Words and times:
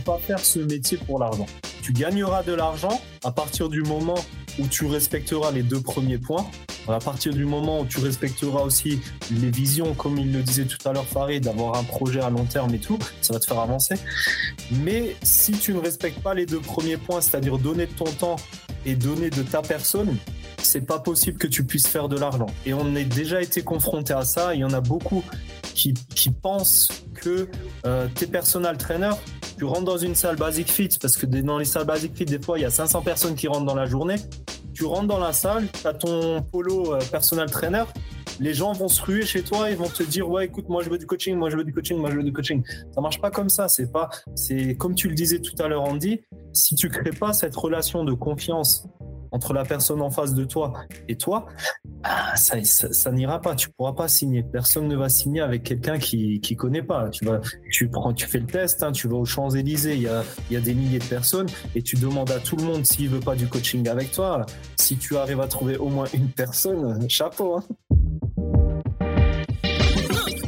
pas 0.00 0.18
faire 0.18 0.40
ce 0.40 0.58
métier 0.58 0.98
pour 0.98 1.18
l'argent. 1.18 1.46
Tu 1.82 1.92
gagneras 1.92 2.42
de 2.42 2.52
l'argent 2.52 3.00
à 3.24 3.30
partir 3.30 3.68
du 3.68 3.82
moment 3.82 4.18
où 4.58 4.66
tu 4.66 4.86
respecteras 4.86 5.50
les 5.50 5.62
deux 5.62 5.80
premiers 5.80 6.18
points. 6.18 6.46
À 6.88 6.98
partir 6.98 7.32
du 7.32 7.44
moment 7.44 7.80
où 7.80 7.86
tu 7.86 8.00
respecteras 8.00 8.62
aussi 8.62 9.00
les 9.30 9.50
visions, 9.50 9.94
comme 9.94 10.18
il 10.18 10.32
le 10.32 10.42
disait 10.42 10.64
tout 10.64 10.88
à 10.88 10.92
l'heure 10.92 11.06
Farid, 11.06 11.44
d'avoir 11.44 11.76
un 11.76 11.84
projet 11.84 12.20
à 12.20 12.30
long 12.30 12.44
terme 12.44 12.74
et 12.74 12.80
tout, 12.80 12.98
ça 13.20 13.32
va 13.32 13.38
te 13.38 13.46
faire 13.46 13.60
avancer. 13.60 13.94
Mais 14.72 15.14
si 15.22 15.52
tu 15.52 15.72
ne 15.72 15.78
respectes 15.78 16.20
pas 16.20 16.34
les 16.34 16.46
deux 16.46 16.58
premiers 16.58 16.96
points, 16.96 17.20
c'est-à-dire 17.20 17.58
donner 17.58 17.86
de 17.86 17.92
ton 17.92 18.06
temps 18.06 18.36
et 18.86 18.96
donner 18.96 19.30
de 19.30 19.42
ta 19.42 19.62
personne, 19.62 20.16
c'est 20.62 20.86
pas 20.86 20.98
possible 20.98 21.38
que 21.38 21.46
tu 21.46 21.64
puisses 21.64 21.86
faire 21.86 22.08
de 22.08 22.18
l'argent. 22.18 22.46
Et 22.66 22.74
on 22.74 22.94
a 22.96 23.02
déjà 23.04 23.40
été 23.40 23.62
confronté 23.62 24.12
à 24.12 24.24
ça. 24.24 24.54
Il 24.54 24.60
y 24.60 24.64
en 24.64 24.72
a 24.72 24.80
beaucoup 24.80 25.22
qui, 25.74 26.30
pensent 26.42 26.88
que 27.14 27.48
euh, 27.86 28.08
tes 28.14 28.26
personal 28.26 28.76
trainers, 28.76 29.16
tu 29.60 29.66
rentres 29.66 29.84
dans 29.84 29.98
une 29.98 30.14
salle 30.14 30.36
basic 30.36 30.72
fit, 30.72 30.88
parce 31.02 31.18
que 31.18 31.26
dans 31.26 31.58
les 31.58 31.66
salles 31.66 31.84
basic 31.84 32.16
fit, 32.16 32.24
des 32.24 32.40
fois, 32.40 32.58
il 32.58 32.62
y 32.62 32.64
a 32.64 32.70
500 32.70 33.02
personnes 33.02 33.34
qui 33.34 33.46
rentrent 33.46 33.66
dans 33.66 33.74
la 33.74 33.84
journée. 33.84 34.14
Tu 34.72 34.86
rentres 34.86 35.06
dans 35.06 35.18
la 35.18 35.34
salle, 35.34 35.68
tu 35.70 35.86
as 35.86 35.92
ton 35.92 36.40
polo 36.40 36.94
euh, 36.94 36.98
personal 37.12 37.50
trainer, 37.50 37.84
les 38.38 38.54
gens 38.54 38.72
vont 38.72 38.88
se 38.88 39.02
ruer 39.02 39.22
chez 39.22 39.42
toi, 39.42 39.70
ils 39.70 39.76
vont 39.76 39.88
te 39.88 40.02
dire 40.02 40.28
ouais 40.28 40.46
écoute 40.46 40.68
moi 40.68 40.82
je 40.82 40.90
veux 40.90 40.98
du 40.98 41.06
coaching, 41.06 41.36
moi 41.36 41.50
je 41.50 41.56
veux 41.56 41.64
du 41.64 41.72
coaching, 41.72 41.98
moi 41.98 42.10
je 42.10 42.16
veux 42.16 42.22
du 42.22 42.32
coaching. 42.32 42.62
Ça 42.92 43.00
marche 43.00 43.20
pas 43.20 43.30
comme 43.30 43.48
ça, 43.48 43.68
c'est 43.68 43.90
pas 43.90 44.08
c'est 44.34 44.76
comme 44.76 44.94
tu 44.94 45.08
le 45.08 45.14
disais 45.14 45.40
tout 45.40 45.54
à 45.62 45.68
l'heure 45.68 45.82
Andy, 45.82 46.20
si 46.52 46.74
tu 46.74 46.88
crées 46.88 47.10
pas 47.10 47.32
cette 47.32 47.56
relation 47.56 48.04
de 48.04 48.12
confiance 48.12 48.86
entre 49.32 49.52
la 49.52 49.64
personne 49.64 50.02
en 50.02 50.10
face 50.10 50.34
de 50.34 50.44
toi 50.44 50.72
et 51.08 51.16
toi, 51.16 51.46
ah, 52.02 52.34
ça, 52.36 52.56
ça, 52.64 53.12
n'ira 53.12 53.40
pas. 53.40 53.54
Tu 53.54 53.68
pourras 53.70 53.92
pas 53.92 54.08
signer. 54.08 54.42
Personne 54.42 54.88
ne 54.88 54.96
va 54.96 55.08
signer 55.08 55.40
avec 55.40 55.62
quelqu'un 55.62 55.98
qui 55.98 56.40
qui 56.40 56.56
connaît 56.56 56.82
pas. 56.82 57.10
Tu 57.10 57.24
vas, 57.24 57.40
tu 57.70 57.88
prends, 57.88 58.12
tu 58.12 58.26
fais 58.26 58.38
le 58.38 58.46
test. 58.46 58.82
Hein, 58.82 58.92
tu 58.92 59.08
vas 59.08 59.16
aux 59.16 59.24
Champs 59.24 59.50
Élysées. 59.50 59.94
Il 59.94 60.02
y 60.02 60.08
a 60.08 60.24
il 60.50 60.54
y 60.54 60.56
a 60.56 60.60
des 60.60 60.74
milliers 60.74 60.98
de 60.98 61.04
personnes 61.04 61.46
et 61.74 61.82
tu 61.82 61.96
demandes 61.96 62.30
à 62.30 62.38
tout 62.38 62.56
le 62.56 62.64
monde 62.64 62.84
s'il 62.84 63.08
veut 63.08 63.20
pas 63.20 63.36
du 63.36 63.46
coaching 63.46 63.86
avec 63.88 64.12
toi. 64.12 64.46
Si 64.78 64.96
tu 64.96 65.16
arrives 65.16 65.40
à 65.40 65.46
trouver 65.46 65.76
au 65.76 65.88
moins 65.88 66.06
une 66.14 66.28
personne, 66.28 67.08
chapeau. 67.08 67.56
Hein. 67.56 67.64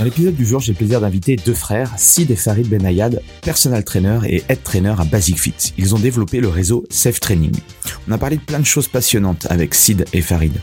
Dans 0.00 0.06
l'épisode 0.06 0.34
du 0.34 0.46
jour, 0.46 0.60
j'ai 0.60 0.72
le 0.72 0.78
plaisir 0.78 1.02
d'inviter 1.02 1.36
deux 1.36 1.52
frères, 1.52 1.92
Sid 1.98 2.30
et 2.30 2.34
Farid 2.34 2.66
Benayad, 2.66 3.20
personal 3.42 3.84
trainer 3.84 4.20
et 4.26 4.42
head 4.48 4.62
trainer 4.62 4.94
à 4.98 5.04
Basic 5.04 5.38
Fit. 5.38 5.74
Ils 5.76 5.94
ont 5.94 5.98
développé 5.98 6.40
le 6.40 6.48
réseau 6.48 6.86
Safe 6.88 7.20
Training. 7.20 7.54
On 8.08 8.12
a 8.12 8.16
parlé 8.16 8.38
de 8.38 8.40
plein 8.40 8.60
de 8.60 8.64
choses 8.64 8.88
passionnantes 8.88 9.46
avec 9.50 9.74
Sid 9.74 10.06
et 10.14 10.22
Farid. 10.22 10.54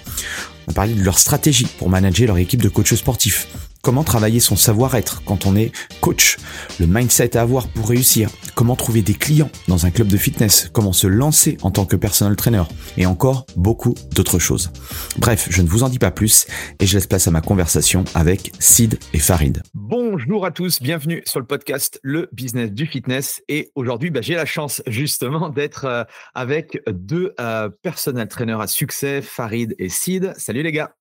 On 0.66 0.72
a 0.72 0.74
parlé 0.74 0.96
de 0.96 1.03
leur 1.03 1.20
stratégie 1.20 1.68
pour 1.78 1.88
manager 1.88 2.30
leur 2.30 2.40
équipe 2.40 2.64
de 2.64 2.68
coachs 2.68 2.96
sportifs, 2.96 3.48
Comment 3.81 4.03
travailler 4.03 4.39
son 4.39 4.55
savoir-être 4.55 5.23
quand 5.25 5.45
on 5.45 5.55
est 5.55 5.71
coach? 6.01 6.38
Le 6.79 6.88
mindset 6.88 7.38
à 7.38 7.41
avoir 7.41 7.67
pour 7.67 7.89
réussir 7.89 8.29
Comment 8.57 8.75
trouver 8.75 9.03
des 9.03 9.13
clients 9.13 9.51
dans 9.67 9.85
un 9.85 9.91
club 9.91 10.07
de 10.07 10.17
fitness? 10.17 10.67
Comment 10.73 10.91
se 10.91 11.05
lancer 11.05 11.59
en 11.61 11.69
tant 11.69 11.85
que 11.85 11.95
personal 11.95 12.35
trainer? 12.35 12.63
Et 12.97 13.05
encore 13.05 13.45
beaucoup 13.55 13.93
d'autres 14.15 14.39
choses. 14.39 14.71
Bref, 15.19 15.47
je 15.51 15.61
ne 15.61 15.67
vous 15.67 15.83
en 15.83 15.89
dis 15.89 15.99
pas 15.99 16.09
plus 16.09 16.47
et 16.79 16.88
je 16.88 16.95
laisse 16.95 17.05
place 17.05 17.27
à 17.27 17.31
ma 17.31 17.41
conversation 17.41 18.03
avec 18.15 18.51
Sid 18.57 18.97
et 19.13 19.19
Farid. 19.19 19.61
Bonjour 19.75 20.44
à 20.44 20.49
tous, 20.49 20.81
bienvenue 20.81 21.21
sur 21.27 21.39
le 21.39 21.45
podcast 21.45 21.99
Le 22.01 22.29
Business 22.31 22.71
du 22.71 22.88
Fitness. 22.88 23.44
Et 23.47 23.71
aujourd'hui, 23.75 24.09
bah, 24.09 24.21
j'ai 24.21 24.33
la 24.33 24.47
chance 24.47 24.81
justement 24.88 25.49
d'être 25.49 25.85
euh, 25.85 26.03
avec 26.33 26.81
deux 26.88 27.35
euh, 27.39 27.69
personal 27.83 28.27
trainers 28.27 28.59
à 28.59 28.65
succès, 28.65 29.21
Farid 29.21 29.75
et 29.77 29.89
Sid. 29.89 30.33
Salut 30.35 30.63
les 30.63 30.71
gars. 30.71 30.95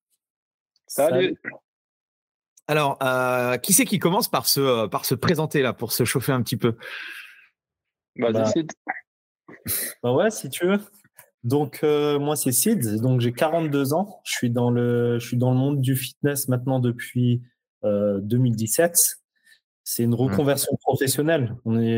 Salut. 0.85 1.35
Alors, 2.67 2.97
euh, 3.01 3.57
qui 3.57 3.73
c'est 3.73 3.85
qui 3.85 3.99
commence 3.99 4.27
par 4.27 4.47
se, 4.47 4.59
euh, 4.59 4.87
par 4.87 5.05
se 5.05 5.15
présenter 5.15 5.61
là, 5.61 5.73
pour 5.73 5.91
se 5.93 6.03
chauffer 6.03 6.33
un 6.33 6.41
petit 6.41 6.57
peu? 6.57 6.75
Bah, 8.17 8.31
bah, 8.31 8.51
bah, 10.03 10.13
ouais, 10.13 10.29
si 10.31 10.49
tu 10.49 10.67
veux. 10.67 10.79
Donc, 11.43 11.79
euh, 11.83 12.19
moi, 12.19 12.35
c'est 12.35 12.51
Sid. 12.51 12.99
Donc, 12.99 13.21
j'ai 13.21 13.31
42 13.31 13.93
ans. 13.93 14.19
Je 14.25 14.33
suis, 14.33 14.49
dans 14.49 14.69
le, 14.69 15.17
je 15.19 15.25
suis 15.25 15.37
dans 15.37 15.51
le 15.51 15.57
monde 15.57 15.79
du 15.79 15.95
fitness 15.95 16.47
maintenant 16.49 16.79
depuis 16.79 17.41
2017. 17.83 19.21
C'est 19.85 20.03
une 20.03 20.11
mmh. 20.11 20.15
reconversion 20.15 20.75
professionnelle. 20.81 21.55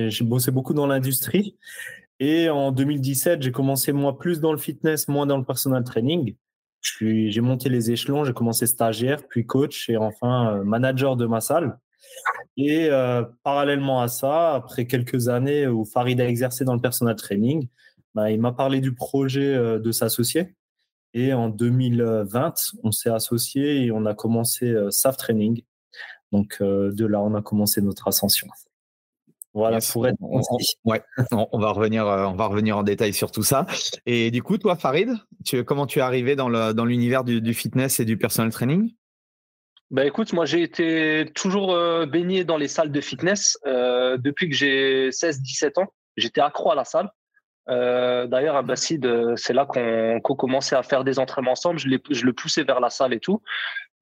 J'ai 0.09 0.23
bossé 0.23 0.51
beaucoup 0.51 0.75
dans 0.75 0.85
l'industrie. 0.85 1.57
Et 2.19 2.49
en 2.49 2.71
2017, 2.71 3.41
j'ai 3.41 3.51
commencé 3.51 3.91
moi 3.91 4.19
plus 4.19 4.39
dans 4.39 4.51
le 4.51 4.59
fitness, 4.59 5.07
moins 5.07 5.25
dans 5.25 5.37
le 5.37 5.45
personal 5.45 5.83
training 5.83 6.35
j'ai 6.81 7.41
monté 7.41 7.69
les 7.69 7.91
échelons, 7.91 8.23
j'ai 8.23 8.33
commencé 8.33 8.67
stagiaire, 8.67 9.27
puis 9.27 9.45
coach 9.45 9.89
et 9.89 9.97
enfin 9.97 10.55
euh, 10.55 10.63
manager 10.63 11.15
de 11.15 11.25
ma 11.25 11.41
salle. 11.41 11.77
Et 12.57 12.87
euh, 12.89 13.23
parallèlement 13.43 14.01
à 14.01 14.07
ça, 14.07 14.55
après 14.55 14.87
quelques 14.87 15.27
années 15.27 15.67
où 15.67 15.85
Farid 15.85 16.19
a 16.21 16.27
exercé 16.27 16.65
dans 16.65 16.73
le 16.73 16.81
personal 16.81 17.15
training, 17.15 17.67
bah, 18.15 18.31
il 18.31 18.39
m'a 18.39 18.51
parlé 18.51 18.81
du 18.81 18.93
projet 18.93 19.53
euh, 19.53 19.79
de 19.79 19.91
s'associer. 19.91 20.55
Et 21.13 21.33
en 21.33 21.49
2020, 21.49 22.53
on 22.83 22.91
s'est 22.91 23.09
associé 23.09 23.83
et 23.85 23.91
on 23.91 24.05
a 24.05 24.13
commencé 24.13 24.75
SAF 24.91 25.17
Training. 25.17 25.63
Donc 26.31 26.61
de 26.61 27.05
là, 27.07 27.19
on 27.19 27.33
a 27.33 27.41
commencé 27.41 27.81
notre 27.81 28.07
ascension. 28.07 28.47
Voilà, 29.53 29.79
pour 29.91 30.07
être. 30.07 30.17
On, 30.21 30.41
ouais, 30.85 31.01
on, 31.31 31.59
va 31.59 31.71
revenir, 31.71 32.05
euh, 32.07 32.25
on 32.25 32.35
va 32.35 32.45
revenir 32.45 32.77
en 32.77 32.83
détail 32.83 33.13
sur 33.13 33.31
tout 33.31 33.43
ça. 33.43 33.65
Et 34.05 34.31
du 34.31 34.43
coup, 34.43 34.57
toi, 34.57 34.75
Farid, 34.75 35.09
tu, 35.45 35.63
comment 35.63 35.87
tu 35.87 35.99
es 35.99 36.01
arrivé 36.01 36.35
dans 36.35 36.49
l'univers 36.85 37.23
dans 37.23 37.39
du, 37.39 37.53
fitness 37.53 37.99
et 37.99 38.05
du 38.05 38.17
personal 38.17 38.51
training? 38.51 38.91
Bah 39.91 40.05
écoute, 40.05 40.33
moi 40.33 40.45
j'ai 40.45 40.61
été 40.61 41.31
toujours 41.33 41.73
euh, 41.73 42.05
baigné 42.05 42.43
dans 42.43 42.57
les 42.57 42.67
salles 42.67 42.91
de 42.91 43.01
fitness 43.01 43.57
euh, 43.65 44.17
depuis 44.17 44.47
que 44.47 44.55
j'ai 44.55 45.09
16-17 45.09 45.81
ans. 45.81 45.87
J'étais 46.15 46.41
accro 46.41 46.71
à 46.71 46.75
la 46.75 46.85
salle. 46.85 47.09
D'ailleurs, 47.67 48.55
à 48.55 48.63
Bacide, 48.63 49.35
c'est 49.35 49.53
là 49.53 49.67
qu'on 49.67 50.35
commençait 50.35 50.75
à 50.75 50.81
faire 50.81 51.03
des 51.03 51.19
entraînements 51.19 51.51
ensemble. 51.51 51.77
Je, 51.77 51.87
je 52.09 52.25
le 52.25 52.33
poussais 52.33 52.63
vers 52.63 52.79
la 52.79 52.89
salle 52.89 53.13
et 53.13 53.19
tout. 53.19 53.43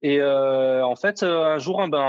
Et 0.04 0.20
euh, 0.22 0.86
en 0.86 0.96
fait, 0.96 1.24
euh, 1.24 1.44
un 1.46 1.58
jour, 1.58 1.82
hein, 1.82 1.88
ben, 1.88 2.00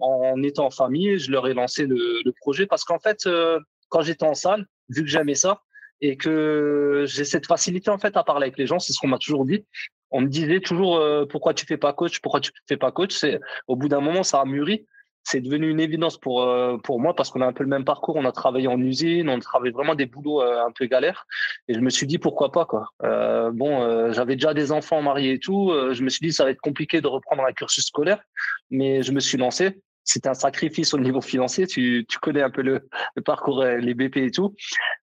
en, 0.00 0.42
étant 0.42 0.66
en 0.66 0.70
famille, 0.70 1.18
je 1.18 1.30
leur 1.30 1.46
ai 1.46 1.54
lancé 1.54 1.86
le, 1.86 2.22
le 2.24 2.32
projet 2.32 2.66
parce 2.66 2.84
qu'en 2.84 2.98
fait, 2.98 3.26
euh, 3.26 3.60
quand 3.88 4.00
j'étais 4.00 4.24
en 4.24 4.34
salle, 4.34 4.66
vu 4.88 5.02
que 5.02 5.08
j'aimais 5.10 5.34
ça 5.34 5.60
et 6.00 6.16
que 6.16 7.04
j'ai 7.06 7.24
cette 7.24 7.46
facilité 7.46 7.90
en 7.90 7.98
fait 7.98 8.16
à 8.16 8.24
parler 8.24 8.44
avec 8.46 8.58
les 8.58 8.66
gens, 8.66 8.78
c'est 8.78 8.92
ce 8.92 8.98
qu'on 8.98 9.08
m'a 9.08 9.18
toujours 9.18 9.44
dit. 9.44 9.64
On 10.10 10.22
me 10.22 10.28
disait 10.28 10.60
toujours 10.60 11.02
pourquoi 11.28 11.54
tu 11.54 11.66
fais 11.66 11.76
pas 11.76 11.92
coach, 11.92 12.20
pourquoi 12.20 12.40
tu 12.40 12.52
fais 12.68 12.76
pas 12.76 12.92
coach? 12.92 13.14
C'est 13.14 13.40
au 13.66 13.76
bout 13.76 13.88
d'un 13.88 14.00
moment, 14.00 14.22
ça 14.22 14.40
a 14.40 14.44
mûri 14.44 14.86
c'est 15.24 15.40
devenu 15.40 15.70
une 15.70 15.80
évidence 15.80 16.18
pour 16.18 16.42
euh, 16.42 16.76
pour 16.76 17.00
moi 17.00 17.16
parce 17.16 17.30
qu'on 17.30 17.40
a 17.40 17.46
un 17.46 17.52
peu 17.52 17.64
le 17.64 17.70
même 17.70 17.84
parcours. 17.84 18.16
On 18.16 18.26
a 18.26 18.32
travaillé 18.32 18.68
en 18.68 18.78
usine, 18.78 19.30
on 19.30 19.38
travaille 19.40 19.70
vraiment 19.70 19.94
des 19.94 20.06
boulots 20.06 20.42
euh, 20.42 20.64
un 20.64 20.70
peu 20.70 20.84
galères. 20.84 21.26
Et 21.66 21.74
je 21.74 21.80
me 21.80 21.88
suis 21.90 22.06
dit 22.06 22.18
pourquoi 22.18 22.52
pas 22.52 22.66
quoi. 22.66 22.88
Euh, 23.02 23.50
bon, 23.50 24.12
j'avais 24.12 24.36
déjà 24.36 24.52
des 24.52 24.70
enfants 24.70 25.00
mariés 25.02 25.32
et 25.32 25.38
tout. 25.38 25.72
je 25.92 26.02
me 26.02 26.10
suis 26.10 26.26
dit 26.26 26.32
ça 26.32 26.44
va 26.44 26.50
être 26.50 26.60
compliqué 26.60 27.00
de 27.00 27.06
reprendre 27.06 27.42
un 27.44 27.52
cursus 27.52 27.86
scolaire, 27.86 28.20
mais 28.70 29.02
je 29.02 29.12
me 29.12 29.20
suis 29.20 29.38
lancé. 29.38 29.80
C'était 30.06 30.28
un 30.28 30.34
sacrifice 30.34 30.92
au 30.92 30.98
niveau 30.98 31.22
financier. 31.22 31.66
Tu, 31.66 32.04
tu 32.06 32.18
connais 32.18 32.42
un 32.42 32.50
peu 32.50 32.60
le, 32.60 32.86
le 33.16 33.22
parcours, 33.22 33.64
les 33.64 33.94
BP 33.94 34.18
et 34.18 34.30
tout. 34.30 34.54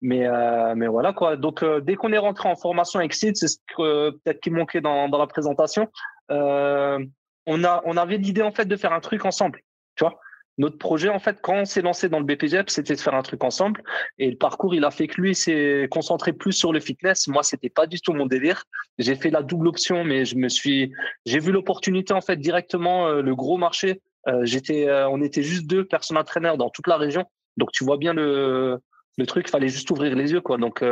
Mais 0.03 0.27
mais 0.75 0.89
voilà 0.89 1.13
quoi. 1.13 1.37
Donc 1.37 1.65
dès 1.83 1.95
qu'on 1.95 2.13
est 2.13 2.19
rentré 2.19 2.49
en 2.49 2.57
formation 2.57 2.99
avec 2.99 3.15
c'est 3.15 3.35
ce 3.35 3.59
que 3.77 4.11
peut-être 4.11 4.41
qui 4.41 4.51
manquait 4.51 4.81
dans 4.81 5.09
dans 5.09 5.19
la 5.19 5.29
présentation. 5.29 5.87
on 6.29 7.65
a 7.65 7.83
on 7.85 7.97
avait 7.97 8.17
l'idée 8.17 8.43
en 8.43 8.53
fait 8.53 8.67
de 8.67 8.77
faire 8.77 8.93
un 8.93 9.01
truc 9.01 9.25
ensemble 9.25 9.61
tu 9.99 10.05
vois 10.05 10.19
notre 10.59 10.77
projet, 10.77 11.09
en 11.09 11.21
fait, 11.21 11.39
quand 11.41 11.55
on 11.55 11.65
s'est 11.65 11.83
lancé 11.83 12.09
dans 12.09 12.19
le 12.19 12.25
BPGEP, 12.25 12.69
c'était 12.69 12.97
de 12.97 13.01
faire 13.01 13.15
un 13.15 13.23
truc 13.23 13.45
ensemble. 13.45 13.83
Et 14.19 14.29
le 14.29 14.37
parcours, 14.37 14.75
il 14.75 14.85
a 14.85 14.91
fait 14.91 15.07
que 15.07 15.21
lui 15.21 15.35
s'est 15.35 15.87
concentré 15.89 16.33
plus 16.33 16.53
sur 16.53 16.73
le 16.73 16.81
fitness. 16.81 17.29
Moi, 17.29 17.45
c'était 17.45 17.69
pas 17.69 17.87
du 17.87 18.01
tout 18.01 18.13
mon 18.13 18.27
délire. 18.27 18.65
J'ai 18.99 19.15
fait 19.15 19.31
la 19.31 19.43
double 19.43 19.69
option, 19.69 20.03
mais 20.03 20.25
je 20.25 20.35
me 20.35 20.49
suis, 20.49 20.93
j'ai 21.25 21.39
vu 21.39 21.53
l'opportunité, 21.53 22.13
en 22.13 22.21
fait, 22.21 22.37
directement, 22.37 23.07
euh, 23.07 23.23
le 23.23 23.37
gros 23.37 23.57
marché. 23.57 24.03
Euh, 24.27 24.45
j'étais, 24.45 24.89
euh, 24.89 25.09
on 25.09 25.23
était 25.23 25.45
juste 25.45 25.69
deux 25.69 25.85
personnes 25.85 26.19
entraîneurs 26.19 26.59
dans 26.59 26.71
toute 26.71 26.89
la 26.89 26.97
région. 26.97 27.25
Donc, 27.57 27.71
tu 27.71 27.85
vois 27.85 27.97
bien 27.97 28.13
le, 28.13 28.81
le 29.17 29.27
truc, 29.27 29.49
fallait 29.49 29.69
juste 29.69 29.89
ouvrir 29.93 30.17
les 30.17 30.33
yeux, 30.33 30.41
quoi. 30.41 30.59
Donc, 30.59 30.85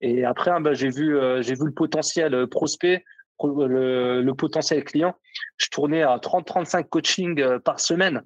et 0.00 0.24
après, 0.24 0.52
hein, 0.52 0.60
ben, 0.60 0.72
j'ai 0.72 0.88
vu, 0.88 1.16
j'ai 1.40 1.54
vu 1.54 1.66
le 1.66 1.74
potentiel 1.74 2.46
prospect, 2.48 3.04
le, 3.42 4.22
le 4.22 4.34
potentiel 4.34 4.84
client. 4.84 5.14
Je 5.56 5.68
tournais 5.68 6.02
à 6.02 6.16
30-35 6.16 6.88
coachings 6.88 7.58
par 7.60 7.80
semaine. 7.80 8.22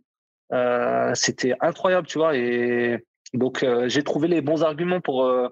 Euh, 0.53 1.13
c'était 1.15 1.55
incroyable, 1.61 2.07
tu 2.07 2.19
vois. 2.19 2.37
Et 2.37 3.05
donc, 3.35 3.63
euh, 3.63 3.89
j'ai 3.89 4.03
trouvé 4.03 4.29
les 4.29 4.41
bons 4.41 4.63
arguments 4.63 5.01
pour, 5.01 5.25
euh, 5.25 5.49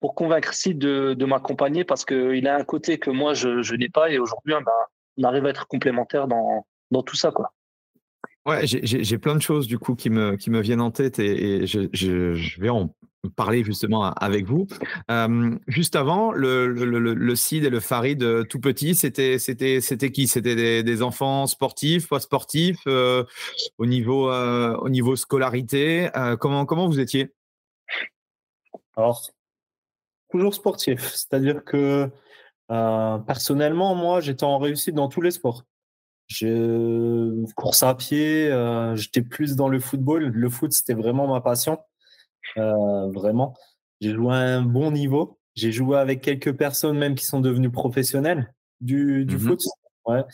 pour 0.00 0.14
convaincre 0.14 0.54
Sid 0.54 0.78
de, 0.78 1.14
de 1.14 1.24
m'accompagner 1.24 1.84
parce 1.84 2.04
qu'il 2.04 2.46
a 2.48 2.56
un 2.56 2.64
côté 2.64 2.98
que 2.98 3.10
moi, 3.10 3.34
je, 3.34 3.62
je 3.62 3.74
n'ai 3.74 3.88
pas. 3.88 4.10
Et 4.10 4.18
aujourd'hui, 4.18 4.54
bah, 4.64 4.72
on 5.18 5.24
arrive 5.24 5.46
à 5.46 5.50
être 5.50 5.66
complémentaires 5.66 6.28
dans, 6.28 6.66
dans 6.90 7.02
tout 7.02 7.16
ça, 7.16 7.30
quoi. 7.30 7.52
Ouais, 8.46 8.66
j'ai 8.66 9.18
plein 9.18 9.34
de 9.34 9.42
choses 9.42 9.66
du 9.66 9.78
coup 9.78 9.94
qui 9.94 10.08
me, 10.08 10.36
qui 10.36 10.50
me 10.50 10.60
viennent 10.60 10.80
en 10.80 10.90
tête 10.90 11.18
et, 11.18 11.66
je, 11.66 11.88
je, 11.92 12.60
vais 12.60 12.70
en 12.70 12.94
parler 13.36 13.62
justement 13.64 14.12
avec 14.14 14.46
vous. 14.46 14.66
juste 15.66 15.94
avant, 15.94 16.32
le, 16.32 16.66
le, 16.68 16.84
le, 16.98 17.36
Cid 17.36 17.64
et 17.64 17.70
le 17.70 17.80
Farid 17.80 18.22
euh, 18.22 18.44
tout 18.44 18.58
petit, 18.58 18.94
c'était 18.94 19.36
qui? 20.10 20.26
C'était 20.26 20.82
des, 20.82 21.02
enfants 21.02 21.46
sportifs, 21.46 22.08
pas 22.08 22.20
sportifs, 22.20 22.80
euh, 22.86 23.24
au 23.76 23.84
niveau 23.84 24.30
euh, 24.30 24.74
au 24.76 24.88
niveau 24.88 25.16
scolarité. 25.16 26.08
comment 26.40 26.64
comment 26.64 26.86
vous 26.86 27.00
étiez? 27.00 27.32
Alors 28.96 29.30
toujours 30.30 30.54
sportif, 30.54 31.00
c'est-à-dire 31.10 31.62
que 31.64 32.10
personnellement, 32.68 33.94
moi, 33.94 34.20
j'étais 34.20 34.44
en 34.44 34.58
réussite 34.58 34.94
dans 34.94 35.08
tous 35.08 35.20
les 35.20 35.30
sports. 35.30 35.64
Je 36.30 37.44
course 37.54 37.82
à 37.82 37.94
pied, 37.94 38.50
j'étais 38.94 39.22
plus 39.22 39.56
dans 39.56 39.68
le 39.68 39.80
football. 39.80 40.28
Le 40.28 40.48
foot, 40.48 40.72
c'était 40.72 40.94
vraiment 40.94 41.26
ma 41.26 41.40
passion. 41.40 41.78
Euh, 42.56 43.10
vraiment. 43.10 43.54
J'ai 44.00 44.14
joué 44.14 44.34
à 44.34 44.38
un 44.38 44.62
bon 44.62 44.90
niveau. 44.90 45.38
J'ai 45.54 45.72
joué 45.72 45.98
avec 45.98 46.22
quelques 46.22 46.56
personnes 46.56 46.98
même 46.98 47.14
qui 47.14 47.24
sont 47.24 47.40
devenues 47.40 47.70
professionnelles 47.70 48.52
du, 48.80 49.24
du 49.24 49.36
mmh 49.36 49.40
foot. 49.40 49.62
Ouais. 50.06 50.24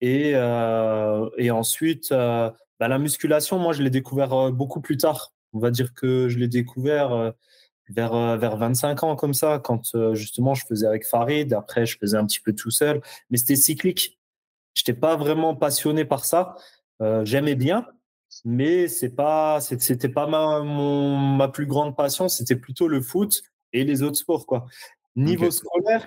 Et, 0.00 0.32
euh, 0.34 1.28
et 1.38 1.50
ensuite, 1.50 2.12
euh, 2.12 2.50
bah, 2.78 2.88
la 2.88 2.98
musculation, 2.98 3.58
moi, 3.58 3.72
je 3.72 3.82
l'ai 3.82 3.90
découvert 3.90 4.52
beaucoup 4.52 4.80
plus 4.80 4.96
tard. 4.96 5.32
On 5.52 5.58
va 5.58 5.70
dire 5.70 5.94
que 5.94 6.28
je 6.28 6.38
l'ai 6.38 6.48
découvert 6.48 7.32
vers, 7.88 8.36
vers 8.36 8.56
25 8.56 9.04
ans, 9.04 9.16
comme 9.16 9.32
ça, 9.32 9.58
quand 9.62 10.12
justement 10.12 10.54
je 10.54 10.66
faisais 10.66 10.86
avec 10.86 11.06
Farid. 11.06 11.54
Après, 11.54 11.86
je 11.86 11.96
faisais 11.98 12.18
un 12.18 12.26
petit 12.26 12.40
peu 12.40 12.52
tout 12.52 12.70
seul. 12.70 13.00
Mais 13.30 13.38
c'était 13.38 13.56
cyclique. 13.56 14.18
Je 14.76 14.82
n'étais 14.82 14.94
pas 14.94 15.16
vraiment 15.16 15.56
passionné 15.56 16.04
par 16.04 16.24
ça. 16.24 16.54
J'aimais 17.24 17.56
bien, 17.56 17.86
mais 18.44 18.88
c'est 18.88 19.10
pas 19.14 19.60
c'était 19.60 20.08
pas 20.08 20.26
ma 20.26 20.62
ma 20.62 21.48
plus 21.48 21.66
grande 21.66 21.96
passion 21.96 22.28
c'était 22.28 22.56
plutôt 22.56 22.88
le 22.88 23.00
foot 23.00 23.42
et 23.72 23.84
les 23.84 24.02
autres 24.02 24.16
sports 24.16 24.46
quoi. 24.46 24.66
Niveau 25.16 25.50
scolaire 25.50 26.06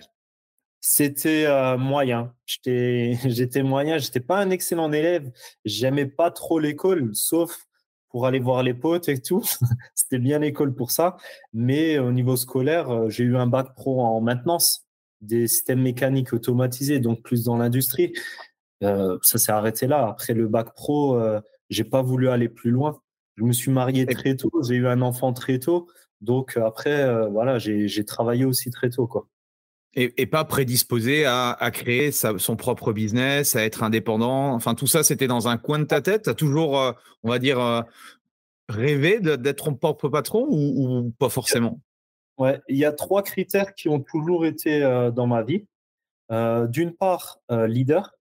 c'était 0.81 1.45
euh, 1.45 1.77
moyen. 1.77 2.33
J'étais 2.45 3.17
j'étais 3.25 3.63
moyen 3.63 3.97
j'étais 3.97 4.19
pas 4.19 4.37
un 4.39 4.49
excellent 4.49 4.91
élève 4.91 5.31
j'aimais 5.65 6.05
pas 6.05 6.31
trop 6.31 6.59
l'école 6.59 7.09
sauf 7.15 7.65
pour 8.09 8.25
aller 8.25 8.39
voir 8.39 8.63
les 8.63 8.73
potes 8.73 9.09
et 9.09 9.21
tout. 9.21 9.43
C'était 9.95 10.19
bien 10.19 10.39
l'école 10.39 10.73
pour 10.75 10.91
ça 10.91 11.17
mais 11.53 11.97
au 11.99 12.11
niveau 12.11 12.35
scolaire 12.35 12.89
euh, 12.89 13.09
j'ai 13.09 13.23
eu 13.23 13.37
un 13.37 13.47
bac 13.47 13.73
pro 13.75 14.01
en 14.01 14.21
maintenance 14.21 14.85
des 15.21 15.47
systèmes 15.47 15.81
mécaniques 15.81 16.31
automatisés 16.33 16.99
donc 16.99 17.21
plus 17.23 17.43
dans 17.45 17.57
l'industrie. 17.57 18.13
euh, 18.13 18.48
ça 18.81 19.37
s'est 19.37 19.51
arrêté 19.51 19.87
là 19.87 20.07
après 20.07 20.33
le 20.33 20.47
bac 20.47 20.73
pro 20.73 21.19
j'ai 21.69 21.83
pas 21.83 22.01
voulu 22.01 22.29
aller 22.29 22.49
plus 22.49 22.71
loin. 22.71 23.01
Je 23.37 23.43
me 23.43 23.53
suis 23.53 23.71
marié 23.71 24.05
très 24.05 24.35
tôt, 24.35 24.51
j'ai 24.67 24.75
eu 24.75 24.87
un 24.87 25.01
enfant 25.01 25.33
très 25.33 25.59
tôt. 25.59 25.87
Donc 26.21 26.57
euh, 26.57 26.65
après, 26.65 27.03
euh, 27.03 27.27
voilà, 27.27 27.57
j'ai 27.59 28.05
travaillé 28.05 28.45
aussi 28.45 28.69
très 28.69 28.89
tôt. 28.89 29.07
Quoi. 29.07 29.27
Et, 29.93 30.25
pas 30.27 30.45
prédisposé 30.45 31.25
à, 31.25 31.51
à 31.51 31.71
créer 31.71 32.11
son 32.11 32.55
propre 32.55 32.93
business, 32.93 33.55
à 33.55 33.63
être 33.63 33.83
indépendant. 33.83 34.53
Enfin, 34.53 34.75
tout 34.75 34.87
ça, 34.87 35.03
c'était 35.03 35.27
dans 35.27 35.47
un 35.47 35.57
coin 35.57 35.79
de 35.79 35.85
ta 35.85 36.01
tête? 36.01 36.23
Tu 36.23 36.29
as 36.29 36.35
toujours, 36.35 36.79
euh, 36.79 36.91
on 37.23 37.29
va 37.29 37.39
dire, 37.39 37.85
rêvé 38.67 39.19
d'être 39.19 39.65
ton 39.65 39.73
propre 39.73 40.09
patron 40.09 40.45
ou, 40.49 41.11
pas 41.17 41.29
forcément? 41.29 41.81
Ouais, 42.37 42.61
il 42.69 42.77
y 42.77 42.85
a 42.85 42.91
trois 42.91 43.23
critères 43.23 43.73
qui 43.73 43.89
ont 43.89 43.99
toujours 43.99 44.45
été 44.45 44.81
dans 45.13 45.27
ma 45.27 45.43
vie. 45.43 45.65
D'une 46.29 46.93
part, 46.93 47.39
leader. 47.49 48.18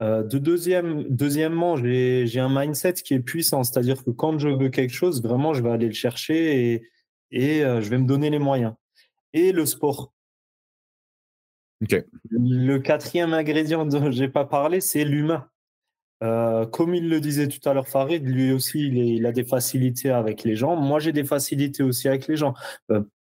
Euh, 0.00 0.22
de 0.22 0.38
deuxième, 0.38 1.04
deuxièmement, 1.08 1.76
j'ai 1.76 2.38
un 2.38 2.48
mindset 2.48 2.94
qui 2.94 3.14
est 3.14 3.20
puissant, 3.20 3.64
c'est-à-dire 3.64 4.04
que 4.04 4.10
quand 4.10 4.38
je 4.38 4.48
veux 4.48 4.68
quelque 4.68 4.92
chose, 4.92 5.22
vraiment, 5.22 5.54
je 5.54 5.62
vais 5.62 5.70
aller 5.70 5.88
le 5.88 5.94
chercher 5.94 6.72
et, 6.72 6.88
et 7.30 7.64
euh, 7.64 7.80
je 7.80 7.90
vais 7.90 7.98
me 7.98 8.06
donner 8.06 8.30
les 8.30 8.38
moyens. 8.38 8.74
Et 9.32 9.52
le 9.52 9.66
sport. 9.66 10.12
Le 12.30 12.78
quatrième 12.78 13.34
ingrédient 13.34 13.86
dont 13.86 14.10
je 14.10 14.20
n'ai 14.20 14.28
pas 14.28 14.44
parlé, 14.44 14.80
c'est 14.80 15.04
l'humain. 15.04 15.48
Euh, 16.22 16.66
comme 16.66 16.94
il 16.94 17.08
le 17.08 17.20
disait 17.20 17.46
tout 17.46 17.66
à 17.68 17.74
l'heure, 17.74 17.86
Farid, 17.86 18.26
lui 18.26 18.52
aussi, 18.52 18.80
il, 18.80 18.96
il, 18.98 19.26
a 19.26 19.32
des 19.32 19.44
facilités 19.44 20.10
avec 20.10 20.42
les 20.42 20.56
gens. 20.56 20.74
Moi, 20.74 20.98
j'ai 20.98 21.12
des 21.12 21.24
facilités 21.24 21.82
aussi 21.82 22.08
avec 22.08 22.26
les 22.26 22.36
gens. 22.36 22.54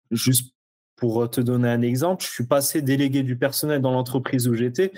juste 0.09 0.53
pour 1.01 1.27
te 1.31 1.42
donner 1.42 1.68
un 1.68 1.81
exemple, 1.81 2.24
je 2.24 2.30
suis 2.30 2.45
passé 2.45 2.83
délégué 2.83 3.24
du 3.24 3.36
personnel 3.36 3.81
dans 3.81 3.89
l'entreprise 3.89 4.48
où 4.48 4.53
j'étais. 4.53 4.92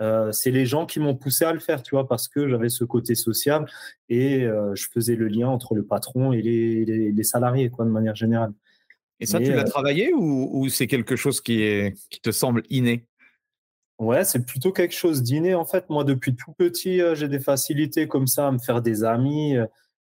Euh, 0.00 0.32
c'est 0.32 0.50
les 0.50 0.64
gens 0.64 0.86
qui 0.86 1.00
m'ont 1.00 1.14
poussé 1.14 1.44
à 1.44 1.52
le 1.52 1.58
faire, 1.58 1.82
tu 1.82 1.94
vois, 1.94 2.08
parce 2.08 2.28
que 2.28 2.48
j'avais 2.48 2.70
ce 2.70 2.82
côté 2.82 3.14
social 3.14 3.66
et 4.08 4.44
euh, 4.44 4.74
je 4.74 4.88
faisais 4.90 5.16
le 5.16 5.28
lien 5.28 5.48
entre 5.48 5.74
le 5.74 5.84
patron 5.84 6.32
et 6.32 6.40
les, 6.40 7.24
salariés, 7.24 7.68
quoi, 7.68 7.84
de 7.84 7.90
manière 7.90 8.14
générale. 8.14 8.54
Et 9.20 9.26
ça, 9.26 9.38
tu 9.38 9.52
l'as 9.52 9.60
euh, 9.60 9.64
travaillé 9.64 10.14
ou, 10.14 10.66
c'est 10.70 10.86
quelque 10.86 11.14
chose 11.14 11.42
qui, 11.42 11.60
est, 11.60 11.94
qui 12.08 12.22
te 12.22 12.30
semble 12.30 12.62
inné? 12.70 13.04
Ouais, 13.98 14.24
c'est 14.24 14.46
plutôt 14.46 14.72
quelque 14.72 14.94
chose 14.94 15.22
d'inné. 15.22 15.54
En 15.54 15.66
fait, 15.66 15.90
moi, 15.90 16.04
depuis 16.04 16.34
tout 16.34 16.54
petit, 16.56 17.02
j'ai 17.12 17.28
des 17.28 17.38
facilités 17.38 18.08
comme 18.08 18.26
ça 18.26 18.48
à 18.48 18.50
me 18.50 18.58
faire 18.58 18.80
des 18.80 19.04
amis. 19.04 19.58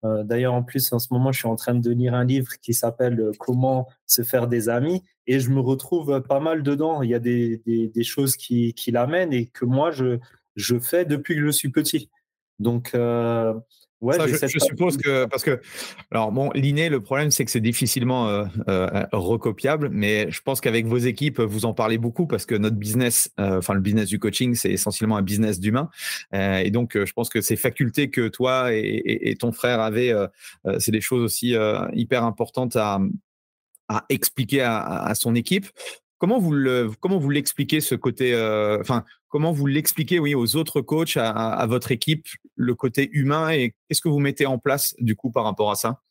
Euh, 0.04 0.24
d'ailleurs, 0.24 0.54
en 0.54 0.64
plus, 0.64 0.92
en 0.94 1.00
ce 1.00 1.08
moment, 1.12 1.32
je 1.32 1.40
suis 1.40 1.48
en 1.48 1.56
train 1.56 1.76
de 1.76 1.92
lire 1.92 2.14
un 2.14 2.26
livre 2.26 2.52
qui 2.62 2.74
s'appelle 2.74 3.20
euh, 3.20 3.32
Comment 3.40 3.88
se 4.08 4.24
faire 4.24 4.48
des 4.48 4.70
amis 4.70 5.04
et 5.28 5.40
je 5.40 5.50
me 5.50 5.60
retrouve 5.60 6.22
pas 6.28 6.40
mal 6.40 6.64
dedans. 6.64 7.04
Il 7.04 7.10
y 7.10 7.14
a 7.14 7.20
des, 7.20 7.62
des, 7.66 8.04
choses 8.04 8.36
qui, 8.36 8.74
qui 8.74 8.92
l'amènent 8.92 9.34
et 9.34 9.46
que 9.46 9.66
moi, 9.66 9.92
je, 9.92 10.18
je 10.56 10.80
fais 10.80 11.06
depuis 11.06 11.36
que 11.36 11.46
je 11.46 11.52
suis 11.52 11.70
petit. 11.70 12.10
Donc, 12.60 12.92
euh, 12.96 13.54
Ouais, 14.02 14.18
je, 14.28 14.60
suppose 14.60 14.98
que 14.98 15.26
parce 15.26 15.44
que 15.44 15.62
alors 16.10 16.32
bon, 16.32 16.50
l'inné, 16.56 16.90
le 16.90 17.02
problème 17.02 17.30
c'est 17.30 17.46
que 17.46 17.52
c'est 17.52 17.62
difficilement 17.62 18.30
euh, 18.30 18.46
euh, 18.68 19.06
recopiable, 19.12 19.90
mais 19.92 20.32
je 20.32 20.42
pense 20.42 20.60
qu'avec 20.60 20.88
vos 20.88 20.98
équipes, 20.98 21.40
vous 21.40 21.66
en 21.66 21.74
parlez 21.76 22.00
beaucoup 22.00 22.26
parce 22.26 22.48
que 22.48 22.56
notre 22.56 22.78
business, 22.78 23.32
euh, 23.40 23.60
enfin 23.60 23.76
le 23.76 23.80
business 23.80 24.08
du 24.08 24.18
coaching, 24.18 24.56
c'est 24.56 24.72
essentiellement 24.72 25.18
un 25.18 25.22
business 25.22 25.60
d'humain, 25.60 25.92
et 26.34 26.72
donc 26.72 26.98
je 26.98 27.14
pense 27.14 27.30
que 27.30 27.42
ces 27.42 27.56
facultés 27.56 28.10
que 28.10 28.28
toi 28.28 28.74
et, 28.74 29.36
ton 29.40 29.52
frère 29.52 29.80
avaient, 29.80 30.14
c'est 30.80 30.92
des 30.92 31.02
choses 31.02 31.22
aussi 31.22 31.56
hyper 31.94 32.24
importantes 32.24 32.76
à, 32.76 33.00
à 33.88 34.06
expliquer 34.10 34.62
à, 34.62 35.04
à, 35.04 35.16
son 35.16 35.36
équipe. 35.36 35.68
Comment 36.22 36.38
vous 36.38 36.52
le, 36.52 36.92
comment 37.00 37.18
vous 37.18 37.32
l'expliquez 37.32 37.82
ce 37.82 37.96
côté, 37.96 38.34
euh, 38.36 38.80
enfin, 38.80 39.04
comment 39.32 39.52
vous 39.52 39.66
l'expliquez, 39.66 40.20
oui, 40.20 40.36
aux 40.36 40.56
autres 40.56 40.82
coachs, 40.82 41.18
à, 41.18 41.66
votre 41.68 41.92
équipe, 41.92 42.28
le 42.56 42.76
côté 42.76 43.10
humain 43.14 43.50
et 43.50 43.74
qu'est-ce 43.88 44.02
que 44.02 44.10
vous 44.10 44.20
mettez 44.20 44.46
en 44.46 44.60
place 44.60 44.94
du 45.00 45.16
coup 45.16 45.32
par 45.32 45.46
rapport 45.46 45.72
à 45.72 45.76
ça? 45.76 46.02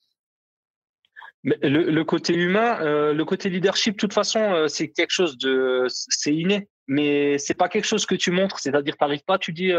Le, 1.45 2.03
côté 2.03 2.35
humain, 2.35 2.81
euh, 2.83 3.15
le 3.15 3.25
côté 3.25 3.49
leadership, 3.49 3.95
de 3.95 3.99
toute 3.99 4.13
façon, 4.13 4.41
euh, 4.41 4.69
c'est 4.69 4.89
quelque 4.89 5.13
chose 5.13 5.39
de, 5.39 5.87
c'est 5.89 6.35
inné, 6.35 6.69
mais 6.87 7.39
c'est 7.39 7.55
pas 7.55 7.69
quelque 7.69 7.87
chose 7.87 8.05
que 8.05 8.15
tu 8.15 8.31
montres. 8.31 8.59
C'est-à-dire, 8.59 8.97
t'arrives 8.97 9.25
pas, 9.25 9.39
tu 9.39 9.53
dis, 9.53 9.73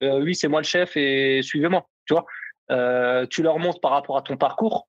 oui, 0.00 0.34
c'est 0.34 0.48
moi 0.48 0.60
le 0.60 0.66
chef 0.66 0.96
et 0.96 1.40
suivez-moi. 1.42 1.88
Tu 2.06 2.14
tu 3.30 3.42
leur 3.42 3.58
montres 3.58 3.80
par 3.80 3.90
rapport 3.90 4.16
à 4.16 4.22
ton 4.22 4.36
parcours. 4.36 4.88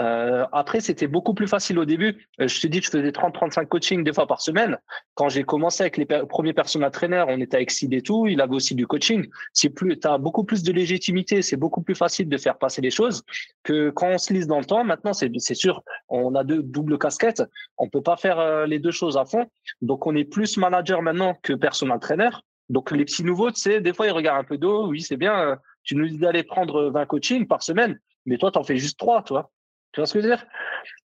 Euh, 0.00 0.46
après, 0.52 0.80
c'était 0.80 1.06
beaucoup 1.06 1.34
plus 1.34 1.46
facile 1.46 1.78
au 1.78 1.84
début. 1.84 2.26
Euh, 2.40 2.48
je 2.48 2.60
te 2.60 2.66
dis, 2.66 2.80
je 2.80 2.90
faisais 2.90 3.10
30-35 3.10 3.66
coachings 3.66 4.04
deux 4.04 4.12
fois 4.12 4.26
par 4.26 4.40
semaine. 4.40 4.78
Quand 5.14 5.28
j'ai 5.28 5.44
commencé 5.44 5.82
avec 5.82 5.96
les 5.98 6.06
premiers 6.06 6.54
personnes 6.54 6.88
traîneur, 6.90 7.28
on 7.28 7.40
était 7.40 7.56
avec 7.56 7.70
Sid 7.70 7.92
et 7.92 8.02
tout. 8.02 8.26
Il 8.26 8.40
avait 8.40 8.54
aussi 8.54 8.74
du 8.74 8.86
coaching. 8.86 9.28
C'est 9.52 9.68
plus, 9.68 9.98
as 10.04 10.18
beaucoup 10.18 10.44
plus 10.44 10.62
de 10.62 10.72
légitimité. 10.72 11.42
C'est 11.42 11.56
beaucoup 11.56 11.82
plus 11.82 11.94
facile 11.94 12.28
de 12.28 12.38
faire 12.38 12.58
passer 12.58 12.80
les 12.80 12.90
choses 12.90 13.22
que 13.62 13.90
quand 13.90 14.08
on 14.08 14.18
se 14.18 14.32
lise 14.32 14.46
dans 14.46 14.58
le 14.58 14.64
temps. 14.64 14.84
Maintenant, 14.84 15.12
c'est, 15.12 15.54
sûr, 15.54 15.82
on 16.08 16.34
a 16.34 16.44
deux 16.44 16.62
doubles 16.62 16.98
casquettes. 16.98 17.42
On 17.76 17.88
peut 17.88 18.02
pas 18.02 18.16
faire 18.16 18.38
euh, 18.38 18.66
les 18.66 18.78
deux 18.78 18.90
choses 18.90 19.16
à 19.16 19.26
fond. 19.26 19.46
Donc, 19.82 20.06
on 20.06 20.16
est 20.16 20.24
plus 20.24 20.56
manager 20.56 21.02
maintenant 21.02 21.36
que 21.42 21.52
personne 21.52 21.92
traîneur. 22.00 22.42
Donc, 22.70 22.90
les 22.90 23.04
petits 23.04 23.24
nouveaux, 23.24 23.50
tu 23.50 23.60
sais, 23.60 23.80
des 23.80 23.92
fois, 23.92 24.06
ils 24.06 24.12
regardent 24.12 24.40
un 24.40 24.44
peu 24.44 24.56
d'eau. 24.56 24.86
Oui, 24.88 25.02
c'est 25.02 25.18
bien. 25.18 25.58
tu 25.82 25.94
nous 25.94 26.08
dis 26.08 26.16
d'aller 26.16 26.42
prendre 26.42 26.90
20 26.90 27.04
coachings 27.06 27.46
par 27.46 27.62
semaine, 27.62 27.98
mais 28.24 28.38
toi, 28.38 28.50
tu 28.50 28.58
en 28.58 28.62
fais 28.62 28.78
juste 28.78 28.98
3, 28.98 29.24
tu 29.24 29.34
vois. 29.34 29.50
Tu 29.92 30.00
vois 30.00 30.06
ce 30.06 30.14
que 30.14 30.20
je 30.20 30.28
veux 30.28 30.34
dire? 30.34 30.46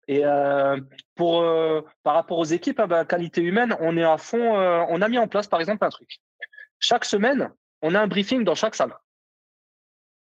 Et 0.08 0.26
euh, 0.26 0.80
pour, 1.16 1.42
euh, 1.42 1.82
par 2.04 2.16
rapport 2.16 2.38
aux 2.38 2.46
équipes, 2.46 2.80
à 2.80 2.88
bah, 2.88 3.06
qualité 3.06 3.42
humaine, 3.42 3.76
on 3.80 3.96
est 3.98 4.04
à 4.04 4.18
fond. 4.18 4.60
Euh, 4.60 4.84
on 4.90 5.02
a 5.02 5.08
mis 5.08 5.18
en 5.18 5.28
place, 5.28 5.48
par 5.48 5.60
exemple, 5.60 5.86
un 5.86 5.90
truc. 5.90 6.20
Chaque 6.80 7.06
semaine, 7.06 7.52
on 7.82 7.96
a 7.96 8.02
un 8.02 8.08
briefing 8.08 8.44
dans 8.44 8.56
chaque 8.56 8.76
salle. 8.76 8.94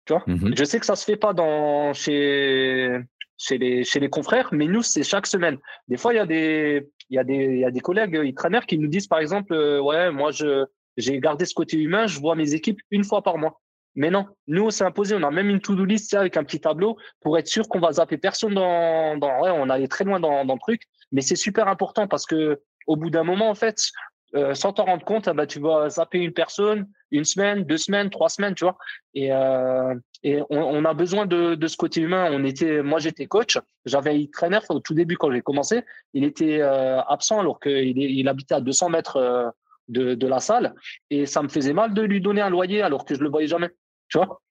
Tu 0.05 0.13
vois? 0.13 0.23
Mmh 0.27 0.55
Je 0.57 0.65
sais 0.65 0.81
que 0.81 0.87
ça 0.87 0.97
se 0.97 1.05
fait 1.05 1.17
pas 1.17 1.33
dans 1.33 1.93
chez 1.93 2.99
chez 3.39 3.59
les 3.59 3.83
chez 3.83 3.99
les 3.99 4.09
confrères, 4.09 4.49
mais 4.53 4.67
nous 4.67 4.83
c'est 4.83 5.03
chaque 5.03 5.27
semaine. 5.27 5.59
Des 5.89 5.97
fois 5.97 6.13
il 6.13 6.17
y 6.17 6.21
a 6.21 6.27
des 6.27 6.89
il 7.09 7.17
y 7.17 7.19
a 7.19 7.25
des 7.25 7.35
il 7.35 7.59
y 7.61 7.65
a 7.65 7.71
des 7.71 7.81
collègues 7.81 8.17
entraîneurs 8.17 8.67
qui 8.67 8.79
nous 8.79 8.89
disent 8.89 9.07
par 9.07 9.21
exemple 9.21 9.55
ouais 9.55 10.11
moi 10.11 10.33
je 10.33 10.65
j'ai 10.97 11.21
gardé 11.21 11.45
ce 11.45 11.55
côté 11.55 11.77
humain, 11.77 12.07
je 12.09 12.19
vois 12.19 12.35
mes 12.35 12.55
équipes 12.55 12.81
une 12.91 13.05
fois 13.05 13.23
par 13.23 13.39
mois. 13.39 13.62
Mais 13.95 14.11
non, 14.11 14.27
nous, 14.47 14.65
on 14.65 14.71
s'est 14.71 14.85
imposé, 14.85 15.15
on 15.15 15.23
a 15.23 15.31
même 15.31 15.51
une 15.51 15.61
to-do 15.61 15.85
list 15.85 16.15
avec 16.15 16.37
un 16.37 16.45
petit 16.45 16.61
tableau 16.61 16.97
pour 17.21 17.37
être 17.39 17.49
sûr 17.49 17.69
qu'on 17.69 17.81
va 17.81 17.93
zapper 17.93 18.17
personne 18.17 18.55
dans, 18.55 19.17
dans 19.19 19.43
ouais, 19.43 19.51
on 19.51 19.69
allait 19.69 19.89
très 19.89 20.05
loin 20.05 20.19
dans, 20.19 20.45
dans 20.45 20.55
le 20.55 20.61
truc. 20.61 20.83
Mais 21.13 21.21
c'est 21.21 21.37
super 21.37 21.69
important 21.69 22.09
parce 22.09 22.25
que 22.25 22.61
au 22.87 22.97
bout 22.97 23.11
d'un 23.11 23.23
moment, 23.23 23.51
en 23.51 23.55
fait, 23.55 23.91
euh, 24.35 24.55
sans 24.55 24.73
t'en 24.73 24.87
rendre 24.87 25.05
compte, 25.05 25.29
bah, 25.29 25.47
tu 25.47 25.61
vas 25.61 25.91
zapper 25.91 26.19
une 26.19 26.33
personne, 26.33 26.89
une 27.11 27.25
semaine, 27.25 27.65
deux 27.65 27.77
semaines, 27.77 28.09
trois 28.09 28.31
semaines, 28.31 28.55
tu 28.55 28.65
vois. 28.65 28.79
Et, 29.15 29.31
euh, 29.31 29.95
et 30.23 30.41
on, 30.49 30.59
on, 30.59 30.85
a 30.85 30.95
besoin 30.95 31.27
de, 31.27 31.55
de 31.55 31.67
ce 31.67 31.77
côté 31.77 32.01
humain. 32.01 32.31
On 32.33 32.43
était, 32.45 32.83
moi, 32.83 32.99
j'étais 32.99 33.27
coach. 33.27 33.59
J'avais 33.85 34.15
un 34.15 34.25
trainer 34.33 34.61
au 34.71 34.81
tout 34.81 34.95
début 34.95 35.17
quand 35.17 35.31
j'ai 35.31 35.43
commencé. 35.43 35.85
Il 36.15 36.25
était 36.25 36.61
euh, 36.63 37.03
absent 37.03 37.41
alors 37.41 37.61
qu'il 37.61 37.99
il 37.99 38.29
habitait 38.29 38.55
à 38.55 38.61
200 38.61 38.89
mètres 38.89 39.17
euh, 39.17 39.51
de, 39.89 40.15
de 40.15 40.27
la 40.27 40.41
salle. 40.41 40.75
Et 41.11 41.27
ça 41.27 41.43
me 41.43 41.49
faisait 41.49 41.75
mal 41.75 41.93
de 41.93 42.03
lui 42.03 42.21
donner 42.23 42.41
un 42.41 42.51
loyer 42.51 42.81
alors 42.81 43.05
que 43.05 43.15
je 43.15 43.21
le 43.21 43.29
voyais 43.29 43.49
jamais. 43.49 43.69
Tu 44.13 44.19
vois? 44.19 44.43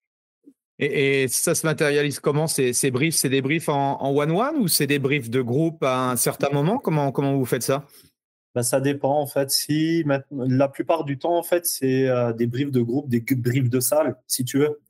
Et, 0.80 1.28
ça 1.28 1.54
se 1.54 1.66
matérialise 1.68 2.20
comment? 2.20 2.48
Ces, 2.48 2.74
ces 2.74 2.90
briefs 2.90 3.16
C'est 3.16 3.30
des 3.30 3.42
briefs 3.42 3.70
en 3.70 4.12
one-one 4.16 4.58
ou 4.58 4.68
c'est 4.68 4.88
des 4.88 4.98
briefs 4.98 5.30
de 5.30 5.42
groupe 5.42 5.84
à 5.84 6.10
un 6.10 6.16
certain 6.16 6.50
moment? 6.50 6.80
Comment, 6.80 7.12
comment 7.12 7.38
vous 7.38 7.46
faites 7.46 7.62
ça? 7.62 7.86
Ben, 8.56 8.64
ça 8.64 8.82
dépend 8.82 9.20
en 9.20 9.28
fait. 9.28 9.52
Si 9.52 10.04
la 10.32 10.68
plupart 10.68 11.04
du 11.04 11.20
temps 11.20 11.38
en 11.38 11.44
fait 11.44 11.66
c'est 11.66 12.08
euh, 12.10 12.34
des 12.34 12.48
briefs 12.48 12.72
de 12.72 12.82
groupe, 12.82 13.08
des 13.08 13.22
briefs 13.22 13.70
de 13.70 13.80
salle, 13.80 14.18
si 14.28 14.44
tu 14.44 14.58
veux. 14.58 14.82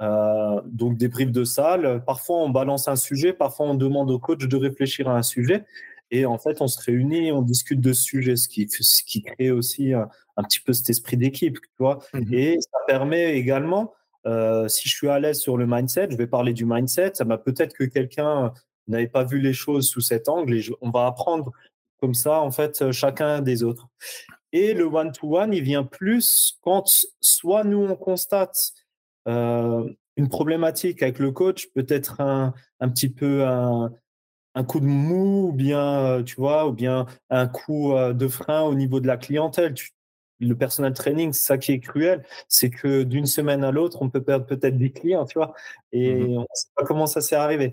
Euh, 0.00 0.60
donc 0.66 0.96
des 0.98 1.08
briefs 1.08 1.32
de 1.32 1.44
salle. 1.44 2.02
Parfois 2.04 2.38
on 2.38 2.50
balance 2.50 2.88
un 2.88 2.96
sujet, 2.96 3.32
parfois 3.32 3.66
on 3.66 3.74
demande 3.74 4.10
au 4.10 4.18
coach 4.18 4.46
de 4.46 4.56
réfléchir 4.56 5.08
à 5.08 5.16
un 5.16 5.22
sujet. 5.22 5.64
Et 6.10 6.24
en 6.24 6.38
fait, 6.38 6.62
on 6.62 6.68
se 6.68 6.82
réunit, 6.82 7.32
on 7.32 7.42
discute 7.42 7.82
de 7.82 7.92
ce 7.92 8.02
sujet, 8.02 8.36
ce 8.36 8.48
qui, 8.48 8.66
ce 8.70 9.02
qui 9.04 9.20
crée 9.20 9.50
aussi 9.50 9.92
un, 9.92 10.08
un 10.38 10.42
petit 10.42 10.60
peu 10.60 10.72
cet 10.72 10.88
esprit 10.88 11.18
d'équipe, 11.18 11.58
tu 11.60 11.68
vois. 11.78 11.98
Mmh 12.14 12.32
et 12.32 12.60
ça 12.60 12.78
permet 12.86 13.36
également 13.36 13.92
euh, 14.28 14.68
si 14.68 14.88
je 14.88 14.94
suis 14.94 15.08
à 15.08 15.18
l'aise 15.18 15.40
sur 15.40 15.56
le 15.56 15.66
mindset, 15.66 16.08
je 16.10 16.16
vais 16.16 16.26
parler 16.26 16.52
du 16.52 16.66
mindset. 16.66 17.12
Ça 17.14 17.24
m'a 17.24 17.38
peut-être 17.38 17.74
que 17.74 17.84
quelqu'un 17.84 18.52
n'avait 18.86 19.08
pas 19.08 19.24
vu 19.24 19.40
les 19.40 19.54
choses 19.54 19.88
sous 19.88 20.00
cet 20.00 20.28
angle 20.28 20.54
et 20.54 20.64
on 20.80 20.90
va 20.90 21.06
apprendre 21.06 21.52
comme 22.00 22.14
ça, 22.14 22.40
en 22.40 22.50
fait, 22.50 22.92
chacun 22.92 23.40
des 23.40 23.62
autres. 23.62 23.88
Et 24.52 24.74
le 24.74 24.84
one-to-one, 24.84 25.52
il 25.52 25.62
vient 25.62 25.84
plus 25.84 26.58
quand 26.62 26.84
soit 27.20 27.64
nous, 27.64 27.78
on 27.78 27.96
constate 27.96 28.72
euh, 29.26 29.88
une 30.16 30.28
problématique 30.28 31.02
avec 31.02 31.18
le 31.18 31.32
coach, 31.32 31.68
peut-être 31.74 32.20
un, 32.20 32.54
un, 32.80 32.88
petit 32.88 33.08
peu 33.08 33.44
un, 33.44 33.92
un, 34.54 34.64
coup 34.64 34.80
de 34.80 34.86
mou, 34.86 35.48
ou 35.48 35.52
bien, 35.52 36.22
tu 36.24 36.36
vois, 36.36 36.66
ou 36.66 36.72
bien 36.72 37.06
un 37.30 37.46
coup 37.46 37.92
euh, 37.92 38.12
de 38.12 38.28
frein 38.28 38.62
au 38.62 38.74
niveau 38.74 39.00
de 39.00 39.06
la 39.06 39.16
clientèle. 39.16 39.74
Le 40.40 40.54
personal 40.54 40.92
training, 40.92 41.32
c'est 41.32 41.46
ça 41.46 41.58
qui 41.58 41.72
est 41.72 41.80
cruel, 41.80 42.24
c'est 42.48 42.70
que 42.70 43.02
d'une 43.02 43.26
semaine 43.26 43.64
à 43.64 43.72
l'autre, 43.72 44.02
on 44.02 44.10
peut 44.10 44.22
perdre 44.22 44.46
peut-être 44.46 44.78
des 44.78 44.92
clients, 44.92 45.24
tu 45.26 45.38
vois, 45.38 45.54
et 45.92 46.14
mmh 46.14 46.38
on 46.38 46.40
ne 46.40 46.46
sait 46.54 46.68
pas 46.76 46.84
comment 46.84 47.06
ça 47.06 47.20
s'est 47.20 47.36
arrivé. 47.36 47.72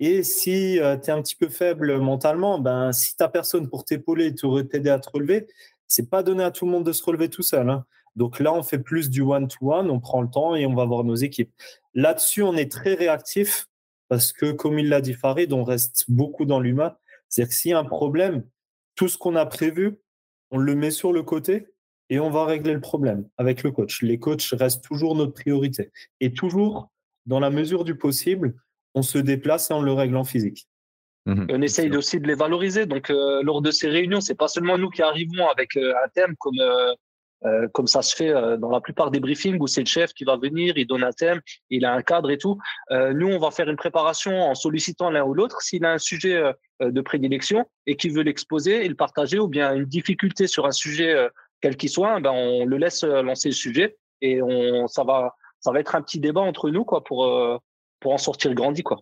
Et 0.00 0.22
si 0.22 0.80
euh, 0.80 0.96
tu 0.96 1.10
es 1.10 1.12
un 1.12 1.22
petit 1.22 1.36
peu 1.36 1.48
faible 1.48 1.98
mentalement, 1.98 2.58
ben, 2.58 2.92
si 2.92 3.16
tu 3.16 3.24
personne 3.32 3.68
pour 3.68 3.84
t'épauler, 3.84 4.34
t'aider 4.34 4.90
à 4.90 4.98
te 4.98 5.08
relever, 5.08 5.46
c'est 5.86 6.10
pas 6.10 6.22
donné 6.22 6.42
à 6.42 6.50
tout 6.50 6.66
le 6.66 6.72
monde 6.72 6.84
de 6.84 6.92
se 6.92 7.02
relever 7.04 7.28
tout 7.28 7.42
seul. 7.42 7.70
Hein. 7.70 7.84
Donc 8.16 8.40
là, 8.40 8.52
on 8.52 8.62
fait 8.62 8.78
plus 8.78 9.10
du 9.10 9.22
one-to-one, 9.22 9.90
on 9.90 10.00
prend 10.00 10.22
le 10.22 10.28
temps 10.28 10.54
et 10.54 10.66
on 10.66 10.74
va 10.74 10.84
voir 10.84 11.04
nos 11.04 11.14
équipes. 11.14 11.52
Là-dessus, 11.94 12.42
on 12.42 12.54
est 12.56 12.70
très 12.70 12.94
réactif 12.94 13.66
parce 14.08 14.32
que, 14.32 14.52
comme 14.52 14.78
il 14.78 14.88
l'a 14.88 15.00
dit 15.00 15.14
Farid, 15.14 15.52
on 15.52 15.64
reste 15.64 16.04
beaucoup 16.08 16.44
dans 16.44 16.60
l'humain. 16.60 16.96
C'est-à-dire 17.28 17.50
que 17.50 17.54
s'il 17.54 17.70
y 17.70 17.74
a 17.74 17.78
un 17.78 17.84
problème, 17.84 18.44
tout 18.94 19.08
ce 19.08 19.18
qu'on 19.18 19.36
a 19.36 19.46
prévu, 19.46 19.98
on 20.50 20.58
le 20.58 20.74
met 20.74 20.90
sur 20.90 21.12
le 21.12 21.22
côté 21.22 21.73
et 22.10 22.20
on 22.20 22.30
va 22.30 22.44
régler 22.44 22.72
le 22.72 22.80
problème 22.80 23.26
avec 23.38 23.62
le 23.62 23.70
coach. 23.70 24.02
Les 24.02 24.18
coachs 24.18 24.48
restent 24.52 24.84
toujours 24.84 25.14
notre 25.14 25.32
priorité. 25.32 25.90
Et 26.20 26.32
toujours, 26.32 26.90
dans 27.26 27.40
la 27.40 27.50
mesure 27.50 27.84
du 27.84 27.96
possible, 27.96 28.54
on 28.94 29.02
se 29.02 29.18
déplace 29.18 29.70
et 29.70 29.74
on 29.74 29.82
le 29.82 29.92
règle 29.92 30.16
en 30.16 30.24
physique. 30.24 30.68
Mmh 31.26 31.46
on 31.48 31.62
essaye 31.62 31.94
aussi 31.96 32.20
de 32.20 32.26
les 32.26 32.34
valoriser. 32.34 32.86
Donc, 32.86 33.10
euh, 33.10 33.42
lors 33.42 33.62
de 33.62 33.70
ces 33.70 33.88
réunions, 33.88 34.20
c'est 34.20 34.34
pas 34.34 34.48
seulement 34.48 34.76
nous 34.76 34.90
qui 34.90 35.02
arrivons 35.02 35.48
avec 35.48 35.76
euh, 35.76 35.94
un 36.04 36.08
thème 36.14 36.34
comme 36.38 36.60
euh, 36.60 36.94
comme 37.74 37.86
ça 37.86 38.00
se 38.00 38.16
fait 38.16 38.32
dans 38.58 38.70
la 38.70 38.80
plupart 38.80 39.10
des 39.10 39.20
briefings 39.20 39.58
où 39.60 39.66
c'est 39.66 39.82
le 39.82 39.86
chef 39.86 40.14
qui 40.14 40.24
va 40.24 40.38
venir, 40.38 40.78
il 40.78 40.86
donne 40.86 41.04
un 41.04 41.12
thème, 41.12 41.42
il 41.68 41.84
a 41.84 41.92
un 41.92 42.00
cadre 42.00 42.30
et 42.30 42.38
tout. 42.38 42.58
nous, 42.90 43.26
on 43.26 43.38
va 43.38 43.50
faire 43.50 43.68
une 43.68 43.76
préparation 43.76 44.32
en 44.40 44.54
sollicitant 44.54 45.10
l'un 45.10 45.24
ou 45.24 45.34
l'autre. 45.34 45.60
S'il 45.60 45.84
a 45.84 45.92
un 45.92 45.98
sujet 45.98 46.42
de 46.80 47.00
prédilection 47.02 47.66
et 47.84 47.96
qu'il 47.96 48.14
veut 48.14 48.22
l'exposer 48.22 48.86
et 48.86 48.88
le 48.88 48.94
partager, 48.94 49.38
ou 49.38 49.46
bien 49.46 49.74
une 49.74 49.84
difficulté 49.84 50.46
sur 50.46 50.64
un 50.64 50.72
sujet 50.72 51.28
quel 51.64 51.78
qu'il 51.78 51.88
soit, 51.88 52.20
ben 52.20 52.30
on 52.30 52.66
le 52.66 52.76
laisse 52.76 53.04
euh, 53.04 53.22
lancer 53.22 53.48
le 53.48 53.54
sujet 53.54 53.96
et 54.20 54.42
on, 54.42 54.86
ça 54.86 55.02
va, 55.02 55.34
ça 55.60 55.72
va 55.72 55.80
être 55.80 55.94
un 55.94 56.02
petit 56.02 56.20
débat 56.20 56.42
entre 56.42 56.68
nous 56.68 56.84
quoi 56.84 57.02
pour 57.02 57.24
euh, 57.24 57.56
en 58.04 58.18
sortir 58.18 58.52
grandi 58.52 58.82
quoi. 58.82 58.98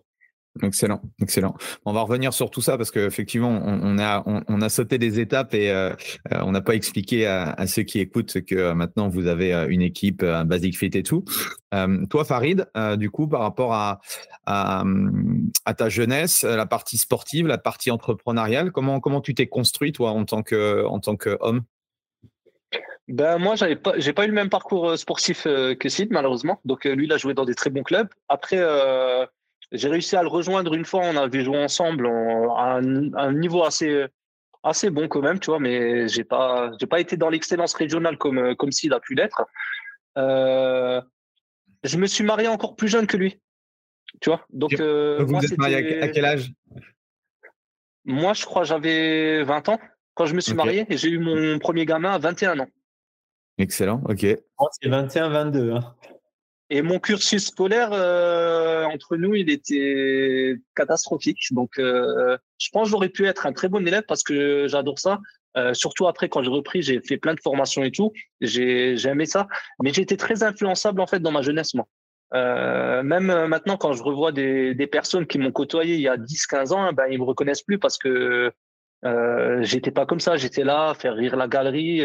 Excellent, 0.61 1.01
excellent. 1.21 1.55
On 1.83 1.91
va 1.91 2.03
revenir 2.03 2.31
sur 2.31 2.49
tout 2.51 2.61
ça 2.61 2.77
parce 2.77 2.89
qu'effectivement, 2.89 3.49
on, 3.49 3.97
on, 3.97 4.61
a, 4.61 4.69
sauté 4.69 4.97
des 4.97 5.19
étapes 5.19 5.55
et 5.55 5.71
euh, 5.71 5.93
on 6.29 6.51
n'a 6.51 6.61
pas 6.61 6.75
expliqué 6.75 7.25
à, 7.25 7.67
ceux 7.67 7.81
qui 7.81 7.99
écoutent 7.99 8.39
que 8.45 8.71
maintenant 8.71 9.09
vous 9.09 9.25
avez 9.25 9.51
une 9.67 9.81
équipe, 9.81 10.21
un 10.21 10.45
basic 10.45 10.77
fit 10.77 10.91
et 10.93 11.01
tout. 11.01 11.25
toi, 12.09 12.23
Farid, 12.23 12.67
du 12.97 13.09
coup, 13.09 13.27
par 13.27 13.41
rapport 13.41 13.73
à, 13.73 13.99
ta 14.45 15.89
jeunesse, 15.89 16.43
la 16.43 16.67
partie 16.67 16.99
sportive, 16.99 17.47
la 17.47 17.57
partie 17.57 17.89
entrepreneuriale, 17.89 18.71
comment, 18.71 18.99
comment 18.99 19.21
tu 19.21 19.33
t'es 19.33 19.47
construit 19.47 19.91
toi 19.91 20.11
en 20.11 20.23
tant 20.23 20.43
qu'homme? 20.43 21.63
Ben 23.09 23.37
moi, 23.37 23.55
j'avais 23.55 23.75
pas, 23.75 23.93
j'ai 23.97 24.13
pas 24.13 24.23
eu 24.23 24.27
le 24.27 24.33
même 24.33 24.49
parcours 24.49 24.91
euh, 24.91 24.97
sportif 24.97 25.45
euh, 25.45 25.75
que 25.75 25.89
Sid 25.89 26.09
malheureusement. 26.11 26.61
Donc 26.63 26.85
euh, 26.85 26.95
lui, 26.95 27.05
il 27.05 27.13
a 27.13 27.17
joué 27.17 27.33
dans 27.33 27.43
des 27.45 27.55
très 27.55 27.69
bons 27.69 27.83
clubs. 27.83 28.07
Après, 28.29 28.61
j'ai 29.71 29.89
réussi 29.89 30.15
à 30.15 30.21
le 30.21 30.29
rejoindre 30.29 30.73
une 30.73 30.85
fois. 30.85 31.01
On 31.03 31.17
avait 31.17 31.43
joué 31.43 31.57
ensemble 31.57 32.07
à, 32.07 32.75
un, 32.75 33.33
niveau 33.33 33.63
assez 33.63 34.05
assez 34.63 34.89
bon 34.89 35.09
quand 35.09 35.21
même, 35.21 35.39
tu 35.39 35.47
vois. 35.47 35.59
Mais 35.59 36.07
j'ai 36.07 36.23
pas 36.23 36.71
j'ai 36.79 36.87
pas 36.87 37.01
été 37.01 37.17
dans 37.17 37.29
l'excellence 37.29 37.73
régionale 37.73 38.17
comme 38.17 38.55
comme 38.55 38.71
Sid 38.71 38.93
a 38.93 39.01
pu 39.01 39.15
l'être. 39.15 39.43
je 40.15 41.97
me 41.97 42.07
suis 42.07 42.23
marié 42.23 42.47
encore 42.47 42.77
plus 42.77 42.87
jeune 42.87 43.07
que 43.07 43.17
lui, 43.17 43.41
tu 44.21 44.29
vois. 44.29 44.45
Donc 44.49 44.73
vous 44.79 45.25
moi, 45.27 45.43
êtes 45.43 45.57
marié 45.57 46.01
à 46.01 46.07
quel 46.07 46.23
âge? 46.23 46.53
Moi, 48.05 48.33
je 48.33 48.45
crois 48.45 48.63
j'avais 48.63 49.43
20 49.43 49.69
ans 49.69 49.79
quand 50.13 50.25
je 50.25 50.35
me 50.35 50.41
suis 50.41 50.53
marié 50.53 50.85
et 50.89 50.95
j'ai 50.95 51.09
eu 51.09 51.19
mon 51.19 51.59
premier 51.59 51.85
gamin 51.85 52.13
à 52.13 52.17
21 52.17 52.59
ans. 52.59 52.67
Excellent, 53.57 54.01
ok. 54.09 54.19
c'est 54.19 54.89
21-22. 54.89 55.75
Hein. 55.75 55.95
Et 56.69 56.81
mon 56.81 56.99
cursus 56.99 57.47
scolaire, 57.47 57.89
euh, 57.91 58.85
entre 58.85 59.15
nous, 59.15 59.35
il 59.35 59.49
était 59.49 60.55
catastrophique. 60.75 61.39
Donc, 61.51 61.77
euh, 61.77 62.37
je 62.57 62.69
pense 62.71 62.85
que 62.85 62.91
j'aurais 62.91 63.09
pu 63.09 63.27
être 63.27 63.45
un 63.45 63.53
très 63.53 63.69
bon 63.69 63.85
élève 63.87 64.03
parce 64.07 64.23
que 64.23 64.67
j'adore 64.67 64.97
ça. 64.97 65.19
Euh, 65.55 65.75
surtout 65.75 66.07
après, 66.07 66.29
quand 66.29 66.41
j'ai 66.41 66.49
repris, 66.49 66.81
j'ai 66.81 66.99
fait 66.99 67.17
plein 67.17 67.35
de 67.35 67.39
formations 67.39 67.83
et 67.83 67.91
tout. 67.91 68.11
J'ai 68.41 68.95
aimé 69.05 69.27
ça. 69.27 69.47
Mais 69.83 69.93
j'étais 69.93 70.17
très 70.17 70.41
influençable, 70.41 70.99
en 70.99 71.05
fait, 71.05 71.19
dans 71.19 71.31
ma 71.31 71.43
jeunesse, 71.43 71.75
moi. 71.75 71.85
même 72.33 73.45
maintenant, 73.45 73.77
quand 73.77 73.93
je 73.93 74.01
revois 74.01 74.31
des, 74.31 74.73
des 74.73 74.87
personnes 74.87 75.27
qui 75.27 75.37
m'ont 75.37 75.51
côtoyé 75.51 75.93
il 75.93 76.01
y 76.01 76.07
a 76.07 76.17
10-15 76.17 76.73
ans, 76.73 76.91
ben, 76.93 77.05
ils 77.11 77.19
me 77.19 77.23
reconnaissent 77.25 77.61
plus 77.61 77.77
parce 77.77 77.99
que 77.99 78.51
euh, 79.05 79.59
j'étais 79.63 79.91
pas 79.91 80.05
comme 80.05 80.19
ça. 80.19 80.37
J'étais 80.37 80.63
là, 80.63 80.93
faire 80.93 81.15
rire 81.15 81.35
la 81.35 81.47
galerie. 81.47 82.03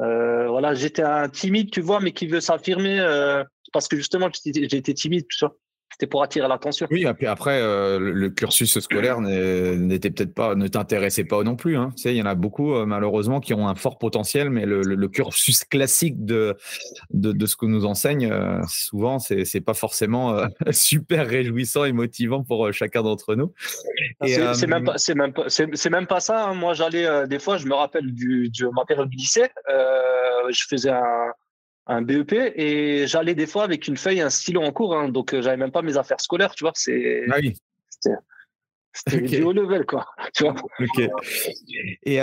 Euh, 0.00 0.48
voilà, 0.48 0.74
j'étais 0.74 1.02
un 1.02 1.28
timide, 1.28 1.70
tu 1.70 1.80
vois, 1.80 2.00
mais 2.00 2.12
qui 2.12 2.26
veut 2.26 2.40
s'affirmer 2.40 3.00
euh, 3.00 3.42
parce 3.72 3.88
que 3.88 3.96
justement, 3.96 4.28
j'étais 4.32 4.94
timide, 4.94 5.26
tu 5.28 5.44
vois. 5.44 5.56
C'était 5.90 6.06
pour 6.06 6.22
attirer 6.22 6.46
l'attention. 6.48 6.86
Oui, 6.90 7.06
après, 7.06 7.26
après 7.26 7.60
euh, 7.60 7.98
le 7.98 8.30
cursus 8.30 8.78
scolaire 8.78 9.20
n'était 9.20 10.10
peut-être 10.10 10.34
pas, 10.34 10.54
ne 10.54 10.68
t'intéressait 10.68 11.24
pas 11.24 11.42
non 11.42 11.56
plus. 11.56 11.76
Hein. 11.76 11.92
Tu 11.96 12.02
sais, 12.02 12.14
il 12.14 12.18
y 12.18 12.22
en 12.22 12.26
a 12.26 12.34
beaucoup, 12.34 12.74
euh, 12.74 12.84
malheureusement, 12.84 13.40
qui 13.40 13.54
ont 13.54 13.68
un 13.68 13.74
fort 13.74 13.98
potentiel, 13.98 14.50
mais 14.50 14.66
le, 14.66 14.82
le, 14.82 15.08
cursus 15.08 15.64
classique 15.64 16.24
de, 16.24 16.56
de, 17.10 17.32
de, 17.32 17.46
ce 17.46 17.56
que 17.56 17.66
nous 17.66 17.86
enseigne, 17.86 18.30
euh, 18.30 18.60
souvent, 18.68 19.18
c'est 19.18 19.42
n'est 19.52 19.60
pas 19.60 19.74
forcément 19.74 20.36
super 20.70 21.26
réjouissant 21.26 21.84
et 21.84 21.92
motivant 21.92 22.44
pour 22.44 22.72
chacun 22.72 23.02
d'entre 23.02 23.34
nous. 23.34 23.52
C'est 24.24 24.66
même, 24.66 24.84
pas, 24.84 24.96
même, 25.14 25.32
pas, 25.32 25.46
même 25.90 26.06
pas 26.06 26.20
ça. 26.20 26.48
Hein. 26.48 26.54
Moi, 26.54 26.74
j'allais, 26.74 27.26
des 27.26 27.38
fois, 27.38 27.56
je 27.56 27.66
me 27.66 27.74
rappelle 27.74 28.12
du, 28.12 28.50
du 28.50 28.66
ma 28.72 28.84
période 28.84 29.08
du 29.08 29.16
lycée, 29.16 29.48
je 29.68 30.64
faisais 30.68 30.90
un 30.90 31.32
un 31.88 32.02
BEP 32.02 32.32
et 32.32 33.06
j'allais 33.06 33.34
des 33.34 33.46
fois 33.46 33.64
avec 33.64 33.88
une 33.88 33.96
feuille, 33.96 34.20
un 34.20 34.30
stylo 34.30 34.62
en 34.62 34.72
cours, 34.72 34.94
hein, 34.94 35.08
donc 35.08 35.34
j'avais 35.40 35.56
même 35.56 35.72
pas 35.72 35.82
mes 35.82 35.96
affaires 35.96 36.20
scolaires, 36.20 36.54
tu 36.54 36.64
vois. 36.64 36.72
C'est 36.74 37.24
ah 37.30 37.36
oui. 37.40 37.54
c'était 38.92 39.20
du 39.20 39.42
haut 39.42 39.52
level, 39.52 39.86
quoi. 39.86 40.06
Tu 40.34 40.44
vois. 40.44 40.54
Et 42.04 42.20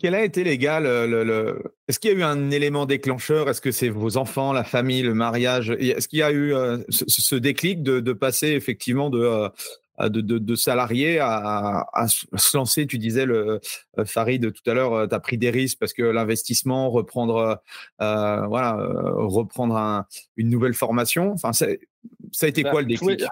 quel 0.00 0.14
a 0.14 0.22
été, 0.22 0.44
les 0.44 0.58
gars, 0.58 0.80
le, 0.80 1.60
est-ce 1.88 1.98
qu'il 1.98 2.12
y 2.12 2.14
a 2.14 2.16
eu 2.16 2.22
un 2.22 2.50
élément 2.50 2.86
déclencheur? 2.86 3.48
Est-ce 3.48 3.60
que 3.60 3.72
c'est 3.72 3.88
vos 3.88 4.16
enfants, 4.16 4.52
la 4.52 4.64
famille, 4.64 5.02
le 5.02 5.14
mariage? 5.14 5.70
Est-ce 5.70 6.06
qu'il 6.06 6.20
y 6.20 6.22
a 6.22 6.30
eu 6.30 6.52
ce, 6.90 7.34
déclic 7.34 7.82
de, 7.82 8.12
passer 8.12 8.48
effectivement 8.48 9.10
de, 9.10 9.48
de, 10.00 10.20
de, 10.20 10.54
salarié 10.54 11.18
à, 11.20 12.06
se 12.08 12.56
lancer 12.56 12.86
Tu 12.86 12.98
disais, 12.98 13.26
le, 13.26 13.60
Farid, 14.04 14.52
tout 14.52 14.70
à 14.70 14.74
l'heure, 14.74 15.08
tu 15.08 15.14
as 15.14 15.20
pris 15.20 15.38
des 15.38 15.50
risques 15.50 15.78
parce 15.78 15.92
que 15.92 16.02
l'investissement, 16.02 16.90
reprendre, 16.90 17.60
voilà, 17.98 18.76
reprendre 19.16 20.06
une 20.36 20.48
nouvelle 20.48 20.74
formation, 20.74 21.32
enfin, 21.32 21.52
ça 21.52 21.66
a 21.66 22.46
été 22.46 22.62
bah, 22.62 22.70
quoi 22.70 22.82
le 22.82 22.88
déclic? 22.88 23.24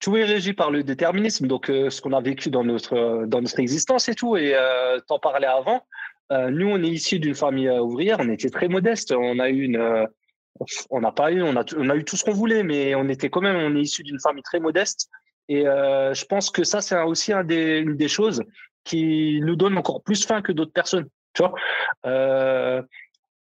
tout 0.00 0.16
est 0.16 0.24
régi 0.24 0.54
par 0.54 0.70
le 0.70 0.82
déterminisme, 0.82 1.46
donc 1.46 1.68
euh, 1.68 1.90
ce 1.90 2.00
qu'on 2.00 2.14
a 2.14 2.20
vécu 2.20 2.50
dans 2.50 2.64
notre, 2.64 2.94
euh, 2.94 3.26
dans 3.26 3.42
notre 3.42 3.60
existence 3.60 4.08
et 4.08 4.14
tout. 4.14 4.36
Et 4.36 4.54
euh, 4.54 4.98
t'en 5.06 5.18
parlais 5.18 5.46
avant. 5.46 5.86
nous, 6.30 6.68
on 6.68 6.82
est 6.82 6.88
issus 6.88 7.18
d'une 7.18 7.34
famille 7.34 7.68
ouvrière. 7.68 8.18
On 8.20 8.28
était 8.30 8.50
très 8.50 8.68
modeste. 8.68 9.12
On 9.12 9.38
a 9.38 9.50
eu 9.50 9.62
une, 9.62 10.06
on 10.90 11.00
n'a 11.00 11.12
pas 11.12 11.32
eu, 11.32 11.42
on 11.42 11.56
a, 11.56 11.64
on 11.76 11.90
a 11.90 11.96
eu 11.96 12.04
tout 12.04 12.16
ce 12.16 12.24
qu'on 12.24 12.32
voulait, 12.32 12.62
mais 12.62 12.94
on 12.94 13.08
était 13.08 13.30
quand 13.30 13.40
même, 13.40 13.56
on 13.56 13.76
est 13.76 13.82
issu 13.82 14.02
d'une 14.02 14.20
famille 14.20 14.42
très 14.42 14.60
modeste. 14.60 15.10
Et 15.48 15.62
je 15.64 16.24
pense 16.26 16.50
que 16.50 16.62
ça, 16.64 16.80
c'est 16.80 17.00
aussi 17.02 17.32
un 17.32 17.44
des, 17.44 17.78
une 17.78 17.96
des 17.96 18.08
choses 18.08 18.42
qui 18.84 19.40
nous 19.42 19.56
donne 19.56 19.76
encore 19.76 20.02
plus 20.02 20.24
faim 20.24 20.42
que 20.42 20.52
d'autres 20.52 20.72
personnes. 20.72 21.08
Tu 21.32 21.42
vois 21.42 21.54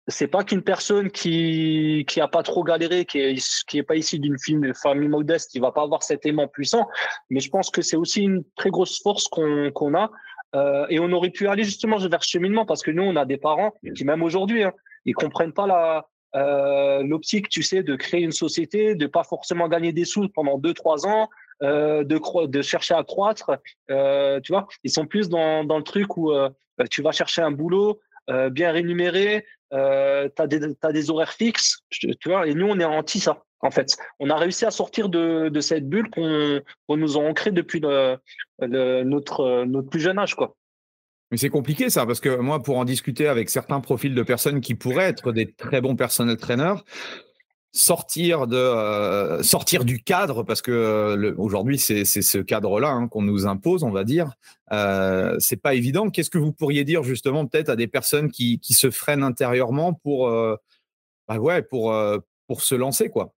c'est 0.08 0.28
pas 0.28 0.44
qu'une 0.44 0.62
personne 0.62 1.10
qui 1.10 2.04
qui 2.08 2.20
a 2.20 2.28
pas 2.28 2.42
trop 2.42 2.62
galéré, 2.62 3.04
qui 3.04 3.18
est 3.18 3.64
qui 3.66 3.78
est 3.78 3.82
pas 3.82 3.96
issue 3.96 4.18
d'une 4.18 4.36
famille 4.74 5.08
modeste, 5.08 5.50
qui 5.50 5.58
va 5.58 5.72
pas 5.72 5.82
avoir 5.82 6.02
cet 6.02 6.26
aimant 6.26 6.48
puissant. 6.48 6.86
Mais 7.30 7.40
je 7.40 7.50
pense 7.50 7.70
que 7.70 7.82
c'est 7.82 7.96
aussi 7.96 8.22
une 8.22 8.44
très 8.56 8.70
grosse 8.70 9.02
force 9.02 9.26
qu'on 9.28 9.70
qu'on 9.72 9.94
a. 9.94 10.10
Euh, 10.54 10.86
et 10.90 11.00
on 11.00 11.10
aurait 11.10 11.30
pu 11.30 11.48
aller 11.48 11.64
justement 11.64 11.98
vers 11.98 12.22
ce 12.22 12.30
cheminement 12.30 12.64
parce 12.64 12.82
que 12.82 12.92
nous, 12.92 13.02
on 13.02 13.16
a 13.16 13.24
des 13.24 13.36
parents 13.36 13.74
qui 13.96 14.04
même 14.04 14.22
aujourd'hui, 14.22 14.62
hein, 14.62 14.72
ils 15.04 15.14
comprennent 15.14 15.52
pas 15.52 15.66
la 15.66 16.06
euh, 16.36 17.02
l'optique, 17.02 17.48
tu 17.48 17.62
sais, 17.62 17.82
de 17.82 17.96
créer 17.96 18.20
une 18.20 18.32
société, 18.32 18.94
de 18.94 19.06
pas 19.06 19.24
forcément 19.24 19.68
gagner 19.68 19.92
des 19.92 20.04
sous 20.04 20.28
pendant 20.28 20.58
deux 20.58 20.74
trois 20.74 21.06
ans, 21.06 21.28
euh, 21.62 22.04
de 22.04 22.62
chercher 22.62 22.94
à 22.94 23.02
croître. 23.04 23.50
Euh, 23.90 24.40
tu 24.40 24.52
vois, 24.52 24.66
ils 24.84 24.90
sont 24.90 25.06
plus 25.06 25.28
dans 25.28 25.64
dans 25.64 25.78
le 25.78 25.84
truc 25.84 26.16
où 26.16 26.30
euh, 26.30 26.50
tu 26.90 27.02
vas 27.02 27.12
chercher 27.12 27.42
un 27.42 27.50
boulot, 27.50 28.00
bien 28.50 28.72
rémunéré, 28.72 29.46
tu 29.70 29.76
as, 29.76 30.46
des 30.92 31.10
horaires 31.10 31.32
fixes, 31.32 31.78
tu 31.90 32.12
vois, 32.26 32.46
et 32.46 32.54
nous, 32.54 32.66
on 32.66 32.78
est 32.78 32.84
anti 32.84 33.20
ça, 33.20 33.44
en 33.60 33.70
fait. 33.70 33.96
On 34.18 34.30
a 34.30 34.36
réussi 34.36 34.64
à 34.66 34.70
sortir 34.70 35.08
de, 35.08 35.48
de 35.48 35.60
cette 35.60 35.88
bulle 35.88 36.10
qu'on 36.10 36.96
nous 36.96 37.16
a 37.16 37.20
ancrée 37.20 37.52
depuis 37.52 37.80
notre, 37.80 39.64
notre 39.64 39.88
plus 39.88 40.00
jeune 40.00 40.18
âge, 40.18 40.34
quoi. 40.34 40.56
Mais 41.30 41.38
c'est 41.38 41.48
compliqué 41.48 41.88
ça, 41.88 42.04
parce 42.04 42.20
que 42.20 42.36
moi, 42.36 42.62
pour 42.62 42.78
en 42.78 42.84
discuter 42.84 43.26
avec 43.26 43.48
certains 43.48 43.80
profils 43.80 44.14
de 44.14 44.22
personnes 44.22 44.60
qui 44.60 44.74
pourraient 44.74 45.08
être 45.08 45.32
des 45.32 45.52
très 45.52 45.80
bons 45.80 45.96
personnels 45.96 46.36
traîneurs, 46.36 46.84
euh, 47.78 49.42
sortir 49.42 49.84
du 49.84 50.02
cadre 50.02 50.42
parce 50.42 50.62
que 50.62 50.70
euh, 50.70 51.34
aujourd'hui 51.36 51.78
c'est 51.78 52.04
ce 52.04 52.38
cadre-là 52.38 52.88
hein, 52.88 53.08
qu'on 53.08 53.22
nous 53.22 53.46
impose, 53.46 53.82
on 53.82 53.90
va 53.90 54.04
dire. 54.04 54.34
Euh, 54.72 55.36
c'est 55.38 55.56
pas 55.56 55.74
évident. 55.74 56.10
Qu'est-ce 56.10 56.30
que 56.30 56.38
vous 56.38 56.52
pourriez 56.52 56.84
dire 56.84 57.02
justement 57.02 57.46
peut-être 57.46 57.68
à 57.68 57.76
des 57.76 57.86
personnes 57.86 58.30
qui, 58.30 58.58
se 58.62 58.90
freinent 58.90 59.22
intérieurement 59.22 59.92
pour 59.92 60.28
euh, 60.28 60.56
bah 61.28 61.36
pour 61.70 62.62
se 62.62 62.74
lancer 62.74 63.10
quoi? 63.10 63.32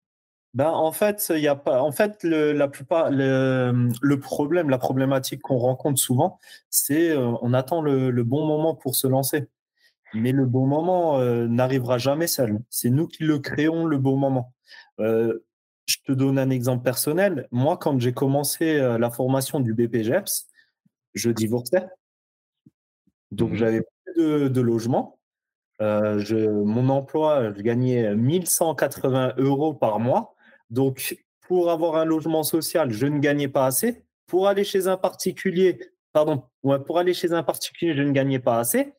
Ben, 0.56 0.70
en 0.70 0.92
fait, 0.92 1.32
il 1.36 1.42
y 1.42 1.48
a 1.48 1.56
pas. 1.56 1.84
En 1.84 1.92
fait, 1.92 2.24
le, 2.24 2.54
la 2.54 2.68
plupart, 2.68 3.12
le, 3.12 3.90
le, 4.02 4.20
problème, 4.20 4.72
la 4.72 4.80
problématique 4.80 5.42
qu'on 5.42 5.60
rencontre 5.60 6.00
souvent, 6.00 6.40
c'est 6.72 7.16
on 7.16 7.54
attend 7.54 7.84
le, 7.84 8.24
bon 8.24 8.46
moment 8.48 8.74
pour 8.74 8.96
se 8.96 9.06
lancer. 9.06 9.48
Mais 10.14 10.32
le 10.32 10.46
bon 10.46 10.66
moment 10.66 11.20
euh, 11.20 11.48
n'arrivera 11.48 11.98
jamais 11.98 12.28
seul. 12.28 12.60
C'est 12.70 12.90
nous 12.90 13.08
qui 13.08 13.24
le 13.24 13.40
créons, 13.40 13.86
le 13.86 13.98
bon 13.98 14.18
moment. 14.18 14.54
Euh, 15.00 15.40
je 15.86 15.98
te 16.06 16.12
donne 16.12 16.40
un 16.40 16.50
exemple 16.50 16.84
personnel. 16.84 17.48
Moi, 17.52 17.78
quand 17.78 18.00
j'ai 18.00 18.14
commencé 18.14 18.78
euh, 18.80 18.98
la 18.98 19.10
formation 19.10 19.60
du 19.60 19.74
BPGEPS, 19.74 20.48
je 21.14 21.32
divorçais. 21.32 21.88
Donc, 23.32 23.52
mmh 23.52 23.56
j'avais 23.56 23.82
plus 24.06 24.16
de, 24.16 24.48
de 24.48 24.62
logement. 24.62 25.20
je, 25.80 26.50
mon 26.50 26.90
emploi, 26.90 27.54
je 27.54 27.62
gagnais 27.62 28.16
1180 28.16 29.34
euros 29.38 29.74
par 29.74 30.00
mois. 30.00 30.36
Donc, 30.70 31.18
pour 31.42 31.72
avoir 31.72 31.96
un 31.96 32.06
logement 32.06 32.44
social, 32.44 32.92
je 32.92 33.08
ne 33.08 33.20
gagnais 33.20 33.48
pas 33.48 33.66
assez. 33.66 34.04
Pour 34.28 34.48
aller 34.48 34.64
chez 34.64 34.88
un 34.88 34.98
particulier, 34.98 35.80
pardon, 36.14 36.44
pour 36.86 37.00
aller 37.00 37.14
chez 37.14 37.34
un 37.34 37.44
particulier, 37.44 37.96
je 37.96 38.04
ne 38.04 38.12
gagnais 38.12 38.40
pas 38.40 38.60
assez. 38.60 38.94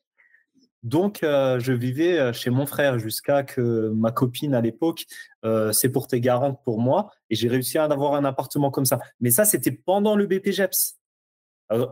Donc, 0.83 1.21
euh, 1.23 1.59
je 1.59 1.73
vivais 1.73 2.17
euh, 2.17 2.33
chez 2.33 2.49
mon 2.49 2.65
frère 2.65 2.97
jusqu'à 2.97 3.43
que 3.43 3.89
ma 3.89 4.11
copine 4.11 4.55
à 4.55 4.61
l'époque 4.61 5.05
euh, 5.45 5.71
s'est 5.71 5.89
portée 5.89 6.19
garante 6.19 6.59
pour 6.63 6.79
moi 6.79 7.11
et 7.29 7.35
j'ai 7.35 7.47
réussi 7.49 7.77
à 7.77 7.83
avoir 7.83 8.15
un 8.15 8.25
appartement 8.25 8.71
comme 8.71 8.85
ça. 8.85 8.99
Mais 9.19 9.29
ça, 9.29 9.45
c'était 9.45 9.71
pendant 9.71 10.15
le 10.15 10.25
BPGEPS. 10.25 10.97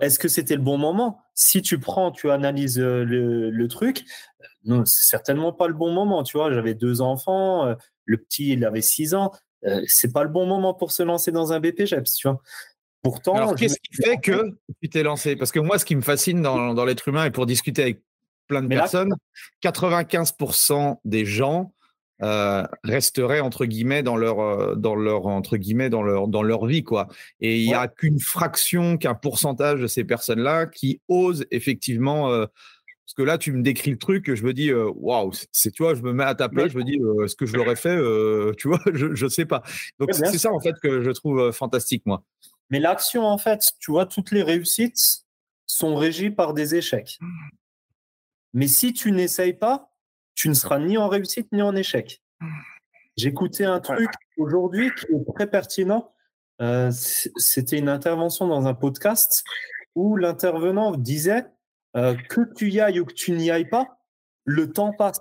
Est-ce 0.01 0.19
que 0.19 0.27
c'était 0.27 0.55
le 0.55 0.61
bon 0.61 0.77
moment? 0.77 1.21
Si 1.35 1.61
tu 1.61 1.79
prends, 1.79 2.11
tu 2.11 2.29
analyses 2.29 2.77
le, 2.77 3.67
truc, 3.69 4.03
non, 4.65 4.83
c'est 4.83 5.07
certainement 5.07 5.53
pas 5.53 5.69
le 5.69 5.73
bon 5.73 5.93
moment. 5.93 6.21
Tu 6.23 6.35
vois, 6.35 6.51
j'avais 6.51 6.73
deux 6.73 6.99
enfants, 6.99 7.73
le 8.03 8.17
petit, 8.17 8.49
il 8.49 8.65
avait 8.65 8.81
six 8.81 9.13
ans. 9.13 9.31
c'est 9.87 10.11
pas 10.11 10.23
le 10.23 10.29
bon 10.29 10.45
moment 10.45 10.73
pour 10.73 10.91
se 10.91 11.01
lancer 11.01 11.31
dans 11.31 11.53
un 11.53 11.61
BPGEPS, 11.61 12.13
tu 12.15 12.27
vois. 12.27 12.41
Pourtant, 13.03 13.35
Alors, 13.35 13.55
qu'est-ce 13.55 13.79
qui 13.79 13.95
fait 14.03 14.17
que 14.17 14.57
tu 14.81 14.89
t'es 14.89 15.01
lancé? 15.01 15.37
Parce 15.37 15.53
que 15.53 15.61
moi, 15.61 15.79
ce 15.79 15.85
qui 15.85 15.95
me 15.95 16.01
fascine 16.01 16.41
dans, 16.41 16.73
dans 16.73 16.83
l'être 16.83 17.07
humain 17.07 17.23
et 17.23 17.31
pour 17.31 17.45
discuter 17.45 17.81
avec 17.81 18.01
plein 18.49 18.61
de 18.61 18.67
personnes, 18.67 19.15
95% 19.63 20.99
des 21.05 21.23
gens 21.23 21.71
euh, 22.21 22.67
resteraient 22.83 23.39
entre 23.39 23.65
guillemets 23.65 24.03
dans 24.03 24.17
leur 24.17 24.41
euh, 24.41 24.75
dans 24.75 24.95
leur 24.95 25.27
entre 25.27 25.55
guillemets 25.55 25.89
dans 25.89 26.03
leur 26.03 26.27
dans 26.27 26.43
leur 26.43 26.65
vie 26.65 26.83
quoi. 26.83 27.07
Et 27.39 27.61
il 27.61 27.67
n'y 27.67 27.73
a 27.73 27.87
qu'une 27.87 28.19
fraction, 28.19 28.97
qu'un 28.97 29.15
pourcentage 29.15 29.79
de 29.79 29.87
ces 29.87 30.03
personnes-là 30.03 30.65
qui 30.65 30.99
osent 31.07 31.45
effectivement. 31.51 32.29
Euh, 32.29 32.45
parce 33.05 33.15
que 33.15 33.23
là, 33.23 33.39
tu 33.39 33.51
me 33.53 33.63
décris 33.63 33.89
le 33.89 33.97
truc, 33.97 34.35
je 34.35 34.43
me 34.43 34.53
dis, 34.53 34.71
waouh, 34.71 35.31
c'est, 35.51 35.71
tu 35.71 35.81
vois, 35.81 35.95
je 35.95 36.03
me 36.03 36.13
mets 36.13 36.25
à 36.25 36.35
ta 36.35 36.47
place, 36.47 36.71
je 36.71 36.77
me 36.77 36.83
dis, 36.83 36.99
est-ce 37.25 37.35
que 37.35 37.47
je 37.47 37.55
l'aurais 37.55 37.75
fait, 37.75 37.97
tu 38.55 38.67
vois, 38.67 38.79
je 38.93 39.07
ne 39.07 39.29
sais 39.29 39.47
pas. 39.47 39.63
Donc, 39.97 40.13
c'est 40.13 40.37
ça, 40.37 40.53
en 40.53 40.59
fait, 40.59 40.75
que 40.79 41.01
je 41.01 41.09
trouve 41.09 41.51
fantastique, 41.51 42.03
moi. 42.05 42.23
Mais 42.69 42.79
l'action, 42.79 43.23
en 43.23 43.39
fait, 43.39 43.71
tu 43.79 43.89
vois, 43.89 44.05
toutes 44.05 44.29
les 44.29 44.43
réussites 44.43 45.25
sont 45.65 45.95
régies 45.95 46.29
par 46.29 46.53
des 46.53 46.75
échecs. 46.75 47.17
Mais 48.53 48.67
si 48.67 48.93
tu 48.93 49.11
n'essayes 49.11 49.53
pas, 49.53 49.91
tu 50.35 50.49
ne 50.49 50.53
seras 50.53 50.79
ni 50.79 50.97
en 50.97 51.07
réussite 51.07 51.51
ni 51.51 51.61
en 51.61 51.75
échec. 51.75 52.21
J'écoutais 53.17 53.65
un 53.65 53.79
truc 53.79 54.09
aujourd'hui 54.37 54.91
qui 54.95 55.07
est 55.13 55.33
très 55.35 55.47
pertinent. 55.47 56.13
Euh, 56.61 56.91
c'était 56.91 57.77
une 57.77 57.89
intervention 57.89 58.47
dans 58.47 58.65
un 58.65 58.73
podcast 58.73 59.43
où 59.95 60.15
l'intervenant 60.15 60.95
disait 60.95 61.45
euh, 61.95 62.15
que 62.29 62.41
tu 62.55 62.69
y 62.69 62.79
ailles 62.79 62.99
ou 62.99 63.05
que 63.05 63.13
tu 63.13 63.31
n'y 63.31 63.49
ailles 63.49 63.69
pas, 63.69 63.99
le 64.45 64.71
temps 64.71 64.93
passe. 64.93 65.19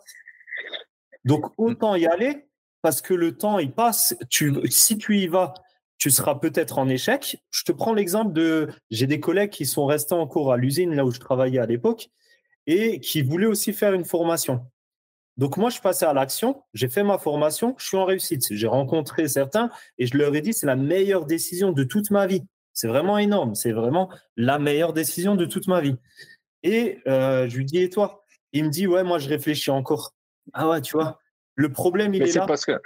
Donc 1.25 1.47
mmh. 1.47 1.53
autant 1.59 1.95
y 1.97 2.07
aller 2.07 2.49
parce 2.83 3.03
que 3.03 3.15
le 3.15 3.37
temps 3.37 3.59
il 3.59 3.73
passe. 3.73 4.17
Tu, 4.31 4.55
si 4.71 4.97
tu 4.99 5.19
y 5.19 5.27
vas, 5.27 5.55
tu 5.97 6.11
seras 6.11 6.37
peut-être 6.37 6.79
en 6.79 6.89
échec. 6.89 7.43
Je 7.51 7.65
te 7.65 7.73
prends 7.73 7.93
l'exemple 7.93 8.33
de 8.33 8.69
j'ai 8.91 9.07
des 9.07 9.21
collègues 9.21 9.51
qui 9.51 9.67
sont 9.67 9.87
restés 9.87 10.15
en 10.15 10.27
cours 10.27 10.53
à 10.53 10.57
l'usine 10.57 10.95
là 10.95 11.05
où 11.05 11.11
je 11.11 11.19
travaillais 11.19 11.59
à 11.59 11.67
l'époque 11.67 12.11
et 12.69 13.01
qui 13.01 13.23
voulait 13.23 13.47
aussi 13.47 13.73
faire 13.73 13.95
une 13.95 14.05
formation. 14.05 14.65
Donc 15.39 15.57
moi, 15.57 15.71
je 15.71 15.81
passais 15.81 16.05
à 16.05 16.13
l'action, 16.13 16.63
j'ai 16.75 16.89
fait 16.89 17.03
ma 17.03 17.17
formation, 17.17 17.75
je 17.79 17.87
suis 17.87 17.97
en 17.97 18.05
réussite. 18.05 18.45
J'ai 18.51 18.67
rencontré 18.67 19.27
certains 19.27 19.71
et 19.97 20.07
je 20.07 20.17
leur 20.19 20.35
ai 20.35 20.43
dit, 20.43 20.53
c'est 20.53 20.67
la 20.67 20.77
meilleure 20.77 21.25
décision 21.25 21.73
de 21.73 21.83
toute 21.83 22.11
ma 22.11 22.27
vie. 22.27 22.45
C'est 22.75 22.89
vraiment 22.89 23.19
énorme, 23.19 23.55
c'est 23.55 23.73
vraiment 23.73 24.11
la 24.37 24.59
meilleure 24.59 24.93
décision 24.93 25.35
de 25.35 25.47
toute 25.47 25.67
ma 25.67 25.81
vie. 25.81 25.97
Et 26.63 26.99
euh, 27.09 27.49
je 27.49 27.57
lui 27.57 27.65
dis, 27.65 27.79
et 27.79 27.89
toi? 27.89 28.23
Il 28.53 28.65
me 28.65 28.71
dit, 28.71 28.87
ouais, 28.87 29.03
moi, 29.03 29.19
je 29.19 29.29
réfléchis 29.29 29.71
encore. 29.71 30.15
Ah 30.53 30.69
ouais, 30.69 30.81
tu 30.83 30.97
vois, 30.97 31.19
le 31.55 31.73
problème, 31.73 32.15
il 32.15 32.23
est, 32.23 32.35
là. 32.35 32.47
Parce 32.47 32.67
que... 32.67 32.79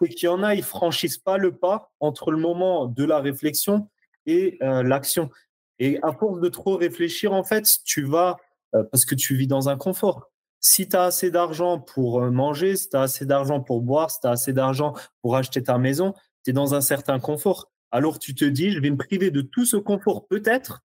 C'est 0.00 0.08
qu'il 0.08 0.26
y 0.26 0.28
en 0.28 0.42
a, 0.42 0.54
ils 0.54 0.62
franchissent 0.62 1.18
pas 1.18 1.38
le 1.38 1.56
pas 1.56 1.90
entre 2.00 2.30
le 2.30 2.36
moment 2.36 2.86
de 2.86 3.04
la 3.04 3.20
réflexion 3.20 3.88
et 4.26 4.58
euh, 4.62 4.82
l'action. 4.82 5.30
Et 5.78 5.98
à 6.02 6.12
force 6.12 6.40
de 6.40 6.48
trop 6.48 6.76
réfléchir, 6.76 7.32
en 7.32 7.44
fait, 7.44 7.78
tu 7.84 8.02
vas 8.02 8.36
parce 8.82 9.04
que 9.04 9.14
tu 9.14 9.36
vis 9.36 9.46
dans 9.46 9.68
un 9.68 9.76
confort. 9.76 10.30
Si 10.60 10.88
tu 10.88 10.96
as 10.96 11.04
assez 11.04 11.30
d'argent 11.30 11.78
pour 11.78 12.22
euh, 12.22 12.30
manger, 12.30 12.76
si 12.76 12.88
tu 12.88 12.96
as 12.96 13.02
assez 13.02 13.26
d'argent 13.26 13.60
pour 13.60 13.82
boire, 13.82 14.10
si 14.10 14.20
tu 14.20 14.26
as 14.26 14.30
assez 14.30 14.52
d'argent 14.52 14.94
pour 15.22 15.36
acheter 15.36 15.62
ta 15.62 15.78
maison, 15.78 16.14
tu 16.44 16.50
es 16.50 16.52
dans 16.52 16.74
un 16.74 16.80
certain 16.80 17.20
confort. 17.20 17.70
Alors 17.90 18.18
tu 18.18 18.34
te 18.34 18.44
dis, 18.44 18.70
je 18.70 18.80
vais 18.80 18.90
me 18.90 18.96
priver 18.96 19.30
de 19.30 19.42
tout 19.42 19.66
ce 19.66 19.76
confort, 19.76 20.26
peut-être, 20.26 20.82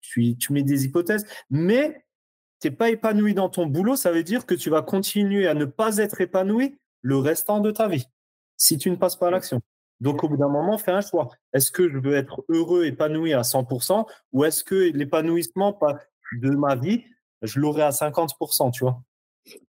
tu, 0.00 0.36
tu 0.36 0.52
mets 0.52 0.62
des 0.62 0.84
hypothèses, 0.84 1.26
mais 1.50 2.04
tu 2.60 2.68
n'es 2.68 2.74
pas 2.74 2.90
épanoui 2.90 3.34
dans 3.34 3.48
ton 3.48 3.66
boulot, 3.66 3.96
ça 3.96 4.12
veut 4.12 4.22
dire 4.22 4.46
que 4.46 4.54
tu 4.54 4.70
vas 4.70 4.82
continuer 4.82 5.46
à 5.46 5.54
ne 5.54 5.64
pas 5.64 5.98
être 5.98 6.20
épanoui 6.20 6.78
le 7.02 7.16
restant 7.16 7.60
de 7.60 7.70
ta 7.70 7.88
vie 7.88 8.06
si 8.56 8.78
tu 8.78 8.90
ne 8.90 8.96
passes 8.96 9.16
pas 9.16 9.26
à 9.26 9.30
l'action. 9.30 9.60
Donc, 10.00 10.24
au 10.24 10.28
bout 10.28 10.36
d'un 10.36 10.48
moment, 10.48 10.78
fais 10.78 10.92
un 10.92 11.00
choix. 11.00 11.30
Est-ce 11.52 11.70
que 11.70 11.88
je 11.88 11.98
veux 11.98 12.14
être 12.14 12.44
heureux, 12.48 12.86
épanoui 12.86 13.32
à 13.34 13.42
100% 13.42 14.06
ou 14.32 14.44
est-ce 14.44 14.64
que 14.64 14.74
l'épanouissement 14.74 15.72
de 16.40 16.50
ma 16.50 16.74
vie, 16.74 17.04
je 17.42 17.58
l'aurai 17.60 17.82
à 17.82 17.90
50%, 17.90 18.72
tu 18.72 18.84
vois 18.84 19.00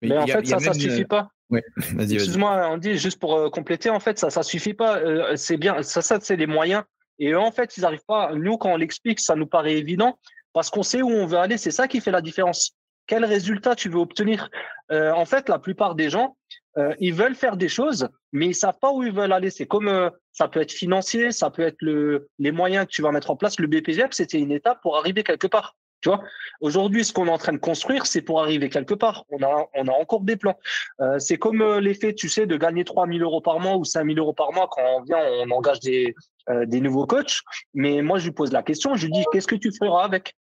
Mais, 0.01 0.17
en 0.17 0.27
fait, 0.27 0.45
ça, 0.45 0.59
ça 0.59 0.73
ne 0.73 0.79
suffit 0.79 1.05
pas. 1.05 1.29
Oui, 1.49 1.61
vas-y. 1.95 2.15
Excuse-moi, 2.15 2.67
Andy, 2.67 2.97
juste 2.97 3.19
pour 3.19 3.35
euh, 3.35 3.49
compléter, 3.49 3.89
en 3.89 3.99
fait, 3.99 4.17
ça, 4.17 4.29
ça 4.29 4.43
suffit 4.43 4.73
pas. 4.73 4.97
Euh, 4.97 5.35
c'est 5.35 5.57
bien, 5.57 5.83
ça, 5.83 6.01
ça 6.01 6.19
c'est 6.21 6.35
les 6.35 6.47
moyens. 6.47 6.83
Et 7.19 7.35
en 7.35 7.51
fait, 7.51 7.77
ils 7.77 7.81
n'arrivent 7.81 8.05
pas. 8.07 8.33
Nous, 8.33 8.57
quand 8.57 8.71
on 8.71 8.77
l'explique, 8.77 9.19
ça 9.19 9.35
nous 9.35 9.45
paraît 9.45 9.75
évident 9.75 10.17
parce 10.53 10.69
qu'on 10.69 10.83
sait 10.83 11.01
où 11.01 11.09
on 11.09 11.25
veut 11.25 11.37
aller. 11.37 11.57
C'est 11.57 11.71
ça 11.71 11.87
qui 11.87 11.99
fait 12.01 12.11
la 12.11 12.21
différence. 12.21 12.75
Quel 13.07 13.25
résultat 13.25 13.75
tu 13.75 13.89
veux 13.89 13.99
obtenir? 13.99 14.49
Euh, 14.91 15.11
En 15.11 15.25
fait, 15.25 15.49
la 15.49 15.59
plupart 15.59 15.95
des 15.95 16.09
gens, 16.09 16.37
euh, 16.77 16.95
ils 16.99 17.13
veulent 17.13 17.35
faire 17.35 17.57
des 17.57 17.69
choses, 17.69 18.07
mais 18.31 18.47
ils 18.47 18.55
savent 18.55 18.79
pas 18.79 18.91
où 18.91 19.03
ils 19.03 19.11
veulent 19.11 19.33
aller. 19.33 19.49
C'est 19.49 19.67
comme 19.67 19.87
euh, 19.87 20.09
ça 20.31 20.47
peut 20.47 20.61
être 20.61 20.71
financier, 20.71 21.31
ça 21.31 21.49
peut 21.49 21.63
être 21.63 21.81
le, 21.81 22.29
les 22.39 22.51
moyens 22.51 22.85
que 22.85 22.91
tu 22.91 23.01
vas 23.01 23.11
mettre 23.11 23.29
en 23.29 23.35
place. 23.35 23.59
Le 23.59 23.67
BPGEP, 23.67 24.13
c'était 24.13 24.39
une 24.39 24.51
étape 24.51 24.81
pour 24.81 24.97
arriver 24.97 25.23
quelque 25.23 25.47
part. 25.47 25.75
Tu 26.03 26.09
vois, 26.09 26.21
aujourd'hui, 26.59 27.05
ce 27.05 27.13
qu'on 27.13 27.27
est 27.27 27.31
en 27.31 27.37
train 27.37 27.53
de 27.53 27.57
construire, 27.57 28.05
c'est 28.05 28.21
pour 28.21 28.41
arriver 28.41 28.69
quelque 28.69 28.93
part. 28.93 29.23
On 29.31 29.41
a, 29.41 29.67
on 29.73 29.87
a 29.87 29.91
encore 29.91 30.19
des 30.19 30.35
plans. 30.35 30.59
Euh, 30.99 31.17
c'est 31.17 31.37
comme 31.37 31.61
euh, 31.61 31.79
l'effet, 31.79 32.13
tu 32.13 32.27
sais, 32.27 32.45
de 32.45 32.57
gagner 32.57 32.83
3 32.83 33.07
000 33.07 33.19
euros 33.19 33.39
par 33.39 33.61
mois 33.61 33.77
ou 33.77 33.85
5 33.85 34.05
000 34.05 34.17
euros 34.17 34.33
par 34.33 34.51
mois 34.51 34.67
quand 34.69 34.81
on 34.97 35.01
vient, 35.03 35.23
on 35.39 35.49
engage 35.51 35.79
des, 35.79 36.13
euh, 36.49 36.65
des 36.65 36.81
nouveaux 36.81 37.07
coachs. 37.07 37.39
Mais 37.73 38.01
moi, 38.01 38.19
je 38.19 38.25
lui 38.25 38.33
pose 38.33 38.51
la 38.51 38.63
question, 38.63 38.95
je 38.95 39.05
lui 39.05 39.13
dis, 39.13 39.23
qu'est-ce 39.31 39.47
que 39.47 39.55
tu 39.55 39.71
feras 39.71 40.03
avec? 40.03 40.35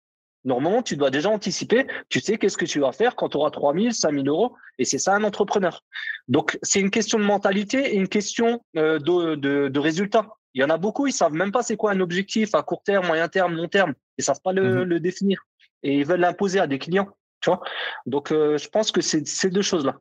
Normalement, 0.46 0.82
tu 0.82 0.96
dois 0.96 1.10
déjà 1.10 1.30
anticiper. 1.30 1.86
Tu 2.08 2.22
sais 2.22 2.38
qu'est-ce 2.38 2.58
que 2.58 2.64
tu 2.64 2.80
vas 2.80 2.94
faire 2.94 3.18
quand 3.18 3.28
tu 3.28 3.36
auras 3.38 3.52
3 3.52 3.74
000, 3.74 3.92
5 3.92 4.14
000 4.14 4.26
euros. 4.28 4.56
Et 4.78 4.86
c'est 4.86 4.98
ça 4.98 5.14
un 5.14 5.26
entrepreneur. 5.26 5.84
Donc, 6.30 6.58
c'est 6.64 6.80
une 6.80 6.90
question 6.90 7.20
de 7.20 7.26
mentalité 7.26 7.96
et 7.96 7.98
une 7.98 8.08
question 8.08 8.64
euh, 8.78 8.98
de, 8.98 9.36
de, 9.36 9.68
de 9.68 9.80
résultat. 9.80 10.26
Il 10.54 10.62
y 10.62 10.64
en 10.64 10.70
a 10.70 10.78
beaucoup, 10.78 11.06
ils 11.06 11.14
savent 11.14 11.34
même 11.34 11.52
pas 11.52 11.64
c'est 11.64 11.76
quoi 11.76 11.92
un 11.92 12.00
objectif 12.00 12.56
à 12.56 12.64
court 12.64 12.82
terme, 12.84 13.08
moyen 13.08 13.28
terme, 13.28 13.56
long 13.56 13.68
terme. 13.68 13.94
Ils 14.20 14.24
savent 14.24 14.42
pas 14.44 14.54
le, 14.54 14.84
mmh 14.84 14.84
le 14.84 15.00
définir. 15.00 15.42
Et 15.82 15.98
ils 15.98 16.06
veulent 16.06 16.20
l'imposer 16.20 16.60
à 16.60 16.68
des 16.68 16.78
clients. 16.78 17.10
Tu 17.42 17.50
vois 17.50 17.62
Donc, 18.06 18.32
euh, 18.32 18.58
je 18.58 18.68
pense 18.70 18.92
que 18.92 19.02
c'est 19.02 19.26
ces 19.28 19.50
deux 19.50 19.62
choses-là. 19.62 19.98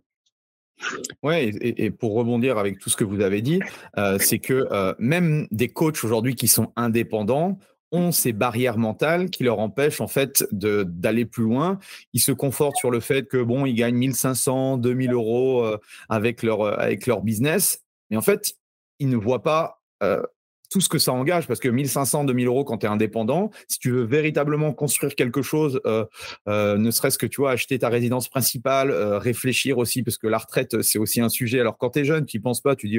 Ouais, 1.23 1.47
et, 1.47 1.85
et, 1.85 1.91
pour 1.91 2.15
rebondir 2.15 2.59
avec 2.59 2.79
tout 2.79 2.91
ce 2.91 2.97
que 2.97 3.05
vous 3.05 3.21
avez 3.21 3.43
dit, 3.43 3.61
euh, 3.97 4.19
c'est 4.21 4.39
que 4.39 4.69
euh, 4.71 4.95
même 4.99 5.49
des 5.51 5.69
coachs 5.69 6.05
aujourd'hui 6.05 6.35
qui 6.35 6.47
sont 6.47 6.73
indépendants 6.77 7.59
ont 7.91 8.13
ces 8.13 8.33
barrières 8.33 8.77
mentales 8.77 9.31
qui 9.31 9.45
leur 9.45 9.61
empêchent 9.61 10.01
en 10.01 10.09
fait 10.09 10.45
d'aller 10.53 11.25
plus 11.25 11.45
loin. 11.45 11.79
Ils 12.13 12.21
se 12.21 12.33
confortent 12.33 12.77
sur 12.77 12.91
le 12.91 13.01
fait 13.01 13.27
que 13.27 13.43
bon, 13.43 13.65
ils 13.67 13.75
gagnent 13.75 13.97
1500, 13.97 14.77
2000 14.77 15.13
euros 15.13 15.65
avec 16.11 16.43
leur 16.43 16.79
avec 16.79 17.07
leur 17.07 17.23
business, 17.23 17.83
mais 18.11 18.17
en 18.19 18.21
fait, 18.21 18.55
ils 18.99 19.09
ne 19.09 19.17
voient 19.17 19.43
pas 19.43 19.81
euh, 20.03 20.23
tout 20.71 20.81
ce 20.81 20.89
que 20.89 20.99
ça 20.99 21.13
engage, 21.13 21.47
parce 21.47 21.61
que 21.61 21.69
1500, 21.69 22.25
2000 22.25 22.47
euros 22.47 22.65
quand 22.65 22.79
tu 22.79 22.87
es 22.87 22.89
indépendant, 22.89 23.51
si 23.69 23.79
tu 23.79 23.91
veux 23.91 24.05
véritablement 24.05 24.73
construire 24.73 25.15
quelque 25.15 25.43
chose, 25.43 25.81
euh, 25.87 26.05
euh, 26.49 26.77
ne 26.77 26.91
serait-ce 26.91 27.19
que 27.19 27.27
tu 27.27 27.41
vois, 27.41 27.53
acheter 27.53 27.79
ta 27.79 27.89
résidence 27.89 28.29
principale, 28.29 28.91
euh, 28.91 29.19
réfléchir 29.19 29.79
aussi, 29.79 30.03
parce 30.03 30.19
que 30.19 30.27
la 30.27 30.39
retraite, 30.39 30.83
c'est 30.83 30.99
aussi 30.99 31.21
un 31.21 31.29
sujet. 31.29 31.61
Alors 31.61 31.79
quand 31.79 31.91
tu 31.91 32.01
es 32.01 32.05
jeune, 32.05 32.27
tu 32.27 32.37
n'y 32.37 32.43
penses 32.43 32.61
pas, 32.61 32.77
tu 32.77 32.89
dis, 32.89 32.99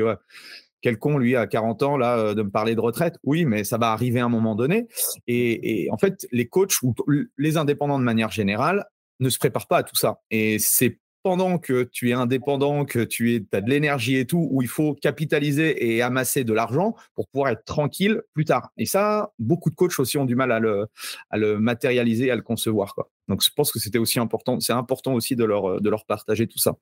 quel 0.81 0.97
con, 0.97 1.17
lui, 1.17 1.35
à 1.35 1.45
40 1.45 1.83
ans, 1.83 1.97
là, 1.97 2.33
de 2.33 2.41
me 2.41 2.49
parler 2.49 2.73
de 2.73 2.79
retraite. 2.79 3.17
Oui, 3.23 3.45
mais 3.45 3.63
ça 3.63 3.77
va 3.77 3.91
arriver 3.91 4.21
à 4.21 4.25
un 4.25 4.29
moment 4.29 4.55
donné. 4.55 4.87
Et, 5.27 5.83
et 5.83 5.91
en 5.91 5.97
fait, 5.97 6.25
les 6.31 6.47
coachs 6.47 6.81
ou 6.81 6.95
les 7.37 7.57
indépendants 7.57 7.99
de 7.99 8.03
manière 8.03 8.31
générale 8.31 8.85
ne 9.19 9.29
se 9.29 9.37
préparent 9.37 9.67
pas 9.67 9.79
à 9.79 9.83
tout 9.83 9.97
ça. 9.97 10.21
Et 10.31 10.57
c'est 10.59 10.99
pendant 11.23 11.57
que 11.57 11.83
tu 11.83 12.09
es 12.09 12.13
indépendant, 12.13 12.85
que 12.85 12.99
tu 12.99 13.35
es, 13.35 13.45
as 13.53 13.61
de 13.61 13.69
l'énergie 13.69 14.15
et 14.15 14.25
tout, 14.25 14.47
où 14.51 14.61
il 14.61 14.67
faut 14.67 14.93
capitaliser 14.93 15.93
et 15.95 16.01
amasser 16.01 16.43
de 16.43 16.53
l'argent 16.53 16.95
pour 17.15 17.27
pouvoir 17.27 17.51
être 17.51 17.65
tranquille 17.65 18.21
plus 18.33 18.45
tard. 18.45 18.71
Et 18.77 18.85
ça, 18.85 19.31
beaucoup 19.39 19.69
de 19.69 19.75
coachs 19.75 19.99
aussi 19.99 20.17
ont 20.17 20.25
du 20.25 20.35
mal 20.35 20.51
à 20.51 20.59
le, 20.59 20.87
à 21.29 21.37
le 21.37 21.59
matérialiser, 21.59 22.31
à 22.31 22.35
le 22.35 22.41
concevoir. 22.41 22.95
Quoi. 22.95 23.09
Donc, 23.27 23.43
je 23.43 23.49
pense 23.55 23.71
que 23.71 23.79
c'était 23.79 23.97
aussi 23.97 24.19
important. 24.19 24.59
C'est 24.59 24.73
important 24.73 25.13
aussi 25.13 25.35
de 25.35 25.43
leur, 25.43 25.81
de 25.81 25.89
leur 25.89 26.05
partager 26.05 26.47
tout 26.47 26.59
ça. 26.59 26.75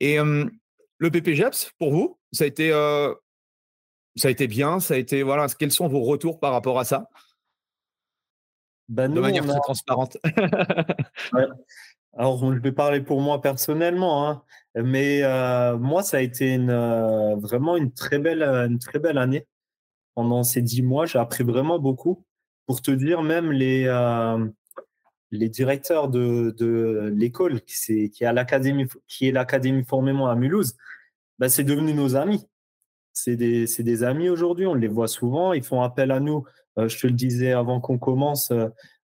Et 0.00 0.18
euh, 0.18 0.44
le 0.98 1.10
PPGEPS, 1.10 1.72
pour 1.78 1.92
vous, 1.92 2.18
ça 2.32 2.44
a 2.44 2.46
été, 2.46 2.72
euh, 2.72 3.14
ça 4.16 4.28
a 4.28 4.30
été 4.30 4.46
bien? 4.46 4.80
Ça 4.80 4.94
a 4.94 4.96
été 4.96 5.22
voilà. 5.22 5.46
Quels 5.58 5.72
sont 5.72 5.88
vos 5.88 6.02
retours 6.02 6.40
par 6.40 6.52
rapport 6.52 6.78
à 6.78 6.84
ça? 6.84 7.08
Ben 8.88 9.12
De 9.12 9.20
manière 9.20 9.44
très 9.44 9.56
a... 9.56 9.60
transparente. 9.60 10.18
ouais. 11.32 11.46
Alors, 12.16 12.38
je 12.54 12.60
vais 12.60 12.72
parler 12.72 13.00
pour 13.00 13.20
moi 13.20 13.40
personnellement, 13.40 14.28
hein, 14.28 14.42
mais 14.76 15.22
euh, 15.24 15.76
moi, 15.78 16.04
ça 16.04 16.18
a 16.18 16.20
été 16.20 16.54
une, 16.54 16.70
euh, 16.70 17.34
vraiment 17.36 17.76
une 17.76 17.92
très, 17.92 18.18
belle, 18.20 18.42
une 18.42 18.78
très 18.78 19.00
belle 19.00 19.18
année. 19.18 19.48
Pendant 20.14 20.44
ces 20.44 20.62
dix 20.62 20.82
mois, 20.82 21.06
j'ai 21.06 21.18
appris 21.18 21.42
vraiment 21.42 21.78
beaucoup. 21.80 22.24
Pour 22.66 22.82
te 22.82 22.92
dire, 22.92 23.22
même 23.22 23.50
les, 23.50 23.86
euh, 23.88 24.46
les 25.32 25.48
directeurs 25.48 26.08
de, 26.08 26.54
de 26.56 27.12
l'école, 27.16 27.60
qui, 27.62 28.10
qui, 28.10 28.24
est 28.24 28.32
l'académie, 28.32 28.86
qui 29.08 29.28
est 29.28 29.32
l'académie 29.32 29.84
Formément 29.84 30.28
à 30.28 30.36
Mulhouse, 30.36 30.76
bah, 31.40 31.48
c'est 31.48 31.64
devenu 31.64 31.94
nos 31.94 32.14
amis. 32.14 32.46
C'est 33.12 33.36
des, 33.36 33.66
des, 33.66 34.04
amis 34.04 34.28
aujourd'hui, 34.28 34.66
on 34.66 34.74
les 34.74 34.88
voit 34.88 35.08
souvent, 35.08 35.52
ils 35.52 35.64
font 35.64 35.82
appel 35.82 36.12
à 36.12 36.20
nous. 36.20 36.44
je 36.76 36.98
te 36.98 37.06
le 37.06 37.12
disais 37.12 37.52
avant 37.52 37.80
qu'on 37.80 37.98
commence, 37.98 38.52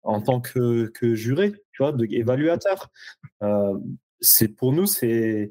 en 0.03 0.21
tant 0.21 0.41
que, 0.41 0.87
que 0.87 1.15
juré, 1.15 1.53
tu 1.75 1.83
vois, 1.83 1.91
de, 1.91 2.05
évaluateur. 2.09 2.89
Euh, 3.43 3.77
c'est 4.21 4.47
pour 4.47 4.71
nous, 4.71 4.85
c'est 4.85 5.49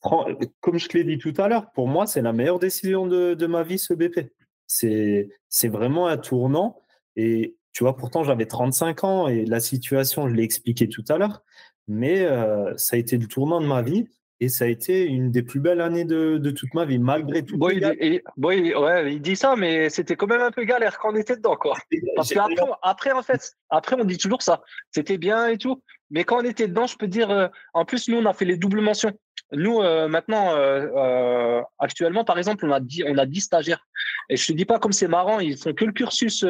comme 0.00 0.78
je 0.78 0.88
te 0.88 0.96
l'ai 0.96 1.04
dit 1.04 1.18
tout 1.18 1.34
à 1.38 1.48
l'heure, 1.48 1.72
pour 1.72 1.88
moi, 1.88 2.06
c'est 2.06 2.22
la 2.22 2.32
meilleure 2.32 2.58
décision 2.58 3.06
de, 3.06 3.34
de 3.34 3.46
ma 3.46 3.62
vie, 3.62 3.78
ce 3.78 3.94
BP. 3.94 4.32
C'est 4.66 5.68
vraiment 5.68 6.06
un 6.06 6.18
tournant. 6.18 6.80
Et 7.16 7.56
tu 7.72 7.84
vois, 7.84 7.96
pourtant, 7.96 8.22
j'avais 8.22 8.46
35 8.46 9.04
ans 9.04 9.28
et 9.28 9.44
la 9.44 9.60
situation, 9.60 10.28
je 10.28 10.34
l'ai 10.34 10.44
expliqué 10.44 10.88
tout 10.88 11.04
à 11.08 11.18
l'heure, 11.18 11.42
mais 11.88 12.24
euh, 12.24 12.76
ça 12.76 12.96
a 12.96 12.98
été 12.98 13.16
le 13.18 13.26
tournant 13.26 13.60
de 13.60 13.66
ma 13.66 13.82
vie. 13.82 14.08
Et 14.40 14.48
ça 14.48 14.66
a 14.66 14.68
été 14.68 15.04
une 15.04 15.32
des 15.32 15.42
plus 15.42 15.58
belles 15.58 15.80
années 15.80 16.04
de, 16.04 16.38
de 16.38 16.50
toute 16.52 16.72
ma 16.72 16.84
vie, 16.84 16.98
malgré 16.98 17.44
tout. 17.44 17.58
Bon, 17.58 17.70
il, 17.70 17.96
il, 18.00 18.22
bon, 18.36 18.52
il, 18.52 18.76
ouais, 18.76 19.12
il 19.12 19.20
dit 19.20 19.34
ça, 19.34 19.56
mais 19.56 19.90
c'était 19.90 20.14
quand 20.14 20.28
même 20.28 20.40
un 20.40 20.52
peu 20.52 20.62
galère 20.62 20.98
quand 20.98 21.12
on 21.12 21.16
était 21.16 21.36
dedans, 21.36 21.56
quoi. 21.56 21.76
Parce 22.14 22.32
qu'après, 22.32 22.54
après, 22.82 23.10
en 23.10 23.22
fait, 23.22 23.52
après, 23.68 23.96
on 23.98 24.04
dit 24.04 24.16
toujours 24.16 24.42
ça. 24.42 24.62
C'était 24.92 25.18
bien 25.18 25.48
et 25.48 25.58
tout. 25.58 25.82
Mais 26.10 26.24
quand 26.24 26.38
on 26.40 26.44
était 26.44 26.68
dedans, 26.68 26.86
je 26.86 26.96
peux 26.96 27.08
dire, 27.08 27.30
euh, 27.30 27.48
en 27.74 27.84
plus, 27.84 28.08
nous, 28.08 28.18
on 28.18 28.26
a 28.26 28.32
fait 28.32 28.44
les 28.44 28.56
doubles 28.56 28.80
mentions. 28.80 29.12
Nous, 29.52 29.80
euh, 29.80 30.08
maintenant, 30.08 30.54
euh, 30.54 31.60
actuellement, 31.78 32.24
par 32.24 32.38
exemple, 32.38 32.64
on 32.64 32.72
a 32.72 32.80
10, 32.80 33.04
on 33.08 33.18
a 33.18 33.26
10 33.26 33.40
stagiaires. 33.40 33.84
Et 34.30 34.36
je 34.36 34.46
te 34.46 34.52
dis 34.52 34.64
pas 34.64 34.78
comme 34.78 34.92
c'est 34.92 35.08
marrant, 35.08 35.40
ils 35.40 35.56
font 35.56 35.72
que 35.72 35.84
le 35.84 35.92
cursus, 35.92 36.44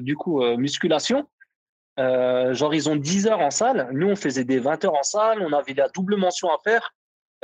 du 0.00 0.16
coup, 0.16 0.42
musculation. 0.56 1.28
Euh, 1.98 2.54
genre, 2.54 2.74
ils 2.74 2.88
ont 2.88 2.96
10 2.96 3.26
heures 3.26 3.40
en 3.40 3.50
salle. 3.50 3.88
Nous, 3.92 4.08
on 4.08 4.16
faisait 4.16 4.44
des 4.44 4.58
20 4.58 4.84
heures 4.84 4.94
en 4.94 5.02
salle. 5.02 5.40
On 5.40 5.52
avait 5.52 5.74
la 5.74 5.88
double 5.88 6.16
mention 6.16 6.48
à 6.48 6.58
faire. 6.62 6.92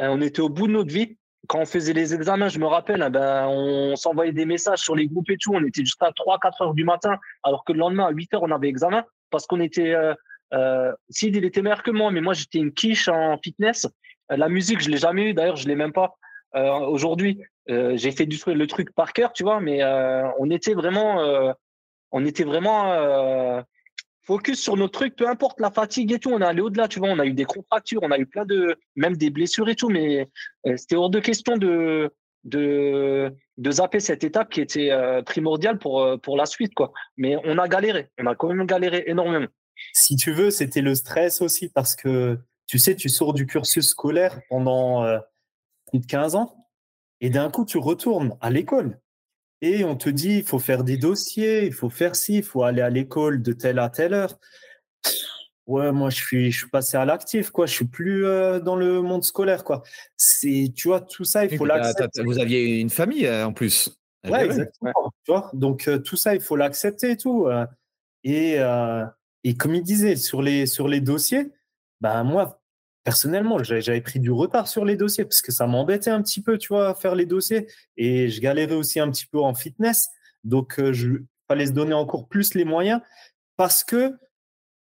Euh, 0.00 0.08
on 0.08 0.20
était 0.20 0.40
au 0.40 0.48
bout 0.48 0.66
de 0.66 0.72
notre 0.72 0.92
vie. 0.92 1.16
Quand 1.48 1.58
on 1.58 1.66
faisait 1.66 1.92
les 1.92 2.14
examens, 2.14 2.48
je 2.48 2.58
me 2.58 2.66
rappelle, 2.66 3.02
hein, 3.02 3.10
ben, 3.10 3.46
on 3.48 3.96
s'envoyait 3.96 4.32
des 4.32 4.44
messages 4.44 4.78
sur 4.78 4.94
les 4.94 5.08
groupes 5.08 5.30
et 5.30 5.38
tout. 5.40 5.52
On 5.54 5.64
était 5.64 5.80
jusqu'à 5.80 6.12
3, 6.14 6.38
4 6.40 6.62
heures 6.62 6.74
du 6.74 6.84
matin, 6.84 7.18
alors 7.42 7.64
que 7.64 7.72
le 7.72 7.80
lendemain, 7.80 8.06
à 8.06 8.10
8 8.10 8.34
heures, 8.34 8.42
on 8.42 8.50
avait 8.50 8.68
examen 8.68 9.04
parce 9.30 9.46
qu'on 9.46 9.60
était. 9.60 9.92
Euh, 9.94 10.14
euh, 10.54 10.92
Sid, 11.08 11.34
il 11.34 11.44
était 11.44 11.62
meilleur 11.62 11.82
que 11.82 11.90
moi, 11.90 12.10
mais 12.10 12.20
moi, 12.20 12.34
j'étais 12.34 12.58
une 12.58 12.72
quiche 12.72 13.08
en 13.08 13.38
fitness. 13.38 13.86
Euh, 14.30 14.36
la 14.36 14.48
musique, 14.48 14.80
je 14.80 14.90
l'ai 14.90 14.98
jamais 14.98 15.30
eu. 15.30 15.34
D'ailleurs, 15.34 15.56
je 15.56 15.66
l'ai 15.66 15.74
même 15.74 15.92
pas. 15.92 16.16
Euh, 16.54 16.70
Aujourd'hui, 16.80 17.42
j'ai 17.66 18.12
fait 18.12 18.26
du, 18.26 18.38
le 18.46 18.66
truc 18.66 18.94
par 18.94 19.12
cœur, 19.12 19.32
tu 19.32 19.42
vois, 19.44 19.60
mais 19.60 19.82
on 20.38 20.50
était 20.50 20.74
vraiment, 20.74 21.54
on 22.10 22.24
était 22.26 22.42
vraiment 22.42 23.64
focus 24.24 24.60
sur 24.60 24.76
nos 24.76 24.88
trucs, 24.88 25.16
peu 25.16 25.28
importe 25.28 25.60
la 25.60 25.70
fatigue 25.70 26.12
et 26.12 26.18
tout, 26.18 26.30
on 26.30 26.40
est 26.40 26.44
allé 26.44 26.60
au-delà, 26.60 26.88
tu 26.88 26.98
vois, 26.98 27.08
on 27.08 27.18
a 27.18 27.26
eu 27.26 27.32
des 27.32 27.44
contractures, 27.44 28.00
on 28.02 28.10
a 28.10 28.18
eu 28.18 28.26
plein 28.26 28.44
de, 28.44 28.76
même 28.96 29.16
des 29.16 29.30
blessures 29.30 29.68
et 29.68 29.74
tout, 29.74 29.88
mais 29.88 30.28
euh, 30.66 30.76
c'était 30.76 30.96
hors 30.96 31.10
de 31.10 31.20
question 31.20 31.56
de, 31.56 32.10
de, 32.44 33.32
zapper 33.70 34.00
cette 34.00 34.24
étape 34.24 34.50
qui 34.50 34.60
était 34.60 34.90
euh, 34.90 35.22
primordiale 35.22 35.78
pour, 35.78 36.00
euh, 36.00 36.16
pour 36.16 36.36
la 36.36 36.46
suite, 36.46 36.74
quoi. 36.74 36.92
Mais 37.16 37.36
on 37.44 37.58
a 37.58 37.68
galéré, 37.68 38.10
on 38.18 38.26
a 38.26 38.34
quand 38.34 38.48
même 38.48 38.66
galéré 38.66 39.04
énormément. 39.06 39.48
Si 39.92 40.16
tu 40.16 40.32
veux, 40.32 40.50
c'était 40.50 40.82
le 40.82 40.94
stress 40.94 41.40
aussi 41.42 41.68
parce 41.68 41.96
que, 41.96 42.38
tu 42.66 42.78
sais, 42.78 42.94
tu 42.94 43.08
sors 43.08 43.32
du 43.32 43.46
cursus 43.46 43.88
scolaire 43.88 44.40
pendant 44.48 45.04
plus 45.88 45.98
de 45.98 46.06
15 46.06 46.36
ans 46.36 46.54
et 47.20 47.30
d'un 47.30 47.50
coup, 47.50 47.64
tu 47.64 47.78
retournes 47.78 48.36
à 48.40 48.50
l'école 48.50 49.00
et 49.62 49.84
on 49.84 49.96
te 49.96 50.10
dit, 50.10 50.38
il 50.38 50.44
faut 50.44 50.58
faire 50.58 50.82
des 50.82 50.96
dossiers, 50.96 51.64
il 51.64 51.72
faut 51.72 51.88
faire 51.88 52.16
ci, 52.16 52.38
il 52.38 52.42
faut 52.42 52.64
aller 52.64 52.82
à 52.82 52.90
l'école 52.90 53.40
de 53.42 53.52
telle 53.52 53.78
à 53.78 53.88
telle 53.88 54.12
heure. 54.12 54.38
Ouais, 55.66 55.92
moi, 55.92 56.10
je 56.10 56.16
suis, 56.16 56.50
je 56.50 56.58
suis 56.58 56.68
passé 56.68 56.96
à 56.96 57.04
l'actif, 57.04 57.50
quoi. 57.50 57.66
Je 57.66 57.72
suis 57.72 57.84
plus 57.84 58.26
euh, 58.26 58.58
dans 58.58 58.74
le 58.74 59.00
monde 59.00 59.22
scolaire, 59.22 59.62
quoi. 59.62 59.84
C'est, 60.16 60.72
tu 60.74 60.88
vois, 60.88 61.00
tout 61.00 61.24
ça, 61.24 61.44
il 61.44 61.56
faut 61.56 61.64
l'accepter. 61.64 62.24
Vous 62.24 62.40
aviez 62.40 62.80
une 62.80 62.90
famille 62.90 63.24
euh, 63.26 63.46
en 63.46 63.52
plus. 63.52 63.96
Ouais, 64.28 64.44
exactement. 64.46 65.12
Tu 65.24 65.30
vois 65.30 65.50
Donc, 65.52 65.86
euh, 65.86 65.98
tout 65.98 66.16
ça, 66.16 66.34
il 66.34 66.40
faut 66.40 66.56
l'accepter 66.56 67.12
et 67.12 67.16
tout. 67.16 67.48
et 68.24 68.58
et 69.44 69.56
comme 69.56 69.74
il 69.74 69.82
disait, 69.82 70.14
sur 70.14 70.40
les, 70.40 70.66
sur 70.66 70.86
les 70.86 71.00
dossiers, 71.00 71.50
bah, 72.00 72.22
moi, 72.22 72.61
personnellement, 73.04 73.62
j'avais 73.62 74.00
pris 74.00 74.20
du 74.20 74.30
retard 74.30 74.68
sur 74.68 74.84
les 74.84 74.96
dossiers 74.96 75.24
parce 75.24 75.42
que 75.42 75.52
ça 75.52 75.66
m'embêtait 75.66 76.10
un 76.10 76.22
petit 76.22 76.42
peu, 76.42 76.58
tu 76.58 76.68
vois, 76.68 76.94
faire 76.94 77.14
les 77.14 77.26
dossiers. 77.26 77.66
Et 77.96 78.28
je 78.28 78.40
galérais 78.40 78.74
aussi 78.74 79.00
un 79.00 79.10
petit 79.10 79.26
peu 79.26 79.40
en 79.40 79.54
fitness. 79.54 80.08
Donc, 80.44 80.74
il 80.78 80.84
euh, 80.84 81.26
fallait 81.48 81.66
se 81.66 81.72
donner 81.72 81.94
encore 81.94 82.28
plus 82.28 82.54
les 82.54 82.64
moyens 82.64 83.00
parce 83.56 83.84
que, 83.84 84.14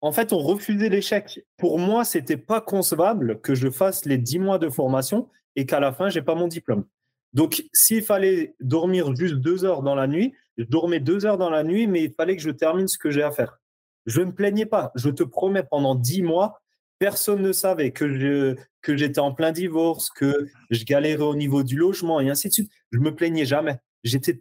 en 0.00 0.12
fait, 0.12 0.32
on 0.32 0.38
refusait 0.38 0.88
l'échec. 0.88 1.44
Pour 1.56 1.78
moi, 1.78 2.04
c'était 2.04 2.36
pas 2.36 2.60
concevable 2.60 3.40
que 3.40 3.54
je 3.54 3.70
fasse 3.70 4.04
les 4.04 4.18
10 4.18 4.38
mois 4.38 4.58
de 4.58 4.68
formation 4.68 5.28
et 5.56 5.66
qu'à 5.66 5.80
la 5.80 5.92
fin, 5.92 6.08
j'ai 6.08 6.22
pas 6.22 6.34
mon 6.34 6.48
diplôme. 6.48 6.84
Donc, 7.32 7.64
s'il 7.72 8.02
fallait 8.02 8.54
dormir 8.60 9.14
juste 9.14 9.36
deux 9.36 9.64
heures 9.64 9.82
dans 9.82 9.94
la 9.94 10.06
nuit, 10.06 10.34
je 10.56 10.64
dormais 10.64 11.00
deux 11.00 11.26
heures 11.26 11.38
dans 11.38 11.50
la 11.50 11.62
nuit, 11.62 11.86
mais 11.86 12.04
il 12.04 12.12
fallait 12.12 12.36
que 12.36 12.42
je 12.42 12.50
termine 12.50 12.88
ce 12.88 12.98
que 12.98 13.10
j'ai 13.10 13.22
à 13.22 13.30
faire. 13.30 13.60
Je 14.06 14.22
ne 14.22 14.30
plaignais 14.30 14.66
pas. 14.66 14.92
Je 14.94 15.10
te 15.10 15.22
promets, 15.22 15.62
pendant 15.62 15.94
dix 15.94 16.22
mois, 16.22 16.62
personne 16.98 17.42
ne 17.42 17.52
savait 17.52 17.92
que 17.92 18.08
je 18.14 18.56
que 18.80 18.96
j'étais 18.96 19.18
en 19.18 19.32
plein 19.32 19.52
divorce, 19.52 20.10
que 20.10 20.48
je 20.70 20.84
galérais 20.84 21.22
au 21.22 21.34
niveau 21.34 21.62
du 21.62 21.76
logement 21.76 22.20
et 22.20 22.30
ainsi 22.30 22.48
de 22.48 22.52
suite. 22.52 22.70
Je 22.92 22.98
me 22.98 23.14
plaignais 23.14 23.44
jamais. 23.44 23.76
J'étais, 24.04 24.40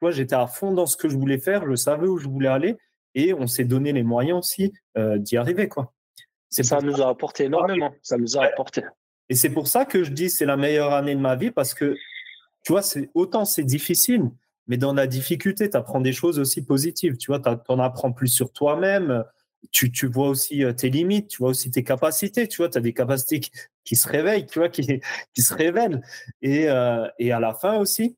moi, 0.00 0.10
j'étais 0.10 0.34
à 0.34 0.46
fond 0.46 0.72
dans 0.72 0.86
ce 0.86 0.96
que 0.96 1.08
je 1.08 1.16
voulais 1.16 1.38
faire. 1.38 1.68
Je 1.68 1.76
savais 1.76 2.06
où 2.06 2.18
je 2.18 2.28
voulais 2.28 2.48
aller 2.48 2.76
et 3.14 3.34
on 3.34 3.46
s'est 3.46 3.64
donné 3.64 3.92
les 3.92 4.02
moyens 4.02 4.38
aussi 4.38 4.72
euh, 4.96 5.18
d'y 5.18 5.36
arriver, 5.36 5.68
quoi. 5.68 5.92
Ça 6.50 6.80
nous 6.80 7.02
a 7.02 7.08
apporté 7.08 7.44
énormément. 7.44 7.92
Ça 8.02 8.16
nous 8.16 8.36
a 8.36 8.44
apporté. 8.44 8.82
Et 9.28 9.34
c'est 9.34 9.50
pour 9.50 9.66
ça 9.68 9.84
que 9.84 10.04
je 10.04 10.10
dis 10.10 10.30
c'est 10.30 10.46
la 10.46 10.56
meilleure 10.56 10.92
année 10.92 11.14
de 11.14 11.20
ma 11.20 11.34
vie 11.36 11.50
parce 11.50 11.74
que 11.74 11.96
tu 12.62 12.72
vois, 12.72 12.82
c'est 12.82 13.10
autant 13.14 13.44
c'est 13.44 13.64
difficile, 13.64 14.30
mais 14.66 14.76
dans 14.76 14.94
la 14.94 15.06
difficulté, 15.06 15.68
tu 15.68 15.76
apprends 15.76 16.00
des 16.00 16.12
choses 16.12 16.38
aussi 16.38 16.64
positives. 16.64 17.16
Tu 17.16 17.26
vois, 17.30 17.40
tu 17.40 17.50
en 17.68 17.78
apprends 17.78 18.12
plus 18.12 18.28
sur 18.28 18.52
toi-même. 18.52 19.24
Tu, 19.70 19.90
tu, 19.90 20.06
vois 20.06 20.28
aussi 20.28 20.64
euh, 20.64 20.72
tes 20.72 20.90
limites, 20.90 21.28
tu 21.28 21.38
vois 21.38 21.50
aussi 21.50 21.70
tes 21.70 21.82
capacités. 21.82 22.48
Tu 22.48 22.58
vois, 22.58 22.68
tu 22.68 22.78
as 22.78 22.80
des 22.80 22.92
capacités 22.92 23.40
qui, 23.84 23.96
se 23.96 24.08
réveillent, 24.08 24.46
tu 24.46 24.58
vois, 24.58 24.68
qui, 24.68 24.82
se 24.84 25.54
révèlent. 25.54 26.02
Et, 26.42 26.68
euh, 26.68 27.06
et 27.18 27.32
à 27.32 27.40
la 27.40 27.54
fin 27.54 27.78
aussi, 27.78 28.16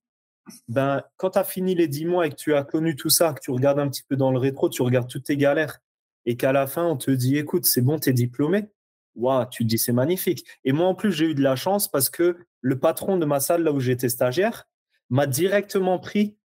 ben, 0.69 1.03
quand 1.17 1.31
tu 1.31 1.39
as 1.39 1.45
fini 1.45 1.75
les 1.75 1.89
dix 1.89 2.05
mois 2.05 2.27
et 2.27 2.31
que 2.31 2.37
tu 2.37 2.55
as 2.55 2.65
connu 2.65 2.97
tout 2.97 3.11
ça, 3.11 3.33
que 3.33 3.41
tu 3.41 3.51
regardes 3.51 3.79
un 3.79 3.89
petit 3.89 4.03
peu 4.03 4.17
dans 4.17 4.31
le 4.31 4.39
rétro, 4.39 4.69
tu 4.69 4.83
regardes 4.83 5.09
toutes 5.09 5.25
tes 5.25 5.37
galères 5.37 5.81
et 6.25 6.37
qu'à 6.37 6.53
la 6.53 6.67
fin, 6.67 6.85
on 6.85 6.97
te 6.97 7.11
dit 7.11 7.39
écoute, 7.39 7.67
c'est 7.67 7.83
bon, 7.83 7.99
tu 7.99 8.11
es 8.11 8.13
diplômé. 8.13 8.69
Waouh, 9.15 9.47
tu 9.51 9.65
te 9.65 9.69
dis 9.69 9.79
c'est 9.79 9.93
magnifique. 9.93 10.45
Et 10.65 10.73
moi, 10.73 10.87
en 10.87 10.95
plus, 10.95 11.13
j'ai 11.13 11.27
eu 11.27 11.35
de 11.35 11.43
la 11.43 11.57
chance 11.57 11.89
parce 11.89 12.11
que 12.11 12.37
le 12.61 12.79
patron 12.79 13.17
de 13.17 13.25
ma 13.25 13.41
salle, 13.41 13.63
là 13.63 13.73
où 13.73 13.81
j'étais 13.81 14.09
stagiaire, 14.09 14.69
m'a 15.09 15.27
directement 15.27 15.99
pris, 15.99 16.37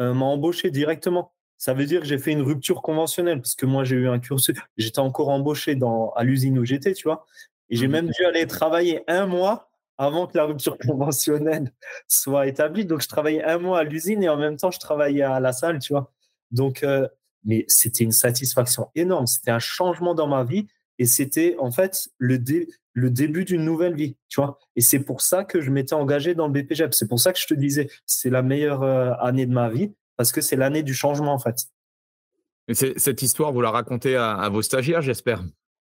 euh, 0.00 0.12
m'a 0.12 0.26
embauché 0.26 0.70
directement. 0.70 1.32
Ça 1.58 1.74
veut 1.74 1.86
dire 1.86 2.00
que 2.00 2.06
j'ai 2.06 2.18
fait 2.18 2.30
une 2.30 2.42
rupture 2.42 2.82
conventionnelle 2.82 3.40
parce 3.40 3.56
que 3.56 3.66
moi, 3.66 3.82
j'ai 3.82 3.96
eu 3.96 4.08
un 4.08 4.20
cursus. 4.20 4.54
J'étais 4.76 5.00
encore 5.00 5.28
embauché 5.28 5.74
dans, 5.74 6.10
à 6.10 6.22
l'usine 6.22 6.58
où 6.58 6.64
j'étais, 6.64 6.94
tu 6.94 7.04
vois. 7.04 7.26
Et 7.68 7.76
j'ai 7.76 7.88
mmh. 7.88 7.92
même 7.92 8.08
dû 8.08 8.24
aller 8.24 8.46
travailler 8.46 9.02
un 9.08 9.26
mois 9.26 9.68
avant 9.98 10.28
que 10.28 10.36
la 10.38 10.44
rupture 10.44 10.78
conventionnelle 10.86 11.72
soit 12.06 12.46
établie. 12.46 12.84
Donc, 12.84 13.02
je 13.02 13.08
travaillais 13.08 13.42
un 13.42 13.58
mois 13.58 13.80
à 13.80 13.84
l'usine 13.84 14.22
et 14.22 14.28
en 14.28 14.36
même 14.36 14.56
temps, 14.56 14.70
je 14.70 14.78
travaillais 14.78 15.22
à 15.22 15.40
la 15.40 15.52
salle, 15.52 15.80
tu 15.80 15.92
vois. 15.92 16.12
Donc, 16.52 16.84
euh, 16.84 17.08
mais 17.44 17.64
c'était 17.66 18.04
une 18.04 18.12
satisfaction 18.12 18.90
énorme. 18.94 19.26
C'était 19.26 19.50
un 19.50 19.58
changement 19.58 20.14
dans 20.14 20.28
ma 20.28 20.44
vie 20.44 20.68
et 20.98 21.06
c'était 21.06 21.56
en 21.58 21.70
fait 21.70 22.08
le, 22.18 22.38
le 22.92 23.10
début 23.10 23.44
d'une 23.44 23.64
nouvelle 23.64 23.94
vie, 23.94 24.16
tu 24.28 24.40
vois. 24.40 24.58
Et 24.76 24.80
c'est 24.80 25.00
pour 25.00 25.22
ça 25.22 25.44
que 25.44 25.60
je 25.60 25.70
m'étais 25.70 25.94
engagé 25.94 26.34
dans 26.34 26.46
le 26.46 26.52
BPGEP. 26.52 26.94
C'est 26.94 27.08
pour 27.08 27.18
ça 27.20 27.32
que 27.32 27.38
je 27.38 27.46
te 27.46 27.54
disais, 27.54 27.88
c'est 28.06 28.30
la 28.30 28.42
meilleure 28.42 28.82
euh, 28.82 29.12
année 29.20 29.46
de 29.46 29.52
ma 29.52 29.68
vie 29.68 29.92
parce 30.18 30.30
que 30.32 30.42
c'est 30.42 30.56
l'année 30.56 30.82
du 30.82 30.92
changement 30.92 31.32
en 31.32 31.38
fait. 31.38 31.56
Et 32.68 32.74
cette 32.74 33.22
histoire, 33.22 33.50
vous 33.54 33.62
la 33.62 33.70
racontez 33.70 34.14
à, 34.14 34.46
vos 34.50 34.60
stagiaires, 34.60 35.00
j'espère, 35.00 35.42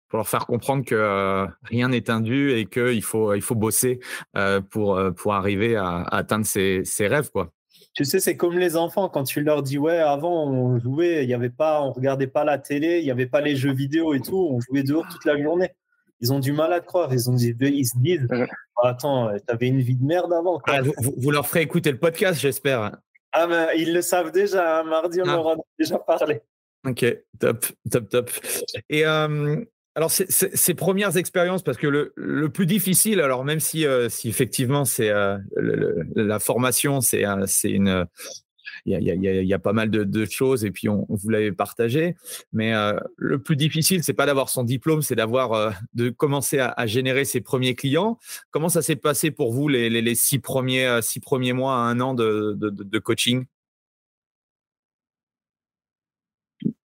pour 0.09 0.17
leur 0.17 0.29
faire 0.29 0.45
comprendre 0.45 0.85
que 0.85 0.93
euh, 0.93 1.47
rien 1.63 1.89
n'est 1.89 2.11
indu 2.11 2.51
et 2.51 2.67
qu'il 2.67 3.01
faut, 3.01 3.33
il 3.33 3.41
faut 3.41 3.55
bosser 3.55 3.99
euh, 4.35 4.61
pour, 4.61 5.01
pour 5.15 5.33
arriver 5.33 5.75
à, 5.75 6.03
atteindre 6.03 6.45
ses, 6.45 6.83
ses 6.85 7.07
rêves, 7.07 7.31
quoi. 7.31 7.51
Tu 7.93 8.05
sais, 8.05 8.19
c'est 8.19 8.37
comme 8.37 8.59
les 8.59 8.77
enfants 8.77 9.09
quand 9.09 9.23
tu 9.23 9.41
leur 9.41 9.63
dis 9.63 9.79
ouais, 9.79 9.97
avant 9.97 10.45
on 10.45 10.77
jouait, 10.77 11.23
il 11.23 11.29
y 11.31 11.33
avait 11.33 11.49
pas, 11.49 11.81
on 11.81 11.91
regardait 11.91 12.27
pas 12.27 12.43
la 12.43 12.59
télé, 12.59 12.99
il 12.99 13.05
y 13.05 13.09
avait 13.09 13.25
pas 13.25 13.41
les 13.41 13.55
jeux 13.55 13.73
vidéo 13.73 14.13
et 14.13 14.21
tout, 14.21 14.49
on 14.51 14.59
jouait 14.59 14.83
dehors 14.83 15.07
toute 15.09 15.25
la 15.25 15.41
journée. 15.41 15.71
Ils 16.19 16.33
ont 16.33 16.39
du 16.39 16.51
mal 16.51 16.73
à 16.73 16.79
croire. 16.79 17.13
Ils 17.13 17.29
ont 17.29 17.33
dit, 17.33 17.55
ils 17.59 17.85
se 17.85 17.97
disent, 17.97 18.27
oh, 18.31 18.85
attends, 18.85 19.31
t'avais 19.45 19.67
une 19.67 19.81
vie 19.81 19.95
de 19.95 20.03
merde 20.03 20.33
avant. 20.33 20.59
Ah, 20.67 20.81
vous, 20.81 21.31
leur 21.31 21.47
ferez 21.47 21.61
écouter 21.61 21.91
le 21.91 21.99
podcast, 21.99 22.39
j'espère. 22.39 22.97
Ah 23.39 23.45
ben, 23.45 23.67
ils 23.77 23.93
le 23.93 24.01
savent 24.01 24.31
déjà. 24.31 24.79
Hein. 24.79 24.83
Mardi, 24.83 25.21
on 25.21 25.27
ah. 25.27 25.35
leur 25.35 25.47
a 25.49 25.55
déjà 25.77 25.99
parlé. 25.99 26.41
Ok, 26.87 27.05
top, 27.39 27.65
top, 27.91 28.09
top. 28.09 28.31
Et 28.89 29.05
euh, 29.05 29.63
alors, 29.93 30.09
ces 30.09 30.73
premières 30.73 31.17
expériences, 31.17 31.61
parce 31.61 31.77
que 31.77 31.85
le, 31.85 32.13
le, 32.15 32.49
plus 32.49 32.65
difficile, 32.65 33.19
alors 33.21 33.45
même 33.45 33.59
si, 33.59 33.85
euh, 33.85 34.09
si 34.09 34.29
effectivement 34.29 34.85
c'est 34.85 35.09
euh, 35.09 35.37
la 36.15 36.39
formation, 36.39 36.99
c'est 37.01 37.25
une, 37.63 38.05
il 38.85 38.93
y, 38.93 38.95
a, 38.95 38.99
il, 38.99 39.23
y 39.23 39.27
a, 39.27 39.41
il 39.41 39.47
y 39.47 39.53
a, 39.53 39.59
pas 39.59 39.73
mal 39.73 39.89
de, 39.89 40.03
de, 40.03 40.25
choses 40.25 40.65
et 40.65 40.71
puis 40.71 40.89
on, 40.89 41.05
vous 41.09 41.29
l'avez 41.29 41.51
partagé. 41.51 42.15
Mais 42.53 42.73
euh, 42.73 42.99
le 43.17 43.39
plus 43.39 43.55
difficile, 43.55 44.03
c'est 44.03 44.13
pas 44.13 44.25
d'avoir 44.25 44.49
son 44.49 44.63
diplôme, 44.63 45.01
c'est 45.01 45.15
d'avoir 45.15 45.73
de 45.93 46.09
commencer 46.09 46.59
à, 46.59 46.69
à, 46.69 46.85
générer 46.85 47.25
ses 47.25 47.41
premiers 47.41 47.75
clients. 47.75 48.17
Comment 48.51 48.69
ça 48.69 48.81
s'est 48.81 48.95
passé 48.95 49.31
pour 49.31 49.51
vous 49.51 49.67
les, 49.67 49.89
les, 49.89 50.01
les, 50.01 50.15
six 50.15 50.39
premiers 50.39 50.99
six 51.01 51.19
premiers 51.19 51.53
mois 51.53 51.75
à 51.75 51.79
un 51.79 51.99
an 51.99 52.13
de, 52.13 52.55
de, 52.57 52.69
de 52.69 52.99
coaching? 52.99 53.45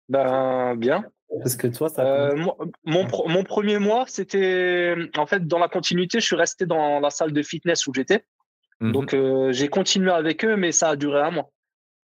Ben 0.10 0.76
bien, 0.76 1.06
parce 1.38 1.56
que 1.56 1.68
toi, 1.68 1.90
ça. 1.90 2.04
Euh, 2.04 2.36
mon, 2.36 3.08
mon, 3.28 3.44
premier 3.44 3.78
mois, 3.78 4.06
c'était 4.08 4.96
en 5.16 5.28
fait 5.28 5.46
dans 5.48 5.60
la 5.60 5.68
continuité. 5.68 6.20
Je 6.20 6.26
suis 6.26 6.36
resté 6.36 6.66
dans 6.66 7.00
la 7.00 7.12
salle 7.12 7.32
de 7.32 7.44
fitness 7.44 7.86
où 7.86 7.94
j'étais. 7.94 8.26
Mhm. 8.80 8.92
Donc 8.92 9.14
euh, 9.14 9.52
j'ai 9.52 9.68
continué 9.68 10.12
avec 10.12 10.44
eux, 10.44 10.56
mais 10.56 10.72
ça 10.72 10.90
a 10.90 10.96
duré 10.96 11.22
un 11.22 11.32
mois 11.32 11.52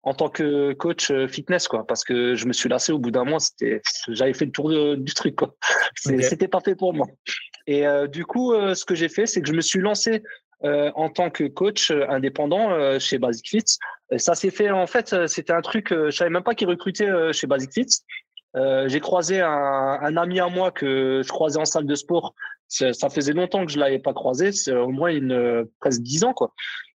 en 0.03 0.15
tant 0.15 0.29
que 0.29 0.73
coach 0.73 1.11
euh, 1.11 1.29
fitness, 1.29 1.69
quoi. 1.69 1.87
Parce 1.87 2.05
que 2.05 2.35
je 2.35 2.47
me 2.47 2.53
suis 2.53 2.69
lassé 2.69 2.93
au 2.93 2.99
bout 2.99 3.11
d'un 3.11 3.25
mois. 3.25 3.41
C'était, 3.41 3.81
j'avais 4.09 4.35
fait 4.35 4.47
le 4.47 4.53
tour 4.53 4.97
du 4.97 5.15
truc, 5.15 5.37
quoi. 5.37 5.55
C'était 5.97 6.49
pas 6.49 6.61
fait 6.61 6.75
pour 6.75 6.95
moi. 6.95 7.07
Et 7.67 7.85
du 8.09 8.25
coup, 8.25 8.53
ce 8.75 8.85
que 8.85 8.97
j'ai 8.97 9.09
fait, 9.09 9.27
c'est 9.27 9.41
que 9.41 9.47
je 9.47 9.53
me 9.53 9.61
suis 9.61 9.79
lancé 9.79 10.25
en 10.65 11.09
tant 11.11 11.31
que 11.31 11.45
coach 11.45 11.93
indépendant 11.93 12.99
chez 12.99 13.19
Basic 13.19 13.49
Fit. 13.49 13.65
ça 14.17 14.35
s'est 14.35 14.51
fait 14.51 14.73
en 14.73 14.89
fait, 14.89 15.29
c'était 15.29 15.53
un 15.53 15.61
truc, 15.61 15.91
je 15.91 16.11
savais 16.11 16.31
même 16.31 16.43
pas 16.43 16.57
qu'ils 16.57 16.67
recrutaient 16.67 17.33
chez 17.33 17.47
Basic 17.47 17.73
Fit. 17.73 17.87
Euh, 18.55 18.87
j'ai 18.89 19.01
croisé 19.01 19.41
un, 19.41 19.49
un, 19.49 20.17
ami 20.17 20.39
à 20.39 20.49
moi 20.49 20.71
que 20.71 21.23
je 21.25 21.29
croisais 21.29 21.59
en 21.59 21.65
salle 21.65 21.87
de 21.87 21.95
sport. 21.95 22.35
Ça 22.69 23.11
faisait 23.11 23.35
longtemps 23.35 23.67
que 23.67 23.73
je 23.73 23.79
l'avais 23.79 23.99
pas 23.99 24.15
croisé, 24.15 24.51
c'est 24.51 24.75
au 24.75 24.89
moins 24.89 25.11
une 25.11 25.67
presque 25.79 26.01
dix 26.01 26.25
ans 26.25 26.33
quoi. 26.33 26.55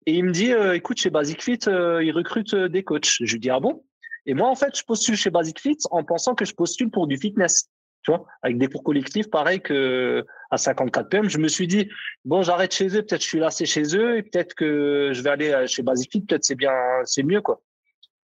Et 0.06 0.16
il 0.16 0.26
me 0.26 0.32
dit, 0.32 0.52
euh, 0.54 0.76
écoute, 0.76 1.00
chez 1.00 1.10
Basic 1.10 1.42
Fit, 1.42 1.60
euh, 1.68 2.04
ils 2.04 2.12
recrutent 2.12 2.56
des 2.56 2.84
coachs. 2.84 3.18
Je 3.22 3.34
lui 3.34 3.40
dis 3.40 3.50
ah 3.50 3.60
bon? 3.60 3.84
Et 4.26 4.34
moi 4.34 4.48
en 4.48 4.56
fait, 4.56 4.78
je 4.78 4.84
postule 4.84 5.16
chez 5.16 5.30
Basic 5.30 5.60
Fit 5.60 5.78
en 5.92 6.04
pensant 6.04 6.36
que 6.36 6.46
je 6.46 6.54
postule 6.54 6.90
pour 6.90 7.08
du 7.08 7.18
fitness, 7.18 7.70
tu 8.04 8.12
vois, 8.12 8.26
avec 8.42 8.58
des 8.58 8.68
cours 8.68 8.84
collectifs 8.84 9.30
pareil 9.30 9.60
que 9.62 10.26
à 10.50 10.58
54 10.58 11.10
PM. 11.10 11.30
Je 11.30 11.38
me 11.38 11.50
suis 11.50 11.68
dit 11.68 11.90
bon, 12.24 12.42
j'arrête 12.42 12.74
chez 12.74 12.88
eux, 12.96 13.02
peut-être 13.02 13.22
je 13.22 13.28
suis 13.28 13.40
lassé 13.40 13.66
chez 13.66 13.98
eux 13.98 14.18
et 14.18 14.24
peut-être 14.24 14.54
que 14.54 15.12
je 15.14 15.22
vais 15.22 15.30
aller 15.30 15.68
chez 15.68 15.84
Basic 15.84 16.10
Fit, 16.10 16.22
peut-être 16.22 16.46
c'est 16.46 16.56
bien, 16.56 16.74
c'est 17.04 17.24
mieux 17.24 17.42
quoi. 17.42 17.62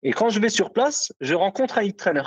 Et 0.04 0.12
quand 0.12 0.30
je 0.30 0.40
vais 0.40 0.50
sur 0.50 0.72
place, 0.72 1.12
je 1.20 1.34
rencontre 1.34 1.78
un 1.78 1.84
hit 1.84 1.98
trainer 1.98 2.24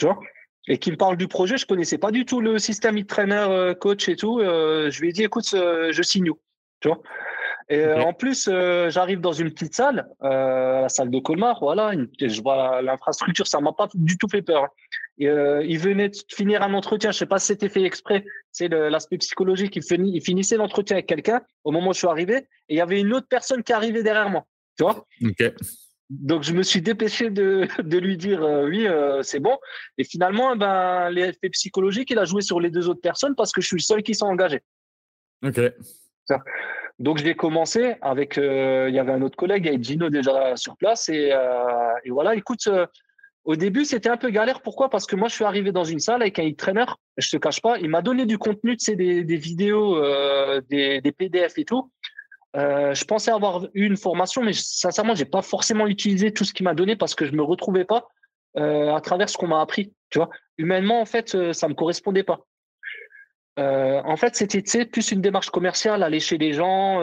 tu 0.00 0.06
vois? 0.06 0.18
Et 0.66 0.78
qui 0.78 0.90
me 0.90 0.96
parle 0.96 1.16
du 1.16 1.28
projet. 1.28 1.56
Je 1.56 1.66
connaissais 1.66 1.98
pas 1.98 2.10
du 2.10 2.24
tout 2.24 2.40
le 2.40 2.58
système 2.58 2.98
e-trainer, 2.98 3.46
euh, 3.48 3.74
coach 3.74 4.08
et 4.08 4.16
tout. 4.16 4.40
Euh, 4.40 4.90
je 4.90 5.00
lui 5.00 5.10
ai 5.10 5.12
dit, 5.12 5.22
écoute, 5.22 5.48
euh, 5.54 5.92
je 5.92 6.02
signe 6.02 6.30
où? 6.30 6.38
Tu 6.80 6.88
vois? 6.88 7.00
Et 7.70 7.92
en 7.92 8.12
plus, 8.12 8.50
j'arrive 8.88 9.20
dans 9.20 9.32
une 9.32 9.50
petite 9.50 9.74
salle, 9.74 10.08
la 10.20 10.88
salle 10.88 11.10
de 11.10 11.18
Colmar, 11.20 11.58
voilà, 11.60 11.92
je 12.20 12.42
vois 12.42 12.82
l'infrastructure, 12.82 13.46
ça 13.46 13.60
m'a 13.60 13.72
pas 13.72 13.88
du 13.94 14.18
tout 14.18 14.28
fait 14.28 14.42
peur. 14.42 14.68
Et, 15.18 15.26
il 15.26 15.78
venait 15.78 16.08
de 16.08 16.16
finir 16.28 16.62
un 16.62 16.74
entretien, 16.74 17.12
je 17.12 17.18
sais 17.18 17.26
pas 17.26 17.38
si 17.38 17.46
c'était 17.46 17.68
fait 17.68 17.84
exprès, 17.84 18.24
c'est 18.50 18.68
l'aspect 18.68 19.18
psychologique, 19.18 19.76
il, 19.76 20.20
finissait 20.22 20.56
l'entretien 20.56 20.96
avec 20.96 21.06
quelqu'un 21.06 21.42
au 21.64 21.70
moment 21.70 21.90
où 21.90 21.92
je 21.92 21.98
suis 21.98 22.08
arrivé, 22.08 22.36
et 22.68 22.74
il 22.74 22.76
y 22.76 22.80
avait 22.80 23.00
une 23.00 23.12
autre 23.12 23.28
personne 23.28 23.62
qui 23.62 23.72
arrivait 23.72 24.02
derrière 24.02 24.30
moi, 24.30 24.44
tu 24.76 24.84
vois 24.84 25.06
donc 26.10 26.42
je 26.42 26.52
me 26.52 26.62
suis 26.62 26.82
dépêché 26.82 27.30
de, 27.30 27.68
de 27.82 27.98
lui 27.98 28.16
dire 28.16 28.42
euh, 28.42 28.68
oui, 28.68 28.86
euh, 28.86 29.22
c'est 29.22 29.40
bon. 29.40 29.56
Et 29.96 30.04
finalement, 30.04 30.56
ben, 30.56 31.08
l'effet 31.10 31.48
psychologique, 31.50 32.10
il 32.10 32.18
a 32.18 32.24
joué 32.24 32.42
sur 32.42 32.60
les 32.60 32.70
deux 32.70 32.88
autres 32.88 33.00
personnes 33.00 33.34
parce 33.36 33.52
que 33.52 33.60
je 33.60 33.68
suis 33.68 33.76
le 33.76 33.82
seul 33.82 34.02
qui 34.02 34.14
s'est 34.14 34.24
engagé. 34.24 34.60
Ok. 35.42 35.60
Donc 37.00 37.16
je 37.16 37.24
vais 37.24 37.34
commencer 37.34 37.96
avec, 38.02 38.36
euh, 38.36 38.86
il 38.90 38.94
y 38.94 38.98
avait 38.98 39.12
un 39.12 39.22
autre 39.22 39.36
collègue, 39.36 39.64
il 39.64 39.72
y 39.72 39.74
avait 39.74 39.82
Gino 39.82 40.10
déjà 40.10 40.54
sur 40.56 40.76
place. 40.76 41.08
Et, 41.08 41.32
et 42.04 42.10
voilà, 42.10 42.34
écoute, 42.34 42.68
au 43.44 43.56
début, 43.56 43.86
c'était 43.86 44.10
un 44.10 44.18
peu 44.18 44.28
galère. 44.28 44.60
Pourquoi? 44.60 44.90
Parce 44.90 45.06
que 45.06 45.16
moi, 45.16 45.28
je 45.28 45.34
suis 45.34 45.44
arrivé 45.44 45.72
dans 45.72 45.82
une 45.82 45.98
salle 45.98 46.20
avec 46.20 46.38
un 46.38 46.52
trainer. 46.52 46.84
Je 47.16 47.30
te 47.30 47.36
cache 47.38 47.62
pas, 47.62 47.78
il 47.78 47.88
m'a 47.88 48.02
donné 48.02 48.26
du 48.26 48.36
contenu, 48.36 48.76
tu 48.76 48.84
sais, 48.84 48.96
des, 48.96 49.22
vidéos, 49.36 49.98
des, 50.68 51.14
PDF 51.16 51.56
et 51.56 51.64
tout. 51.64 51.90
Euh, 52.56 52.92
je 52.94 53.04
pensais 53.04 53.30
avoir 53.30 53.64
eu 53.72 53.86
une 53.86 53.96
formation, 53.96 54.42
mais 54.42 54.52
sincèrement, 54.52 55.14
j'ai 55.14 55.24
pas 55.24 55.40
forcément 55.42 55.86
utilisé 55.86 56.32
tout 56.32 56.44
ce 56.44 56.52
qu'il 56.52 56.64
m'a 56.64 56.74
donné 56.74 56.96
parce 56.96 57.14
que 57.14 57.24
je 57.24 57.32
me 57.32 57.42
retrouvais 57.42 57.86
pas. 57.86 58.08
à 58.56 59.00
travers 59.02 59.30
ce 59.30 59.38
qu'on 59.38 59.48
m'a 59.48 59.62
appris. 59.62 59.94
Tu 60.10 60.18
vois, 60.18 60.28
humainement, 60.58 61.00
en 61.00 61.06
fait, 61.06 61.54
ça 61.54 61.66
me 61.66 61.74
correspondait 61.74 62.24
pas. 62.24 62.40
En 63.60 64.16
fait, 64.16 64.36
c'était 64.36 64.84
plus 64.84 65.12
une 65.12 65.20
démarche 65.20 65.50
commerciale, 65.50 66.02
aller 66.02 66.20
chez 66.20 66.38
les 66.38 66.52
gens, 66.52 67.02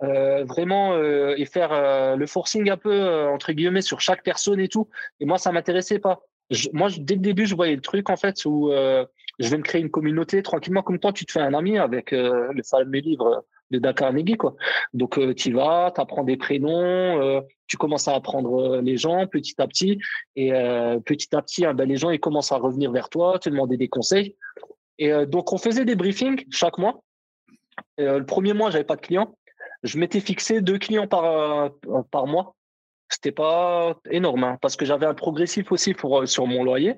vraiment 0.00 0.98
et 1.00 1.44
faire 1.46 2.16
le 2.16 2.26
forcing 2.26 2.70
un 2.70 2.76
peu 2.76 3.26
entre 3.28 3.52
guillemets 3.52 3.82
sur 3.82 4.00
chaque 4.00 4.22
personne 4.22 4.60
et 4.60 4.68
tout. 4.68 4.88
Et 5.20 5.24
moi, 5.24 5.38
ça 5.38 5.52
m'intéressait 5.52 5.98
pas. 5.98 6.20
moi, 6.72 6.88
dès 6.98 7.14
le 7.14 7.20
début, 7.20 7.46
je 7.46 7.54
voyais 7.54 7.74
le 7.74 7.82
truc 7.82 8.10
en 8.10 8.16
fait 8.16 8.44
où 8.44 8.70
je 8.70 9.48
vais 9.50 9.58
me 9.58 9.62
créer 9.62 9.80
une 9.80 9.90
communauté 9.90 10.42
tranquillement 10.42 10.82
comme 10.82 10.98
toi. 10.98 11.12
Tu 11.12 11.26
te 11.26 11.32
fais 11.32 11.40
un 11.40 11.54
ami 11.54 11.78
avec 11.78 12.10
le 12.12 12.62
fameux 12.62 12.98
livre 12.98 13.44
de 13.70 13.78
Dakar 13.78 14.08
Carnegie, 14.10 14.36
quoi. 14.36 14.54
Donc, 14.94 15.18
tu 15.34 15.52
vas, 15.52 15.90
tu 15.94 16.00
apprends 16.00 16.24
des 16.24 16.36
prénoms, 16.36 17.42
tu 17.66 17.76
commences 17.76 18.08
à 18.08 18.14
apprendre 18.14 18.80
les 18.80 18.96
gens 18.96 19.26
petit 19.26 19.54
à 19.58 19.66
petit. 19.66 19.98
Et 20.36 20.50
petit 21.04 21.34
à 21.34 21.42
petit, 21.42 21.64
hein, 21.64 21.74
ben, 21.74 21.88
les 21.88 21.96
gens, 21.96 22.10
ils 22.10 22.20
commencent 22.20 22.52
à 22.52 22.56
revenir 22.56 22.92
vers 22.92 23.08
toi, 23.08 23.38
te 23.38 23.50
demander 23.50 23.76
des 23.76 23.88
conseils. 23.88 24.36
Et 24.98 25.12
donc, 25.26 25.52
on 25.52 25.58
faisait 25.58 25.84
des 25.84 25.96
briefings 25.96 26.44
chaque 26.50 26.78
mois. 26.78 27.02
le 27.98 28.22
premier 28.22 28.52
mois, 28.52 28.70
j'avais 28.70 28.84
pas 28.84 28.96
de 28.96 29.02
clients 29.02 29.34
je 29.82 29.98
m'étais 29.98 30.20
fixé 30.20 30.60
deux 30.60 30.78
clients 30.78 31.06
par, 31.06 31.24
euh, 31.24 31.68
par 32.10 32.26
mois. 32.26 32.54
C'était 33.08 33.32
pas 33.32 33.96
énorme 34.10 34.44
hein, 34.44 34.58
parce 34.60 34.76
que 34.76 34.84
j'avais 34.84 35.06
un 35.06 35.14
progressif 35.14 35.70
aussi 35.70 35.94
pour, 35.94 36.20
euh, 36.20 36.26
sur 36.26 36.46
mon 36.46 36.64
loyer. 36.64 36.94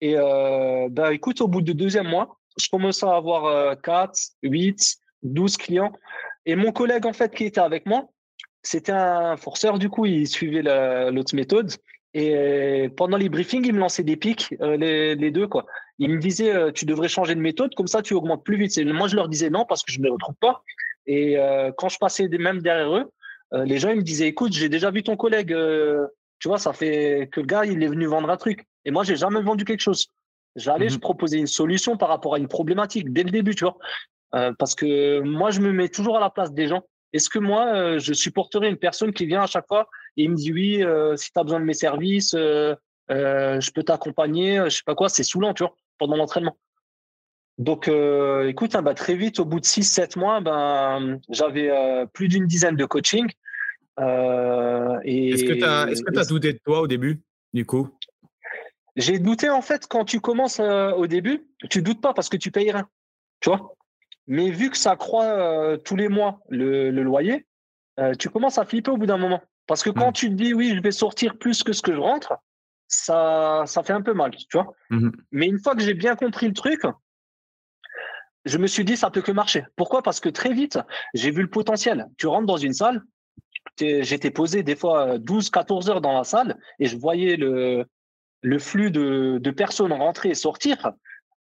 Et 0.00 0.16
euh, 0.16 0.88
bah, 0.90 1.12
écoute, 1.12 1.40
au 1.40 1.48
bout 1.48 1.62
du 1.62 1.74
deuxième 1.74 2.08
mois, 2.08 2.38
je 2.58 2.68
commençais 2.68 3.06
à 3.06 3.16
avoir 3.16 3.80
4, 3.80 4.12
8, 4.42 4.96
12 5.22 5.56
clients. 5.56 5.92
Et 6.46 6.56
mon 6.56 6.72
collègue, 6.72 7.06
en 7.06 7.12
fait, 7.12 7.34
qui 7.34 7.44
était 7.44 7.60
avec 7.60 7.86
moi, 7.86 8.08
c'était 8.62 8.92
un 8.92 9.36
forceur, 9.36 9.78
du 9.78 9.88
coup, 9.88 10.06
il 10.06 10.26
suivait 10.26 10.62
l'autre 11.10 11.34
méthode. 11.34 11.70
Et 12.12 12.88
pendant 12.96 13.16
les 13.16 13.28
briefings, 13.28 13.64
il 13.64 13.74
me 13.74 13.78
lançait 13.78 14.02
des 14.02 14.16
pics, 14.16 14.54
les, 14.60 15.14
les, 15.14 15.30
deux, 15.30 15.46
quoi. 15.46 15.66
Il 16.00 16.10
me 16.10 16.18
disait, 16.18 16.72
tu 16.72 16.86
devrais 16.86 17.08
changer 17.08 17.34
de 17.34 17.40
méthode, 17.40 17.74
comme 17.74 17.86
ça, 17.86 18.02
tu 18.02 18.14
augmentes 18.14 18.42
plus 18.42 18.56
vite. 18.56 18.76
moi, 18.86 19.06
je 19.06 19.14
leur 19.14 19.28
disais 19.28 19.50
non, 19.50 19.64
parce 19.64 19.84
que 19.84 19.92
je 19.92 20.00
ne 20.00 20.04
me 20.06 20.10
retrouve 20.10 20.34
pas. 20.40 20.64
Et 21.06 21.38
euh, 21.38 21.72
quand 21.76 21.88
je 21.88 21.98
passais 21.98 22.28
même 22.28 22.62
derrière 22.62 22.94
eux, 22.96 23.10
euh, 23.52 23.64
les 23.64 23.78
gens 23.78 23.90
ils 23.90 23.96
me 23.96 24.02
disaient 24.02 24.28
écoute, 24.28 24.52
j'ai 24.52 24.68
déjà 24.68 24.90
vu 24.90 25.02
ton 25.02 25.16
collègue, 25.16 25.52
euh, 25.52 26.06
tu 26.38 26.48
vois, 26.48 26.58
ça 26.58 26.72
fait 26.72 27.28
que 27.32 27.40
le 27.40 27.46
gars 27.46 27.64
il 27.64 27.82
est 27.82 27.88
venu 27.88 28.06
vendre 28.06 28.30
un 28.30 28.36
truc. 28.36 28.64
Et 28.84 28.90
moi, 28.90 29.02
j'ai 29.02 29.16
jamais 29.16 29.40
vendu 29.42 29.64
quelque 29.64 29.80
chose. 29.80 30.06
J'allais, 30.56 30.88
je 30.88 30.94
mhm. 30.94 31.00
proposais 31.00 31.38
une 31.38 31.46
solution 31.46 31.96
par 31.96 32.08
rapport 32.08 32.34
à 32.34 32.38
une 32.38 32.48
problématique 32.48 33.12
dès 33.12 33.22
le 33.22 33.30
début, 33.30 33.54
tu 33.54 33.64
vois. 33.64 33.76
parce 34.58 34.74
que 34.74 35.20
moi, 35.20 35.50
je 35.50 35.60
me 35.60 35.72
mets 35.72 35.88
toujours 35.88 36.16
à 36.16 36.20
la 36.20 36.30
place 36.30 36.52
des 36.52 36.68
gens. 36.68 36.82
Est-ce 37.12 37.28
que 37.28 37.40
moi, 37.40 37.98
je 37.98 38.12
supporterais 38.12 38.68
une 38.68 38.76
personne 38.76 39.12
qui 39.12 39.26
vient 39.26 39.42
à 39.42 39.46
chaque 39.46 39.66
fois 39.66 39.88
et 40.16 40.24
il 40.24 40.30
me 40.30 40.36
dit 40.36 40.52
oui, 40.52 40.84
si 41.16 41.32
tu 41.32 41.38
as 41.38 41.42
besoin 41.42 41.60
de 41.60 41.64
mes 41.64 41.74
services, 41.74 42.34
je 42.34 43.70
peux 43.72 43.82
t'accompagner, 43.82 44.62
je 44.64 44.76
sais 44.76 44.82
pas 44.84 44.94
quoi, 44.94 45.08
c'est 45.08 45.24
saoulant, 45.24 45.54
tu 45.54 45.64
vois, 45.64 45.74
pendant 46.00 46.16
l'entraînement. 46.16 46.56
Donc, 47.58 47.88
euh, 47.88 48.48
écoute, 48.48 48.74
hein, 48.74 48.80
bah, 48.80 48.94
très 48.94 49.14
vite, 49.14 49.38
au 49.38 49.44
bout 49.44 49.60
de 49.60 49.66
6-7 49.66 50.18
mois, 50.18 50.40
ben, 50.40 51.20
j'avais 51.28 51.70
euh, 51.70 52.06
plus 52.06 52.28
d'une 52.28 52.46
dizaine 52.46 52.74
de 52.74 52.86
coaching. 52.86 53.28
Euh, 54.00 54.98
est-ce 55.04 55.44
que 55.44 55.52
tu 55.52 56.18
as, 56.18 56.24
douté 56.24 56.54
de 56.54 56.58
toi 56.64 56.80
au 56.80 56.86
début, 56.86 57.20
du 57.52 57.66
coup? 57.66 57.90
J'ai 58.96 59.18
douté, 59.18 59.50
en 59.50 59.60
fait, 59.60 59.86
quand 59.86 60.06
tu 60.06 60.20
commences 60.20 60.58
au 60.58 61.06
début, 61.06 61.46
tu 61.68 61.82
doutes 61.82 62.00
pas 62.00 62.14
parce 62.14 62.30
que 62.30 62.38
tu 62.38 62.50
payes 62.50 62.72
rien. 62.72 62.88
Tu 63.40 63.50
vois? 63.50 63.76
Mais 64.26 64.50
vu 64.50 64.70
que 64.70 64.78
ça 64.78 64.96
croît 64.96 65.76
tous 65.84 65.96
les 65.96 66.08
mois 66.08 66.40
le, 66.48 66.90
loyer, 66.90 67.46
tu 68.18 68.30
commences 68.30 68.56
à 68.56 68.64
flipper 68.64 68.90
au 68.90 68.96
bout 68.96 69.06
d'un 69.06 69.18
moment. 69.18 69.42
Parce 69.66 69.82
que 69.82 69.90
quand 69.90 70.10
mmh. 70.10 70.14
tu 70.14 70.28
te 70.30 70.34
dis, 70.34 70.54
oui, 70.54 70.72
je 70.74 70.82
vais 70.82 70.90
sortir 70.90 71.36
plus 71.36 71.62
que 71.62 71.72
ce 71.72 71.82
que 71.82 71.92
je 71.92 72.00
rentre, 72.00 72.32
ça, 72.90 73.62
ça 73.66 73.82
fait 73.82 73.92
un 73.92 74.02
peu 74.02 74.12
mal, 74.12 74.32
tu 74.36 74.46
vois. 74.52 74.74
Mmh 74.90 75.10
Mais 75.30 75.46
une 75.46 75.60
fois 75.60 75.74
que 75.74 75.80
j'ai 75.80 75.94
bien 75.94 76.16
compris 76.16 76.48
le 76.48 76.52
truc, 76.52 76.82
je 78.44 78.58
me 78.58 78.66
suis 78.66 78.84
dit, 78.84 78.96
ça 78.96 79.10
peut 79.10 79.22
que 79.22 79.32
marcher. 79.32 79.64
Pourquoi? 79.76 80.02
Parce 80.02 80.20
que 80.20 80.28
très 80.28 80.52
vite, 80.52 80.78
j'ai 81.14 81.30
vu 81.30 81.42
le 81.42 81.48
potentiel. 81.48 82.06
Tu 82.18 82.26
rentres 82.26 82.46
dans 82.46 82.56
une 82.56 82.74
salle, 82.74 83.02
j'étais 83.78 84.30
posé 84.30 84.62
des 84.62 84.76
fois 84.76 85.18
12, 85.18 85.50
14 85.50 85.88
heures 85.88 86.00
dans 86.00 86.16
la 86.16 86.24
salle 86.24 86.58
et 86.78 86.86
je 86.86 86.96
voyais 86.96 87.36
le, 87.36 87.86
le 88.42 88.58
flux 88.58 88.90
de, 88.90 89.38
de 89.40 89.50
personnes 89.50 89.92
rentrer 89.92 90.30
et 90.30 90.34
sortir. 90.34 90.92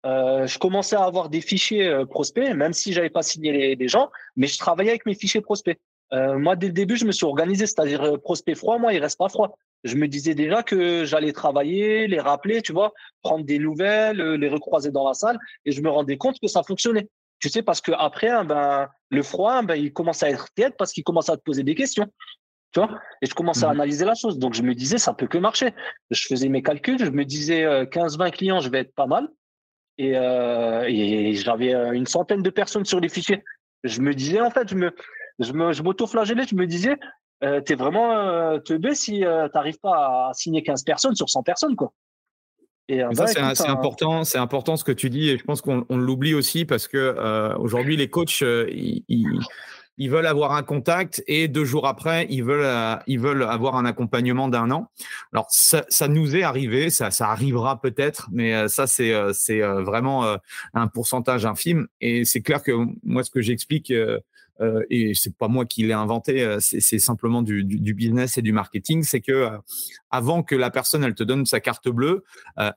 Euh, 0.06 0.46
je 0.46 0.58
commençais 0.58 0.96
à 0.96 1.04
avoir 1.04 1.28
des 1.28 1.40
fichiers 1.40 1.88
euh, 1.88 2.04
prospects, 2.04 2.54
même 2.54 2.72
si 2.72 2.92
j'avais 2.92 3.10
pas 3.10 3.22
signé 3.22 3.74
les, 3.74 3.88
gens, 3.88 4.10
mais 4.36 4.46
je 4.46 4.58
travaillais 4.58 4.90
avec 4.90 5.06
mes 5.06 5.14
fichiers 5.14 5.40
prospects. 5.40 5.78
Euh, 6.12 6.38
moi, 6.38 6.56
dès 6.56 6.68
le 6.68 6.72
début, 6.72 6.96
je 6.96 7.04
me 7.04 7.12
suis 7.12 7.26
organisé, 7.26 7.66
c'est-à-dire 7.66 8.20
prospect 8.20 8.54
froid, 8.54 8.78
moi, 8.78 8.92
il 8.92 9.00
reste 9.00 9.18
pas 9.18 9.28
froid 9.28 9.56
je 9.84 9.96
me 9.96 10.08
disais 10.08 10.34
déjà 10.34 10.62
que 10.62 11.04
j'allais 11.04 11.32
travailler, 11.32 12.06
les 12.08 12.20
rappeler, 12.20 12.62
tu 12.62 12.72
vois, 12.72 12.92
prendre 13.22 13.44
des 13.44 13.58
nouvelles, 13.58 14.20
euh, 14.20 14.36
les 14.36 14.48
recroiser 14.48 14.90
dans 14.90 15.06
la 15.06 15.14
salle, 15.14 15.38
et 15.64 15.72
je 15.72 15.80
me 15.80 15.88
rendais 15.88 16.16
compte 16.16 16.38
que 16.40 16.48
ça 16.48 16.62
fonctionnait. 16.62 17.08
Tu 17.40 17.48
sais, 17.48 17.62
parce 17.62 17.80
que 17.80 17.92
après, 17.92 18.28
hein, 18.28 18.44
ben, 18.44 18.88
le 19.10 19.22
froid, 19.22 19.62
ben, 19.62 19.76
il 19.76 19.92
commence 19.92 20.22
à 20.22 20.30
être 20.30 20.48
tête 20.54 20.74
parce 20.76 20.92
qu'il 20.92 21.04
commence 21.04 21.28
à 21.28 21.36
te 21.36 21.42
poser 21.42 21.62
des 21.62 21.76
questions. 21.76 22.06
Tu 22.72 22.80
vois 22.80 23.00
Et 23.22 23.26
je 23.26 23.34
commençais 23.34 23.64
à 23.64 23.68
mmh 23.68 23.72
analyser 23.72 24.04
la 24.04 24.14
chose. 24.14 24.38
Donc, 24.38 24.54
je 24.54 24.62
me 24.62 24.74
disais, 24.74 24.98
ça 24.98 25.14
peut 25.14 25.28
que 25.28 25.38
marcher. 25.38 25.72
Je 26.10 26.26
faisais 26.28 26.48
mes 26.48 26.62
calculs, 26.62 26.98
je 26.98 27.10
me 27.10 27.24
disais, 27.24 27.64
15-20 27.86 28.26
euh, 28.26 28.30
clients, 28.30 28.60
je 28.60 28.68
vais 28.68 28.80
être 28.80 28.94
pas 28.94 29.06
mal. 29.06 29.28
Et, 29.96 30.16
euh, 30.16 30.84
et 30.86 31.34
j'avais 31.34 31.72
une 31.94 32.06
centaine 32.06 32.42
de 32.42 32.50
personnes 32.50 32.84
sur 32.84 33.00
les 33.00 33.08
fichiers. 33.08 33.42
Je 33.84 34.00
me 34.00 34.12
disais, 34.12 34.40
en 34.40 34.50
fait, 34.50 34.68
je 34.68 34.74
me, 34.74 34.92
je 35.38 35.52
me, 35.52 35.72
je 35.72 35.82
m'auto-flagellais, 35.82 36.44
je 36.48 36.56
me 36.56 36.66
disais, 36.66 36.96
euh, 37.44 37.60
tu 37.64 37.72
es 37.72 37.76
vraiment 37.76 38.12
euh, 38.12 38.58
teubé 38.58 38.94
si 38.94 39.24
euh, 39.24 39.48
tu 39.48 39.56
n'arrives 39.56 39.78
pas 39.78 40.28
à 40.28 40.34
signer 40.34 40.62
15 40.62 40.82
personnes 40.82 41.14
sur 41.14 41.30
100 41.30 41.42
personnes. 41.42 41.76
Quoi. 41.76 41.92
Et, 42.88 43.02
ça, 43.12 43.26
c'est, 43.26 43.68
important, 43.68 44.24
c'est 44.24 44.38
important 44.38 44.78
ce 44.78 44.84
que 44.84 44.92
tu 44.92 45.10
dis, 45.10 45.28
et 45.28 45.36
je 45.36 45.44
pense 45.44 45.60
qu'on 45.60 45.84
l'oublie 45.90 46.32
aussi 46.32 46.64
parce 46.64 46.88
que 46.88 47.54
aujourd'hui, 47.58 47.98
les 47.98 48.08
coachs, 48.08 48.40
ils, 48.40 49.04
ils, 49.98 50.10
veulent 50.10 50.26
avoir 50.26 50.52
un 50.52 50.62
contact 50.62 51.22
et 51.26 51.48
deux 51.48 51.66
jours 51.66 51.86
après, 51.86 52.26
ils 52.30 52.42
veulent, 52.42 52.98
ils 53.06 53.20
veulent 53.20 53.42
avoir 53.42 53.76
un 53.76 53.84
accompagnement 53.84 54.48
d'un 54.48 54.70
an. 54.70 54.90
Alors, 55.34 55.48
ça, 55.50 55.84
ça, 55.90 56.08
nous 56.08 56.34
est 56.34 56.44
arrivé, 56.44 56.88
ça, 56.88 57.10
ça 57.10 57.28
arrivera 57.28 57.78
peut-être, 57.78 58.30
mais 58.32 58.68
ça, 58.68 58.86
c'est, 58.86 59.12
c'est 59.34 59.60
vraiment 59.60 60.38
un 60.72 60.88
pourcentage 60.88 61.44
infime. 61.44 61.88
Et 62.00 62.24
c'est 62.24 62.40
clair 62.40 62.62
que 62.62 62.72
moi, 63.04 63.22
ce 63.22 63.30
que 63.30 63.42
j'explique 63.42 63.92
euh, 64.60 64.84
et 64.90 65.14
c'est 65.14 65.36
pas 65.36 65.48
moi 65.48 65.66
qui 65.66 65.84
l'ai 65.84 65.92
inventé, 65.92 66.42
euh, 66.42 66.58
c'est 66.60 66.98
simplement 66.98 67.42
du, 67.42 67.64
business 67.64 68.38
et 68.38 68.42
du 68.42 68.52
marketing, 68.52 69.02
c'est 69.02 69.20
que 69.20 69.32
euh, 69.32 69.58
avant 70.10 70.42
que 70.42 70.54
la 70.54 70.70
personne 70.70 71.04
elle 71.04 71.14
te 71.14 71.22
donne 71.22 71.46
sa 71.46 71.60
carte 71.60 71.88
bleue, 71.88 72.24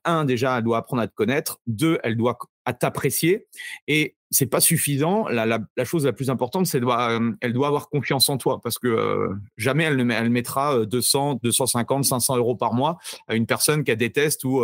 un 0.06 0.26
déjà 0.26 0.58
elle 0.58 0.64
doit 0.64 0.78
apprendre 0.78 1.02
à 1.02 1.08
te 1.08 1.14
connaître, 1.14 1.60
deux 1.68 2.00
elle 2.04 2.16
doit 2.16 2.38
à 2.66 2.74
t'apprécier 2.74 3.48
et 3.88 4.16
c'est 4.30 4.46
pas 4.46 4.62
suffisant. 4.62 5.28
La, 5.28 5.60
chose 5.84 6.06
la 6.06 6.14
plus 6.14 6.30
importante, 6.30 6.66
c'est 6.66 6.80
doit, 6.80 7.20
elle 7.42 7.54
doit 7.54 7.68
avoir 7.68 7.90
confiance 7.90 8.30
en 8.30 8.38
toi 8.38 8.62
parce 8.62 8.78
que 8.78 9.30
jamais 9.58 9.84
elle 9.84 9.98
ne 9.98 10.30
mettra 10.30 10.86
200, 10.86 11.40
250, 11.44 12.06
500 12.06 12.38
euros 12.38 12.56
par 12.56 12.74
mois 12.74 12.98
à 13.28 13.36
une 13.36 13.46
personne 13.46 13.84
qu'elle 13.84 13.98
déteste 13.98 14.44
ou 14.46 14.64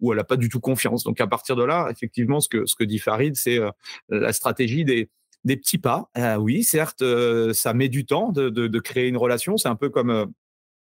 où 0.00 0.12
elle 0.12 0.18
a 0.18 0.24
pas 0.24 0.36
du 0.36 0.48
tout 0.48 0.60
confiance. 0.60 1.04
Donc 1.04 1.20
à 1.20 1.26
partir 1.26 1.54
de 1.54 1.62
là, 1.62 1.88
effectivement, 1.90 2.40
ce 2.40 2.48
que 2.48 2.84
dit 2.84 2.98
Farid, 2.98 3.36
c'est 3.36 3.60
la 4.08 4.32
stratégie 4.32 4.84
des 4.84 5.10
des 5.44 5.56
petits 5.56 5.78
pas. 5.78 6.08
Euh, 6.16 6.36
oui, 6.36 6.64
certes, 6.64 7.02
euh, 7.02 7.52
ça 7.52 7.74
met 7.74 7.88
du 7.88 8.06
temps 8.06 8.30
de, 8.32 8.48
de, 8.48 8.66
de 8.66 8.78
créer 8.78 9.08
une 9.08 9.16
relation. 9.16 9.56
C'est 9.56 9.68
un 9.68 9.76
peu 9.76 9.90
comme 9.90 10.10
euh, 10.10 10.26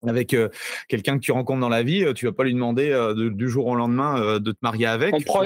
avec 0.06 0.36
quelqu'un 0.88 1.16
que 1.16 1.24
tu 1.24 1.32
rencontres 1.32 1.60
dans 1.60 1.70
la 1.70 1.82
vie, 1.82 2.06
tu 2.14 2.28
vas 2.28 2.32
pas 2.32 2.44
lui 2.44 2.54
demander 2.54 2.96
du 3.16 3.50
jour 3.50 3.66
au 3.66 3.74
lendemain 3.76 4.40
de 4.40 4.52
te 4.52 4.58
marier 4.62 4.86
avec. 4.86 5.12
On 5.12 5.22
prend, 5.22 5.44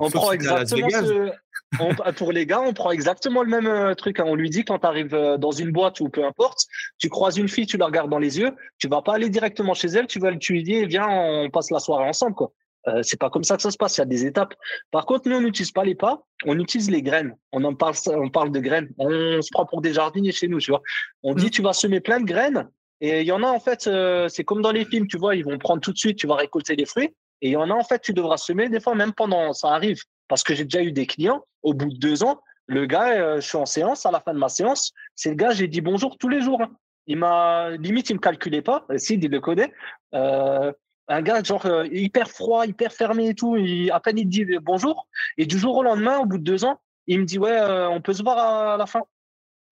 on 0.00 0.10
prend 0.10 0.32
exactement 0.32 0.88
ce, 0.88 2.12
pour 2.16 2.32
les 2.32 2.46
gars, 2.46 2.62
on 2.62 2.72
prend 2.72 2.92
exactement 2.92 3.42
le 3.42 3.50
même 3.50 3.94
truc. 3.96 4.18
Hein. 4.18 4.24
On 4.26 4.36
lui 4.36 4.48
dit 4.48 4.64
quand 4.64 4.78
tu 4.78 4.86
arrives 4.86 5.36
dans 5.38 5.50
une 5.50 5.70
boîte 5.70 6.00
ou 6.00 6.08
peu 6.08 6.24
importe, 6.24 6.64
tu 6.96 7.10
croises 7.10 7.36
une 7.36 7.48
fille, 7.48 7.66
tu 7.66 7.76
la 7.76 7.84
regardes 7.84 8.10
dans 8.10 8.18
les 8.18 8.38
yeux, 8.38 8.52
tu 8.78 8.88
vas 8.88 9.02
pas 9.02 9.16
aller 9.16 9.28
directement 9.28 9.74
chez 9.74 9.88
elle, 9.88 10.06
tu 10.06 10.18
vas 10.18 10.34
tu 10.34 10.54
lui 10.54 10.62
dis 10.62 10.86
viens, 10.86 11.06
on 11.06 11.50
passe 11.50 11.70
la 11.70 11.78
soirée 11.78 12.08
ensemble 12.08 12.34
quoi. 12.34 12.52
Euh, 12.88 13.02
c'est 13.02 13.18
pas 13.18 13.30
comme 13.30 13.44
ça 13.44 13.56
que 13.56 13.62
ça 13.62 13.70
se 13.70 13.76
passe, 13.76 13.98
il 13.98 14.00
y 14.00 14.02
a 14.02 14.06
des 14.06 14.24
étapes. 14.24 14.54
Par 14.90 15.04
contre, 15.04 15.28
nous, 15.28 15.36
on 15.36 15.40
n'utilise 15.40 15.72
pas 15.72 15.84
les 15.84 15.94
pas, 15.94 16.22
on 16.46 16.58
utilise 16.58 16.90
les 16.90 17.02
graines. 17.02 17.36
On 17.52 17.62
en 17.64 17.74
parle, 17.74 17.94
on 18.06 18.30
parle 18.30 18.50
de 18.52 18.60
graines. 18.60 18.88
On 18.98 19.42
se 19.42 19.48
prend 19.52 19.66
pour 19.66 19.82
des 19.82 19.92
jardiniers 19.92 20.32
chez 20.32 20.48
nous, 20.48 20.60
tu 20.60 20.70
vois. 20.70 20.82
On 21.22 21.34
dit, 21.34 21.46
mmh. 21.46 21.50
tu 21.50 21.62
vas 21.62 21.72
semer 21.72 22.00
plein 22.00 22.20
de 22.20 22.24
graines. 22.24 22.68
Et 23.00 23.20
il 23.20 23.26
y 23.26 23.32
en 23.32 23.42
a, 23.42 23.46
en 23.46 23.60
fait, 23.60 23.86
euh, 23.86 24.28
c'est 24.28 24.44
comme 24.44 24.62
dans 24.62 24.72
les 24.72 24.84
films, 24.84 25.06
tu 25.06 25.18
vois, 25.18 25.34
ils 25.34 25.44
vont 25.44 25.58
prendre 25.58 25.80
tout 25.80 25.92
de 25.92 25.98
suite, 25.98 26.18
tu 26.18 26.26
vas 26.26 26.36
récolter 26.36 26.76
les 26.76 26.86
fruits. 26.86 27.14
Et 27.42 27.48
il 27.48 27.52
y 27.52 27.56
en 27.56 27.70
a, 27.70 27.74
en 27.74 27.84
fait, 27.84 28.00
tu 28.00 28.12
devras 28.12 28.36
semer 28.36 28.68
des 28.68 28.80
fois, 28.80 28.94
même 28.94 29.12
pendant, 29.12 29.52
ça 29.52 29.68
arrive. 29.68 30.02
Parce 30.28 30.42
que 30.42 30.54
j'ai 30.54 30.64
déjà 30.64 30.82
eu 30.82 30.92
des 30.92 31.06
clients, 31.06 31.44
au 31.62 31.72
bout 31.72 31.90
de 31.90 31.98
deux 31.98 32.22
ans, 32.22 32.40
le 32.66 32.86
gars, 32.86 33.12
euh, 33.20 33.40
je 33.40 33.48
suis 33.48 33.56
en 33.56 33.66
séance, 33.66 34.06
à 34.06 34.10
la 34.10 34.20
fin 34.20 34.32
de 34.32 34.38
ma 34.38 34.48
séance, 34.48 34.92
c'est 35.16 35.30
le 35.30 35.34
gars, 35.34 35.50
j'ai 35.50 35.66
dit 35.66 35.80
bonjour 35.80 36.16
tous 36.18 36.28
les 36.28 36.40
jours. 36.40 36.62
Hein. 36.62 36.70
Il 37.06 37.16
m'a, 37.16 37.70
limite, 37.70 38.10
il 38.10 38.14
me 38.14 38.20
calculait 38.20 38.62
pas. 38.62 38.86
Si, 38.96 39.14
il 39.14 39.28
le 39.28 39.40
connaît. 39.40 39.72
Euh, 40.14 40.72
un 41.10 41.22
gars 41.22 41.42
genre 41.42 41.66
euh, 41.66 41.86
hyper 41.90 42.30
froid, 42.30 42.66
hyper 42.66 42.92
fermé 42.92 43.28
et 43.28 43.34
tout. 43.34 43.56
Il, 43.56 43.90
à 43.90 44.00
peine 44.00 44.18
il 44.18 44.28
dit 44.28 44.44
bonjour. 44.62 45.08
Et 45.36 45.46
du 45.46 45.58
jour 45.58 45.76
au 45.76 45.82
lendemain, 45.82 46.18
au 46.18 46.26
bout 46.26 46.38
de 46.38 46.44
deux 46.44 46.64
ans, 46.64 46.80
il 47.06 47.20
me 47.20 47.24
dit 47.24 47.38
ouais, 47.38 47.50
euh, 47.50 47.88
on 47.88 48.00
peut 48.00 48.12
se 48.12 48.22
voir 48.22 48.38
à 48.38 48.76
la 48.76 48.86
fin. 48.86 49.02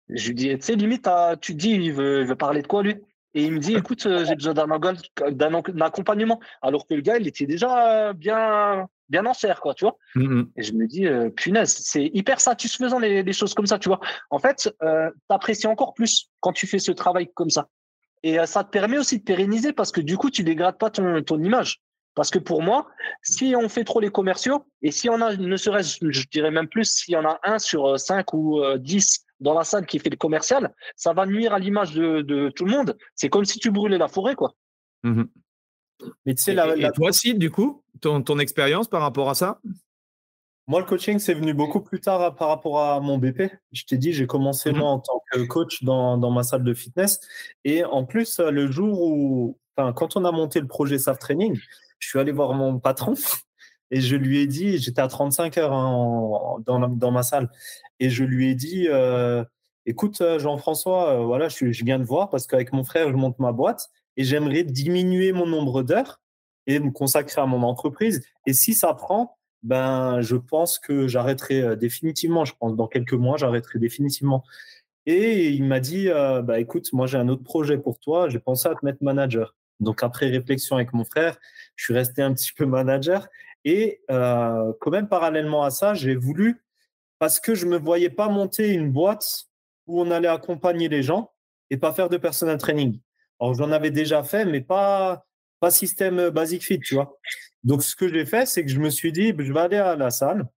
Je 0.08 0.28
lui 0.28 0.34
dis, 0.34 0.48
tu 0.58 0.62
sais, 0.62 0.74
limite, 0.74 1.08
tu 1.42 1.52
te 1.52 1.58
dis, 1.58 1.72
il 1.72 1.92
veut, 1.92 2.34
parler 2.34 2.62
de 2.62 2.66
quoi 2.66 2.82
lui? 2.82 2.96
Et 3.34 3.44
il 3.44 3.52
me 3.52 3.58
dit, 3.58 3.74
écoute, 3.74 4.06
euh, 4.06 4.24
j'ai 4.24 4.34
besoin 4.34 4.54
d'un 4.54 5.82
accompagnement. 5.82 6.40
Alors 6.62 6.86
que 6.86 6.94
le 6.94 7.02
gars, 7.02 7.18
il 7.18 7.26
était 7.26 7.44
déjà 7.44 8.14
bien, 8.14 8.88
bien 9.08 9.26
en 9.26 9.34
serre, 9.34 9.60
quoi, 9.60 9.74
tu 9.74 9.84
vois? 9.84 9.96
Mmh 10.14 10.42
et 10.56 10.62
je 10.62 10.72
me 10.72 10.86
dis, 10.86 11.06
euh, 11.06 11.30
punaise, 11.30 11.74
c'est 11.74 12.10
hyper 12.12 12.40
satisfaisant 12.40 12.98
les, 12.98 13.32
choses 13.32 13.54
comme 13.54 13.66
ça, 13.66 13.78
tu 13.78 13.88
vois? 13.88 14.00
En 14.30 14.38
fait, 14.38 14.72
euh, 14.82 15.10
tu 15.10 15.34
apprécies 15.34 15.66
encore 15.66 15.94
plus 15.94 16.30
quand 16.40 16.52
tu 16.52 16.66
fais 16.66 16.78
ce 16.78 16.92
travail 16.92 17.30
comme 17.34 17.50
ça. 17.50 17.68
Et 18.22 18.38
ça 18.46 18.64
te 18.64 18.70
permet 18.70 18.98
aussi 18.98 19.18
de 19.18 19.24
pérenniser 19.24 19.72
parce 19.72 19.92
que 19.92 20.00
du 20.00 20.16
coup, 20.16 20.30
tu 20.30 20.42
dégrades 20.42 20.78
pas 20.78 20.90
ton, 20.90 21.22
ton 21.22 21.42
image. 21.42 21.80
Parce 22.14 22.30
que 22.30 22.38
pour 22.38 22.62
moi, 22.62 22.88
si 23.22 23.54
on 23.56 23.68
fait 23.68 23.84
trop 23.84 24.00
les 24.00 24.10
commerciaux, 24.10 24.64
et 24.82 24.90
si 24.90 25.08
on 25.08 25.20
a, 25.20 25.36
ne 25.36 25.56
serait-ce, 25.56 25.98
je 26.10 26.26
dirais 26.28 26.50
même 26.50 26.68
plus, 26.68 26.84
s'il 26.84 27.14
y 27.14 27.16
en 27.16 27.24
a 27.24 27.38
un 27.44 27.58
sur 27.60 27.98
cinq 27.98 28.32
ou 28.34 28.60
dix 28.78 29.24
dans 29.40 29.54
la 29.54 29.64
salle 29.64 29.86
qui 29.86 29.98
fait 29.98 30.10
le 30.10 30.16
commercial, 30.16 30.74
ça 30.96 31.12
va 31.12 31.26
nuire 31.26 31.54
à 31.54 31.58
l'image 31.58 31.94
de, 31.94 32.50
tout 32.56 32.64
le 32.64 32.72
monde. 32.72 32.96
C'est 33.14 33.28
comme 33.28 33.44
si 33.44 33.58
tu 33.58 33.70
brûlais 33.70 33.98
la 33.98 34.08
forêt, 34.08 34.34
quoi. 34.34 34.54
Mmh 35.04 35.24
Mais 36.26 36.34
tu 36.34 36.42
sais, 36.42 36.54
la, 36.54 36.76
et, 36.76 36.90
toi, 36.92 37.10
aussi, 37.10 37.34
du 37.34 37.50
coup, 37.50 37.84
ton, 38.00 38.22
ton 38.22 38.38
expérience 38.38 38.88
par 38.88 39.00
rapport 39.00 39.30
à 39.30 39.34
ça? 39.34 39.60
Moi, 40.68 40.80
le 40.80 40.86
coaching, 40.86 41.18
c'est 41.18 41.32
venu 41.32 41.54
beaucoup 41.54 41.80
plus 41.80 41.98
tard 41.98 42.36
par 42.36 42.48
rapport 42.48 42.78
à 42.78 43.00
mon 43.00 43.16
BP. 43.16 43.50
Je 43.72 43.84
t'ai 43.84 43.96
dit, 43.96 44.12
j'ai 44.12 44.26
commencé 44.26 44.70
mmh 44.70 44.76
moi 44.76 44.90
en 44.90 44.98
tant 44.98 45.22
que 45.32 45.40
coach 45.40 45.82
dans, 45.82 46.18
dans, 46.18 46.30
ma 46.30 46.42
salle 46.42 46.62
de 46.62 46.74
fitness. 46.74 47.20
Et 47.64 47.86
en 47.86 48.04
plus, 48.04 48.38
le 48.38 48.70
jour 48.70 49.00
où, 49.00 49.58
enfin, 49.74 49.94
quand 49.94 50.16
on 50.16 50.26
a 50.26 50.30
monté 50.30 50.60
le 50.60 50.66
projet 50.66 50.98
SAF 50.98 51.18
Training, 51.18 51.58
je 51.98 52.08
suis 52.08 52.18
allé 52.18 52.32
voir 52.32 52.52
mon 52.52 52.78
patron 52.78 53.14
et 53.90 54.02
je 54.02 54.14
lui 54.14 54.40
ai 54.40 54.46
dit, 54.46 54.76
j'étais 54.76 55.00
à 55.00 55.08
35 55.08 55.56
heures 55.56 55.72
hein, 55.72 56.58
dans, 56.66 56.86
dans, 56.86 57.10
ma 57.10 57.22
salle, 57.22 57.48
et 57.98 58.10
je 58.10 58.24
lui 58.24 58.50
ai 58.50 58.54
dit, 58.54 58.88
euh, 58.90 59.42
écoute 59.86 60.20
euh, 60.20 60.38
Jean-François, 60.38 61.14
euh, 61.14 61.24
voilà, 61.24 61.48
je, 61.48 61.72
je, 61.72 61.84
viens 61.84 61.98
de 61.98 62.04
voir 62.04 62.28
parce 62.28 62.46
qu'avec 62.46 62.74
mon 62.74 62.84
frère, 62.84 63.08
je 63.08 63.16
monte 63.16 63.38
ma 63.38 63.52
boîte 63.52 63.88
et 64.18 64.24
j'aimerais 64.24 64.64
diminuer 64.64 65.32
mon 65.32 65.46
nombre 65.46 65.82
d'heures 65.82 66.20
et 66.66 66.78
me 66.78 66.90
consacrer 66.90 67.40
à 67.40 67.46
mon 67.46 67.62
entreprise. 67.62 68.22
Et 68.44 68.52
si 68.52 68.74
ça 68.74 68.92
prend, 68.92 69.37
ben, 69.62 70.20
je 70.20 70.36
pense 70.36 70.78
que 70.78 71.08
j'arrêterai 71.08 71.76
définitivement. 71.76 72.44
Je 72.44 72.54
pense 72.58 72.76
dans 72.76 72.86
quelques 72.86 73.14
mois, 73.14 73.36
j'arrêterai 73.36 73.78
définitivement. 73.78 74.44
Et 75.06 75.48
il 75.48 75.64
m'a 75.64 75.80
dit, 75.80 76.08
bah 76.08 76.60
écoute, 76.60 76.92
moi 76.92 77.06
j'ai 77.06 77.18
un 77.18 77.28
autre 77.28 77.42
projet 77.42 77.78
pour 77.78 77.98
toi. 77.98 78.28
J'ai 78.28 78.38
pensé 78.38 78.68
à 78.68 78.74
te 78.74 78.84
mettre 78.84 79.02
manager. 79.02 79.54
Donc 79.80 80.02
après 80.02 80.28
réflexion 80.28 80.76
avec 80.76 80.92
mon 80.92 81.04
frère, 81.04 81.38
je 81.76 81.84
suis 81.84 81.94
resté 81.94 82.22
un 82.22 82.34
petit 82.34 82.52
peu 82.52 82.66
manager. 82.66 83.28
Et 83.64 84.02
euh, 84.10 84.72
quand 84.80 84.90
même 84.90 85.08
parallèlement 85.08 85.62
à 85.62 85.70
ça, 85.70 85.94
j'ai 85.94 86.14
voulu 86.14 86.64
parce 87.18 87.40
que 87.40 87.54
je 87.54 87.66
me 87.66 87.78
voyais 87.78 88.10
pas 88.10 88.28
monter 88.28 88.72
une 88.72 88.90
boîte 88.90 89.46
où 89.86 90.00
on 90.00 90.10
allait 90.10 90.28
accompagner 90.28 90.88
les 90.88 91.02
gens 91.02 91.32
et 91.70 91.76
pas 91.76 91.92
faire 91.92 92.08
de 92.08 92.16
personal 92.16 92.58
training. 92.58 93.00
Alors 93.40 93.54
j'en 93.54 93.72
avais 93.72 93.90
déjà 93.90 94.22
fait, 94.22 94.44
mais 94.44 94.60
pas 94.60 95.24
pas 95.60 95.70
système 95.70 96.30
basic 96.30 96.62
fit, 96.62 96.78
tu 96.78 96.94
vois. 96.94 97.18
Donc 97.64 97.82
ce 97.82 97.96
que 97.96 98.08
j'ai 98.08 98.24
fait, 98.24 98.46
c'est 98.46 98.64
que 98.64 98.70
je 98.70 98.80
me 98.80 98.90
suis 98.90 99.12
dit, 99.12 99.34
je 99.36 99.52
vais 99.52 99.60
aller 99.60 99.76
à 99.76 99.96
la 99.96 100.10
salle 100.10 100.48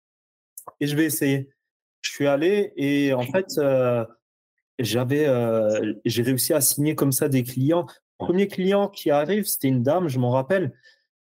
et 0.79 0.87
je 0.87 0.95
vais 0.95 1.05
essayer. 1.05 1.49
Je 2.01 2.11
suis 2.11 2.27
allé 2.27 2.73
et 2.75 3.13
en 3.13 3.23
fait, 3.23 3.57
euh, 3.57 4.05
j'avais, 4.79 5.27
euh, 5.27 5.93
j'ai 6.05 6.23
réussi 6.23 6.53
à 6.53 6.61
signer 6.61 6.95
comme 6.95 7.11
ça 7.11 7.29
des 7.29 7.43
clients. 7.43 7.87
Premier 8.17 8.47
client 8.47 8.87
qui 8.87 9.11
arrive, 9.11 9.45
c'était 9.45 9.67
une 9.67 9.83
dame, 9.83 10.07
je 10.07 10.19
m'en 10.19 10.31
rappelle. 10.31 10.73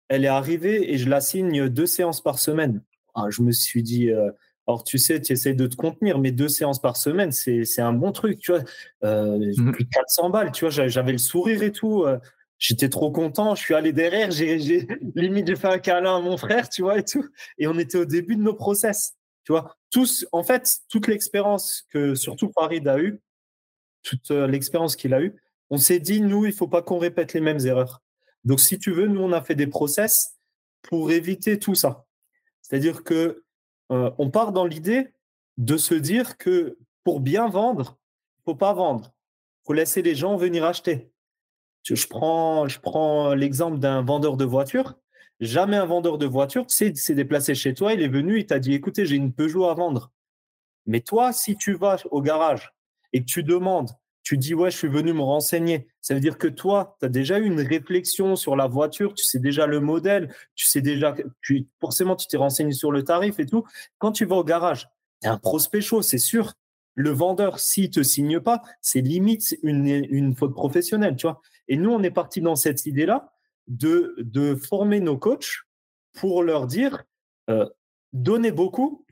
Elle 0.07 0.25
est 0.25 0.29
arrivée 0.29 0.93
et 0.93 0.97
je 0.97 1.09
la 1.09 1.21
signe 1.21 1.67
deux 1.69 1.85
séances 1.85 2.21
par 2.21 2.39
semaine. 2.39 2.81
Ah, 3.15 3.25
je 3.29 3.41
me 3.41 3.51
suis 3.51 3.83
dit, 3.83 4.11
euh, 4.11 4.31
alors 4.67 4.83
tu 4.83 4.97
sais, 4.97 5.21
tu 5.21 5.33
essaies 5.33 5.53
de 5.53 5.67
te 5.67 5.75
contenir, 5.75 6.19
mais 6.19 6.31
deux 6.31 6.49
séances 6.49 6.81
par 6.81 6.97
semaine, 6.97 7.31
c'est 7.31 7.79
un 7.79 7.93
bon 7.93 8.11
truc, 8.11 8.39
tu 8.39 8.51
vois. 8.51 8.61
Euh, 9.03 9.51
mmh 9.57 9.71
plus 9.71 9.83
de 9.83 9.89
400 9.89 10.29
balles, 10.29 10.51
tu 10.51 10.65
vois, 10.65 10.87
j'avais 10.87 11.11
le 11.11 11.17
sourire 11.17 11.63
et 11.63 11.71
tout. 11.71 12.05
Euh, 12.55 12.59
j'étais 12.59 12.89
trop 12.89 13.11
content. 13.11 13.55
Je 13.55 13.61
suis 13.61 13.73
allé 13.73 13.93
derrière, 13.93 14.31
j'ai 14.31 14.87
limite 15.15 15.47
j'ai 15.47 15.55
fait 15.55 15.67
un 15.67 15.79
câlin 15.79 16.17
à 16.17 16.21
mon 16.21 16.37
frère, 16.37 16.69
tu 16.69 16.81
vois 16.81 16.97
et 16.97 17.03
tout. 17.03 17.27
Et 17.57 17.67
on 17.67 17.77
était 17.77 17.97
au 17.97 18.05
début 18.05 18.35
de 18.35 18.41
nos 18.41 18.53
process, 18.53 19.15
tu 19.43 19.51
vois. 19.51 19.75
Tous, 19.91 20.25
en 20.31 20.43
fait, 20.43 20.79
toute 20.89 21.07
l'expérience 21.07 21.85
que 21.89 22.15
surtout 22.15 22.51
Farid 22.53 22.87
a 22.87 22.99
eu, 22.99 23.21
toute 24.03 24.31
l'expérience 24.31 24.95
qu'il 24.95 25.13
a 25.13 25.21
eue, 25.21 25.35
on 25.69 25.77
s'est 25.77 25.99
dit, 25.99 26.21
nous, 26.21 26.45
il 26.45 26.53
faut 26.53 26.67
pas 26.67 26.81
qu'on 26.81 26.99
répète 26.99 27.33
les 27.33 27.41
mêmes 27.41 27.65
erreurs. 27.65 28.01
Donc, 28.43 28.59
si 28.59 28.77
tu 28.77 28.91
veux, 28.91 29.07
nous, 29.07 29.21
on 29.21 29.31
a 29.31 29.41
fait 29.41 29.55
des 29.55 29.67
process 29.67 30.37
pour 30.83 31.11
éviter 31.11 31.57
tout 31.57 31.75
ça. 31.75 32.05
C'est-à-dire 32.61 33.03
que 33.03 33.43
euh, 33.91 34.11
on 34.17 34.29
part 34.29 34.51
dans 34.51 34.65
l'idée 34.65 35.13
de 35.57 35.77
se 35.77 35.95
dire 35.95 36.37
que 36.37 36.77
pour 37.03 37.19
bien 37.19 37.47
vendre, 37.47 37.97
il 38.39 38.43
faut 38.45 38.55
pas 38.55 38.73
vendre. 38.73 39.13
Faut 39.65 39.73
laisser 39.73 40.01
les 40.01 40.15
gens 40.15 40.37
venir 40.37 40.65
acheter. 40.65 41.11
Je 41.93 42.07
prends, 42.07 43.33
l'exemple 43.35 43.79
d'un 43.79 44.01
vendeur 44.01 44.37
de 44.37 44.45
voitures. 44.45 44.95
Jamais 45.39 45.77
un 45.77 45.85
vendeur 45.85 46.17
de 46.17 46.25
voitures 46.25 46.65
s'est 46.69 46.93
déplacé 47.09 47.55
chez 47.55 47.73
toi, 47.73 47.93
il 47.93 48.01
est 48.01 48.07
venu, 48.07 48.39
il 48.39 48.45
t'a 48.45 48.59
dit, 48.59 48.73
écoutez, 48.73 49.05
j'ai 49.05 49.15
une 49.17 49.33
Peugeot 49.33 49.65
à 49.65 49.73
vendre. 49.73 50.11
Mais 50.85 51.01
toi, 51.01 51.33
si 51.33 51.57
tu 51.57 51.73
vas 51.73 51.97
au 52.11 52.21
garage 52.21 52.73
et 53.13 53.21
que 53.21 53.25
tu 53.25 53.43
demandes 53.43 53.91
tu 54.25 54.39
dis, 54.39 54.55
ouais, 54.55 54.71
je 54.71 54.77
suis 54.77 54.87
venu 54.87 55.13
me 55.13 55.21
renseigner. 55.21 55.87
Ça 56.01 56.15
veut 56.15 56.19
dire 56.19 56.39
que 56.39 56.47
toi, 56.47 56.97
tu 56.99 57.05
as 57.05 57.09
déjà 57.09 57.37
eu 57.37 57.45
une 57.45 57.61
réflexion 57.61 58.35
sur 58.35 58.55
la 58.55 58.65
voiture, 58.65 59.13
tu 59.13 59.23
sais 59.23 59.37
déjà 59.37 59.67
le 59.67 59.79
modèle, 59.79 60.33
tu 60.55 60.65
sais 60.65 60.81
déjà, 60.81 61.15
forcément, 61.79 62.15
tu 62.15 62.25
t'es 62.25 62.35
renseigné 62.35 62.71
sur 62.71 62.91
le 62.91 63.03
tarif 63.03 63.39
et 63.39 63.45
tout. 63.45 63.65
Quand 63.99 64.11
tu 64.11 64.25
vas 64.25 64.37
au 64.37 64.43
garage, 64.43 64.89
tu 65.21 65.27
un 65.27 65.37
prospect 65.37 65.81
chaud, 65.81 66.01
c'est 66.01 66.17
sûr. 66.17 66.53
Le 66.95 67.11
vendeur, 67.11 67.59
s'il 67.59 67.91
te 67.91 68.01
signe 68.01 68.39
pas, 68.39 68.63
c'est 68.81 69.01
limite 69.01 69.55
une, 69.61 69.85
une 69.85 70.35
faute 70.35 70.55
professionnelle, 70.55 71.15
tu 71.15 71.27
vois. 71.27 71.41
Et 71.67 71.77
nous, 71.77 71.91
on 71.91 72.03
est 72.03 72.11
parti 72.11 72.41
dans 72.41 72.55
cette 72.55 72.85
idée-là 72.85 73.33
de, 73.67 74.15
de 74.19 74.55
former 74.55 74.99
nos 74.99 75.17
coachs 75.17 75.63
pour 76.13 76.43
leur 76.43 76.67
dire, 76.67 77.03
euh, 77.49 77.67
donnez 78.13 78.51
beaucoup 78.51 79.05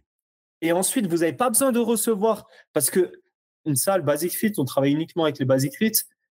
et 0.63 0.71
ensuite, 0.71 1.07
vous 1.07 1.17
n'avez 1.17 1.33
pas 1.33 1.49
besoin 1.49 1.73
de 1.73 1.79
recevoir 1.79 2.47
parce 2.71 2.89
que 2.89 3.11
une 3.65 3.75
salle 3.75 4.01
Basic 4.01 4.31
Fit, 4.31 4.53
on 4.57 4.63
travaille 4.63 4.93
uniquement 4.93 5.25
avec 5.25 5.37
les 5.37 5.45
Basic 5.45 5.75
Fit, 5.77 5.91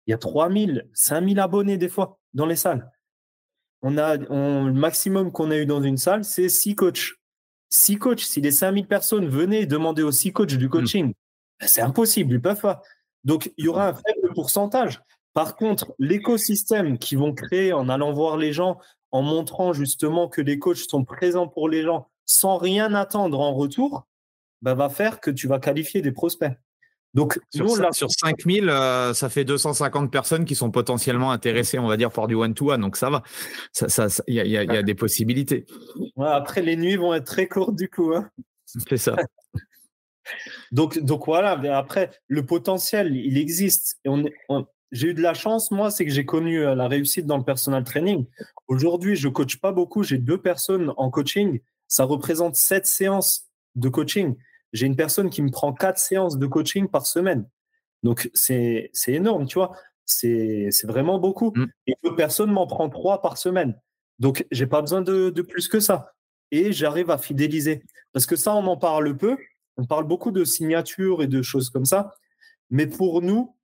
il 0.08 0.12
y 0.12 0.14
a 0.14 0.18
3000, 0.18 0.88
5000 0.94 1.40
abonnés 1.42 1.78
des 1.78 1.90
fois 1.90 2.20
dans 2.34 2.46
les 2.46 2.56
salles. 2.56 2.90
On 3.82 3.98
a, 3.98 4.16
le 4.16 4.72
maximum 4.72 5.34
qu'on 5.34 5.52
a 5.52 5.58
eu 5.58 5.66
dans 5.66 5.84
une 5.84 5.98
salle, 5.98 6.24
c'est 6.24 6.48
6 6.48 6.76
coachs. 6.76 7.12
6 7.68 7.98
coachs, 7.98 8.22
si 8.22 8.40
les 8.40 8.52
5000 8.52 8.88
personnes 8.88 9.28
venaient 9.28 9.66
demander 9.66 10.04
aux 10.04 10.12
6 10.12 10.32
coachs 10.32 10.56
du 10.56 10.68
hmm. 10.68 10.70
coaching, 10.70 11.14
ben, 11.60 11.68
c'est 11.68 11.82
impossible, 11.82 12.36
ils 12.36 12.42
peuvent 12.42 12.62
pas. 12.62 12.82
Donc, 13.26 13.52
il 13.58 13.66
y 13.66 13.68
aura 13.68 13.90
un 13.90 13.94
faible 13.94 14.34
pourcentage. 14.34 15.02
Par 15.34 15.56
contre, 15.56 15.94
l'écosystème 16.00 16.98
qu'ils 16.98 17.18
vont 17.18 17.34
créer 17.34 17.74
en 17.74 17.90
allant 17.90 18.14
voir 18.14 18.38
les 18.38 18.54
gens, 18.54 18.80
en 19.12 19.22
montrant 19.22 19.74
justement 19.74 20.28
que 20.28 20.42
les 20.42 20.60
coachs 20.60 20.90
sont 20.90 21.06
présents 21.06 21.48
pour 21.48 21.70
les 21.70 21.84
gens 21.84 22.10
sans 22.26 22.58
rien 22.58 22.94
attendre 22.94 23.40
en 23.40 23.54
retour, 23.54 24.08
ben, 24.62 24.76
va 24.76 24.90
faire 24.90 25.20
que 25.20 25.30
tu 25.30 25.48
vas 25.48 25.60
qualifier 25.60 26.02
des 26.02 26.12
prospects. 26.12 26.54
Donc, 27.14 27.40
sur, 27.54 27.70
sur 27.94 28.10
5000, 28.10 28.70
euh, 28.70 29.14
ça 29.14 29.30
fait 29.30 29.44
250 29.44 30.12
personnes 30.12 30.46
qui 30.46 30.56
sont 30.56 30.72
potentiellement 30.72 31.32
intéressées, 31.32 31.78
on 31.78 31.88
va 31.88 31.96
dire, 31.96 32.12
par 32.12 32.28
du 32.28 32.34
one-to-one. 32.34 32.82
Donc, 32.82 32.98
ça 32.98 33.12
va. 33.12 33.22
Il 33.80 33.90
ça, 33.90 34.08
y, 34.28 34.40
a, 34.40 34.46
y, 34.46 34.58
a, 34.58 34.64
y, 34.64 34.78
a, 34.78 34.82
des 34.82 34.96
possibilités. 34.96 35.68
après, 36.18 36.64
les 36.64 36.76
nuits 36.76 36.96
vont 36.96 37.14
être 37.14 37.26
très 37.26 37.48
courtes, 37.48 37.76
du 37.76 37.88
coup. 37.88 38.14
Hein. 38.16 38.32
C'est 38.66 38.98
ça. 38.98 39.16
donc, 40.72 40.98
donc, 40.98 41.28
voilà. 41.28 41.56
Mais 41.58 41.70
après, 41.70 42.10
le 42.28 42.44
potentiel, 42.48 43.16
il 43.16 43.38
existe. 43.38 44.00
Et 44.06 44.10
on, 44.10 44.66
j'ai 44.94 45.10
eu 45.10 45.14
de 45.14 45.22
la 45.22 45.34
chance, 45.34 45.70
moi, 45.72 45.92
c'est 45.92 46.06
que 46.06 46.12
j'ai 46.12 46.26
connu 46.26 46.60
euh, 46.60 46.74
la 46.74 46.88
réussite 46.88 47.26
dans 47.26 47.38
le 47.38 47.44
personal 47.44 47.84
training. 47.84 48.26
Aujourd'hui, 48.68 49.18
je 49.18 49.28
coach 49.28 49.58
pas 49.58 49.74
beaucoup. 49.74 50.04
J'ai 50.04 50.18
deux 50.18 50.42
personnes 50.42 50.94
en 50.96 51.10
coaching. 51.10 51.60
Ça 51.90 52.06
représente 52.06 52.56
sept 52.56 52.86
séances 52.86 53.50
de 53.76 53.90
coaching 53.90 54.36
j'ai 54.74 54.88
une 54.88 54.96
personne 54.96 55.30
qui 55.30 55.42
me 55.42 55.52
prend 55.52 55.72
quatre 55.72 56.00
séances 56.00 56.38
de 56.38 56.48
coaching 56.48 56.90
par 56.90 57.06
semaine. 57.06 57.48
Donc, 58.02 58.30
c'est 58.34 58.92
énorme, 59.08 59.46
tu 59.46 59.56
vois. 59.56 59.78
C'est 60.06 60.70
vraiment 60.84 61.20
beaucoup. 61.20 61.54
Mm. 61.56 61.68
Et 61.88 61.96
d'autres 62.04 62.16
personnes 62.16 62.52
m'en 62.52 62.68
prend 62.68 62.90
trois 62.90 63.22
par 63.22 63.38
semaine. 63.38 63.80
Donc, 64.20 64.46
j'ai 64.52 64.68
pas 64.68 64.82
besoin 64.82 65.02
de, 65.02 65.30
de, 65.30 65.42
plus 65.42 65.68
que 65.68 65.80
ça. 65.80 66.14
Et 66.52 66.74
j'arrive 66.74 67.12
à 67.12 67.18
fidéliser. 67.18 67.84
Parce 68.12 68.26
que 68.26 68.36
ça, 68.36 68.54
on 68.56 68.66
en 68.66 68.78
parle 68.78 69.16
peu. 69.16 69.38
On 69.78 69.86
parle 69.86 70.06
beaucoup 70.06 70.32
de 70.32 70.44
signatures 70.44 71.24
et 71.24 71.28
de 71.28 71.42
choses 71.42 71.70
comme 71.70 71.86
ça. 71.86 72.16
Mais 72.70 72.88
pour 72.88 73.22
nous, 73.22 73.56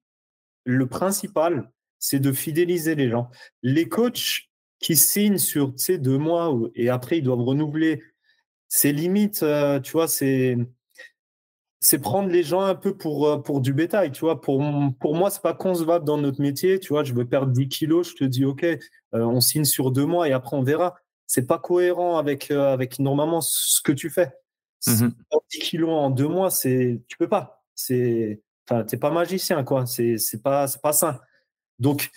le 0.65 0.87
principal, 0.87 1.71
c'est 1.99 2.19
de 2.19 2.31
fidéliser 2.31 2.95
les 2.95 3.09
gens. 3.09 3.29
Les 3.63 3.87
coachs 3.87 4.49
qui 4.79 4.95
signent 4.95 5.37
sur 5.37 5.73
deux 5.89 6.17
mois 6.17 6.57
et 6.75 6.89
après, 6.89 7.17
ils 7.17 7.23
doivent 7.23 7.41
renouveler, 7.41 8.01
c'est 8.67 8.91
limite, 8.91 9.43
euh, 9.43 9.79
tu 9.79 9.91
vois, 9.91 10.07
c'est 10.07 10.57
c'est 11.81 11.99
prendre 11.99 12.29
les 12.29 12.43
gens 12.43 12.61
un 12.61 12.75
peu 12.75 12.95
pour, 12.95 13.27
euh, 13.27 13.37
pour 13.37 13.61
du 13.61 13.73
bétail, 13.73 14.11
tu 14.11 14.21
vois. 14.21 14.41
Pour, 14.41 14.61
pour 14.99 15.15
moi, 15.15 15.29
c'est 15.29 15.41
pas 15.41 15.53
concevable 15.53 16.05
dans 16.05 16.17
notre 16.17 16.41
métier, 16.41 16.79
tu 16.79 16.89
vois. 16.89 17.03
Je 17.03 17.13
veux 17.13 17.25
perdre 17.25 17.53
10 17.53 17.69
kilos, 17.69 18.09
je 18.09 18.15
te 18.15 18.23
dis, 18.25 18.45
OK, 18.45 18.63
euh, 18.63 18.77
on 19.13 19.39
signe 19.39 19.65
sur 19.65 19.91
deux 19.91 20.05
mois 20.05 20.27
et 20.27 20.33
après 20.33 20.57
on 20.57 20.63
verra. 20.63 20.95
C'est 21.25 21.47
pas 21.47 21.59
cohérent 21.59 22.17
avec, 22.17 22.51
euh, 22.51 22.73
avec 22.73 22.99
normalement 22.99 23.39
ce 23.41 23.81
que 23.81 23.91
tu 23.91 24.09
fais. 24.09 24.31
10 24.85 25.03
mmh 25.03 25.11
kilos 25.61 25.89
en 25.89 26.09
deux 26.09 26.27
mois, 26.27 26.49
c'est, 26.49 27.01
tu 27.07 27.17
peux 27.17 27.27
pas. 27.27 27.63
C'est, 27.75 28.41
t'es 28.87 28.97
pas 28.97 29.11
magicien, 29.11 29.63
quoi. 29.63 29.85
C'est, 29.85 30.17
pas, 30.43 30.65
pas 30.81 30.93
sain. 30.93 31.19
Donc, 31.79 32.09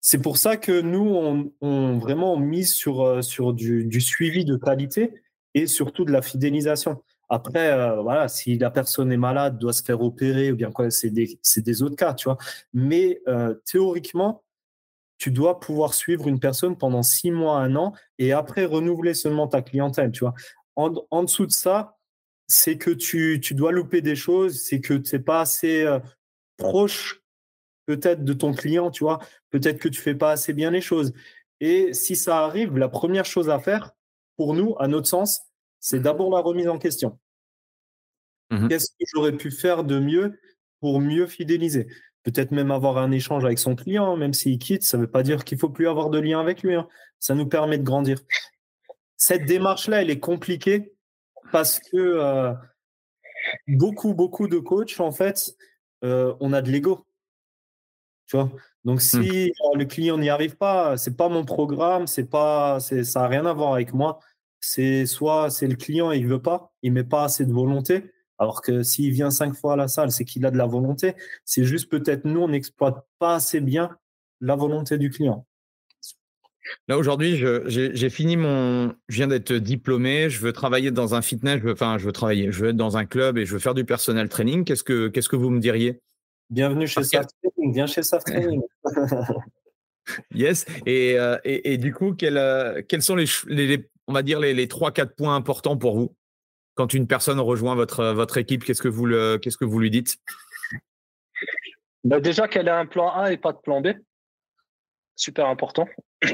c'est 0.00 0.20
pour 0.20 0.36
ça 0.36 0.56
que 0.56 0.80
nous, 0.80 1.50
on, 1.60 1.98
vraiment 1.98 2.36
mise 2.36 2.74
sur, 2.74 3.02
euh, 3.02 3.22
sur 3.22 3.54
du, 3.54 4.00
suivi 4.00 4.44
de 4.44 4.56
qualité 4.56 5.14
et 5.54 5.66
surtout 5.66 6.04
de 6.04 6.12
la 6.12 6.22
fidélisation. 6.22 7.02
Après, 7.30 7.72
euh, 7.72 8.02
voilà, 8.02 8.28
si 8.28 8.58
la 8.58 8.70
personne 8.70 9.10
est 9.12 9.16
malade, 9.16 9.58
doit 9.58 9.72
se 9.72 9.82
faire 9.82 10.02
opérer, 10.02 10.52
ou 10.52 10.56
bien 10.56 10.70
quoi, 10.70 10.90
c'est 10.90 11.10
des, 11.10 11.38
des, 11.56 11.82
autres 11.82 11.96
cas, 11.96 12.12
tu 12.12 12.24
vois. 12.24 12.36
Mais 12.74 13.22
euh, 13.28 13.54
théoriquement, 13.64 14.42
tu 15.16 15.30
dois 15.30 15.58
pouvoir 15.58 15.94
suivre 15.94 16.28
une 16.28 16.38
personne 16.38 16.76
pendant 16.76 17.02
six 17.02 17.30
mois, 17.30 17.60
un 17.60 17.74
an, 17.76 17.94
et 18.18 18.32
après 18.32 18.66
renouveler 18.66 19.14
seulement 19.14 19.48
ta 19.48 19.62
clientèle, 19.62 20.10
tu 20.12 20.20
vois. 20.20 20.34
En, 20.76 20.92
en 21.10 21.22
dessous 21.22 21.46
de 21.46 21.52
ça, 21.52 21.96
c'est 22.46 22.78
que 22.78 22.90
tu, 22.90 23.40
tu, 23.42 23.54
dois 23.54 23.72
louper 23.72 24.00
des 24.00 24.16
choses, 24.16 24.62
c'est 24.62 24.80
que 24.80 24.94
tu 24.94 25.14
n'es 25.14 25.22
pas 25.22 25.40
assez 25.40 25.86
proche 26.56 27.24
peut-être 27.86 28.24
de 28.24 28.32
ton 28.32 28.52
client, 28.52 28.90
tu 28.90 29.04
vois. 29.04 29.18
Peut-être 29.50 29.78
que 29.78 29.88
tu 29.88 30.00
fais 30.00 30.14
pas 30.14 30.32
assez 30.32 30.52
bien 30.52 30.70
les 30.70 30.80
choses. 30.80 31.12
Et 31.60 31.92
si 31.92 32.16
ça 32.16 32.44
arrive, 32.44 32.76
la 32.76 32.88
première 32.88 33.24
chose 33.24 33.50
à 33.50 33.58
faire, 33.58 33.92
pour 34.36 34.54
nous, 34.54 34.74
à 34.78 34.88
notre 34.88 35.06
sens, 35.06 35.40
c'est 35.80 36.00
d'abord 36.00 36.30
la 36.30 36.40
remise 36.40 36.68
en 36.68 36.78
question. 36.78 37.18
Mmh 38.50 38.68
Qu'est-ce 38.68 38.90
que 38.90 39.04
j'aurais 39.12 39.36
pu 39.36 39.50
faire 39.50 39.84
de 39.84 39.98
mieux 39.98 40.38
pour 40.80 41.00
mieux 41.00 41.26
fidéliser? 41.26 41.86
Peut-être 42.22 42.52
même 42.52 42.70
avoir 42.70 42.98
un 42.98 43.12
échange 43.12 43.44
avec 43.44 43.58
son 43.58 43.76
client, 43.76 44.16
même 44.16 44.32
s'il 44.32 44.58
quitte, 44.58 44.82
ça 44.82 44.96
ne 44.96 45.02
veut 45.02 45.10
pas 45.10 45.22
dire 45.22 45.44
qu'il 45.44 45.58
faut 45.58 45.68
plus 45.68 45.88
avoir 45.88 46.10
de 46.10 46.18
lien 46.18 46.40
avec 46.40 46.62
lui. 46.62 46.74
Hein. 46.74 46.88
Ça 47.20 47.34
nous 47.34 47.46
permet 47.46 47.78
de 47.78 47.84
grandir. 47.84 48.18
Cette 49.16 49.44
démarche-là, 49.44 50.02
elle 50.02 50.10
est 50.10 50.20
compliquée 50.20 50.93
parce 51.54 51.78
que 51.78 51.96
euh, 51.96 52.52
beaucoup, 53.68 54.12
beaucoup 54.12 54.48
de 54.48 54.58
coachs, 54.58 54.98
en 54.98 55.12
fait, 55.12 55.54
euh, 56.02 56.34
on 56.40 56.52
a 56.52 56.60
de 56.60 56.68
l'ego. 56.68 57.06
Tu 58.26 58.36
vois? 58.36 58.50
Donc, 58.84 58.96
mmh. 58.96 59.00
si 59.00 59.52
le 59.74 59.84
client 59.84 60.18
n'y 60.18 60.30
arrive 60.30 60.56
pas, 60.56 60.96
c'est 60.96 61.16
pas 61.16 61.28
mon 61.28 61.44
programme, 61.44 62.08
c'est 62.08 62.28
pas, 62.28 62.80
ça 62.80 63.20
n'a 63.20 63.28
rien 63.28 63.46
à 63.46 63.52
voir 63.52 63.72
avec 63.72 63.94
moi. 63.94 64.18
C'est 64.58 65.06
soit 65.06 65.48
c'est 65.48 65.68
le 65.68 65.76
client, 65.76 66.10
il 66.10 66.26
veut 66.26 66.42
pas, 66.42 66.72
il 66.82 66.92
met 66.92 67.04
pas 67.04 67.22
assez 67.22 67.46
de 67.46 67.52
volonté. 67.52 68.12
Alors 68.38 68.60
que 68.60 68.82
s'il 68.82 69.12
vient 69.12 69.30
cinq 69.30 69.54
fois 69.54 69.74
à 69.74 69.76
la 69.76 69.86
salle, 69.86 70.10
c'est 70.10 70.24
qu'il 70.24 70.44
a 70.46 70.50
de 70.50 70.58
la 70.58 70.66
volonté. 70.66 71.14
C'est 71.44 71.62
juste 71.62 71.88
peut-être 71.88 72.24
nous, 72.24 72.40
on 72.40 72.48
n'exploite 72.48 73.06
pas 73.20 73.36
assez 73.36 73.60
bien 73.60 73.96
la 74.40 74.56
volonté 74.56 74.98
du 74.98 75.08
client. 75.08 75.46
Là 76.88 76.98
aujourd'hui, 76.98 77.36
j'ai 77.66 78.10
fini 78.10 78.36
mon, 78.36 78.94
je 79.08 79.16
viens 79.16 79.28
d'être 79.28 79.52
diplômé, 79.52 80.30
je 80.30 80.40
veux 80.40 80.52
travailler 80.52 80.90
dans 80.90 81.14
un 81.14 81.22
fitness, 81.22 81.58
je 81.60 81.64
veux, 81.64 81.72
enfin 81.72 81.98
je 81.98 82.06
veux 82.06 82.12
travailler, 82.12 82.52
je 82.52 82.60
veux 82.62 82.70
être 82.70 82.76
dans 82.76 82.96
un 82.96 83.04
club 83.04 83.38
et 83.38 83.44
je 83.44 83.52
veux 83.52 83.58
faire 83.58 83.74
du 83.74 83.84
personnel 83.84 84.28
training. 84.28 84.64
Qu'est-ce 84.64 84.84
que 84.84 85.08
qu'est-ce 85.08 85.28
que 85.28 85.36
vous 85.36 85.50
me 85.50 85.60
diriez? 85.60 86.00
Bienvenue 86.50 86.86
chez 86.86 87.02
Soft 87.02 87.30
Training, 87.42 87.74
viens 87.74 87.86
chez 87.86 88.02
Soft 88.02 88.26
Training. 88.26 88.62
yes. 90.34 90.66
Et, 90.86 91.18
euh, 91.18 91.38
et, 91.44 91.72
et, 91.72 91.78
du 91.78 91.92
coup, 91.94 92.14
quels, 92.14 92.36
euh, 92.36 92.82
quels 92.86 93.02
sont 93.02 93.16
les, 93.16 93.26
les, 93.46 93.88
on 94.06 94.12
va 94.12 94.22
dire 94.22 94.40
les, 94.40 94.52
les 94.52 94.66
3-4 94.66 95.14
points 95.14 95.34
importants 95.34 95.76
pour 95.76 95.96
vous 95.96 96.14
quand 96.74 96.92
une 96.92 97.06
personne 97.06 97.40
rejoint 97.40 97.74
votre, 97.74 98.12
votre 98.12 98.36
équipe? 98.36 98.64
Qu'est-ce 98.64 98.82
que 98.82 98.88
vous 98.88 99.06
le, 99.06 99.38
qu'est-ce 99.38 99.56
que 99.56 99.64
vous 99.64 99.80
lui 99.80 99.90
dites? 99.90 100.16
Bah 102.04 102.20
Déjà 102.20 102.46
qu'elle 102.46 102.68
a 102.68 102.78
un 102.78 102.86
plan 102.86 103.10
A 103.10 103.32
et 103.32 103.38
pas 103.38 103.52
de 103.52 103.58
plan 103.58 103.80
B. 103.80 103.88
Super 105.16 105.46
important 105.46 105.86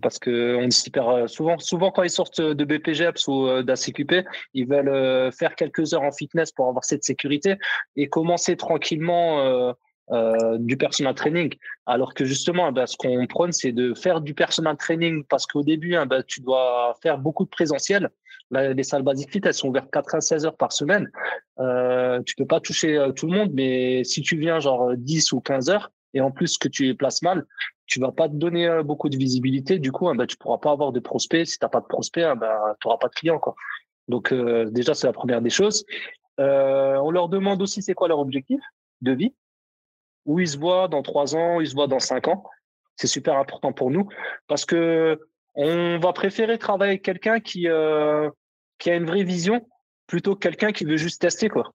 parce 0.00 0.18
qu'on 0.18 0.70
super 0.70 1.08
euh, 1.08 1.26
souvent, 1.26 1.58
souvent 1.58 1.90
quand 1.90 2.02
ils 2.02 2.10
sortent 2.10 2.40
de 2.40 2.64
BPGEPS 2.64 3.28
ou 3.28 3.46
euh, 3.46 3.62
d'ACQP, 3.62 4.26
ils 4.54 4.66
veulent 4.66 4.88
euh, 4.88 5.30
faire 5.30 5.54
quelques 5.54 5.92
heures 5.92 6.02
en 6.02 6.12
fitness 6.12 6.52
pour 6.52 6.68
avoir 6.68 6.84
cette 6.84 7.04
sécurité 7.04 7.56
et 7.96 8.08
commencer 8.08 8.56
tranquillement 8.56 9.74
du 10.58 10.76
personal 10.76 11.14
training. 11.14 11.54
Alors 11.86 12.12
que 12.12 12.24
justement, 12.24 12.68
eh 12.68 12.72
ben, 12.72 12.86
ce 12.86 12.96
qu'on 12.96 13.26
prône, 13.26 13.52
c'est 13.52 13.72
de 13.72 13.94
faire 13.94 14.20
du 14.20 14.34
personal 14.34 14.76
training 14.76 15.24
parce 15.24 15.46
qu'au 15.46 15.62
début, 15.62 15.94
eh 15.94 16.06
ben, 16.06 16.22
tu 16.26 16.40
dois 16.40 16.94
faire 17.02 17.18
beaucoup 17.18 17.44
de 17.44 17.48
présentiel. 17.48 18.10
les 18.50 18.82
salles 18.82 19.04
basiques 19.04 19.30
fit, 19.30 19.40
elles 19.44 19.54
sont 19.54 19.68
ouvertes 19.68 19.90
4 19.90 20.16
à 20.16 20.20
16 20.20 20.46
heures 20.46 20.56
par 20.56 20.72
semaine. 20.72 21.10
Euh, 21.60 22.20
tu 22.26 22.34
peux 22.34 22.44
pas 22.44 22.60
toucher 22.60 23.10
tout 23.16 23.26
le 23.26 23.32
monde, 23.32 23.52
mais 23.54 24.04
si 24.04 24.20
tu 24.20 24.36
viens 24.36 24.60
genre 24.60 24.94
10 24.96 25.32
ou 25.32 25.40
15 25.40 25.70
heures, 25.70 25.90
et 26.14 26.20
en 26.20 26.30
plus 26.30 26.58
que 26.58 26.68
tu 26.68 26.94
places 26.94 27.22
mal, 27.22 27.46
tu 27.86 28.00
vas 28.00 28.12
pas 28.12 28.28
te 28.28 28.34
donner 28.34 28.66
euh, 28.66 28.82
beaucoup 28.82 29.08
de 29.08 29.16
visibilité. 29.16 29.78
Du 29.78 29.92
coup, 29.92 30.08
hein, 30.08 30.14
bah, 30.14 30.26
tu 30.26 30.36
pourras 30.36 30.58
pas 30.58 30.70
avoir 30.70 30.92
de 30.92 31.00
prospects. 31.00 31.46
Si 31.46 31.58
tu 31.58 31.64
n'as 31.64 31.68
pas 31.68 31.80
de 31.80 31.86
prospects, 31.86 32.24
hein, 32.24 32.36
bah, 32.36 32.76
tu 32.80 32.86
n'auras 32.86 32.98
pas 32.98 33.08
de 33.08 33.14
clients. 33.14 33.38
Quoi. 33.38 33.54
Donc, 34.08 34.32
euh, 34.32 34.70
déjà, 34.70 34.94
c'est 34.94 35.06
la 35.06 35.12
première 35.12 35.42
des 35.42 35.50
choses. 35.50 35.84
Euh, 36.40 36.96
on 36.96 37.10
leur 37.10 37.28
demande 37.28 37.60
aussi 37.60 37.82
c'est 37.82 37.94
quoi 37.94 38.08
leur 38.08 38.18
objectif 38.18 38.60
de 39.02 39.12
vie, 39.12 39.34
où 40.24 40.40
ils 40.40 40.48
se 40.48 40.58
voient 40.58 40.88
dans 40.88 41.02
trois 41.02 41.36
ans, 41.36 41.56
où 41.56 41.60
ils 41.60 41.68
se 41.68 41.74
voient 41.74 41.88
dans 41.88 42.00
cinq 42.00 42.28
ans? 42.28 42.44
C'est 42.96 43.06
super 43.06 43.36
important 43.36 43.72
pour 43.72 43.90
nous 43.90 44.08
parce 44.48 44.64
que 44.64 45.18
on 45.54 45.98
va 45.98 46.12
préférer 46.12 46.56
travailler 46.58 46.92
avec 46.92 47.02
quelqu'un 47.02 47.40
qui, 47.40 47.66
qui 48.78 48.90
a 48.90 48.94
une 48.94 49.06
vraie 49.06 49.24
vision 49.24 49.66
plutôt 50.06 50.34
que 50.34 50.40
quelqu'un 50.40 50.72
qui 50.72 50.84
veut 50.84 50.96
juste 50.96 51.20
tester. 51.20 51.48
Quoi. 51.48 51.72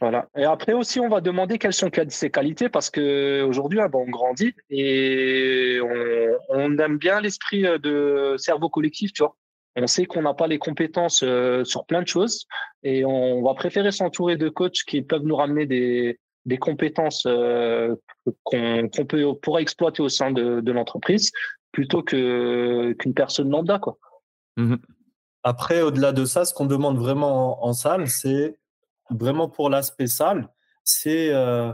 Voilà. 0.00 0.28
Et 0.36 0.44
après 0.44 0.72
aussi, 0.72 1.00
on 1.00 1.08
va 1.08 1.20
demander 1.20 1.58
quelles 1.58 1.72
sont 1.72 1.90
ses 2.08 2.30
qualités 2.30 2.68
parce 2.68 2.90
que 2.90 3.42
aujourd'hui, 3.42 3.80
ah 3.80 3.88
on 3.92 4.08
grandit 4.08 4.54
et 4.70 5.78
on, 6.48 6.78
aime 6.78 6.96
bien 6.98 7.20
l'esprit 7.20 7.66
euh, 7.66 7.78
de 7.78 8.36
cerveau 8.38 8.68
collectif, 8.68 9.12
tu 9.12 9.22
vois. 9.22 9.36
On 9.76 9.86
sait 9.86 10.04
qu'on 10.04 10.22
n'a 10.22 10.34
pas 10.34 10.46
les 10.46 10.58
compétences 10.58 11.22
euh, 11.22 11.64
sur 11.64 11.86
plein 11.86 12.02
de 12.02 12.08
choses 12.08 12.46
et 12.82 13.04
on 13.04 13.42
va 13.42 13.54
préférer 13.54 13.90
s'entourer 13.90 14.36
de 14.36 14.48
coachs 14.48 14.82
qui 14.86 15.02
peuvent 15.02 15.24
nous 15.24 15.36
ramener 15.36 15.66
des, 15.66 16.18
compétences 16.58 17.24
euh, 17.26 17.94
qu'on 18.42 18.88
peut 18.88 19.34
pourra 19.40 19.60
exploiter 19.60 20.02
au 20.02 20.08
sein 20.08 20.30
de, 20.30 20.70
l'entreprise 20.70 21.32
plutôt 21.70 22.02
que 22.02 22.92
qu'une 22.98 23.14
personne 23.14 23.50
lambda, 23.50 23.78
quoi. 23.78 23.96
Mmh 24.58 24.76
après, 25.44 25.82
au-delà 25.82 26.12
de 26.12 26.24
ça, 26.24 26.44
ce 26.44 26.54
qu'on 26.54 26.66
demande 26.66 26.98
vraiment 26.98 27.64
en 27.66 27.72
salle, 27.72 28.08
c'est 28.08 28.56
vraiment 29.18 29.48
pour 29.48 29.70
l'aspect 29.70 30.06
salle, 30.06 30.48
c'est 30.84 31.32
euh, 31.32 31.72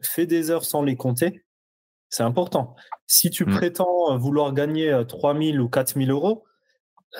fais 0.00 0.26
des 0.26 0.50
heures 0.50 0.64
sans 0.64 0.82
les 0.82 0.96
compter. 0.96 1.44
C'est 2.08 2.22
important. 2.22 2.76
Si 3.06 3.30
tu 3.30 3.44
mmh. 3.44 3.50
prétends 3.56 4.16
vouloir 4.16 4.52
gagner 4.52 5.02
3000 5.08 5.60
ou 5.60 5.68
4000 5.68 6.10
euros, 6.10 6.44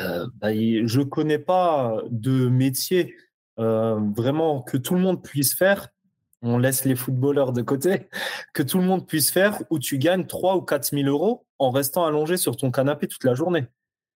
euh, 0.01 0.27
bah, 0.37 0.53
je 0.53 0.99
ne 0.99 1.05
connais 1.05 1.39
pas 1.39 2.03
de 2.11 2.49
métier 2.49 3.15
euh, 3.59 3.99
vraiment 4.15 4.63
que 4.63 4.77
tout 4.77 4.95
le 4.95 5.01
monde 5.01 5.23
puisse 5.23 5.55
faire. 5.55 5.89
On 6.43 6.59
laisse 6.59 6.85
les 6.85 6.95
footballeurs 6.95 7.53
de 7.53 7.63
côté, 7.63 8.09
que 8.55 8.63
tout 8.63 8.79
le 8.79 8.85
monde 8.85 9.07
puisse 9.07 9.31
faire 9.31 9.63
où 9.71 9.79
tu 9.79 9.99
gagnes 9.99 10.27
3 10.27 10.57
ou 10.57 10.63
4 10.63 10.91
000 10.91 11.09
euros 11.09 11.47
en 11.59 11.71
restant 11.71 12.05
allongé 12.05 12.37
sur 12.37 12.57
ton 12.57 12.71
canapé 12.71 13.09
toute 13.09 13.25
la 13.25 13.35
journée. 13.35 13.67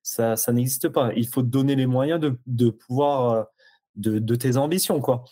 Ça, 0.03 0.37
ça 0.37 0.53
n'existe 0.53 0.89
pas. 0.89 1.13
Il 1.17 1.27
faut 1.27 1.43
te 1.43 1.49
donner 1.49 1.77
les 1.77 1.87
moyens 1.87 2.21
de, 2.21 2.39
de 2.47 2.71
pouvoir 2.71 3.47
de, 3.97 4.37
tes 4.37 4.57
ambitions. 4.57 5.01
Quoi. 5.01 5.25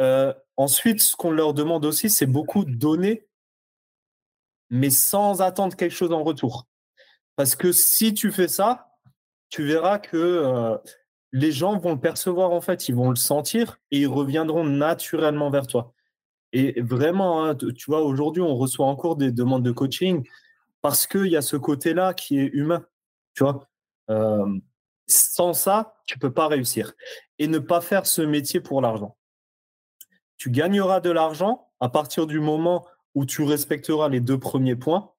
Euh, 0.00 0.32
ensuite, 0.56 1.00
ce 1.00 1.16
qu'on 1.16 1.30
leur 1.30 1.54
demande 1.54 1.84
aussi, 1.84 2.10
c'est 2.10 2.26
beaucoup 2.26 2.64
donner, 2.64 3.26
mais 4.70 4.90
sans 4.90 5.42
attendre 5.42 5.76
quelque 5.76 5.94
chose 5.94 6.12
en 6.12 6.22
retour. 6.22 6.66
Parce 7.36 7.56
que 7.56 7.72
si 7.72 8.14
tu 8.14 8.30
fais 8.30 8.48
ça, 8.48 8.88
tu 9.48 9.64
verras 9.64 9.98
que 9.98 10.16
euh, 10.16 10.76
les 11.32 11.52
gens 11.52 11.78
vont 11.78 11.94
le 11.94 12.00
percevoir 12.00 12.52
en 12.52 12.60
fait, 12.60 12.88
ils 12.88 12.94
vont 12.94 13.10
le 13.10 13.16
sentir 13.16 13.78
et 13.90 14.00
ils 14.00 14.06
reviendront 14.06 14.64
naturellement 14.64 15.50
vers 15.50 15.66
toi. 15.66 15.92
Et 16.52 16.80
vraiment, 16.80 17.44
hein, 17.44 17.56
tu 17.56 17.86
vois, 17.88 18.02
aujourd'hui, 18.02 18.40
on 18.40 18.56
reçoit 18.56 18.86
encore 18.86 19.16
des 19.16 19.32
demandes 19.32 19.64
de 19.64 19.72
coaching 19.72 20.24
parce 20.80 21.06
qu'il 21.06 21.26
y 21.26 21.36
a 21.36 21.42
ce 21.42 21.56
côté-là 21.56 22.14
qui 22.14 22.38
est 22.38 22.50
humain. 22.52 22.84
Tu 23.34 23.42
vois, 23.42 23.68
euh, 24.10 24.46
sans 25.06 25.52
ça, 25.52 25.94
tu 26.06 26.18
peux 26.18 26.32
pas 26.32 26.48
réussir. 26.48 26.92
Et 27.38 27.48
ne 27.48 27.58
pas 27.58 27.80
faire 27.80 28.06
ce 28.06 28.22
métier 28.22 28.60
pour 28.60 28.80
l'argent. 28.80 29.16
Tu 30.36 30.50
gagneras 30.50 31.00
de 31.00 31.10
l'argent 31.10 31.68
à 31.80 31.88
partir 31.88 32.26
du 32.26 32.40
moment 32.40 32.86
où 33.14 33.24
tu 33.26 33.42
respecteras 33.42 34.08
les 34.08 34.20
deux 34.20 34.38
premiers 34.38 34.76
points. 34.76 35.10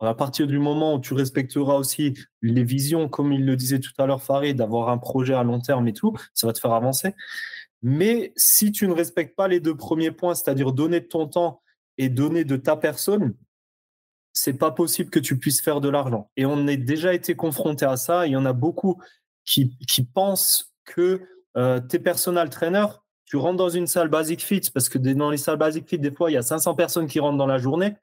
À 0.00 0.14
partir 0.14 0.48
du 0.48 0.58
moment 0.58 0.94
où 0.94 1.00
tu 1.00 1.14
respecteras 1.14 1.76
aussi 1.76 2.14
les 2.40 2.64
visions, 2.64 3.08
comme 3.08 3.32
il 3.32 3.46
le 3.46 3.54
disait 3.54 3.78
tout 3.78 3.92
à 3.98 4.06
l'heure 4.06 4.22
Farid, 4.22 4.56
d'avoir 4.56 4.88
un 4.88 4.98
projet 4.98 5.34
à 5.34 5.44
long 5.44 5.60
terme 5.60 5.86
et 5.86 5.92
tout, 5.92 6.12
ça 6.34 6.48
va 6.48 6.52
te 6.52 6.58
faire 6.58 6.72
avancer. 6.72 7.14
Mais 7.82 8.32
si 8.36 8.72
tu 8.72 8.88
ne 8.88 8.92
respectes 8.92 9.36
pas 9.36 9.46
les 9.46 9.60
deux 9.60 9.76
premiers 9.76 10.10
points, 10.10 10.34
c'est-à-dire 10.34 10.72
donner 10.72 11.00
de 11.00 11.06
ton 11.06 11.28
temps 11.28 11.62
et 11.98 12.08
donner 12.08 12.44
de 12.44 12.56
ta 12.56 12.76
personne, 12.76 13.34
c'est 14.32 14.54
pas 14.54 14.70
possible 14.70 15.10
que 15.10 15.18
tu 15.18 15.38
puisses 15.38 15.60
faire 15.60 15.80
de 15.80 15.88
l'argent. 15.88 16.30
Et 16.36 16.46
on 16.46 16.66
est 16.66 16.76
déjà 16.76 17.14
été 17.14 17.34
confronté 17.34 17.84
à 17.84 17.96
ça. 17.96 18.26
Il 18.26 18.32
y 18.32 18.36
en 18.36 18.46
a 18.46 18.52
beaucoup 18.52 19.00
qui, 19.44 19.76
qui 19.86 20.04
pensent 20.04 20.72
que 20.84 21.22
euh, 21.56 21.80
tes 21.80 21.98
personal 21.98 22.48
trainers, 22.48 23.02
tu 23.24 23.36
rentres 23.36 23.56
dans 23.56 23.68
une 23.68 23.86
salle 23.86 24.08
basic 24.08 24.42
fit, 24.42 24.62
parce 24.72 24.88
que 24.88 24.98
dans 24.98 25.30
les 25.30 25.36
salles 25.36 25.56
basic 25.56 25.88
fit, 25.88 25.98
des 25.98 26.10
fois, 26.10 26.30
il 26.30 26.34
y 26.34 26.38
a 26.38 26.42
500 26.42 26.74
personnes 26.74 27.06
qui 27.06 27.20
rentrent 27.20 27.38
dans 27.38 27.46
la 27.46 27.58
journée. 27.58 27.94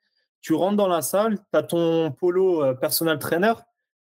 Tu 0.41 0.53
rentres 0.53 0.77
dans 0.77 0.87
la 0.87 1.01
salle, 1.01 1.37
tu 1.37 1.59
as 1.59 1.63
ton 1.63 2.11
polo 2.11 2.63
euh, 2.63 2.73
personal 2.73 3.19
trainer, 3.19 3.53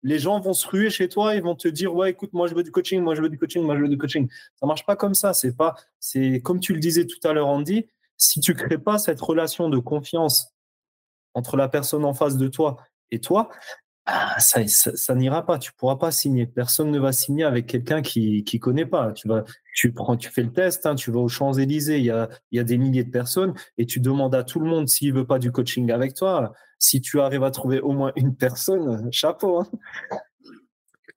les 0.05 0.19
gens 0.19 0.39
vont 0.39 0.53
se 0.53 0.67
ruer 0.67 0.91
chez 0.91 1.09
toi, 1.09 1.33
ils 1.33 1.41
vont 1.41 1.55
te 1.55 1.67
dire 1.67 1.95
ouais 1.95 2.11
écoute 2.11 2.31
moi 2.31 2.45
je 2.47 2.53
veux 2.53 2.61
du 2.61 2.71
coaching, 2.71 3.01
moi 3.01 3.15
je 3.15 3.21
veux 3.23 3.29
du 3.29 3.39
coaching, 3.39 3.63
moi 3.63 3.75
je 3.75 3.81
veux 3.81 3.89
du 3.89 3.97
coaching. 3.97 4.29
Ça 4.59 4.67
marche 4.67 4.85
pas 4.85 4.95
comme 4.95 5.15
ça, 5.15 5.33
c'est 5.33 5.57
pas 5.57 5.75
c'est 5.99 6.41
comme 6.41 6.59
tu 6.59 6.73
le 6.73 6.79
disais 6.79 7.07
tout 7.07 7.17
à 7.27 7.33
l'heure 7.33 7.47
Andy, 7.47 7.87
si 8.15 8.39
tu 8.39 8.53
crées 8.53 8.77
pas 8.77 8.99
cette 8.99 9.19
relation 9.19 9.67
de 9.67 9.79
confiance 9.79 10.54
entre 11.35 11.57
la 11.57 11.69
personne 11.69 12.05
en 12.05 12.13
face 12.13 12.37
de 12.37 12.47
toi 12.47 12.77
et 13.11 13.19
toi, 13.19 13.49
ah, 14.07 14.35
ça, 14.39 15.15
n'ira 15.15 15.45
pas. 15.45 15.57
Tu 15.57 15.73
pourras 15.73 15.95
pas 15.95 16.11
signer. 16.11 16.45
Personne 16.45 16.91
ne 16.91 16.99
va 16.99 17.11
signer 17.11 17.43
avec 17.43 17.65
quelqu'un 17.65 18.03
qui 18.03 18.43
qui 18.43 18.59
connaît 18.59 18.85
pas. 18.85 19.13
Tu 19.73 19.91
prends, 19.93 20.15
tu 20.15 20.29
fais 20.29 20.43
le 20.43 20.53
test. 20.53 20.85
Hein, 20.85 20.93
tu 20.93 21.09
vas 21.11 21.19
aux 21.19 21.27
Champs 21.27 21.53
Élysées. 21.53 21.97
Il 21.97 22.05
y 22.05 22.11
a 22.11 22.29
il 22.51 22.57
y 22.57 22.59
a 22.59 22.63
des 22.63 22.77
milliers 22.77 23.03
de 23.03 23.09
personnes 23.09 23.55
et 23.79 23.87
tu 23.87 23.99
demandes 23.99 24.35
à 24.35 24.43
tout 24.43 24.59
le 24.59 24.67
monde 24.69 24.87
s'il 24.87 25.11
veut 25.13 25.25
pas 25.25 25.39
du 25.39 25.51
coaching 25.51 25.91
avec 25.91 26.13
toi. 26.13 26.53
Si 26.77 27.01
tu 27.01 27.19
arrives 27.19 27.43
à 27.43 27.51
trouver 27.51 27.79
au 27.79 27.93
moins 27.93 28.11
une 28.15 28.35
personne, 28.35 29.11
chapeau. 29.11 29.59
Hein. 29.61 29.67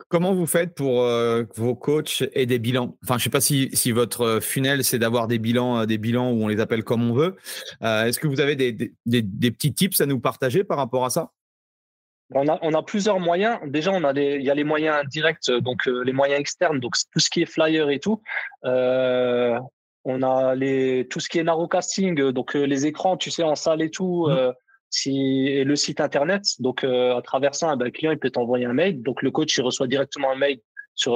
Comment 0.08 0.32
vous 0.32 0.46
faites 0.46 0.74
pour 0.74 1.02
euh, 1.02 1.44
vos 1.54 1.74
coachs 1.74 2.24
et 2.32 2.46
des 2.46 2.58
bilans? 2.58 2.96
Enfin, 3.04 3.18
je 3.18 3.24
sais 3.24 3.30
pas 3.30 3.42
si, 3.42 3.68
si 3.74 3.92
votre 3.92 4.40
funnel 4.40 4.82
c'est 4.82 4.98
d'avoir 4.98 5.28
des 5.28 5.38
bilans, 5.38 5.80
euh, 5.80 5.86
des 5.86 5.98
bilans 5.98 6.30
où 6.32 6.42
on 6.42 6.48
les 6.48 6.60
appelle 6.60 6.82
comme 6.82 7.10
on 7.10 7.12
veut. 7.12 7.36
Euh, 7.82 8.04
est-ce 8.04 8.18
que 8.18 8.26
vous 8.26 8.40
avez 8.40 8.56
des, 8.56 8.72
des, 8.72 8.94
des 9.04 9.50
petits 9.50 9.74
tips 9.74 10.00
à 10.00 10.06
nous 10.06 10.18
partager 10.18 10.64
par 10.64 10.78
rapport 10.78 11.04
à 11.04 11.10
ça? 11.10 11.32
On 12.34 12.48
a, 12.48 12.58
on 12.62 12.72
a 12.72 12.82
plusieurs 12.82 13.20
moyens. 13.20 13.58
Déjà, 13.66 13.90
on 13.92 14.04
a 14.04 14.12
il 14.18 14.42
y 14.42 14.50
a 14.50 14.54
les 14.54 14.64
moyens 14.64 15.06
directs, 15.08 15.50
donc 15.50 15.86
euh, 15.86 16.02
les 16.04 16.12
moyens 16.12 16.40
externes, 16.40 16.80
donc 16.80 16.94
tout 17.12 17.20
ce 17.20 17.28
qui 17.30 17.42
est 17.42 17.46
flyer 17.46 17.90
et 17.90 18.00
tout. 18.00 18.22
Euh, 18.64 19.58
on 20.04 20.22
a 20.22 20.54
les, 20.54 21.06
tout 21.08 21.20
ce 21.20 21.28
qui 21.28 21.38
est 21.38 21.42
narrowcasting, 21.42 22.32
donc 22.32 22.56
euh, 22.56 22.64
les 22.64 22.86
écrans, 22.86 23.16
tu 23.18 23.30
sais, 23.30 23.42
en 23.42 23.54
salle 23.54 23.82
et 23.82 23.90
tout. 23.90 24.26
Mmh. 24.28 24.52
Euh, 24.88 24.90
si, 24.90 25.46
et 25.48 25.64
le 25.64 25.76
site 25.76 26.00
internet, 26.00 26.42
donc 26.60 26.84
à 26.84 27.20
travers 27.22 27.54
ça, 27.54 27.76
ben, 27.76 27.86
le 27.86 27.90
client 27.90 28.12
il 28.12 28.18
peut 28.18 28.30
t'envoyer 28.30 28.66
un 28.66 28.72
mail. 28.72 29.02
Donc 29.02 29.22
le 29.22 29.30
coach 29.30 29.56
il 29.56 29.62
reçoit 29.62 29.86
directement 29.86 30.30
un 30.30 30.36
mail 30.36 30.60
sur 30.94 31.12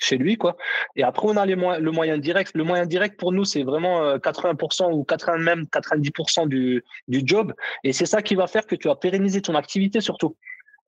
chez 0.00 0.16
lui, 0.16 0.36
quoi. 0.36 0.56
Et 0.96 1.02
après, 1.02 1.28
on 1.28 1.36
a 1.36 1.46
les 1.46 1.54
le 1.54 1.90
moyen 1.90 2.18
direct. 2.18 2.52
Le 2.54 2.64
moyen 2.64 2.86
direct, 2.86 3.18
pour 3.18 3.32
nous, 3.32 3.44
c'est 3.44 3.62
vraiment 3.62 4.16
80% 4.16 4.84
euh, 4.84 4.92
ou 4.92 5.04
80, 5.04 5.38
même 5.38 5.64
90% 5.64 6.48
du, 6.48 6.82
du 7.06 7.22
job. 7.24 7.52
Et 7.84 7.92
c'est 7.92 8.06
ça 8.06 8.22
qui 8.22 8.34
va 8.34 8.46
faire 8.46 8.66
que 8.66 8.74
tu 8.74 8.88
vas 8.88 8.96
pérenniser 8.96 9.42
ton 9.42 9.54
activité, 9.54 10.00
surtout. 10.00 10.36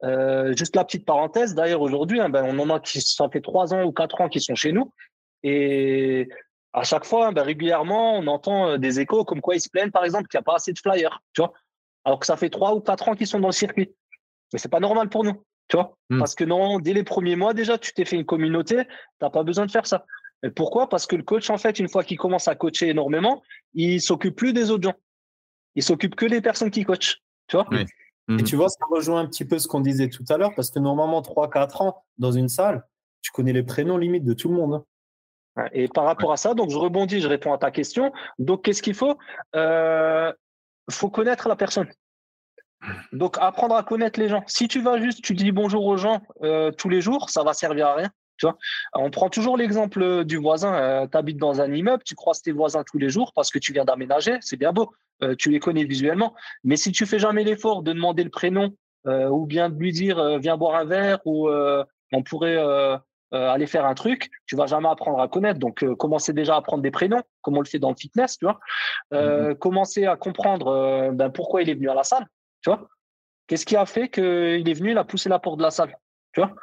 Euh, 0.02 0.52
juste 0.56 0.74
la 0.74 0.84
petite 0.84 1.04
parenthèse, 1.04 1.54
d'ailleurs, 1.54 1.82
aujourd'hui, 1.82 2.20
hein, 2.20 2.28
ben, 2.28 2.44
on 2.44 2.58
en 2.58 2.74
a 2.74 2.80
qui, 2.80 3.00
ça 3.00 3.28
fait 3.30 3.40
trois 3.40 3.72
ans 3.72 3.84
ou 3.84 3.92
quatre 3.92 4.20
ans 4.20 4.28
qui 4.28 4.40
sont 4.40 4.54
chez 4.54 4.72
nous. 4.72 4.92
Et 5.44 6.28
à 6.72 6.82
chaque 6.82 7.04
fois, 7.04 7.30
ben, 7.32 7.42
régulièrement, 7.42 8.16
on 8.16 8.26
entend 8.26 8.70
euh, 8.70 8.78
des 8.78 8.98
échos 8.98 9.24
comme 9.24 9.40
quoi 9.40 9.54
ils 9.54 9.60
se 9.60 9.68
plaignent, 9.68 9.90
par 9.90 10.04
exemple, 10.04 10.26
qu'il 10.28 10.38
n'y 10.38 10.42
a 10.42 10.44
pas 10.44 10.56
assez 10.56 10.72
de 10.72 10.78
flyers, 10.78 11.20
tu 11.34 11.42
vois. 11.42 11.52
Alors 12.04 12.18
que 12.18 12.26
ça 12.26 12.36
fait 12.36 12.50
trois 12.50 12.74
ou 12.74 12.80
quatre 12.80 13.08
ans 13.08 13.14
qu'ils 13.14 13.26
sont 13.26 13.40
dans 13.40 13.48
le 13.48 13.52
circuit. 13.52 13.94
Mais 14.52 14.58
c'est 14.58 14.70
pas 14.70 14.80
normal 14.80 15.08
pour 15.08 15.24
nous. 15.24 15.42
Tu 15.68 15.76
vois 15.76 15.96
mmh. 16.10 16.18
Parce 16.18 16.34
que 16.34 16.44
non, 16.44 16.80
dès 16.80 16.92
les 16.92 17.04
premiers 17.04 17.36
mois, 17.36 17.54
déjà, 17.54 17.78
tu 17.78 17.92
t'es 17.92 18.04
fait 18.04 18.16
une 18.16 18.26
communauté, 18.26 18.84
tu 18.84 18.90
n'as 19.22 19.30
pas 19.30 19.42
besoin 19.42 19.66
de 19.66 19.70
faire 19.70 19.86
ça. 19.86 20.04
Et 20.42 20.50
pourquoi? 20.50 20.88
Parce 20.88 21.06
que 21.06 21.16
le 21.16 21.22
coach, 21.22 21.48
en 21.50 21.58
fait, 21.58 21.78
une 21.78 21.88
fois 21.88 22.02
qu'il 22.04 22.18
commence 22.18 22.48
à 22.48 22.54
coacher 22.54 22.88
énormément, 22.88 23.42
il 23.74 24.00
s'occupe 24.00 24.36
plus 24.36 24.52
des 24.52 24.70
autres 24.70 24.82
gens. 24.82 24.96
Il 25.74 25.82
s'occupe 25.82 26.14
que 26.14 26.26
des 26.26 26.40
personnes 26.40 26.70
qui 26.70 26.84
coachent. 26.84 27.22
Tu 27.46 27.56
vois 27.56 27.66
Et 27.72 27.86
mmh. 28.28 28.42
tu 28.42 28.56
vois, 28.56 28.68
ça 28.68 28.84
rejoint 28.90 29.20
un 29.20 29.26
petit 29.26 29.44
peu 29.44 29.58
ce 29.58 29.68
qu'on 29.68 29.80
disait 29.80 30.08
tout 30.08 30.24
à 30.28 30.36
l'heure, 30.36 30.52
parce 30.54 30.70
que 30.70 30.78
normalement, 30.78 31.22
3-4 31.22 31.82
ans 31.82 32.04
dans 32.18 32.32
une 32.32 32.48
salle, 32.48 32.84
tu 33.22 33.30
connais 33.30 33.52
les 33.52 33.62
prénoms 33.62 33.96
limite 33.96 34.24
de 34.24 34.34
tout 34.34 34.48
le 34.48 34.56
monde. 34.56 34.74
Hein. 35.56 35.66
Et 35.72 35.88
par 35.88 36.04
rapport 36.04 36.32
à 36.32 36.36
ça, 36.36 36.54
donc 36.54 36.70
je 36.70 36.76
rebondis, 36.76 37.20
je 37.20 37.28
réponds 37.28 37.52
à 37.52 37.58
ta 37.58 37.70
question. 37.70 38.12
Donc, 38.38 38.64
qu'est-ce 38.64 38.82
qu'il 38.82 38.94
faut? 38.94 39.16
Euh, 39.54 40.32
faut 40.90 41.10
connaître 41.10 41.48
la 41.48 41.56
personne. 41.56 41.88
Donc, 43.12 43.36
apprendre 43.40 43.76
à 43.76 43.82
connaître 43.82 44.18
les 44.18 44.28
gens. 44.28 44.42
Si 44.46 44.68
tu 44.68 44.80
vas 44.80 45.00
juste, 45.00 45.22
tu 45.22 45.34
dis 45.34 45.52
bonjour 45.52 45.84
aux 45.86 45.96
gens 45.96 46.20
euh, 46.42 46.72
tous 46.72 46.88
les 46.88 47.00
jours, 47.00 47.30
ça 47.30 47.42
va 47.42 47.52
servir 47.52 47.86
à 47.88 47.94
rien. 47.94 48.10
Tu 48.38 48.46
vois 48.46 48.56
On 48.94 49.10
prend 49.10 49.28
toujours 49.28 49.56
l'exemple 49.56 50.24
du 50.24 50.36
voisin. 50.36 50.74
Euh, 50.74 51.06
tu 51.06 51.16
habites 51.16 51.36
dans 51.36 51.60
un 51.60 51.72
immeuble, 51.72 52.02
tu 52.04 52.14
croises 52.14 52.42
tes 52.42 52.52
voisins 52.52 52.82
tous 52.82 52.98
les 52.98 53.08
jours 53.08 53.32
parce 53.34 53.50
que 53.50 53.58
tu 53.58 53.72
viens 53.72 53.84
d'aménager, 53.84 54.38
c'est 54.40 54.56
bien 54.56 54.72
beau. 54.72 54.92
Euh, 55.22 55.36
tu 55.38 55.50
les 55.50 55.60
connais 55.60 55.84
visuellement. 55.84 56.34
Mais 56.64 56.76
si 56.76 56.90
tu 56.90 57.06
fais 57.06 57.18
jamais 57.18 57.44
l'effort 57.44 57.82
de 57.82 57.92
demander 57.92 58.24
le 58.24 58.30
prénom 58.30 58.74
ou 59.04 59.46
bien 59.46 59.68
de 59.68 59.76
lui 59.76 59.90
dire 59.90 60.38
viens 60.38 60.56
boire 60.56 60.76
un 60.76 60.84
verre 60.84 61.18
ou 61.24 61.50
on 61.50 62.22
pourrait 62.22 62.56
aller 63.32 63.66
faire 63.66 63.86
un 63.86 63.94
truc, 63.94 64.30
tu 64.46 64.56
vas 64.56 64.66
jamais 64.66 64.88
apprendre 64.88 65.20
à 65.20 65.28
connaître. 65.28 65.58
Donc, 65.58 65.84
commencer 65.96 66.32
déjà 66.32 66.54
à 66.54 66.58
apprendre 66.58 66.82
des 66.82 66.90
prénoms, 66.90 67.22
comme 67.40 67.56
on 67.56 67.60
le 67.60 67.66
fait 67.66 67.78
dans 67.78 67.90
le 67.90 67.96
fitness, 67.96 68.38
tu 68.38 68.44
vois. 68.44 68.60
Mm-hmm. 69.12 69.56
Commencer 69.56 70.06
à 70.06 70.16
comprendre 70.16 71.10
ben, 71.12 71.30
pourquoi 71.30 71.62
il 71.62 71.70
est 71.70 71.74
venu 71.74 71.88
à 71.88 71.94
la 71.94 72.04
salle. 72.04 72.26
Tu 72.62 72.70
vois 72.70 72.88
Qu'est-ce 73.46 73.66
qui 73.66 73.76
a 73.76 73.86
fait 73.86 74.08
qu'il 74.08 74.68
est 74.68 74.72
venu, 74.72 74.92
il 74.92 74.98
a 74.98 75.04
poussé 75.04 75.28
la 75.28 75.38
porte 75.38 75.58
de 75.58 75.62
la 75.62 75.70
salle 75.70 75.94
Tu 76.32 76.40
vois 76.40 76.54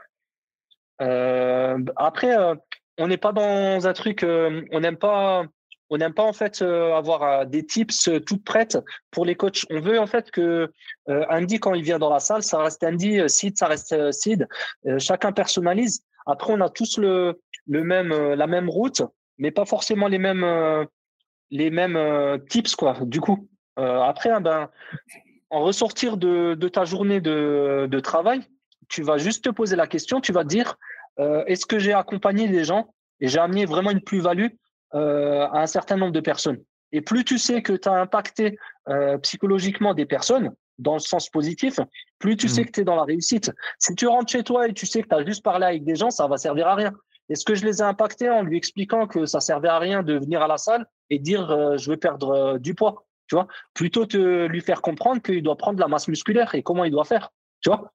euh, 1.02 1.78
Après, 1.96 2.36
euh, 2.38 2.56
on 2.98 3.08
n'est 3.08 3.18
pas 3.18 3.32
dans 3.32 3.88
un 3.88 3.94
truc, 3.94 4.24
euh, 4.24 4.64
on 4.72 4.80
n'aime 4.80 4.98
pas. 4.98 5.44
On 5.92 5.98
n'aime 5.98 6.14
pas 6.14 6.24
en 6.24 6.34
fait 6.34 6.62
avoir 6.62 7.48
des 7.48 7.66
tips 7.66 8.12
toutes 8.24 8.44
prêtes 8.44 8.78
pour 9.10 9.26
les 9.26 9.34
coachs. 9.34 9.66
On 9.72 9.80
veut 9.80 10.00
en 10.00 10.06
fait 10.06 10.30
que 10.30 10.72
Andy 11.08 11.60
quand 11.60 11.74
il 11.74 11.82
vient 11.82 11.98
dans 11.98 12.12
la 12.12 12.20
salle, 12.20 12.44
ça 12.44 12.62
reste 12.62 12.84
Andy, 12.84 13.28
Sid, 13.28 13.58
ça 13.58 13.66
reste 13.66 14.12
Sid. 14.12 14.48
chacun 15.00 15.32
personnalise. 15.32 16.04
Après, 16.26 16.54
on 16.54 16.62
a 16.62 16.70
tous 16.70 17.00
même, 17.68 18.10
la 18.14 18.48
même 18.48 18.70
route, 18.70 19.02
mais 19.38 19.52
pas 19.52 19.66
forcément 19.66 20.08
les 20.08 20.20
mêmes, 20.20 20.46
les 21.50 21.70
mêmes 21.70 22.40
tips. 22.50 22.76
Du 23.02 23.22
coup, 23.22 23.48
après, 23.78 24.30
hein, 24.30 24.42
ben, 24.42 24.70
en 25.50 25.62
ressortir 25.62 26.18
de, 26.18 26.56
ta 26.68 26.86
journée 26.86 27.22
de, 27.22 28.00
travail, 28.00 28.42
tu 28.88 29.04
vas 29.04 29.18
juste 29.18 29.44
te 29.44 29.50
poser 29.50 29.76
la 29.76 29.88
question, 29.88 30.22
tu 30.22 30.32
vas 30.32 30.44
te 30.44 30.50
dire, 30.50 30.78
euh, 31.20 31.44
est-ce 31.46 31.66
que 31.66 31.80
j'ai 31.80 31.94
accompagné 31.94 32.48
les 32.48 32.64
gens 32.64 32.94
et 33.20 33.28
j'ai 33.28 33.40
amené 33.40 33.66
vraiment 33.66 33.92
une 33.92 34.02
plus-value 34.02 34.48
euh, 34.96 35.48
à 35.48 35.62
un 35.62 35.68
certain 35.68 35.98
nombre 35.98 36.14
de 36.14 36.20
personnes? 36.20 36.60
Et 36.92 37.02
plus 37.02 37.24
tu 37.24 37.38
sais 37.38 37.62
que 37.62 37.74
tu 37.74 37.88
as 37.88 37.94
impacté 37.94 38.58
euh, 38.88 39.18
psychologiquement 39.20 39.94
des 39.94 40.06
personnes, 40.06 40.54
dans 40.80 40.94
le 40.94 41.00
sens 41.00 41.30
positif, 41.30 41.80
plus 42.18 42.36
tu 42.36 42.48
sais 42.48 42.62
mmh. 42.62 42.66
que 42.66 42.72
tu 42.72 42.82
es 42.82 42.84
dans 42.84 42.96
la 42.96 43.04
réussite. 43.04 43.52
Si 43.78 43.96
tu 43.96 44.08
rentres 44.08 44.32
chez 44.32 44.44
toi 44.44 44.68
et 44.68 44.74
tu 44.74 44.86
sais 44.86 45.04
que 45.04 45.08
tu 45.08 45.16
as 45.16 45.26
juste 45.26 45.44
parlé 45.44 45.66
avec 45.66 45.84
des 45.84 45.96
gens, 45.96 46.10
ça 46.10 46.28
va 46.28 46.38
servir 46.38 46.68
à 46.68 46.76
rien. 46.76 46.94
Est-ce 47.30 47.46
que 47.46 47.54
je 47.54 47.66
les 47.66 47.78
ai 47.78 47.84
impactés 47.84 48.30
en 48.30 48.42
lui 48.42 48.58
expliquant 48.58 49.06
que 49.06 49.26
ça 49.26 49.40
servait 49.40 49.68
à 49.68 49.78
rien 49.78 50.02
de 50.02 50.18
venir 50.18 50.42
à 50.42 50.48
la 50.48 50.58
salle 50.58 50.88
et 51.12 51.20
dire 51.20 51.78
je 51.78 51.92
veux 51.92 51.98
perdre 51.98 52.58
du 52.58 52.74
poids 52.74 53.06
tu 53.30 53.36
vois, 53.36 53.48
plutôt 53.74 54.06
te 54.06 54.48
lui 54.48 54.60
faire 54.60 54.82
comprendre 54.82 55.22
qu'il 55.22 55.44
doit 55.44 55.56
prendre 55.56 55.80
la 55.80 55.88
masse 55.88 56.08
musculaire 56.08 56.56
et 56.56 56.64
comment 56.64 56.84
il 56.84 56.92
doit 56.92 57.06
faire, 57.06 57.30
tu 57.62 57.70
vois. 57.70 57.94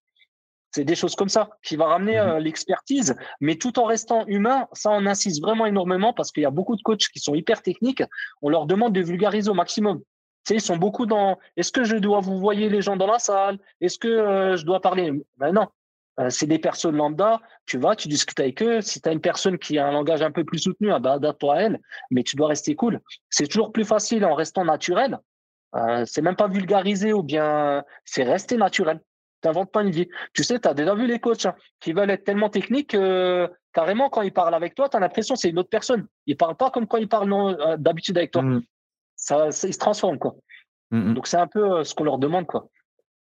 C'est 0.71 0.85
des 0.85 0.95
choses 0.95 1.15
comme 1.15 1.29
ça 1.29 1.51
qui 1.63 1.77
va 1.77 1.87
ramener 1.87 2.21
mhm. 2.21 2.29
euh, 2.29 2.39
l'expertise, 2.41 3.15
mais 3.41 3.57
tout 3.57 3.79
en 3.79 3.85
restant 3.85 4.25
humain. 4.27 4.67
Ça, 4.73 4.91
on 4.91 5.07
insiste 5.07 5.41
vraiment 5.43 5.67
énormément 5.67 6.13
parce 6.13 6.33
qu'il 6.33 6.43
y 6.43 6.47
a 6.47 6.51
beaucoup 6.51 6.77
de 6.77 6.83
coachs 6.83 7.09
qui 7.13 7.19
sont 7.19 7.35
hyper 7.35 7.63
techniques. 7.63 8.03
On 8.43 8.49
leur 8.49 8.67
demande 8.67 8.93
de 8.93 9.01
vulgariser 9.01 9.51
au 9.51 9.55
maximum. 9.55 10.01
Sais, 10.45 10.57
ils 10.57 10.61
sont 10.61 10.77
beaucoup 10.77 11.07
dans 11.07 11.39
est-ce 11.57 11.73
que 11.73 11.85
je 11.85 11.97
dois 11.97 12.21
vous 12.21 12.39
voyez 12.39 12.69
les 12.69 12.83
gens 12.83 12.97
dans 12.97 13.07
la 13.07 13.19
salle? 13.19 13.59
Est-ce 13.81 13.99
que 13.99 14.09
euh, 14.09 14.57
je 14.57 14.65
dois 14.65 14.81
parler? 14.81 15.11
Ben 15.39 15.53
non, 15.53 15.69
euh, 16.21 16.31
c'est 16.31 16.47
des 16.47 16.59
personnes 16.59 16.97
lambda, 16.97 17.41
tu 17.67 17.79
vas, 17.79 17.97
tu 17.97 18.09
discutes 18.09 18.39
avec 18.39 18.63
eux. 18.63 18.81
Si 18.81 19.01
tu 19.01 19.09
as 19.09 19.13
une 19.13 19.21
personne 19.21 19.59
qui 19.59 19.79
a 19.79 19.87
un 19.87 19.93
langage 19.93 20.23
un 20.23 20.31
peu 20.31 20.45
plus 20.45 20.59
soutenu, 20.59 20.93
ah 20.93 20.99
bah, 20.99 21.15
adapte-toi 21.15 21.55
à 21.55 21.61
elle, 21.63 21.81
mais 22.11 22.23
tu 22.23 22.37
dois 22.37 22.49
rester 22.49 22.75
cool. 22.77 23.01
C'est 23.31 23.47
toujours 23.47 23.73
plus 23.73 23.85
facile 23.85 24.25
en 24.25 24.35
restant 24.35 24.65
naturel. 24.65 25.19
Euh, 25.75 26.05
c'est 26.07 26.23
même 26.23 26.37
pas 26.37 26.47
vulgarisé 26.47 27.13
ou 27.13 27.23
bien 27.23 27.83
c'est 28.05 28.23
rester 28.23 28.57
naturel. 28.57 29.01
Tu 29.43 29.49
n'inventes 29.49 29.73
pas 29.73 29.83
une 29.83 29.91
vie. 29.91 30.09
Tu 30.33 30.45
sais, 30.45 30.61
tu 30.61 30.69
as 30.69 30.75
déjà 30.75 30.95
vu 30.95 31.07
les 31.07 31.19
coachs 31.19 31.47
hein, 31.47 31.57
qui 31.81 31.93
veulent 31.93 32.11
être 32.11 32.25
tellement 32.25 32.49
techniques 32.49 32.91
que 32.91 33.51
carrément, 33.73 34.09
quand 34.09 34.23
ils 34.23 34.33
parlent 34.33 34.55
avec 34.55 34.75
toi, 34.75 34.89
tu 34.89 34.97
as 34.97 35.01
l'impression 35.01 35.35
que 35.35 35.41
c'est 35.41 35.51
une 35.51 35.59
autre 35.59 35.69
personne. 35.69 36.07
Ils 36.27 36.37
parlent 36.37 36.57
pas 36.57 36.71
comme 36.71 36.87
quand 36.87 36.99
ils 36.99 37.09
parlent 37.09 37.33
euh, 37.33 37.77
d'habitude 37.77 38.17
avec 38.17 38.31
toi. 38.31 38.43
Mmh. 38.43 38.63
Ça, 39.17 39.49
ils 39.49 39.75
se 39.75 39.79
transforment. 39.79 40.19
Quoi. 40.19 40.35
Mmh, 40.91 40.99
mmh. 40.99 41.15
Donc, 41.15 41.27
c'est 41.27 41.37
un 41.37 41.47
peu 41.47 41.85
ce 41.85 41.95
qu'on 41.95 42.05
leur 42.05 42.19
demande. 42.19 42.47
quoi. 42.47 42.69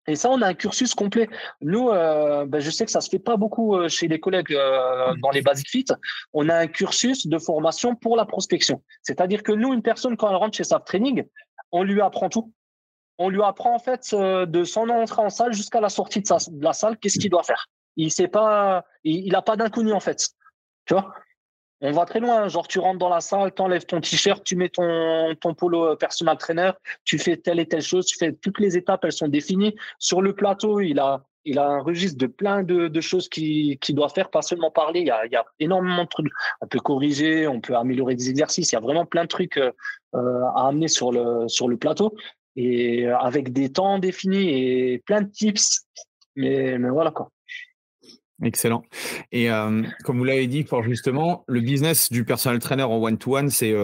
Et 0.07 0.15
ça, 0.15 0.29
on 0.29 0.41
a 0.41 0.47
un 0.47 0.53
cursus 0.53 0.93
complet. 0.93 1.27
Nous, 1.61 1.89
euh, 1.89 2.45
ben, 2.45 2.59
je 2.59 2.69
sais 2.69 2.85
que 2.85 2.91
ça 2.91 3.01
se 3.01 3.09
fait 3.09 3.19
pas 3.19 3.37
beaucoup 3.37 3.75
euh, 3.75 3.89
chez 3.89 4.07
les 4.07 4.19
collègues 4.19 4.53
euh, 4.53 5.13
dans 5.21 5.31
les 5.31 5.41
Basic 5.41 5.67
Fit. 5.69 5.85
On 6.33 6.47
a 6.49 6.55
un 6.55 6.67
cursus 6.67 7.25
de 7.27 7.37
formation 7.39 7.95
pour 7.95 8.15
la 8.15 8.25
prospection. 8.25 8.83
C'est-à-dire 9.01 9.41
que 9.41 9.51
nous, 9.51 9.73
une 9.73 9.81
personne, 9.81 10.15
quand 10.15 10.29
elle 10.29 10.35
rentre 10.35 10.55
chez 10.55 10.63
Safe 10.63 10.85
Training, 10.85 11.23
on 11.71 11.83
lui 11.83 12.01
apprend 12.01 12.29
tout. 12.29 12.51
On 13.17 13.29
lui 13.29 13.41
apprend 13.41 13.73
en 13.73 13.79
fait 13.79 14.13
de 14.13 14.63
son 14.65 14.89
entrée 14.89 15.21
en 15.21 15.29
salle 15.29 15.53
jusqu'à 15.53 15.79
la 15.79 15.87
sortie 15.87 16.21
de, 16.21 16.63
la 16.63 16.73
salle, 16.73 16.97
qu'est-ce 16.97 17.17
qu'il 17.17 17.31
doit 17.31 17.43
faire. 17.43 17.67
Il 17.95 18.11
sait 18.11 18.27
pas, 18.27 18.83
il, 19.05 19.25
il 19.25 19.35
a 19.35 19.41
pas 19.41 19.55
d'inconnu 19.55 19.93
en 19.93 20.01
fait. 20.01 20.27
Tu 20.85 20.93
vois? 20.93 21.13
On 21.85 21.91
va 21.91 22.05
très 22.05 22.19
loin. 22.19 22.47
Genre, 22.47 22.67
tu 22.67 22.79
rentres 22.79 22.99
dans 22.99 23.09
la 23.09 23.21
salle, 23.21 23.53
tu 23.53 23.61
enlèves 23.61 23.85
ton 23.85 24.01
t-shirt, 24.01 24.43
tu 24.43 24.55
mets 24.55 24.69
ton, 24.69 25.35
polo 25.57 25.91
euh, 25.91 25.95
personal 25.95 26.37
trainer, 26.37 26.71
tu 27.03 27.17
fais 27.17 27.37
telle 27.37 27.59
et 27.59 27.65
telle 27.65 27.81
chose, 27.81 28.05
tu 28.05 28.17
fais 28.17 28.33
toutes 28.33 28.59
les 28.59 28.77
étapes, 28.77 29.03
elles 29.03 29.11
sont 29.11 29.27
définies. 29.27 29.75
Sur 29.99 30.21
le 30.21 30.33
plateau, 30.33 30.79
il 30.79 30.99
a, 30.99 31.23
a 31.55 31.65
un 31.65 31.79
registre 31.81 32.17
de 32.17 32.27
plein 32.27 32.63
de, 32.63 33.01
choses 33.01 33.29
qu'il 33.29 33.77
qui 33.79 33.93
doit 33.93 34.09
faire, 34.09 34.29
pas 34.29 34.41
seulement 34.41 34.71
parler. 34.71 35.01
Il 35.01 35.07
y, 35.07 35.11
a, 35.11 35.45
énormément 35.59 36.03
de 36.03 36.09
trucs. 36.09 36.31
On 36.61 36.67
peut 36.67 36.79
corriger, 36.79 37.47
on 37.47 37.61
peut 37.61 37.75
améliorer 37.75 38.15
des 38.15 38.29
exercices. 38.29 38.71
Il 38.71 38.75
y 38.75 38.77
a 38.77 38.81
vraiment 38.81 39.05
plein 39.05 39.23
de 39.23 39.29
trucs 39.29 39.57
euh, 39.57 39.71
à 40.13 40.67
amener 40.67 40.87
sur 40.87 41.11
le, 41.11 41.75
plateau 41.77 42.15
et 42.55 43.07
avec 43.07 43.51
des 43.51 43.71
temps 43.71 43.99
définis 43.99 44.49
et 44.49 45.03
plein 45.05 45.21
de 45.21 45.29
tips. 45.29 45.85
Mais, 46.37 46.77
mais 46.77 46.89
voilà 46.89 47.11
quoi. 47.11 47.29
Excellent. 48.45 48.83
Et 49.31 49.49
comme 50.03 50.19
vous 50.19 50.23
l'avez 50.23 50.45
dit 50.45 50.63
fort 50.63 50.83
justement, 50.83 51.43
le 51.47 51.61
business 51.61 52.11
du 52.11 52.23
personal 52.23 52.59
trainer 52.59 52.83
en 52.83 53.01
one-to-one, 53.01 53.49
c'est 53.49 53.75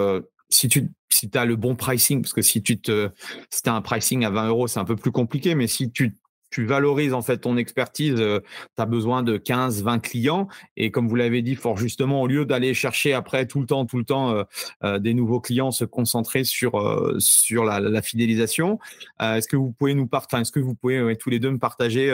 si 0.50 0.68
tu 0.68 0.92
si 1.10 1.30
as 1.34 1.46
le 1.46 1.56
bon 1.56 1.76
pricing, 1.76 2.22
parce 2.22 2.34
que 2.34 2.44
si 2.44 2.62
tu 2.62 2.80
te 2.80 3.10
si 3.50 3.68
as 3.68 3.74
un 3.74 3.82
pricing 3.82 4.24
à 4.24 4.30
20 4.30 4.48
euros, 4.50 4.68
c'est 4.68 4.80
un 4.80 4.86
peu 4.86 4.96
plus 4.96 5.12
compliqué, 5.12 5.56
mais 5.56 5.68
si 5.68 5.92
tu 5.92 6.16
tu 6.52 6.66
valorises 6.66 7.14
en 7.14 7.22
fait 7.22 7.38
ton 7.38 7.56
expertise, 7.56 8.16
tu 8.16 8.82
as 8.82 8.86
besoin 8.86 9.24
de 9.24 9.38
15, 9.38 9.84
20 9.84 10.00
clients. 10.00 10.50
Et 10.76 10.92
comme 10.92 11.08
vous 11.08 11.16
l'avez 11.16 11.42
dit 11.42 11.56
fort 11.56 11.78
justement, 11.78 12.22
au 12.22 12.28
lieu 12.28 12.46
d'aller 12.46 12.74
chercher 12.74 13.14
après 13.14 13.48
tout 13.48 13.62
le 13.62 13.66
temps, 13.66 13.86
tout 13.86 13.98
le 13.98 14.04
temps 14.04 14.44
des 14.84 15.14
nouveaux 15.14 15.40
clients, 15.40 15.72
se 15.72 15.86
concentrer 15.86 16.44
sur, 16.44 17.16
sur 17.20 17.64
la, 17.64 18.02
fidélisation. 18.02 18.80
est-ce 19.22 19.48
que 19.48 19.56
vous 19.56 19.72
pouvez 19.72 19.94
nous 19.96 20.08
partager, 20.08 20.42
est-ce 20.42 20.52
que 20.52 20.60
vous 20.60 20.76
pouvez 20.76 21.16
tous 21.16 21.30
les 21.30 21.40
deux 21.40 21.52
me 21.52 21.58
partager 21.58 22.12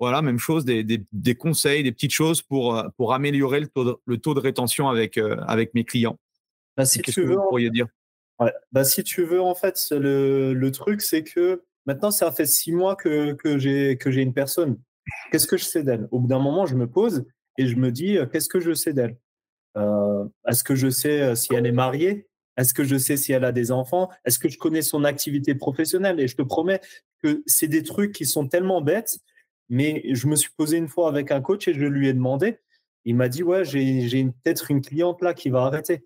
voilà, 0.00 0.22
même 0.22 0.38
chose, 0.38 0.64
des, 0.64 0.82
des, 0.82 1.34
conseils, 1.36 1.84
des 1.84 1.92
petites 1.92 2.12
choses 2.12 2.42
pour, 2.42 2.82
pour 2.96 3.14
améliorer 3.14 3.60
le 3.60 3.68
taux 3.68 3.84
de, 3.84 3.96
le 4.04 4.18
taux 4.18 4.34
de 4.34 4.40
rétention 4.40 4.88
avec, 4.88 5.18
avec 5.18 5.74
mes 5.74 5.84
clients. 5.84 6.18
Bah, 6.76 6.86
si 6.86 7.00
tu 7.00 7.22
veux, 7.22 7.36
vous 7.36 7.58
dire? 7.68 7.86
Bah, 8.72 8.84
si 8.84 9.04
tu 9.04 9.24
veux, 9.24 9.40
en 9.40 9.54
fait, 9.54 9.78
le, 9.92 10.54
le 10.54 10.70
truc, 10.72 11.02
c'est 11.02 11.22
que 11.22 11.62
Maintenant, 11.86 12.10
ça 12.10 12.30
fait 12.30 12.46
six 12.46 12.72
mois 12.72 12.96
que, 12.96 13.32
que 13.32 13.58
j'ai 13.58 14.22
une 14.22 14.34
personne. 14.34 14.78
Qu'est-ce 15.30 15.46
que 15.46 15.56
je 15.56 15.64
sais 15.64 15.82
d'elle? 15.82 16.08
Au 16.10 16.20
bout 16.20 16.28
d'un 16.28 16.38
moment, 16.38 16.66
je 16.66 16.76
me 16.76 16.86
pose 16.86 17.24
et 17.58 17.66
je 17.66 17.76
me 17.76 17.90
dis, 17.90 18.18
euh, 18.18 18.26
qu'est-ce 18.26 18.48
que 18.48 18.60
je 18.60 18.74
sais 18.74 18.92
d'elle? 18.92 19.16
Euh, 19.76 20.24
Est-ce 20.46 20.62
que 20.62 20.74
je 20.74 20.90
sais 20.90 21.22
euh, 21.22 21.34
si 21.34 21.54
elle 21.54 21.66
est 21.66 21.72
mariée? 21.72 22.28
Est-ce 22.56 22.74
que 22.74 22.84
je 22.84 22.96
sais 22.96 23.16
si 23.16 23.32
elle 23.32 23.44
a 23.44 23.52
des 23.52 23.72
enfants? 23.72 24.10
Est-ce 24.24 24.38
que 24.38 24.48
je 24.48 24.58
connais 24.58 24.82
son 24.82 25.04
activité 25.04 25.54
professionnelle? 25.54 26.20
Et 26.20 26.28
je 26.28 26.36
te 26.36 26.42
promets 26.42 26.80
que 27.22 27.42
c'est 27.46 27.68
des 27.68 27.82
trucs 27.82 28.12
qui 28.12 28.26
sont 28.26 28.46
tellement 28.46 28.82
bêtes, 28.82 29.18
mais 29.70 30.02
je 30.12 30.26
me 30.26 30.36
suis 30.36 30.50
posé 30.50 30.76
une 30.76 30.88
fois 30.88 31.08
avec 31.08 31.30
un 31.30 31.40
coach 31.40 31.68
et 31.68 31.74
je 31.74 31.86
lui 31.86 32.08
ai 32.08 32.12
demandé. 32.12 32.58
Il 33.04 33.14
m'a 33.14 33.28
dit, 33.28 33.42
ouais, 33.42 33.64
j'ai 33.64 34.24
peut-être 34.24 34.70
une 34.70 34.82
cliente 34.82 35.22
là 35.22 35.32
qui 35.32 35.48
va 35.48 35.62
arrêter. 35.62 36.04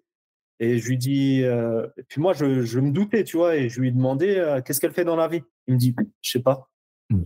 Et 0.60 0.78
je 0.78 0.88
lui 0.88 0.98
dis, 0.98 1.42
euh, 1.42 1.88
puis 2.08 2.20
moi, 2.20 2.32
je, 2.32 2.62
je, 2.62 2.78
me 2.78 2.92
doutais, 2.92 3.24
tu 3.24 3.38
vois, 3.38 3.56
et 3.56 3.68
je 3.68 3.80
lui 3.80 3.88
ai 3.88 3.90
demandé 3.90 4.36
euh, 4.36 4.60
qu'est-ce 4.62 4.80
qu'elle 4.80 4.92
fait 4.92 5.04
dans 5.04 5.16
la 5.16 5.26
vie? 5.26 5.42
Il 5.66 5.74
me 5.74 5.78
dit, 5.78 5.96
je 6.22 6.30
sais 6.30 6.42
pas. 6.42 6.70
Mmh. 7.10 7.22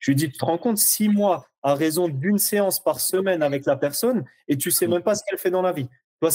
Je 0.00 0.10
lui 0.10 0.16
dis, 0.16 0.30
tu 0.30 0.38
te 0.38 0.44
rends 0.44 0.58
compte, 0.58 0.78
six 0.78 1.08
mois 1.08 1.46
à 1.62 1.74
raison 1.74 2.08
d'une 2.08 2.38
séance 2.38 2.82
par 2.82 2.98
semaine 2.98 3.42
avec 3.42 3.66
la 3.66 3.76
personne, 3.76 4.24
et 4.48 4.56
tu 4.56 4.72
sais 4.72 4.88
mmh. 4.88 4.90
même 4.90 5.02
pas 5.02 5.14
ce 5.14 5.22
qu'elle 5.24 5.38
fait 5.38 5.52
dans 5.52 5.62
la 5.62 5.72
vie. 5.72 5.88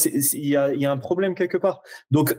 Il 0.05 0.47
y 0.47 0.55
a, 0.55 0.73
y 0.73 0.85
a, 0.85 0.91
un 0.91 0.97
problème 0.97 1.35
quelque 1.35 1.57
part. 1.57 1.81
Donc, 2.11 2.37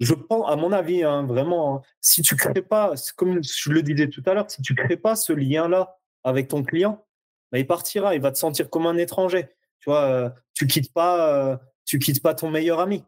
je 0.00 0.14
pense, 0.14 0.50
à 0.50 0.56
mon 0.56 0.72
avis, 0.72 1.02
hein, 1.02 1.24
vraiment, 1.24 1.76
hein, 1.76 1.82
si 2.00 2.22
tu 2.22 2.36
crées 2.36 2.62
pas, 2.62 2.94
comme 3.16 3.42
je 3.42 3.70
le 3.70 3.82
disais 3.82 4.08
tout 4.08 4.22
à 4.26 4.34
l'heure, 4.34 4.50
si 4.50 4.60
tu 4.62 4.74
crées 4.74 4.96
pas 4.96 5.16
ce 5.16 5.32
lien-là 5.32 5.97
avec 6.24 6.48
ton 6.48 6.62
client, 6.62 7.04
bah, 7.52 7.58
il 7.58 7.66
partira, 7.66 8.14
il 8.14 8.20
va 8.20 8.32
te 8.32 8.38
sentir 8.38 8.70
comme 8.70 8.86
un 8.86 8.96
étranger. 8.96 9.46
Tu 9.80 9.90
vois, 9.90 10.02
euh, 10.04 10.30
tu 10.54 10.66
quittes 10.66 10.92
pas, 10.92 11.60
tu 11.84 11.98
quittes 11.98 12.22
pas 12.22 12.34
ton 12.34 12.50
meilleur 12.50 12.80
ami 12.80 13.04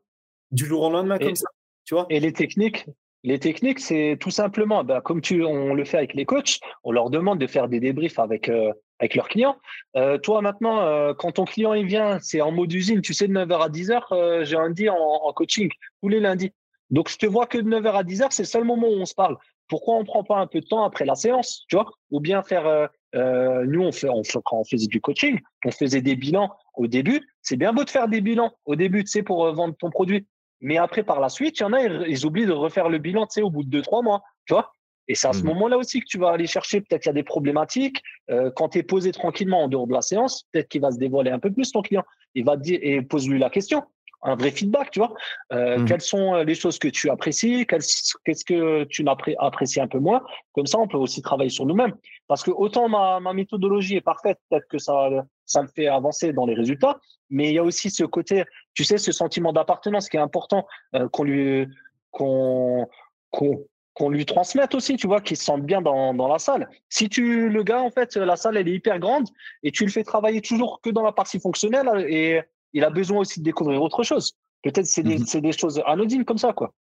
du 0.51 0.65
jour 0.65 0.83
au 0.83 0.91
lendemain 0.91 1.19
comme 1.19 1.37
ça. 1.37 1.49
Tu 1.85 1.95
vois? 1.95 2.07
et 2.09 2.21
les 2.21 2.33
techniques, 2.33 2.87
les 3.23 3.39
techniques, 3.39 3.81
c'est 3.81 4.17
tout 4.19 4.31
simplement, 4.31 4.85
bah, 4.85 5.01
comme 5.01 5.21
tu, 5.21 5.45
on 5.45 5.75
le 5.75 5.85
fait 5.85 5.99
avec 5.99 6.15
les 6.15 6.25
coachs, 6.25 6.59
on 6.85 6.93
leur 6.93 7.11
demande 7.11 7.39
de 7.39 7.47
faire 7.47 7.69
des 7.69 7.81
débriefs 7.81 8.19
avec, 8.19 8.49
euh, 8.49 8.73
avec 8.99 9.15
leurs 9.15 9.29
clients. 9.29 9.57
Euh, 9.97 10.19
toi, 10.19 10.41
maintenant, 10.41 10.81
euh, 10.81 11.13
quand 11.13 11.33
ton 11.33 11.45
client 11.45 11.75
il 11.75 11.87
vient, 11.87 12.19
c'est 12.21 12.41
en 12.41 12.51
mode 12.51 12.73
usine, 12.73 13.03
tu 13.03 13.13
sais, 13.13 13.29
de 13.29 13.35
9h 13.35 13.61
à 13.61 13.69
10h, 13.69 14.45
j'ai 14.45 14.57
un 14.57 14.71
dit 14.71 14.89
en, 14.89 14.97
en, 14.97 15.33
coaching, 15.33 15.69
tous 16.03 16.09
les 16.09 16.21
lundis. 16.21 16.53
Donc, 16.89 17.09
je 17.09 17.17
te 17.17 17.27
vois 17.27 17.47
que 17.47 17.59
de 17.59 17.69
9h 17.69 17.93
à 17.93 18.03
10h, 18.03 18.29
c'est 18.31 18.43
le 18.43 18.49
seul 18.49 18.65
moment 18.65 18.89
où 18.89 18.97
on 19.01 19.07
se 19.07 19.15
parle. 19.15 19.37
Pourquoi 19.71 19.95
on 19.95 20.01
ne 20.01 20.05
prend 20.05 20.23
pas 20.23 20.37
un 20.37 20.47
peu 20.47 20.61
de 20.61 20.67
temps 20.67 20.85
après 20.85 21.07
la 21.07 21.15
séance, 21.15 21.65
tu 21.69 21.77
vois? 21.77 21.91
Ou 22.11 22.21
bien 22.21 22.43
faire, 22.43 22.89
nous, 23.15 23.83
on 23.83 23.93
fait, 23.93 24.11
on 24.11 24.23
fait, 24.23 24.41
quand 24.45 24.59
on 24.59 24.65
faisait 24.65 24.89
du 24.89 25.01
coaching, 25.01 25.39
on 25.65 25.71
faisait 25.71 26.03
des 26.03 26.17
bilans 26.17 26.51
au 26.75 26.87
début. 26.87 27.27
C'est 27.41 27.57
bien 27.57 27.73
beau 27.73 27.85
de 27.85 27.91
faire 27.91 28.09
des 28.09 28.21
bilans 28.21 28.53
au 28.67 28.77
début, 28.77 29.05
tu 29.05 29.11
sais, 29.11 29.23
pour 29.23 29.51
vendre 29.55 29.75
ton 29.79 29.89
produit. 29.89 30.27
Mais 30.61 30.77
après, 30.77 31.03
par 31.03 31.21
la 31.21 31.29
suite, 31.29 31.59
il 31.59 31.63
y 31.63 31.67
en 31.67 31.73
a, 31.73 31.81
ils, 31.81 32.27
oublient 32.27 32.47
de 32.47 32.53
refaire 32.53 32.89
le 32.89 32.99
bilan, 32.99 33.27
tu 33.27 33.35
sais, 33.35 33.43
au 33.43 33.51
bout 33.51 33.65
de 33.65 33.71
deux, 33.71 33.83
trois 33.83 34.03
mois, 34.03 34.23
tu 34.47 34.55
vois? 34.55 34.73
Et 35.09 35.15
c'est 35.15 35.27
à 35.27 35.33
ce 35.33 35.43
mmh. 35.43 35.47
moment-là 35.47 35.79
aussi 35.79 36.01
que 36.01 36.07
tu 36.07 36.19
vas 36.19 36.31
aller 36.31 36.47
chercher, 36.47 36.81
peut-être 36.81 37.03
qu'il 37.03 37.09
y 37.09 37.11
a 37.11 37.15
des 37.15 37.25
problématiques. 37.25 38.01
Euh, 38.31 38.51
quand 38.55 38.71
tu 38.71 38.79
es 38.79 38.83
posé 38.83 39.11
tranquillement 39.11 39.65
en 39.65 39.69
dehors 39.69 39.87
de 39.87 39.93
la 39.93 40.03
séance, 40.03 40.45
peut-être 40.53 40.69
qu'il 40.69 40.83
va 40.83 40.93
se 40.93 40.99
dévoiler 40.99 41.31
un 41.31 41.41
peu 41.41 41.51
plus 41.51 41.73
ton 41.73 41.83
client. 41.83 42.05
Il 42.35 42.45
va 42.45 42.57
te 42.57 42.63
dire, 42.63 42.79
et 42.83 43.03
pose-lui 43.03 43.39
la 43.39 43.51
question 43.51 43.83
un 44.23 44.35
vrai 44.35 44.51
feedback, 44.51 44.91
tu 44.91 44.99
vois. 44.99 45.15
Euh, 45.53 45.79
mmh. 45.79 45.85
Quelles 45.87 46.01
sont 46.01 46.35
euh, 46.35 46.45
les 46.45 46.55
choses 46.55 46.79
que 46.79 46.89
tu 46.89 47.11
apprécies 47.11 47.67
Qu'est-ce 47.67 48.45
que 48.45 48.85
tu 48.85 49.05
apprécies 49.39 49.81
un 49.81 49.89
peu 49.89 49.99
moins 49.99 50.23
Comme 50.53 50.67
ça, 50.67 50.79
on 50.79 50.89
peut 50.89 50.99
aussi 50.99 51.23
travailler 51.23 51.51
sur 51.51 51.67
nous-mêmes. 51.67 51.95
Parce 52.29 52.43
que 52.43 52.51
autant 52.51 52.89
ma, 52.89 53.21
ma 53.21 53.33
méthodologie 53.33 53.97
est 53.97 54.01
parfaite, 54.01 54.39
peut-être 54.49 54.69
que 54.69 54.79
ça, 54.79 55.09
ça 55.47 55.63
me 55.63 55.69
fait 55.69 55.89
avancer 55.89 56.33
dans 56.33 56.47
les 56.47 56.55
résultats, 56.55 56.99
mais 57.29 57.49
il 57.49 57.55
y 57.55 57.59
a 57.59 57.65
aussi 57.65 57.91
ce 57.91 58.05
côté, 58.05 58.45
tu 58.75 58.85
sais, 58.85 58.99
ce 58.99 59.13
sentiment 59.13 59.53
d'appartenance 59.53 60.09
qui 60.09 60.17
est 60.17 60.21
important 60.21 60.67
euh, 60.95 61.09
qu'on 61.09 61.25
lui, 61.25 61.67
qu'on, 62.11 62.89
qu'on 63.31 64.09
lui 64.09 64.27
transmette 64.27 64.75
aussi, 64.75 64.97
tu 64.97 65.07
vois, 65.07 65.21
qu'il 65.21 65.37
se 65.37 65.45
sente 65.45 65.63
bien 65.63 65.83
dans, 65.83 66.15
dans, 66.15 66.29
la 66.29 66.39
salle. 66.39 66.69
Si 66.89 67.09
tu, 67.09 67.49
le 67.49 67.63
gars, 67.63 67.83
en 67.83 67.91
fait, 67.91 68.17
la 68.17 68.37
salle, 68.37 68.57
elle 68.57 68.69
est 68.69 68.75
hyper 68.75 68.99
grande 68.99 69.29
et 69.63 69.71
tu 69.73 69.85
le 69.85 69.91
fais 69.91 70.05
travailler 70.05 70.41
toujours 70.41 70.81
que 70.81 70.91
dans 70.91 71.03
la 71.03 71.13
partie 71.13 71.41
fonctionnelle 71.41 71.89
et 72.09 72.41
il 72.73 72.85
a 72.85 72.91
besoin 72.91 73.21
aussi 73.21 73.41
de 73.41 73.45
découvrir 73.45 73.83
autre 73.83 74.03
chose. 74.03 74.33
Peut-être 74.63 74.87
c'est 74.87 75.03
des, 75.03 75.19
mmh 75.19 75.41
des, 75.41 75.53
choses 75.53 75.83
anodines 75.87 76.25
comme 76.25 76.39
ça, 76.39 76.53
quoi. 76.53 76.75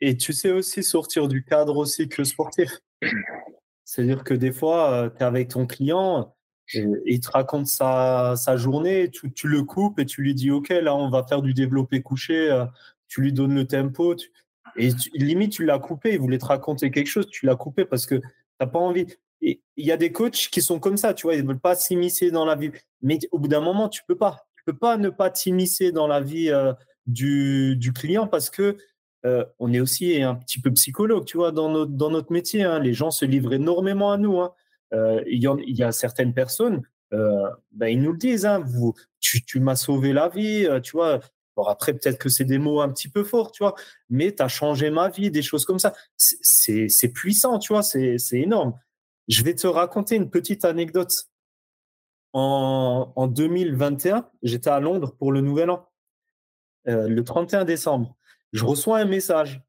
Et 0.00 0.16
tu 0.16 0.32
sais 0.32 0.50
aussi 0.50 0.82
sortir 0.82 1.28
du 1.28 1.44
cadre 1.44 1.76
aussi 1.76 2.08
que 2.08 2.24
sportif. 2.24 2.78
C'est-à-dire 3.84 4.24
que 4.24 4.34
des 4.34 4.52
fois, 4.52 4.92
euh, 4.92 5.10
tu 5.10 5.18
es 5.18 5.22
avec 5.22 5.48
ton 5.48 5.66
client, 5.66 6.34
et 6.74 6.86
il 7.06 7.20
te 7.20 7.30
raconte 7.30 7.66
sa, 7.66 8.34
sa 8.36 8.56
journée, 8.56 9.10
tu, 9.10 9.32
tu, 9.32 9.48
le 9.48 9.62
coupes 9.62 9.98
et 9.98 10.06
tu 10.06 10.22
lui 10.22 10.34
dis, 10.34 10.50
OK, 10.50 10.68
là, 10.70 10.94
on 10.94 11.10
va 11.10 11.24
faire 11.24 11.42
du 11.42 11.54
développé 11.54 12.02
couché, 12.02 12.50
euh, 12.50 12.64
tu 13.08 13.20
lui 13.20 13.32
donnes 13.32 13.54
le 13.54 13.66
tempo. 13.66 14.14
et 14.76 14.90
limite, 15.14 15.52
tu 15.52 15.64
l'as 15.64 15.78
coupé, 15.78 16.14
il 16.14 16.20
voulait 16.20 16.38
te 16.38 16.46
raconter 16.46 16.90
quelque 16.90 17.08
chose, 17.08 17.28
tu 17.30 17.46
l'as 17.46 17.56
coupé 17.56 17.84
parce 17.84 18.06
que 18.06 18.16
tu 18.16 18.26
n'as 18.60 18.66
pas 18.66 18.78
envie. 18.78 19.06
Il 19.40 19.58
y 19.76 19.90
a 19.90 19.96
des 19.96 20.12
coachs 20.12 20.48
qui 20.50 20.62
sont 20.62 20.78
comme 20.78 20.96
ça, 20.96 21.14
tu 21.14 21.24
vois, 21.24 21.34
ils 21.34 21.42
ne 21.42 21.48
veulent 21.48 21.60
pas 21.60 21.74
s'immiscer 21.74 22.30
dans 22.30 22.44
la 22.44 22.54
vie. 22.54 22.70
Mais 23.02 23.18
au 23.32 23.38
bout 23.38 23.48
d'un 23.48 23.60
moment, 23.60 23.88
tu 23.88 24.02
peux 24.06 24.16
pas 24.16 24.46
peux 24.64 24.76
pas 24.76 24.96
ne 24.96 25.10
pas 25.10 25.30
t'immiscer 25.30 25.92
dans 25.92 26.06
la 26.06 26.20
vie 26.20 26.50
euh, 26.50 26.72
du, 27.06 27.76
du, 27.76 27.92
client 27.92 28.26
parce 28.26 28.50
que 28.50 28.76
euh, 29.24 29.44
on 29.58 29.72
est 29.72 29.80
aussi 29.80 30.22
un 30.22 30.34
petit 30.34 30.60
peu 30.60 30.72
psychologue, 30.72 31.24
tu 31.24 31.36
vois, 31.36 31.52
dans 31.52 31.68
notre, 31.68 31.92
dans 31.92 32.10
notre 32.10 32.32
métier. 32.32 32.64
Hein. 32.64 32.78
Les 32.80 32.94
gens 32.94 33.10
se 33.10 33.24
livrent 33.24 33.54
énormément 33.54 34.12
à 34.12 34.18
nous. 34.18 34.40
Hein. 34.40 34.52
Euh, 34.92 35.22
il, 35.26 35.42
y 35.42 35.72
y 35.72 35.82
a 35.82 35.92
certaines 35.92 36.34
personnes, 36.34 36.82
ben, 37.10 37.88
ils 37.88 38.00
nous 38.00 38.12
le 38.12 38.18
disent, 38.18 38.46
hein, 38.46 38.64
tu, 39.20 39.44
tu 39.44 39.60
m'as 39.60 39.76
sauvé 39.76 40.14
la 40.14 40.30
vie, 40.30 40.66
tu 40.82 40.92
vois. 40.92 41.20
Bon, 41.56 41.64
après, 41.64 41.92
peut-être 41.92 42.16
que 42.16 42.30
c'est 42.30 42.46
des 42.46 42.56
mots 42.56 42.80
un 42.80 42.88
petit 42.88 43.10
peu 43.10 43.22
forts, 43.22 43.52
tu 43.52 43.62
vois, 43.62 43.74
mais 44.08 44.34
tu 44.34 44.42
as 44.42 44.48
changé 44.48 44.88
ma 44.88 45.10
vie, 45.10 45.30
des 45.30 45.42
choses 45.42 45.66
comme 45.66 45.78
ça. 45.78 45.92
C'est 46.16 47.12
puissant, 47.12 47.58
tu 47.58 47.74
vois, 47.74 47.82
c'est 47.82 48.16
énorme. 48.32 48.72
Je 49.28 49.42
vais 49.42 49.54
te 49.54 49.66
raconter 49.66 50.16
une 50.16 50.30
petite 50.30 50.64
anecdote 50.64 51.28
en, 52.32 53.26
2021, 53.26 54.28
j'étais 54.42 54.70
à 54.70 54.80
Londres 54.80 55.14
pour 55.18 55.32
le 55.32 55.40
Nouvel 55.40 55.70
An, 55.70 55.88
euh, 56.88 57.08
le 57.08 57.24
31 57.24 57.64
décembre. 57.64 58.16
Je 58.52 58.64
reçois 58.64 58.98
un 58.98 59.04
message. 59.04 59.62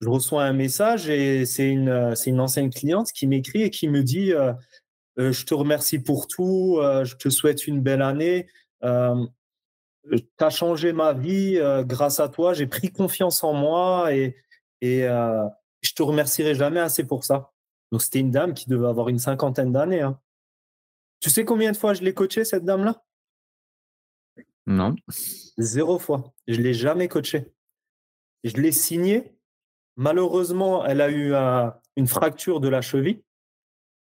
Je 0.00 0.08
reçois 0.08 0.44
un 0.44 0.52
message 0.52 1.08
et 1.08 1.46
c'est 1.46 1.68
une, 1.68 2.14
c'est 2.14 2.30
une 2.30 2.40
ancienne 2.40 2.70
cliente 2.70 3.12
qui 3.12 3.26
m'écrit 3.26 3.62
et 3.62 3.70
qui 3.70 3.88
me 3.88 4.02
dit 4.02 4.32
euh, 4.32 4.52
euh, 5.18 5.32
Je 5.32 5.46
te 5.46 5.54
remercie 5.54 5.98
pour 5.98 6.28
tout, 6.28 6.78
je 6.80 7.14
te 7.16 7.30
souhaite 7.30 7.66
une 7.66 7.80
belle 7.80 8.02
année. 8.02 8.46
tu 8.82 8.88
as 10.38 10.50
changé 10.50 10.92
ma 10.92 11.14
vie 11.14 11.58
grâce 11.84 12.20
à 12.20 12.28
toi. 12.28 12.52
J'ai 12.52 12.66
pris 12.66 12.92
confiance 12.92 13.42
en 13.42 13.54
moi 13.54 14.14
et, 14.14 14.36
et 14.82 15.06
je 15.80 15.92
te 15.94 16.02
remercierai 16.02 16.54
jamais 16.54 16.80
assez 16.80 17.06
pour 17.06 17.24
ça. 17.24 17.52
Donc, 17.92 18.02
c'était 18.02 18.18
une 18.18 18.30
dame 18.30 18.52
qui 18.52 18.68
devait 18.68 18.88
avoir 18.88 19.08
une 19.08 19.18
cinquantaine 19.18 19.72
d'années. 19.72 20.02
Hein. 20.02 20.18
Tu 21.20 21.30
sais 21.30 21.44
combien 21.44 21.72
de 21.72 21.76
fois 21.76 21.94
je 21.94 22.02
l'ai 22.02 22.14
coachée, 22.14 22.44
cette 22.44 22.64
dame-là? 22.64 23.02
Non. 24.66 24.96
Zéro 25.58 25.98
fois. 25.98 26.32
Je 26.46 26.58
ne 26.58 26.64
l'ai 26.64 26.74
jamais 26.74 27.08
coachée. 27.08 27.52
Je 28.44 28.56
l'ai 28.56 28.72
signée. 28.72 29.32
Malheureusement, 29.96 30.84
elle 30.84 31.00
a 31.00 31.10
eu 31.10 31.32
une 31.96 32.06
fracture 32.06 32.60
de 32.60 32.68
la 32.68 32.82
cheville. 32.82 33.22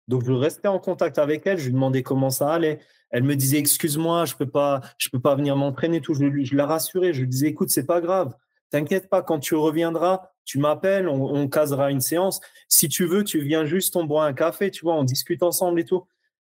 Donc, 0.09 0.25
je 0.25 0.33
restais 0.33 0.69
en 0.69 0.79
contact 0.79 1.19
avec 1.19 1.47
elle. 1.47 1.59
Je 1.59 1.67
lui 1.67 1.75
demandais 1.75 2.03
comment 2.03 2.31
ça 2.31 2.53
allait. 2.53 2.81
Elle 3.11 3.25
me 3.25 3.37
disait, 3.37 3.59
excuse-moi, 3.59 4.25
je 4.25 4.35
ne 4.35 4.39
peux, 4.39 4.51
pas, 4.51 4.81
je 4.99 5.11
peux 5.11 5.21
pas 5.21 5.35
venir 5.35 5.57
m'entraîner. 5.57 6.01
Tout. 6.01 6.15
Je, 6.15 6.43
je 6.43 6.57
la 6.57 6.67
rassurais. 6.67 7.13
Je 7.13 7.21
lui 7.21 7.29
disais, 7.29 7.49
écoute, 7.49 7.71
c'est 7.71 7.87
pas 7.87 8.01
grave. 8.01 8.35
T'inquiète 8.71 9.11
pas, 9.11 9.23
quand 9.23 9.39
tu 9.39 9.55
reviendras, 9.55 10.31
tu 10.45 10.59
m'appelles, 10.59 11.07
on, 11.07 11.35
on, 11.35 11.47
casera 11.47 11.91
une 11.91 12.01
séance. 12.01 12.41
Si 12.69 12.89
tu 12.89 13.05
veux, 13.05 13.23
tu 13.23 13.43
viens 13.43 13.67
juste, 13.67 13.97
on 13.97 14.05
boit 14.05 14.25
un 14.25 14.33
café, 14.33 14.71
tu 14.71 14.87
vois, 14.87 14.95
on 14.95 15.05
discute 15.05 15.43
ensemble 15.43 15.81
et 15.81 15.85
tout. 15.85 16.07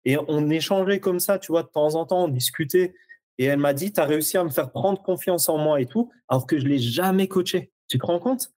Et 0.06 0.18
on 0.28 0.50
échangeait 0.50 1.00
comme 1.00 1.20
ça, 1.20 1.40
tu 1.40 1.52
vois, 1.52 1.64
de 1.64 1.68
temps 1.68 1.96
en 1.96 2.06
temps, 2.06 2.26
on 2.26 2.28
discutait. 2.28 2.94
Et 3.38 3.46
elle 3.46 3.60
m'a 3.60 3.74
dit, 3.74 3.94
tu 3.94 4.00
as 4.00 4.06
réussi 4.06 4.38
à 4.38 4.44
me 4.44 4.50
faire 4.50 4.72
prendre 4.72 5.02
confiance 5.02 5.50
en 5.50 5.58
moi 5.58 5.82
et 5.82 5.86
tout, 5.86 6.12
alors 6.28 6.46
que 6.46 6.60
je 6.60 6.64
ne 6.64 6.70
l'ai 6.70 6.80
jamais 6.80 7.28
coaché. 7.28 7.72
Tu 7.88 7.98
te 7.98 8.06
rends 8.06 8.20
compte? 8.20 8.52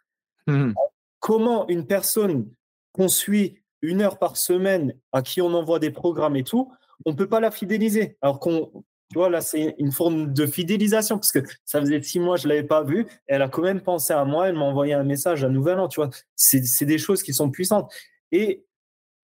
Mmh 0.47 0.73
Comment 1.21 1.67
une 1.69 1.87
personne 1.87 2.51
qu'on 2.93 3.09
suit 3.09 3.59
une 3.81 4.03
heure 4.03 4.19
par 4.19 4.37
semaine, 4.37 4.95
à 5.13 5.23
qui 5.23 5.41
on 5.41 5.55
envoie 5.55 5.79
des 5.79 5.91
programmes 5.91 6.37
et 6.37 6.45
tout, 6.45 6.71
on 7.07 7.13
ne 7.13 7.17
peut 7.17 7.29
pas 7.29 7.41
la 7.41 7.51
fidéliser. 7.51 8.17
Alors 8.23 8.41
qu'on 8.41 8.85
Tu 9.11 9.19
vois, 9.19 9.29
là, 9.29 9.41
c'est 9.41 9.75
une 9.79 9.93
forme 9.93 10.33
de 10.33 10.47
fidélisation 10.47 11.17
parce 11.17 11.33
que 11.33 11.41
ça 11.65 11.81
faisait 11.81 12.03
six 12.03 12.21
mois, 12.21 12.37
je 12.37 12.47
ne 12.47 12.55
l'avais 12.55 12.67
pas 12.67 12.83
vu. 12.83 13.07
Elle 13.27 13.43
a 13.43 13.49
quand 13.49 13.63
même 13.63 13.81
pensé 13.81 14.13
à 14.13 14.25
moi. 14.25 14.49
Elle 14.49 14.57
m'a 14.57 14.65
envoyé 14.65 14.95
un 14.95 15.05
message 15.05 15.45
à 15.45 15.49
Nouvel 15.49 15.79
An. 15.79 15.89
Tu 15.89 16.01
vois, 16.01 16.11
c'est 16.35 16.85
des 16.85 16.99
choses 16.99 17.23
qui 17.23 17.35
sont 17.35 17.51
puissantes. 17.51 17.93
Et 18.33 18.65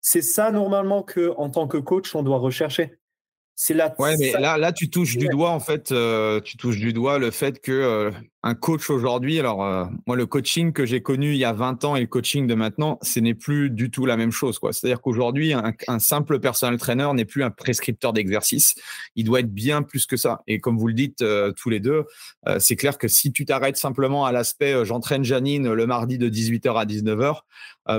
c'est 0.00 0.22
ça, 0.22 0.50
normalement, 0.50 1.02
que 1.02 1.32
en 1.36 1.50
tant 1.50 1.66
que 1.66 1.76
coach, 1.76 2.14
on 2.14 2.22
doit 2.22 2.38
rechercher. 2.38 2.98
C'est 3.54 3.74
la. 3.74 3.94
Ouais, 3.98 4.16
mais 4.18 4.32
là, 4.32 4.56
là, 4.56 4.72
tu 4.72 4.88
touches 4.88 5.18
du 5.18 5.28
doigt, 5.28 5.50
en 5.50 5.60
fait, 5.60 5.92
euh, 5.92 6.40
tu 6.40 6.56
touches 6.56 6.78
du 6.78 6.92
doigt 6.92 7.18
le 7.18 7.30
fait 7.30 7.60
que 7.60 7.72
euh, 7.72 8.10
un 8.42 8.54
coach 8.54 8.88
aujourd'hui, 8.88 9.38
alors 9.38 9.62
euh, 9.64 9.84
moi, 10.06 10.16
le 10.16 10.24
coaching 10.24 10.72
que 10.72 10.86
j'ai 10.86 11.02
connu 11.02 11.32
il 11.32 11.36
y 11.36 11.44
a 11.44 11.52
20 11.52 11.84
ans 11.84 11.96
et 11.96 12.00
le 12.00 12.06
coaching 12.06 12.46
de 12.46 12.54
maintenant, 12.54 12.98
ce 13.02 13.20
n'est 13.20 13.34
plus 13.34 13.68
du 13.68 13.90
tout 13.90 14.06
la 14.06 14.16
même 14.16 14.32
chose. 14.32 14.58
quoi. 14.58 14.72
C'est-à-dire 14.72 15.02
qu'aujourd'hui, 15.02 15.52
un, 15.52 15.98
simple 15.98 16.40
personal 16.40 16.78
trainer 16.78 17.10
n'est 17.14 17.26
plus 17.26 17.42
un 17.42 17.50
prescripteur 17.50 18.14
d'exercice. 18.14 18.74
Il 19.14 19.24
doit 19.24 19.40
être 19.40 19.52
bien 19.52 19.82
plus 19.82 20.06
que 20.06 20.16
ça. 20.16 20.40
Et 20.46 20.58
comme 20.58 20.78
vous 20.78 20.88
le 20.88 20.94
dites 20.94 21.22
tous 21.56 21.68
les 21.68 21.80
deux, 21.80 22.04
c'est 22.58 22.76
clair 22.76 22.96
que 22.96 23.08
si 23.08 23.32
tu 23.32 23.44
t'arrêtes 23.44 23.76
simplement 23.76 24.24
à 24.24 24.32
l'aspect 24.32 24.84
j'entraîne 24.84 25.24
Janine 25.24 25.72
le 25.72 25.86
mardi 25.86 26.16
de 26.16 26.28
18h 26.28 26.78
à 26.78 26.86
19h, 26.86 27.40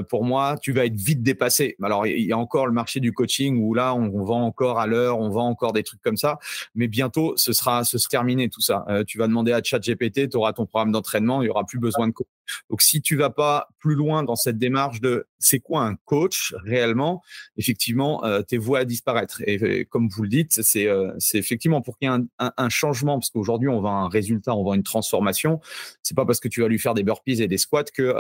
pour 0.10 0.24
moi, 0.24 0.58
tu 0.62 0.72
vas 0.72 0.86
être 0.86 0.96
vite 0.96 1.22
dépassé. 1.22 1.76
Alors, 1.84 2.08
il 2.08 2.26
y 2.26 2.32
a 2.32 2.38
encore 2.38 2.66
le 2.66 2.74
marché 2.74 3.00
du 3.00 3.14
coaching 3.14 3.62
où 3.62 3.74
là, 3.74 3.94
on, 3.94 4.24
vend 4.24 4.44
encore 4.44 4.80
à 4.80 4.88
l'heure, 4.88 5.20
on 5.20 5.30
vend 5.30 5.48
encore 5.48 5.74
des 5.74 5.84
trucs 5.84 6.02
comme 6.02 6.18
ça, 6.18 6.40
mais 6.76 6.88
bientôt, 6.88 7.34
ce 7.36 7.54
sera, 7.54 7.84
ce 7.84 7.98
sera 7.98 8.10
terminé 8.10 8.50
tout 8.50 8.62
ça. 8.62 8.86
tu 9.08 9.18
vas 9.18 9.28
demander 9.28 9.52
à 9.52 9.62
ChatGPT, 9.64 10.31
tu 10.32 10.38
auras 10.38 10.54
ton 10.54 10.66
programme 10.66 10.92
d'entraînement, 10.92 11.42
il 11.42 11.48
y 11.48 11.50
aura 11.50 11.66
plus 11.66 11.80
besoin 11.80 12.08
de 12.08 12.14
coach. 12.14 12.28
Donc, 12.70 12.82
si 12.82 13.02
tu 13.02 13.16
vas 13.16 13.30
pas 13.30 13.70
plus 13.80 13.96
loin 13.96 14.24
dans 14.24 14.36
cette 14.36 14.58
démarche 14.58 15.02
de 15.02 15.28
c'est 15.40 15.60
quoi 15.60 15.84
un 15.84 15.96
coach 16.06 16.54
réellement, 16.64 17.22
effectivement, 17.58 18.24
tes 18.48 18.58
voies 18.58 18.80
à 18.80 18.86
disparaître. 18.86 19.42
Et, 19.46 19.86
comme 19.86 20.10
vous 20.10 20.24
le 20.24 20.30
dites, 20.30 20.62
c'est 20.62 20.88
c'est 21.20 21.38
effectivement 21.38 21.82
pour 21.82 21.98
qu'il 21.98 22.10
y 22.10 22.14
ait 22.14 22.20
un, 22.40 22.70
changement, 22.70 23.20
parce 23.20 23.30
qu'aujourd'hui, 23.30 23.70
on 23.70 23.80
vend 23.80 24.06
un 24.06 24.10
résultat, 24.10 24.56
on 24.56 24.64
vend 24.64 24.74
une 24.74 24.84
transformation. 24.84 25.62
C'est 26.04 26.16
pas 26.16 26.26
parce 26.26 26.40
que 26.40 26.48
tu 26.48 26.62
vas 26.62 26.68
lui 26.68 26.80
faire 26.80 26.94
des 26.94 27.04
burpees 27.04 27.42
et 27.42 27.48
des 27.48 27.58
squats 27.58 27.84
que 27.84 28.14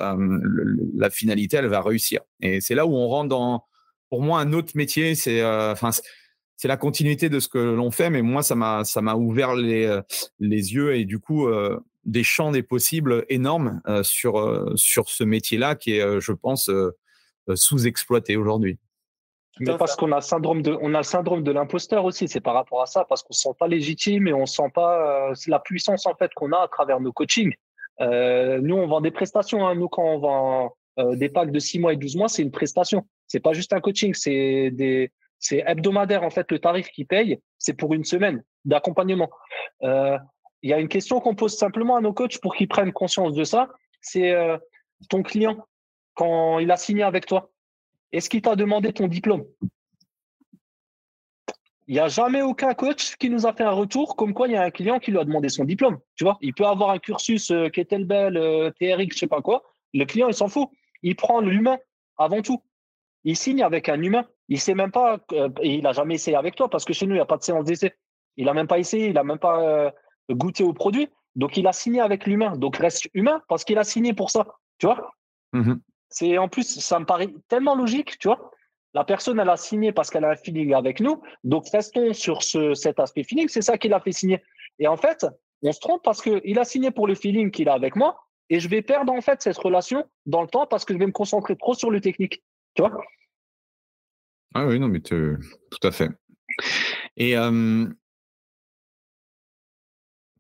la 0.96 1.10
finalité 1.10 1.58
elle 1.58 1.68
va 1.68 1.82
réussir. 1.82 2.22
Et 2.42 2.62
c'est 2.62 2.76
là 2.76 2.86
où 2.86 2.96
on 2.96 3.08
rentre 3.08 3.30
dans, 3.30 3.66
pour 4.12 4.22
moi, 4.22 4.40
un 4.42 4.54
autre 4.54 4.74
métier. 4.76 5.16
C'est, 5.16 5.42
euh, 5.42 5.72
enfin, 5.72 5.90
c'est 6.58 6.68
la 6.68 6.78
continuité 6.78 7.30
de 7.30 7.40
ce 7.40 7.48
que 7.48 7.58
l'on 7.58 7.92
fait, 7.92 8.10
mais 8.10 8.22
moi, 8.22 8.44
ça 8.44 8.56
m'a, 8.56 8.84
ça 8.84 9.02
m'a 9.02 9.16
ouvert 9.16 9.56
les, 9.56 9.86
euh, 9.86 10.02
les 10.40 10.74
yeux 10.74 10.96
et 10.96 11.06
du 11.06 11.18
coup, 11.18 11.48
euh, 11.48 11.80
des 12.06 12.24
champs 12.24 12.52
des 12.52 12.64
possibles 12.64 13.26
énormes 13.30 13.82
sur, 14.04 14.74
sur 14.76 15.10
ce 15.10 15.24
métier-là 15.24 15.76
qui 15.76 15.98
est, 15.98 16.20
je 16.20 16.32
pense, 16.32 16.70
sous-exploité 17.54 18.38
aujourd'hui. 18.38 18.80
Mais 19.60 19.78
parce 19.78 19.96
qu'on 19.96 20.12
a 20.12 20.16
le 20.16 20.22
syndrome 20.22 20.62
de, 20.62 20.76
on 20.82 20.94
a 20.94 21.00
le 21.00 21.04
syndrome 21.04 21.44
de 21.44 21.52
l'imposteur 21.52 22.06
aussi. 22.06 22.28
C'est 22.28 22.40
par 22.40 22.54
rapport 22.54 22.82
à 22.82 22.86
ça, 22.86 23.06
parce 23.08 23.22
qu'on 23.22 23.34
se 23.34 23.42
sent 23.42 23.56
pas 23.60 23.68
légitime 23.68 24.28
et 24.28 24.34
on 24.34 24.46
sent 24.46 24.72
pas 24.74 25.34
la 25.48 25.60
puissance 25.60 26.06
en 26.06 26.16
fait 26.16 26.34
qu'on 26.34 26.52
a 26.54 26.60
à 26.60 26.68
travers 26.68 27.00
nos 27.00 27.12
coachings. 27.12 27.54
nous, 28.00 28.76
on 28.76 28.88
vend 28.88 29.02
des 29.02 29.12
prestations. 29.12 29.68
Hein. 29.68 29.76
Nous, 29.76 29.90
quand 29.90 30.04
on 30.04 30.20
vend, 30.20 30.76
euh, 31.00 31.16
des 31.16 31.30
packs 31.30 31.52
de 31.52 31.60
6 31.60 31.80
mois 31.80 31.94
et 31.94 31.98
12 31.98 32.18
mois, 32.18 32.28
c'est 32.28 32.42
une 32.42 32.52
prestation. 32.52 33.08
C'est 33.28 33.40
pas 33.40 33.54
juste 33.54 33.72
un 33.74 33.80
coaching, 33.80 34.14
c'est 34.14 34.72
des 34.72 35.12
c'est 35.40 35.64
hebdomadaire 35.66 36.22
en 36.22 36.30
fait 36.30 36.52
le 36.52 36.60
tarif 36.60 36.90
qu'ils 36.90 37.08
payent, 37.08 37.40
c'est 37.58 37.74
pour 37.74 37.96
une 37.96 38.04
semaine 38.04 38.44
d'accompagnement. 38.66 39.30
Euh, 40.62 40.68
il 40.68 40.70
y 40.70 40.74
a 40.74 40.80
une 40.80 40.88
question 40.88 41.20
qu'on 41.20 41.36
pose 41.36 41.58
simplement 41.58 41.96
à 41.96 42.02
nos 42.02 42.14
coachs 42.14 42.40
pour 42.40 42.56
qu'ils 42.56 42.68
prennent 42.68 42.92
conscience 42.92 43.34
de 43.34 43.44
ça, 43.44 43.70
c'est 44.02 44.32
euh, 44.32 44.58
ton 45.10 45.24
client 45.24 45.66
quand 46.14 46.60
il 46.60 46.70
a 46.72 46.78
signé 46.78 47.04
avec 47.04 47.26
toi, 47.26 47.52
est-ce 48.12 48.30
qu'il 48.30 48.42
t'a 48.42 48.56
demandé 48.56 48.94
ton 48.94 49.08
diplôme? 49.08 49.46
Il 51.88 51.96
n'y 51.96 52.00
a 52.00 52.08
jamais 52.08 52.42
aucun 52.42 52.74
coach 52.74 53.16
qui 53.18 53.30
nous 53.30 53.46
a 53.46 53.54
fait 53.54 53.64
un 53.64 53.72
retour 53.72 54.16
comme 54.16 54.34
quoi 54.34 54.48
il 54.48 54.54
y 54.54 54.56
a 54.56 54.64
un 54.64 54.72
client 54.72 55.00
qui 55.00 55.12
lui 55.12 55.20
a 55.20 55.26
demandé 55.26 55.50
son 55.50 55.66
diplôme. 55.66 56.00
Tu 56.16 56.24
vois, 56.24 56.38
il 56.42 56.54
peut 56.54 56.66
avoir 56.66 56.92
un 56.92 57.00
cursus 57.00 57.52
euh, 57.52 57.70
Kettlebell, 57.70 58.74
TRX, 58.80 59.14
je 59.14 59.20
sais 59.20 59.28
pas 59.28 59.42
quoi. 59.42 59.64
Le 59.94 60.06
client, 60.06 60.28
il 60.28 60.34
s'en 60.34 60.48
fout 60.48 60.70
il 61.04 61.16
prend 61.16 61.42
l'humain 61.42 61.78
avant 62.18 62.42
tout. 62.42 62.62
Il 63.24 63.36
signe 63.36 63.64
avec 63.64 63.90
un 63.90 64.02
humain. 64.02 64.26
Il 64.48 64.60
sait 64.60 64.74
même 64.74 64.92
pas, 64.92 65.20
euh, 65.34 65.50
il 65.64 65.84
n'a 65.84 65.94
jamais 65.94 66.16
essayé 66.16 66.36
avec 66.36 66.56
toi 66.56 66.70
parce 66.70 66.86
que 66.86 66.94
chez 66.94 67.06
nous, 67.06 67.14
il 67.14 67.18
n'y 67.18 67.22
a 67.22 67.26
pas 67.26 67.38
de 67.38 67.44
séance 67.44 67.66
d'essai. 67.66 67.96
Il 68.38 68.46
n'a 68.46 68.54
même 68.54 68.68
pas 68.68 68.80
essayé, 68.80 69.08
il 69.08 69.14
n'a 69.14 69.24
même 69.24 69.40
pas 69.40 69.94
euh, 70.30 70.36
goûté 70.36 70.64
au 70.64 70.74
produit. 70.74 71.10
Donc, 71.36 71.58
il 71.58 71.68
a 71.68 71.74
signé 71.74 72.02
avec 72.02 72.26
l'humain. 72.26 72.56
Donc, 72.58 72.78
reste 72.78 73.08
humain 73.14 73.42
parce 73.48 73.64
qu'il 73.64 73.78
a 73.78 73.84
signé 73.84 74.14
pour 74.14 74.30
ça. 74.30 74.48
Tu 74.78 74.86
vois 74.86 75.12
mmh 75.54 75.76
C'est 76.10 76.38
En 76.38 76.50
plus, 76.50 76.80
ça 76.80 77.00
me 77.00 77.06
paraît 77.06 77.34
tellement 77.48 77.76
logique, 77.76 78.18
tu 78.20 78.28
vois 78.28 78.52
la 78.94 79.04
personne, 79.04 79.40
elle 79.40 79.50
a 79.50 79.58
signé 79.58 79.92
parce 79.92 80.10
qu'elle 80.10 80.26
a 80.26 80.32
un 80.32 80.36
feeling 80.36 80.74
avec 80.74 81.00
nous. 81.00 81.22
Donc, 81.44 81.70
restons 81.70 82.14
sur 82.14 82.44
ce, 82.44 82.74
cet 82.74 83.00
aspect 83.00 83.24
feeling. 83.24 83.48
C'est 83.48 83.62
ça 83.62 83.78
qui 83.78 83.88
l'a 83.88 84.00
fait 84.00 84.12
signer. 84.12 84.42
Et 84.80 84.88
en 84.88 84.98
fait, 84.98 85.26
on 85.62 85.72
se 85.72 85.80
trompe 85.80 86.04
parce 86.04 86.22
qu'il 86.22 86.60
a 86.60 86.66
signé 86.66 86.92
pour 86.92 87.08
le 87.08 87.16
feeling 87.16 87.52
qu'il 87.52 87.70
a 87.70 87.74
avec 87.74 87.96
moi 87.96 88.18
et 88.50 88.60
je 88.60 88.68
vais 88.68 88.82
perdre 88.82 89.14
en 89.14 89.22
fait 89.22 89.42
cette 89.42 89.58
relation 89.58 90.06
dans 90.26 90.42
le 90.42 90.48
temps 90.48 90.68
parce 90.68 90.84
que 90.84 90.94
je 90.94 91.00
vais 91.00 91.06
me 91.06 91.12
concentrer 91.12 91.56
trop 91.56 91.74
sur 91.74 91.90
le 91.90 92.02
technique. 92.02 92.44
Tu 92.74 92.82
vois 92.82 92.92
Ah 94.54 94.66
oui, 94.66 94.80
non, 94.80 94.90
mais 94.90 95.00
tout 95.00 95.38
à 95.84 95.92
fait. 95.92 96.10
Et 97.16 97.36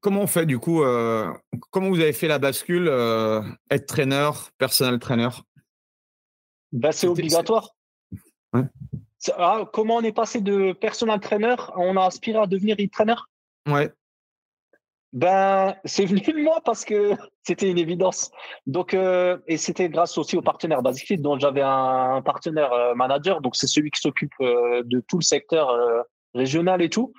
comment 0.01 0.21
on 0.21 0.27
fait 0.27 0.45
du 0.45 0.59
coup 0.59 0.83
euh, 0.83 1.31
Comment 1.69 1.89
vous 1.89 1.99
avez 1.99 2.13
fait 2.13 2.27
la 2.27 2.39
bascule 2.39 2.87
euh, 2.89 3.41
Être 3.69 3.85
trainer, 3.85 4.31
personnel 4.57 4.99
trainer? 4.99 5.29
Ben, 6.73 6.91
C'est 6.91 7.07
obligatoire. 7.07 7.69
Ah, 9.37 9.65
comment 9.71 9.97
on 9.97 10.01
est 10.01 10.11
passé 10.11 10.41
de 10.41 10.73
personnel 10.73 11.19
trainer 11.19 11.55
On 11.75 11.95
a 11.95 12.05
aspiré 12.05 12.39
à 12.39 12.47
devenir 12.47 12.75
e-trainer 12.79 13.15
Ouais. 13.69 13.91
Ben, 15.13 15.75
c'est 15.83 16.05
venu 16.05 16.21
de 16.21 16.41
moi 16.41 16.61
parce 16.63 16.85
que 16.85 17.11
c'était 17.43 17.69
une 17.69 17.77
évidence. 17.77 18.31
Donc, 18.65 18.93
euh, 18.93 19.37
et 19.47 19.57
c'était 19.57 19.89
grâce 19.89 20.17
aussi 20.17 20.37
au 20.37 20.41
partenaire 20.41 20.81
BasicFit, 20.81 21.17
dont 21.17 21.37
j'avais 21.37 21.61
un, 21.61 22.21
partenaire 22.23 22.71
euh, 22.71 22.95
manager. 22.95 23.41
Donc, 23.41 23.55
c'est 23.55 23.67
celui 23.67 23.91
qui 23.91 24.01
s'occupe 24.01 24.33
de 24.39 25.03
tout 25.07 25.19
le 25.19 25.23
secteur 25.23 25.69
régional 26.33 26.81
et 26.81 26.89
tout. 26.89 27.13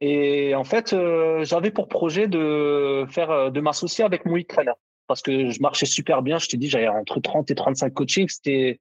Et 0.00 0.54
en 0.54 0.64
fait, 0.64 0.94
j'avais 1.42 1.70
pour 1.70 1.88
projet 1.88 2.28
de 2.28 3.06
faire, 3.08 3.50
de 3.50 3.60
m'associer 3.60 4.04
avec 4.04 4.26
mon 4.26 4.36
e-trainer 4.36 4.72
parce 5.06 5.22
que 5.22 5.50
je 5.50 5.60
marchais 5.60 5.86
super 5.86 6.22
bien. 6.22 6.38
Je 6.38 6.48
t'ai 6.48 6.56
dit, 6.56 6.68
j'avais 6.68 6.88
entre 6.88 7.20
30 7.20 7.50
et 7.50 7.54
35 7.54 7.94
coachings. 7.94 8.28
C'était, 8.28 8.80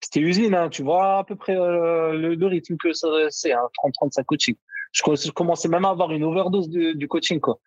c'était 0.00 0.20
usine, 0.20 0.54
hein, 0.54 0.70
tu 0.70 0.82
vois 0.82 1.18
à 1.18 1.24
peu 1.24 1.36
près 1.36 1.54
le, 1.54 2.46
rythme 2.46 2.76
que 2.76 2.92
c'est, 3.30 3.52
hein, 3.52 3.68
30-35 3.84 4.24
coachings 4.24 4.56
je, 4.94 5.30
commençais 5.30 5.68
même 5.68 5.84
à 5.84 5.90
avoir 5.90 6.12
une 6.12 6.24
overdose 6.24 6.68
du 6.68 7.08
coaching, 7.08 7.40
quoi. 7.40 7.58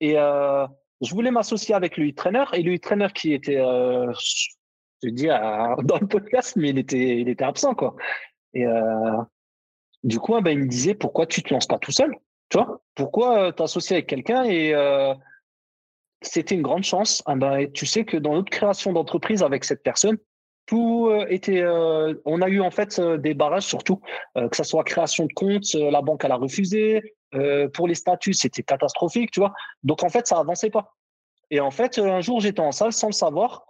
Et 0.00 0.18
euh, 0.18 0.66
je 1.00 1.10
voulais 1.14 1.30
m'associer 1.30 1.74
avec 1.74 1.96
le 1.96 2.12
trainer 2.12 2.44
et 2.52 2.62
le 2.62 2.78
trainer 2.78 3.08
qui 3.14 3.32
était, 3.32 3.58
euh, 3.58 4.12
je 5.02 5.08
dis 5.08 5.26
dans 5.84 5.98
le 5.98 6.06
podcast, 6.06 6.54
mais 6.56 6.70
il 6.70 6.78
était, 6.78 7.18
il 7.18 7.28
était 7.28 7.44
absent, 7.44 7.74
quoi. 7.74 7.96
Et 8.52 8.66
euh, 8.66 9.22
du 10.04 10.18
coup, 10.18 10.38
ben, 10.40 10.50
il 10.50 10.58
me 10.58 10.68
disait 10.68 10.94
pourquoi 10.94 11.26
tu 11.26 11.42
te 11.42 11.52
lances 11.52 11.66
pas 11.66 11.78
tout 11.78 11.92
seul, 11.92 12.14
tu 12.48 12.58
vois 12.58 12.80
Pourquoi 12.94 13.52
t'associer 13.52 13.96
avec 13.96 14.08
quelqu'un 14.08 14.44
et 14.44 14.74
c'était 16.22 16.54
une 16.54 16.62
grande 16.62 16.84
chance? 16.84 17.22
Ah 17.26 17.34
ben, 17.36 17.70
tu 17.72 17.86
sais 17.86 18.04
que 18.04 18.16
dans 18.16 18.34
notre 18.34 18.50
création 18.50 18.92
d'entreprise 18.92 19.42
avec 19.42 19.64
cette 19.64 19.82
personne, 19.82 20.18
tout 20.66 21.08
euh, 21.08 21.26
était. 21.28 21.62
Euh, 21.62 22.14
on 22.24 22.42
a 22.42 22.48
eu 22.48 22.60
en 22.60 22.70
fait 22.70 22.98
euh, 22.98 23.16
des 23.16 23.34
barrages 23.34 23.64
surtout, 23.64 24.00
que 24.34 24.56
ce 24.56 24.64
soit 24.64 24.84
création 24.84 25.26
de 25.26 25.32
compte, 25.32 25.72
la 25.74 26.02
banque 26.02 26.24
elle 26.24 26.32
a 26.32 26.36
refusé. 26.36 27.14
pour 27.74 27.88
les 27.88 27.94
statuts, 27.94 28.34
c'était 28.34 28.62
catastrophique, 28.62 29.30
tu 29.30 29.40
vois. 29.40 29.52
Donc 29.82 30.02
en 30.02 30.08
fait, 30.08 30.26
ça 30.26 30.38
avançait 30.38 30.70
pas. 30.70 30.94
Et 31.50 31.60
en 31.60 31.70
fait, 31.70 31.98
un 31.98 32.20
jour, 32.20 32.40
j'étais 32.40 32.60
en 32.60 32.72
salle 32.72 32.92
sans 32.92 33.08
le 33.08 33.12
savoir. 33.12 33.66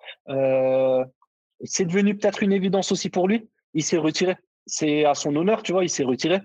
c'est 1.64 1.84
devenu 1.84 2.16
peut-être 2.16 2.42
une 2.42 2.52
évidence 2.52 2.90
aussi 2.92 3.10
pour 3.10 3.28
lui. 3.28 3.48
Il 3.74 3.84
s'est 3.84 3.98
retiré. 3.98 4.36
C'est 4.66 5.04
à 5.04 5.14
son 5.14 5.34
honneur, 5.36 5.62
tu 5.62 5.72
vois. 5.72 5.84
Il 5.84 5.90
s'est 5.90 6.04
retiré. 6.04 6.40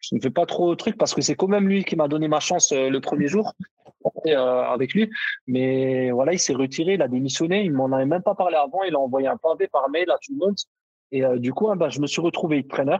Je, 0.00 0.14
ne 0.14 0.20
fais 0.20 0.30
pas 0.30 0.46
trop 0.46 0.70
de 0.70 0.74
trucs 0.76 0.96
parce 0.98 1.14
que 1.14 1.20
c'est 1.20 1.34
quand 1.34 1.48
même 1.48 1.68
lui 1.68 1.84
qui 1.84 1.96
m'a 1.96 2.08
donné 2.08 2.28
ma 2.28 2.40
chance 2.40 2.72
le 2.72 2.98
premier 3.00 3.28
jour. 3.28 3.54
Euh, 4.26 4.62
avec 4.62 4.94
lui. 4.94 5.10
Mais 5.46 6.10
voilà, 6.10 6.32
il 6.32 6.38
s'est 6.38 6.54
retiré, 6.54 6.94
il 6.94 7.02
a 7.02 7.08
démissionné. 7.08 7.64
Il 7.64 7.72
m'en 7.72 7.92
avait 7.92 8.06
même 8.06 8.22
pas 8.22 8.34
parlé 8.34 8.56
avant. 8.56 8.82
Il 8.82 8.94
a 8.94 8.98
envoyé 8.98 9.26
un 9.26 9.36
pavé 9.36 9.68
par 9.68 9.88
mail 9.90 10.10
à 10.10 10.18
tout 10.22 10.32
le 10.32 10.38
monde. 10.38 10.56
Et 11.12 11.24
euh, 11.24 11.38
du 11.38 11.52
coup, 11.52 11.70
hein, 11.70 11.76
bah, 11.76 11.88
je 11.90 12.00
me 12.00 12.06
suis 12.06 12.20
retrouvé 12.20 12.66
trainer 12.66 12.98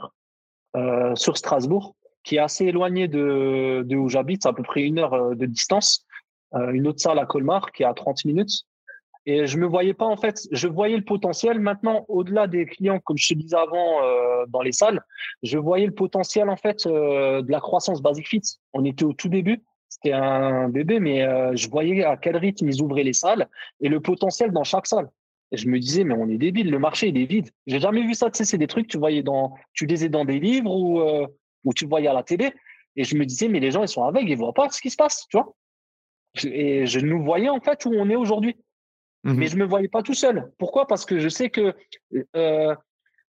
euh, 0.76 1.14
sur 1.16 1.36
Strasbourg, 1.36 1.94
qui 2.22 2.36
est 2.36 2.40
assez 2.40 2.66
éloigné 2.66 3.08
de, 3.08 3.82
de 3.86 3.96
où 3.96 4.08
j'habite, 4.08 4.46
à 4.46 4.52
peu 4.52 4.62
près 4.62 4.82
une 4.82 4.98
heure 4.98 5.34
de 5.34 5.46
distance. 5.46 6.04
une 6.52 6.86
autre 6.86 7.00
salle 7.00 7.18
à 7.18 7.26
Colmar, 7.26 7.72
qui 7.72 7.82
est 7.82 7.86
à 7.86 7.94
30 7.94 8.24
minutes. 8.26 8.64
Et 9.32 9.46
je 9.46 9.58
me 9.58 9.66
voyais 9.66 9.94
pas 9.94 10.06
en 10.06 10.16
fait, 10.16 10.48
je 10.50 10.66
voyais 10.66 10.96
le 10.96 11.04
potentiel. 11.04 11.60
Maintenant, 11.60 12.04
au-delà 12.08 12.46
des 12.46 12.66
clients, 12.66 12.98
comme 12.98 13.18
je 13.18 13.28
te 13.28 13.38
disais 13.38 13.56
avant 13.56 14.00
dans 14.48 14.62
les 14.62 14.72
salles, 14.72 15.00
je 15.42 15.58
voyais 15.58 15.86
le 15.86 15.94
potentiel 15.94 16.48
en 16.48 16.56
fait 16.56 16.86
de 16.86 17.50
la 17.50 17.60
croissance 17.60 18.02
Basic 18.02 18.26
Fit. 18.26 18.42
On 18.72 18.84
était 18.84 19.04
au 19.04 19.12
tout 19.12 19.28
début 19.28 19.62
c'était 19.90 20.12
un 20.12 20.68
bébé, 20.68 21.00
mais 21.00 21.22
euh, 21.22 21.54
je 21.56 21.68
voyais 21.68 22.04
à 22.04 22.16
quel 22.16 22.36
rythme 22.36 22.68
ils 22.68 22.80
ouvraient 22.80 23.02
les 23.02 23.12
salles 23.12 23.48
et 23.80 23.88
le 23.88 24.00
potentiel 24.00 24.52
dans 24.52 24.62
chaque 24.62 24.86
salle. 24.86 25.10
Et 25.50 25.56
je 25.56 25.68
me 25.68 25.80
disais, 25.80 26.04
mais 26.04 26.14
on 26.14 26.28
est 26.28 26.38
débile, 26.38 26.70
le 26.70 26.78
marché 26.78 27.08
il 27.08 27.18
est 27.18 27.26
vide. 27.26 27.50
J'ai 27.66 27.80
jamais 27.80 28.02
vu 28.02 28.14
ça. 28.14 28.30
Tu 28.30 28.38
sais, 28.38 28.44
c'est 28.44 28.56
des 28.56 28.68
trucs 28.68 28.86
tu 28.86 28.98
voyais 28.98 29.24
dans, 29.24 29.54
tu 29.74 29.86
lisais 29.86 30.08
dans 30.08 30.24
des 30.24 30.38
livres 30.38 30.70
ou 30.70 31.00
euh, 31.00 31.26
ou 31.64 31.74
tu 31.74 31.86
voyais 31.86 32.06
à 32.06 32.12
la 32.12 32.22
télé. 32.22 32.52
Et 32.94 33.02
je 33.02 33.16
me 33.16 33.26
disais, 33.26 33.48
mais 33.48 33.58
les 33.58 33.72
gens, 33.72 33.82
ils 33.82 33.88
sont 33.88 34.04
aveugles, 34.04 34.30
ils 34.30 34.36
voient 34.36 34.54
pas 34.54 34.70
ce 34.70 34.80
qui 34.80 34.90
se 34.90 34.96
passe, 34.96 35.26
tu 35.28 35.36
vois. 35.36 35.54
Et 36.44 36.86
je 36.86 37.00
nous 37.00 37.22
voyais 37.24 37.48
en 37.48 37.60
fait 37.60 37.84
où 37.84 37.92
on 37.92 38.08
est 38.08 38.16
aujourd'hui. 38.16 38.56
Mmh 39.24 39.34
mais 39.34 39.48
je 39.48 39.56
me 39.56 39.64
voyais 39.64 39.88
pas 39.88 40.02
tout 40.02 40.14
seul. 40.14 40.50
Pourquoi? 40.58 40.86
Parce 40.86 41.04
que 41.04 41.18
je 41.18 41.28
sais 41.28 41.50
que 41.50 41.74
euh, 42.36 42.74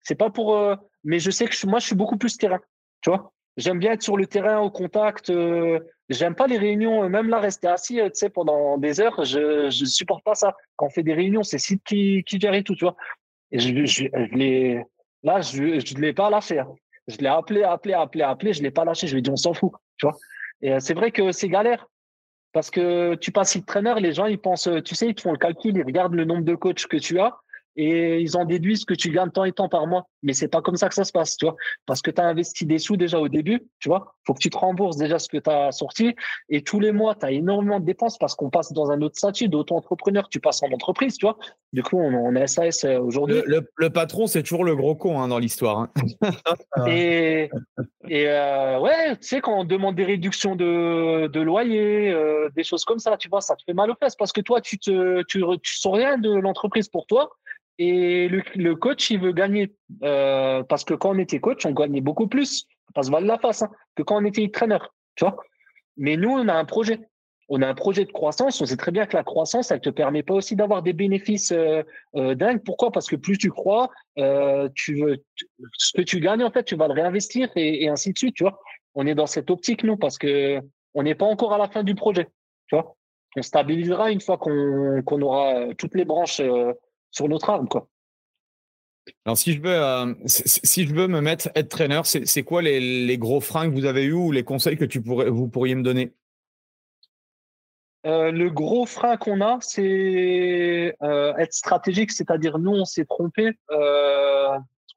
c'est 0.02 0.16
pas 0.16 0.30
pour. 0.30 0.56
Euh, 0.56 0.76
mais 1.04 1.20
je 1.20 1.32
sais 1.32 1.46
que 1.46 1.68
moi, 1.68 1.80
je 1.80 1.88
suis 1.88 1.96
beaucoup 1.96 2.18
plus 2.18 2.38
terrain. 2.38 2.60
Tu 3.02 3.10
vois? 3.10 3.32
J'aime 3.58 3.80
bien 3.80 3.94
être 3.94 4.04
sur 4.04 4.16
le 4.18 4.28
terrain, 4.28 4.60
au 4.60 4.70
contact. 4.70 5.30
Euh, 5.30 5.80
j'aime 6.10 6.36
pas 6.36 6.48
les 6.48 6.58
réunions, 6.58 7.04
euh, 7.04 7.10
même 7.10 7.28
là, 7.30 7.40
rester 7.40 7.68
assis, 7.68 7.96
tu 7.96 8.10
sais, 8.14 8.30
pendant 8.30 8.78
des 8.78 9.02
heures. 9.02 9.24
Je 9.26 9.66
ne 9.66 9.70
supporte 9.86 10.24
pas 10.24 10.36
ça. 10.36 10.56
Quand 10.76 10.88
on 10.88 10.90
fait 10.90 11.04
des 11.04 11.14
réunions, 11.14 11.44
c'est 11.44 11.58
Sid 11.58 11.80
qui, 11.84 12.24
qui 12.24 12.40
gère 12.40 12.54
et 12.54 12.64
tout, 12.64 12.76
tu 12.76 12.86
vois? 12.86 12.96
Et 13.52 13.60
je, 13.60 13.86
je, 13.86 14.04
je 14.04 14.84
là, 15.24 15.42
je 15.42 15.64
ne 15.64 16.02
l'ai 16.02 16.14
pas 16.14 16.30
lâché. 16.30 16.60
Hein. 16.60 16.68
Je 17.08 17.18
l'ai 17.18 17.28
appelé, 17.28 17.64
appelé, 17.64 17.94
appelé, 17.94 18.24
appelé. 18.24 18.54
Je 18.54 18.62
l'ai 18.62 18.72
pas 18.72 18.86
lâché. 18.86 19.08
Je 19.08 19.14
lui 19.14 19.20
ai 19.20 19.22
dit, 19.24 19.32
on 19.32 19.36
s'en 19.36 19.54
fout, 19.54 19.72
tu 19.98 20.06
vois? 20.06 20.16
Et 20.62 20.80
c'est 20.80 20.94
vrai 20.94 21.12
que 21.12 21.32
c'est 21.32 21.50
galère. 21.50 21.88
Parce 22.52 22.72
que 22.72 23.16
tu 23.16 23.32
passes 23.32 23.56
le 23.56 23.62
traîneur, 23.62 24.00
les 24.00 24.14
gens, 24.14 24.26
ils 24.26 24.40
pensent, 24.40 24.70
tu 24.84 24.96
sais, 24.96 25.10
ils 25.10 25.20
font 25.20 25.32
le 25.32 25.38
calcul, 25.38 25.76
ils 25.78 25.84
regardent 25.84 26.16
le 26.16 26.26
nombre 26.26 26.44
de 26.44 26.56
coachs 26.56 26.88
que 26.88 26.98
tu 26.98 27.20
as 27.20 27.38
et 27.76 28.20
ils 28.20 28.36
en 28.36 28.44
déduisent 28.44 28.84
que 28.84 28.94
tu 28.94 29.10
gagnes 29.10 29.30
tant 29.30 29.46
et 29.46 29.54
tant 29.54 29.70
par 29.70 29.88
mois. 29.88 30.10
Mais 30.22 30.34
c'est 30.34 30.50
pas 30.50 30.62
comme 30.62 30.76
ça 30.76 30.90
que 30.90 30.96
ça 30.96 31.06
se 31.06 31.14
passe, 31.14 31.38
tu 31.38 31.46
vois. 31.46 31.56
Parce 31.86 32.02
que 32.02 32.12
tu 32.12 32.20
as 32.20 32.26
investi 32.26 32.66
des 32.66 32.78
sous 32.78 32.98
déjà 32.98 33.20
au 33.20 33.30
début, 33.30 33.62
tu 33.80 33.88
vois. 33.88 34.16
Faut 34.28 34.34
que 34.34 34.40
tu 34.40 34.50
te 34.50 34.58
rembourses 34.58 34.98
déjà 34.98 35.18
ce 35.18 35.30
que 35.30 35.38
tu 35.38 35.50
as 35.50 35.72
sorti. 35.72 36.14
Et 36.50 36.62
tous 36.62 36.82
les 36.82 36.92
mois, 36.92 37.16
tu 37.16 37.26
as 37.26 37.32
énormément 37.32 37.80
de 37.80 37.86
dépenses 37.86 38.18
parce 38.18 38.36
qu'on 38.36 38.50
passe 38.50 38.74
dans 38.74 38.92
un 38.92 39.02
autre 39.02 39.18
statut 39.18 39.48
d'auto-entrepreneur. 39.48 40.28
Tu 40.28 40.42
passes 40.42 40.62
en 40.62 40.72
entreprise, 40.72 41.18
tu 41.18 41.26
vois. 41.26 41.38
Du 41.72 41.84
coup, 41.84 42.00
on, 42.00 42.36
est 42.36 42.48
SAS 42.48 42.84
euh, 42.84 43.00
aujourd'hui. 43.00 43.44
Le, 43.46 43.90
patron, 43.90 44.26
c'est 44.26 44.42
toujours 44.42 44.64
le 44.64 44.76
gros 44.76 44.96
con 44.96 45.22
hein, 45.22 45.28
dans 45.28 45.38
l'histoire. 45.38 45.80
Hein. 45.80 45.90
et 46.88 47.50
et 48.10 48.28
euh, 48.28 48.80
ouais, 48.80 49.16
tu 49.18 49.28
sais, 49.28 49.40
quand 49.40 49.60
on 49.60 49.64
demande 49.64 49.96
des 49.96 50.04
réductions 50.04 50.56
de, 50.56 51.28
de 51.28 51.40
loyer, 51.40 52.10
euh, 52.10 52.50
des 52.56 52.64
choses 52.64 52.84
comme 52.84 52.98
ça, 52.98 53.18
tu 53.18 53.30
vois, 53.30 53.40
ça 53.40 53.56
te 53.56 53.64
fait 53.64 53.74
mal 53.74 53.92
aux 53.92 53.96
fesses 53.96 54.16
parce 54.16 54.32
que 54.32 54.42
toi, 54.42 54.62
tu 54.62 54.80
te, 54.80 55.22
tu, 55.28 55.44
tu 55.62 55.78
sens 55.78 55.96
rien 55.96 56.18
de 56.18 56.34
l'entreprise 56.34 56.90
pour 56.90 57.06
toi. 57.06 57.30
Et 57.78 58.28
le, 58.28 58.76
coach, 58.76 59.12
il 59.12 59.20
veut 59.20 59.32
gagner. 59.32 59.74
Euh, 60.04 60.64
parce 60.64 60.84
que 60.84 60.96
quand 60.96 61.12
on 61.12 61.20
était 61.20 61.40
coach, 61.40 61.66
on 61.68 61.72
gagnait 61.72 62.02
beaucoup 62.02 62.28
plus. 62.28 62.66
On 62.90 62.94
passe 62.94 63.10
mal 63.12 63.26
la 63.26 63.38
face 63.38 63.62
hein, 63.62 63.70
que 63.96 64.02
quand 64.02 64.22
on 64.22 64.26
était 64.26 64.44
entraîneur. 64.44 64.94
Tu 65.16 65.24
vois 65.24 65.38
Mais 65.96 66.18
nous, 66.18 66.32
on 66.32 66.48
a 66.48 66.54
un 66.54 66.66
projet. 66.66 67.00
On 67.50 67.62
a 67.62 67.68
un 67.68 67.74
projet 67.74 68.06
de 68.06 68.12
croissance. 68.12 68.62
On 68.62 68.66
sait 68.66 68.78
très 68.78 68.92
bien 68.92 69.06
que 69.06 69.18
la 69.18 69.24
croissance, 69.24 69.72
elle 69.72 69.82
te 69.82 69.90
permet 69.90 70.24
pas 70.24 70.36
aussi 70.36 70.56
d'avoir 70.56 70.84
des 70.84 70.94
bénéfices 70.94 71.52
euh, 71.52 71.84
euh, 72.16 72.36
dingues. 72.36 72.64
Pourquoi? 72.64 72.92
Parce 72.92 73.08
que 73.08 73.16
plus 73.16 73.38
tu 73.38 73.50
crois, 73.50 73.90
tu 74.76 75.02
veux, 75.02 75.18
ce 75.74 75.94
que 75.98 76.02
tu 76.02 76.20
gagnes, 76.20 76.44
en 76.44 76.52
fait, 76.52 76.64
tu 76.64 76.76
vas 76.76 76.88
le 76.88 76.94
réinvestir 76.94 77.50
et, 77.56 77.90
ainsi 77.90 78.14
de 78.14 78.18
suite. 78.18 78.36
Tu 78.36 78.44
vois 78.44 78.60
On 78.96 79.06
est 79.08 79.16
dans 79.16 79.28
cette 79.28 79.50
optique, 79.50 79.84
nous, 79.84 79.98
parce 79.98 80.18
que 80.18 80.62
on 80.94 81.04
n'est 81.04 81.16
pas 81.16 81.26
encore 81.26 81.54
à 81.54 81.58
la 81.58 81.70
fin 81.70 81.84
du 81.84 81.96
projet. 81.96 82.28
Tu 82.68 82.76
On 82.76 83.42
stabilisera 83.42 84.12
une 84.12 84.22
fois 84.22 84.38
qu'on 84.38 85.22
aura 85.22 85.74
toutes 85.78 85.96
les 85.96 86.06
branches 86.06 86.42
sur 87.12 87.28
notre 87.28 87.50
arme. 87.50 87.68
Alors, 89.26 89.38
si 89.38 89.54
je 89.54 89.62
veux, 89.62 89.70
euh, 89.70 90.14
si 90.26 90.86
je 90.86 90.94
veux 90.94 91.08
me 91.08 91.22
mettre 91.22 91.50
être 91.56 91.70
traîneur, 91.70 92.06
c'est 92.06 92.44
quoi 92.44 92.62
les, 92.62 93.18
gros 93.18 93.42
freins 93.42 93.70
que 93.70 93.74
vous 93.74 93.86
avez 93.86 94.04
eu 94.04 94.14
ou 94.14 94.32
les 94.32 94.44
conseils 94.44 94.78
que 94.78 94.86
tu 94.86 95.02
pourrais, 95.02 95.30
vous 95.30 95.48
pourriez 95.48 95.76
me 95.76 95.84
donner? 95.84 96.14
Euh, 98.06 98.32
le 98.32 98.50
gros 98.50 98.86
frein 98.86 99.18
qu'on 99.18 99.42
a, 99.42 99.58
c'est 99.62 100.96
euh, 101.02 101.36
être 101.38 101.54
stratégique, 101.54 102.12
c'est-à-dire 102.12 102.58
nous, 102.58 102.72
on 102.72 102.86
s'est 102.86 103.06
trompé, 103.06 103.52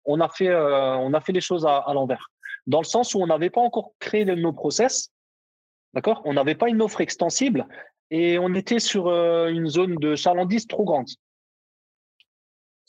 on 0.05 0.20
a 0.20 0.28
fait, 0.28 0.55
on 0.55 1.14
a 1.14 1.20
fait 1.20 1.32
les 1.32 1.40
choses 1.40 1.66
à, 1.66 1.78
à 1.78 1.94
l'envers, 1.94 2.30
dans 2.66 2.80
le 2.80 2.84
sens 2.84 3.14
où 3.14 3.20
on 3.20 3.26
n'avait 3.26 3.50
pas 3.50 3.61
encore 3.61 3.92
créé 3.98 4.24
nos 4.24 4.53
process, 4.53 5.11
d'accord? 5.94 6.22
On 6.24 6.34
n'avait 6.34 6.55
pas 6.55 6.68
une 6.68 6.82
offre 6.82 7.00
extensible 7.00 7.66
et 8.11 8.38
on 8.38 8.55
était 8.55 8.80
sur 8.80 9.09
une 9.09 9.68
zone 9.68 9.96
de 9.96 10.16
chalandise 10.16 10.66
trop 10.66 10.84
grande. 10.84 11.09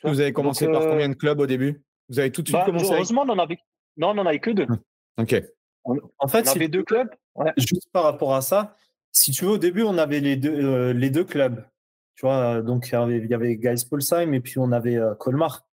Vous 0.03 0.19
avez 0.19 0.33
commencé 0.33 0.67
par 0.67 0.81
combien 0.81 1.09
de 1.09 1.13
clubs 1.13 1.39
au 1.39 1.47
début? 1.47 1.81
Vous 2.09 2.19
avez 2.19 2.31
tout 2.31 2.41
de 2.41 2.47
suite 2.47 2.59
bah, 2.59 2.65
commencé 2.65 2.93
Heureusement, 2.93 3.23
on 3.25 3.29
en 3.29 3.39
avait... 3.39 3.57
non, 3.97 4.09
on 4.09 4.13
n'en 4.15 4.25
avait 4.25 4.39
que 4.39 4.51
deux. 4.51 4.67
Ok. 5.17 5.41
en 5.85 6.27
fait, 6.27 6.47
on 6.47 6.51
avait 6.51 6.67
deux 6.67 6.83
clubs. 6.83 7.09
Juste 7.57 7.89
par 7.91 8.03
rapport 8.03 8.35
à 8.35 8.41
ça, 8.41 8.75
si 9.13 9.31
tu 9.31 9.45
veux, 9.45 9.51
au 9.51 9.57
début, 9.57 9.83
on 9.83 9.97
avait 9.97 10.19
les 10.19 10.35
deux, 10.35 10.51
euh, 10.51 11.23
clubs. 11.23 11.63
Tu 12.15 12.25
vois, 12.25 12.61
donc 12.61 12.87
il 12.87 12.93
y 12.93 13.33
avait, 13.33 13.33
avait 13.33 13.75
Polsheim 13.89 14.33
et 14.33 14.39
puis 14.39 14.57
on 14.57 14.71
avait 14.71 14.97
euh, 14.97 15.15
Colmar. 15.15 15.65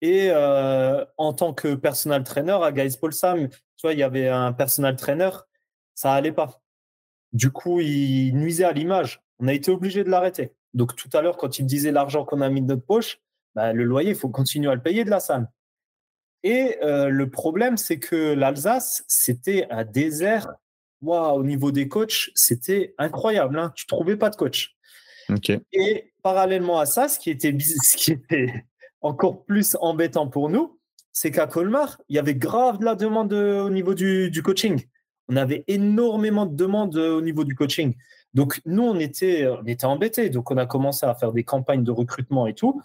Et 0.00 0.30
euh, 0.30 1.04
en 1.16 1.32
tant 1.32 1.54
que 1.54 1.74
personal 1.74 2.24
trainer 2.24 2.58
à 2.62 2.72
Guys 2.72 2.96
Polsheim, 3.00 3.48
tu 3.48 3.82
vois, 3.82 3.92
il 3.92 3.98
y 3.98 4.02
avait 4.02 4.28
un 4.28 4.52
personal 4.52 4.96
trainer, 4.96 5.30
ça 5.94 6.12
allait 6.12 6.32
pas. 6.32 6.60
Du 7.32 7.50
coup, 7.50 7.80
il 7.80 8.32
nuisait 8.34 8.64
à 8.64 8.72
l'image. 8.72 9.22
On 9.38 9.48
a 9.48 9.54
été 9.54 9.70
obligé 9.70 10.02
de 10.02 10.10
l'arrêter. 10.10 10.54
Donc 10.74 10.96
tout 10.96 11.10
à 11.12 11.22
l'heure, 11.22 11.36
quand 11.36 11.58
il 11.58 11.66
disait 11.66 11.92
l'argent 11.92 12.24
qu'on 12.24 12.40
a 12.40 12.48
mis 12.48 12.62
de 12.62 12.66
notre 12.66 12.84
poche, 12.84 13.20
bah, 13.54 13.72
le 13.72 13.84
loyer, 13.84 14.10
il 14.10 14.16
faut 14.16 14.30
continuer 14.30 14.70
à 14.70 14.74
le 14.74 14.82
payer 14.82 15.04
de 15.04 15.10
la 15.10 15.20
salle. 15.20 15.48
Et 16.42 16.78
le 16.82 17.24
problème, 17.26 17.76
c'est 17.76 18.00
que 18.00 18.34
l'Alsace, 18.34 19.04
c'était 19.06 19.68
un 19.70 19.84
désert. 19.84 20.48
Wow, 21.02 21.38
au 21.38 21.44
niveau 21.44 21.72
des 21.72 21.88
coachs, 21.88 22.30
c'était 22.34 22.94
incroyable. 22.98 23.58
Hein. 23.58 23.72
Tu 23.74 23.84
ne 23.84 23.88
trouvais 23.88 24.16
pas 24.16 24.30
de 24.30 24.36
coach. 24.36 24.76
Et 25.72 26.12
parallèlement 26.22 26.78
à 26.78 26.86
ça, 26.86 27.08
ce 27.08 27.18
qui 27.18 27.30
était, 27.30 27.56
ce 27.58 27.96
qui 27.96 28.12
était 28.12 28.64
encore 29.00 29.44
plus 29.44 29.76
embêtant 29.80 30.28
pour 30.28 30.48
nous, 30.48 30.78
c'est 31.12 31.30
qu'à 31.30 31.46
Colmar, 31.46 32.00
il 32.08 32.16
y 32.16 32.18
avait 32.18 32.34
grave 32.34 32.78
de 32.78 32.84
la 32.84 32.94
demande 32.94 33.32
euh, 33.32 33.64
au 33.64 33.70
niveau 33.70 33.94
du, 33.94 34.30
du, 34.30 34.42
coaching. 34.42 34.82
On 35.28 35.36
avait 35.36 35.64
énormément 35.66 36.46
de 36.46 36.56
demandes 36.56 36.96
euh, 36.96 37.16
au 37.16 37.20
niveau 37.20 37.44
du 37.44 37.54
coaching. 37.54 37.94
Donc, 38.32 38.62
nous, 38.64 38.82
on 38.82 38.98
était, 38.98 39.46
on 39.46 39.64
était 39.66 39.84
embêtés. 39.84 40.30
Donc, 40.30 40.50
on 40.50 40.56
a 40.56 40.66
commencé 40.66 41.04
à 41.04 41.14
faire 41.14 41.32
des 41.32 41.44
campagnes 41.44 41.84
de 41.84 41.90
recrutement 41.90 42.46
et 42.46 42.54
tout 42.54 42.80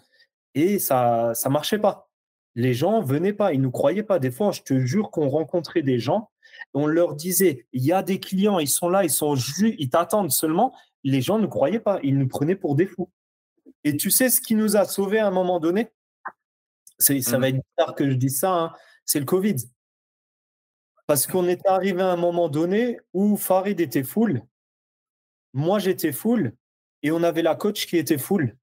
et 0.54 0.78
ça 0.78 1.32
ça 1.34 1.48
marchait 1.48 1.78
pas. 1.78 2.08
Les 2.54 2.74
gens 2.74 3.00
venaient 3.00 3.32
pas, 3.32 3.52
ils 3.52 3.60
nous 3.60 3.70
croyaient 3.70 4.02
pas. 4.02 4.18
Des 4.18 4.30
fois, 4.30 4.50
je 4.50 4.62
te 4.62 4.78
jure 4.80 5.10
qu'on 5.10 5.28
rencontrait 5.28 5.82
des 5.82 5.98
gens, 5.98 6.30
on 6.74 6.86
leur 6.86 7.14
disait 7.14 7.66
il 7.72 7.84
y 7.84 7.92
a 7.92 8.02
des 8.02 8.20
clients, 8.20 8.58
ils 8.58 8.68
sont 8.68 8.88
là, 8.88 9.04
ils 9.04 9.10
sont 9.10 9.34
ils 9.34 9.90
t'attendent 9.90 10.32
seulement. 10.32 10.74
Les 11.04 11.22
gens 11.22 11.38
ne 11.38 11.46
croyaient 11.46 11.80
pas, 11.80 12.00
ils 12.02 12.18
nous 12.18 12.28
prenaient 12.28 12.56
pour 12.56 12.74
des 12.74 12.86
fous. 12.86 13.10
Et 13.84 13.96
tu 13.96 14.10
sais 14.10 14.28
ce 14.30 14.40
qui 14.40 14.54
nous 14.54 14.76
a 14.76 14.84
sauvés 14.84 15.18
à 15.18 15.28
un 15.28 15.30
moment 15.30 15.60
donné? 15.60 15.88
C'est, 16.98 17.20
Ça 17.22 17.38
mmh. 17.38 17.40
va 17.40 17.48
être 17.48 17.60
bizarre 17.76 17.94
que 17.94 18.10
je 18.10 18.14
dise 18.14 18.40
ça, 18.40 18.52
hein, 18.52 18.72
c'est 19.04 19.20
le 19.20 19.24
Covid. 19.24 19.56
Parce 21.06 21.26
qu'on 21.26 21.46
est 21.48 21.66
arrivé 21.66 22.02
à 22.02 22.10
un 22.10 22.16
moment 22.16 22.48
donné 22.48 23.00
où 23.14 23.36
Farid 23.36 23.80
était 23.80 24.02
full, 24.02 24.42
moi 25.54 25.78
j'étais 25.78 26.12
full, 26.12 26.54
et 27.02 27.10
on 27.10 27.22
avait 27.22 27.42
la 27.42 27.54
coach 27.54 27.86
qui 27.86 27.96
était 27.96 28.18
full. 28.18 28.56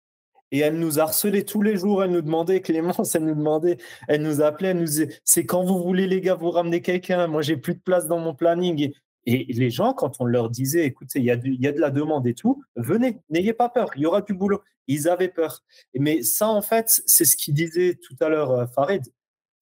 Et 0.52 0.60
elle 0.60 0.78
nous 0.78 1.00
harcelait 1.00 1.44
tous 1.44 1.62
les 1.62 1.78
jours. 1.78 2.04
Elle 2.04 2.12
nous 2.12 2.22
demandait, 2.22 2.62
Clémence, 2.62 3.16
elle 3.16 3.26
nous 3.26 3.36
demandait, 3.36 3.78
elle 4.08 4.22
nous 4.22 4.42
appelait, 4.42 4.70
elle 4.70 4.80
nous 4.80 4.86
disait 4.86 5.20
C'est 5.24 5.46
quand 5.46 5.64
vous 5.64 5.82
voulez, 5.82 6.08
les 6.08 6.22
gars, 6.22 6.36
vous 6.36 6.52
ramenez 6.52 6.82
quelqu'un. 6.82 7.28
Moi, 7.28 7.42
j'ai 7.42 7.58
plus 7.58 7.76
de 7.76 7.82
place 7.82 8.08
dans 8.08 8.20
mon 8.20 8.34
planning. 8.36 8.92
Et, 9.26 9.46
les 9.54 9.70
gens, 9.72 9.94
quand 9.94 10.20
on 10.20 10.26
leur 10.26 10.50
disait 10.50 10.86
Écoutez, 10.86 11.20
il 11.20 11.26
y, 11.26 11.32
a 11.32 11.38
de 11.72 11.80
la 11.80 11.90
demande 11.90 12.28
et 12.28 12.34
tout, 12.34 12.64
venez, 12.76 13.20
n'ayez 13.30 13.54
pas 13.54 13.70
peur, 13.70 13.90
il 13.96 14.04
y 14.04 14.06
aura 14.06 14.22
du 14.22 14.34
boulot. 14.34 14.62
Ils 14.88 15.10
avaient 15.10 15.30
peur. 15.30 15.64
Mais 15.96 16.22
ça, 16.22 16.48
en 16.48 16.62
fait, 16.62 17.02
c'est 17.08 17.26
ce 17.26 17.36
qu'il 17.36 17.56
disait 17.56 17.96
tout 17.96 18.16
à 18.24 18.30
l'heure, 18.30 18.52
euh, 18.52 18.66
Farid 18.68 19.04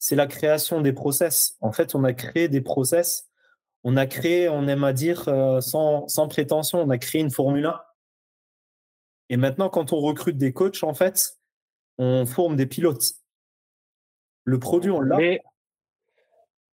c'est 0.03 0.17
la 0.17 0.27
création 0.27 0.81
des 0.81 0.91
process. 0.91 1.55
En 1.61 1.71
fait, 1.71 1.95
on 1.95 2.03
a 2.03 2.11
créé 2.11 2.49
des 2.49 2.59
process. 2.59 3.29
On 3.85 3.95
a 3.95 4.05
créé, 4.05 4.49
on 4.49 4.67
aime 4.67 4.83
à 4.83 4.91
dire, 4.91 5.29
euh, 5.29 5.61
sans, 5.61 6.09
sans 6.09 6.27
prétention, 6.27 6.81
on 6.81 6.89
a 6.89 6.97
créé 6.97 7.21
une 7.21 7.31
Formule 7.31 7.65
1 7.67 7.79
et 9.33 9.37
maintenant, 9.37 9.67
quand 9.67 9.93
on 9.93 9.99
recrute 9.99 10.37
des 10.37 10.53
coachs, 10.53 10.83
en 10.83 10.93
fait, 10.93 11.39
on 11.97 12.27
forme 12.27 12.55
des 12.55 12.67
pilotes. 12.67 13.13
Le 14.43 14.59
produit, 14.59 14.91
on 14.91 15.01
l'a. 15.01 15.17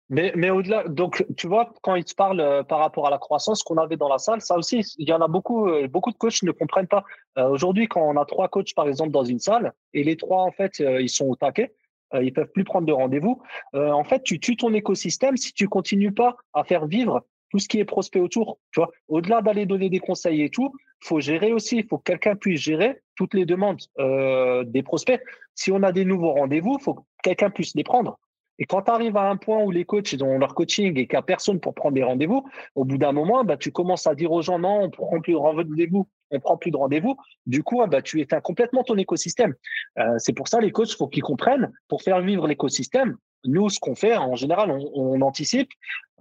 Mais, 0.10 0.50
au-delà, 0.50 0.86
donc 0.90 1.26
tu 1.38 1.48
vois, 1.48 1.72
quand 1.84 1.96
ils 1.96 2.04
te 2.04 2.14
parlent 2.16 2.42
euh, 2.42 2.64
par 2.64 2.80
rapport 2.80 3.08
à 3.08 3.10
la 3.12 3.18
croissance 3.18 3.64
qu'on 3.64 3.78
avait 3.78 3.96
dans 3.96 4.10
la 4.10 4.18
salle, 4.18 4.42
ça 4.42 4.58
aussi, 4.58 4.84
il 4.98 5.08
y 5.08 5.14
en 5.14 5.22
a 5.22 5.30
beaucoup, 5.30 5.70
euh, 5.70 5.88
beaucoup 5.88 6.12
de 6.12 6.18
coachs 6.18 6.44
ne 6.44 6.52
comprennent 6.52 6.90
pas. 6.90 7.06
Euh, 7.38 7.48
aujourd'hui, 7.48 7.88
quand 7.88 8.02
on 8.02 8.18
a 8.18 8.26
trois 8.26 8.50
coachs, 8.50 8.76
par 8.76 8.90
exemple, 8.90 9.12
dans 9.12 9.24
une 9.24 9.40
salle, 9.40 9.72
et 9.94 10.04
les 10.04 10.18
trois, 10.18 10.42
en 10.42 10.52
fait, 10.52 10.80
ils 10.80 11.08
sont 11.08 11.28
au 11.28 11.38
taquet, 11.38 11.74
ils 12.14 12.34
peuvent 12.34 12.52
plus 12.52 12.66
prendre 12.66 12.88
de 12.88 12.92
rendez-vous. 12.92 13.42
en 13.74 14.04
fait, 14.04 14.22
tu 14.24 14.42
tues 14.42 14.58
ton 14.58 14.74
écosystème 14.74 15.38
si 15.38 15.54
tu 15.54 15.70
continues 15.70 16.14
pas 16.14 16.36
à 16.54 16.66
faire 16.66 16.88
vivre 16.88 17.24
tout 17.50 17.60
ce 17.60 17.68
qui 17.68 17.80
est 17.80 17.86
prospect 17.86 18.20
autour. 18.20 18.60
Tu 18.72 18.80
vois, 18.80 18.92
au-delà 19.08 19.42
d'aller 19.42 19.66
donner 19.66 19.90
des 19.90 20.00
conseils 20.00 20.44
et 20.44 20.50
tout, 20.50 20.74
faut 21.02 21.20
gérer 21.20 21.54
aussi. 21.54 21.78
Il 21.78 21.88
faut 21.88 21.98
que 21.98 22.04
quelqu'un 22.04 22.36
puisse 22.36 22.62
gérer 22.62 23.02
toutes 23.16 23.34
les 23.34 23.46
demandes 23.46 23.82
euh, 24.00 24.64
des 24.64 24.84
prospects. 24.84 25.22
Si 25.56 25.72
on 25.72 25.84
a 25.84 25.92
des 25.92 26.06
nouveaux 26.06 26.34
rendez-vous, 26.34 26.78
faut 26.80 26.96
que 26.96 27.02
quelqu'un 27.24 27.50
puisse 27.50 27.76
les 27.76 27.84
prendre. 27.84 28.20
Et 28.60 28.66
quand 28.66 28.84
tu 28.84 28.92
arrives 28.92 29.16
à 29.16 29.30
un 29.30 29.38
point 29.38 29.64
où 29.64 29.72
les 29.72 29.86
coachs 29.86 30.14
ont 30.22 30.38
leur 30.38 30.54
coaching 30.54 30.98
et 31.00 31.08
qu'il 31.08 31.16
n'y 31.16 31.20
a 31.20 31.22
personne 31.22 31.62
pour 31.62 31.74
prendre 31.74 31.96
des 31.96 32.04
rendez-vous, 32.04 32.46
au 32.76 32.84
bout 32.84 32.98
d'un 32.98 33.14
moment, 33.14 33.46
bah, 33.46 33.56
tu 33.56 33.72
commences 33.72 34.06
à 34.06 34.16
dire 34.16 34.32
aux 34.34 34.42
gens 34.42 34.60
non, 34.60 34.82
on 34.82 34.88
ne 34.88 34.92
prend 34.92 35.22
plus 35.22 35.32
de 35.32 35.38
rendez-vous, 35.38 36.10
on 36.30 36.40
prend 36.42 36.58
plus 36.58 36.70
de 36.70 36.78
rendez-vous. 36.78 37.16
Du 37.46 37.64
coup, 37.64 37.82
bah, 37.88 38.02
tu 38.02 38.20
éteins 38.20 38.42
complètement 38.42 38.84
ton 38.84 38.98
écosystème. 38.98 39.56
Euh, 39.98 40.16
c'est 40.18 40.34
pour 40.34 40.50
ça 40.50 40.60
les 40.60 40.72
coachs, 40.72 40.92
faut 40.92 41.08
qu'ils 41.08 41.24
comprennent, 41.24 41.72
pour 41.88 42.02
faire 42.02 42.22
vivre 42.22 42.48
l'écosystème, 42.48 43.16
Nous, 43.46 43.70
ce 43.70 43.80
qu'on 43.80 43.96
fait, 43.96 44.18
en 44.18 44.36
général, 44.36 44.72
on, 44.94 45.22
anticipe. 45.22 45.70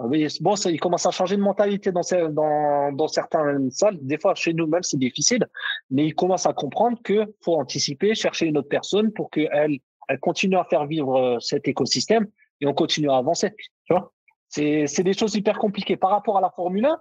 Euh, 0.01 0.29
bon, 0.41 0.57
ça, 0.57 0.71
il 0.71 0.79
commence 0.79 1.07
à 1.07 1.11
changer 1.11 1.37
de 1.37 1.43
mentalité 1.43 1.91
dans, 1.91 2.03
dans, 2.31 2.93
dans 2.93 3.09
certaines 3.09 3.71
salles. 3.71 3.99
Des 4.01 4.19
fois, 4.19 4.35
chez 4.35 4.53
nous, 4.53 4.67
même, 4.67 4.83
c'est 4.83 4.99
difficile. 4.99 5.47
Mais 5.91 6.07
il 6.07 6.15
commence 6.15 6.47
à 6.47 6.53
comprendre 6.53 6.99
que 7.03 7.25
faut 7.45 7.57
anticiper, 7.57 8.15
chercher 8.15 8.47
une 8.47 8.59
autre 8.59 8.69
personne 8.69 9.13
pour 9.13 9.31
qu'elle 9.31 9.81
elle 10.09 10.21
continue 10.21 10.57
à 10.57 10.65
faire 10.65 10.87
vivre 10.87 11.17
euh, 11.17 11.39
cet 11.39 11.69
écosystème 11.69 12.27
et 12.61 12.67
on 12.67 12.75
continue 12.75 13.11
à 13.11 13.17
avancer. 13.17 13.51
Tu 13.85 13.95
vois? 13.95 14.13
C'est 14.49 15.03
des 15.03 15.13
choses 15.13 15.35
hyper 15.35 15.59
compliquées. 15.59 15.97
Par 15.97 16.11
rapport 16.11 16.39
à 16.39 16.41
la 16.41 16.51
Formule 16.51 16.87
1, 16.87 17.01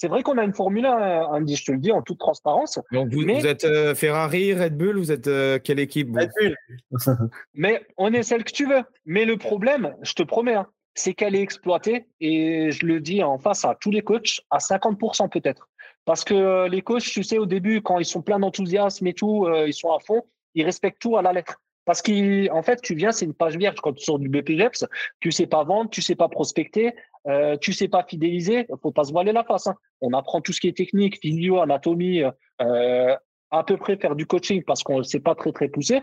c'est 0.00 0.08
vrai 0.08 0.22
qu'on 0.22 0.38
a 0.38 0.44
une 0.44 0.54
Formule 0.54 0.86
1, 0.86 1.26
Andy, 1.26 1.56
je 1.56 1.64
te 1.66 1.72
le 1.72 1.78
dis 1.78 1.92
en 1.92 2.00
toute 2.00 2.18
transparence. 2.18 2.78
Donc 2.90 3.12
vous, 3.12 3.28
êtes 3.28 3.64
euh, 3.64 3.94
Ferrari, 3.94 4.54
Red 4.54 4.74
Bull, 4.74 4.96
vous 4.96 5.12
êtes 5.12 5.26
euh, 5.26 5.58
quelle 5.58 5.78
équipe 5.78 6.08
Red 6.16 6.30
Bull. 6.40 6.56
mais 7.54 7.86
on 7.98 8.10
est 8.14 8.22
celle 8.22 8.44
que 8.44 8.52
tu 8.52 8.66
veux. 8.66 8.82
Mais 9.04 9.26
le 9.26 9.36
problème, 9.36 9.94
je 10.00 10.14
te 10.14 10.22
promets, 10.22 10.54
hein, 10.54 10.66
c'est 10.94 11.12
qu'elle 11.12 11.34
est 11.34 11.42
exploitée, 11.42 12.06
et 12.18 12.70
je 12.70 12.86
le 12.86 13.00
dis 13.00 13.22
en 13.22 13.36
face 13.36 13.66
à 13.66 13.76
tous 13.78 13.90
les 13.90 14.00
coachs, 14.00 14.40
à 14.48 14.56
50% 14.56 15.28
peut-être. 15.28 15.68
Parce 16.06 16.24
que 16.24 16.32
euh, 16.32 16.66
les 16.66 16.80
coachs, 16.80 17.02
tu 17.02 17.22
sais, 17.22 17.36
au 17.36 17.44
début, 17.44 17.82
quand 17.82 17.98
ils 17.98 18.06
sont 18.06 18.22
pleins 18.22 18.38
d'enthousiasme 18.38 19.06
et 19.06 19.12
tout, 19.12 19.46
ils 19.66 19.74
sont 19.74 19.92
à 19.92 19.98
fond, 20.00 20.22
ils 20.54 20.64
respectent 20.64 21.02
tout 21.02 21.18
à 21.18 21.22
la 21.22 21.34
lettre. 21.34 21.60
Parce 21.84 22.02
qu'en 22.02 22.62
fait, 22.62 22.80
tu 22.82 22.94
viens, 22.94 23.12
c'est 23.12 23.24
une 23.24 23.34
page 23.34 23.56
vierge 23.56 23.76
quand 23.80 23.92
tu 23.92 24.04
sors 24.04 24.18
du 24.18 24.28
BPGEPS, 24.28 24.86
tu 25.20 25.32
sais 25.32 25.46
pas 25.46 25.64
vendre, 25.64 25.90
tu 25.90 26.02
sais 26.02 26.14
pas 26.14 26.28
prospecter, 26.28 26.94
euh, 27.26 27.56
tu 27.56 27.72
sais 27.72 27.88
pas 27.88 28.04
fidéliser, 28.04 28.66
faut 28.82 28.92
pas 28.92 29.04
se 29.04 29.12
voiler 29.12 29.32
la 29.32 29.44
face. 29.44 29.66
Hein. 29.66 29.74
On 30.00 30.12
apprend 30.12 30.40
tout 30.40 30.52
ce 30.52 30.60
qui 30.60 30.68
est 30.68 30.76
technique, 30.76 31.18
physio, 31.20 31.60
anatomie, 31.60 32.22
euh, 32.60 33.16
à 33.50 33.64
peu 33.64 33.76
près 33.76 33.96
faire 33.96 34.14
du 34.14 34.26
coaching 34.26 34.62
parce 34.64 34.82
qu'on 34.82 34.98
ne 34.98 35.02
sait 35.02 35.20
pas 35.20 35.34
très 35.34 35.52
très 35.52 35.68
poussé, 35.68 36.02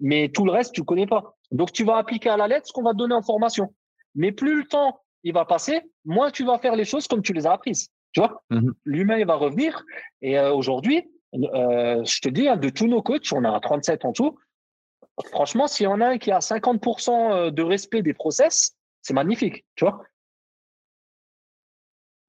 mais 0.00 0.28
tout 0.28 0.44
le 0.44 0.52
reste 0.52 0.74
tu 0.74 0.82
connais 0.82 1.06
pas. 1.06 1.36
Donc 1.50 1.72
tu 1.72 1.84
vas 1.84 1.96
appliquer 1.96 2.30
à 2.30 2.36
la 2.36 2.48
lettre 2.48 2.66
ce 2.66 2.72
qu'on 2.72 2.82
va 2.82 2.92
te 2.92 2.96
donner 2.96 3.14
en 3.14 3.22
formation. 3.22 3.74
Mais 4.14 4.32
plus 4.32 4.56
le 4.56 4.64
temps 4.64 5.00
il 5.22 5.32
va 5.32 5.44
passer, 5.44 5.80
moins 6.04 6.30
tu 6.30 6.44
vas 6.44 6.58
faire 6.58 6.76
les 6.76 6.84
choses 6.84 7.06
comme 7.08 7.22
tu 7.22 7.32
les 7.32 7.46
as 7.46 7.52
apprises. 7.52 7.90
Tu 8.12 8.20
vois, 8.20 8.42
mmh 8.50 8.70
l'humain 8.84 9.18
il 9.18 9.26
va 9.26 9.34
revenir. 9.34 9.84
Et 10.22 10.38
euh, 10.38 10.54
aujourd'hui, 10.54 11.04
euh, 11.34 12.02
je 12.04 12.20
te 12.20 12.28
dis, 12.28 12.48
hein, 12.48 12.56
de 12.56 12.68
tous 12.70 12.86
nos 12.86 13.02
coachs, 13.02 13.30
on 13.32 13.44
a 13.44 13.60
37 13.60 14.04
en 14.04 14.12
tout. 14.12 14.38
Franchement, 15.30 15.66
s'il 15.66 15.84
y 15.84 15.86
en 15.86 16.00
a 16.00 16.08
un 16.08 16.18
qui 16.18 16.30
a 16.30 16.38
50% 16.38 17.50
de 17.50 17.62
respect 17.62 18.02
des 18.02 18.14
process, 18.14 18.76
c'est 19.02 19.14
magnifique, 19.14 19.64
tu 19.76 19.84
vois. 19.84 20.02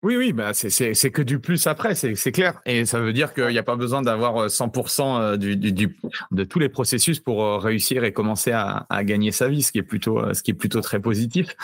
Oui, 0.04 0.16
oui, 0.16 0.32
bah 0.32 0.54
c'est 0.54 1.12
que 1.12 1.24
du 1.24 1.40
plus 1.40 1.66
après, 1.66 1.96
c'est 1.96 2.32
clair. 2.32 2.62
Et 2.66 2.86
ça 2.86 3.00
veut 3.00 3.14
dire 3.14 3.34
qu'il 3.34 3.48
n'y 3.48 3.58
a 3.58 3.64
pas 3.64 3.76
besoin 3.76 4.04
d'avoir 4.04 4.48
100% 4.48 5.20
euh, 5.20 5.38
du, 5.38 5.58
du, 5.58 5.98
de 6.32 6.44
tous 6.44 6.60
les 6.60 6.70
processus 6.70 7.20
pour 7.20 7.44
euh, 7.44 7.58
réussir 7.58 8.04
et 8.04 8.14
commencer 8.14 8.52
à, 8.52 8.86
à, 8.90 9.04
gagner 9.04 9.32
sa 9.32 9.50
vie, 9.50 9.64
ce 9.64 9.72
qui 9.72 9.80
est 9.80 9.84
plutôt, 9.84 10.20
euh, 10.20 10.36
ce 10.36 10.44
qui 10.44 10.52
est 10.52 10.54
plutôt 10.54 10.82
très 10.82 11.02
positif. 11.02 11.56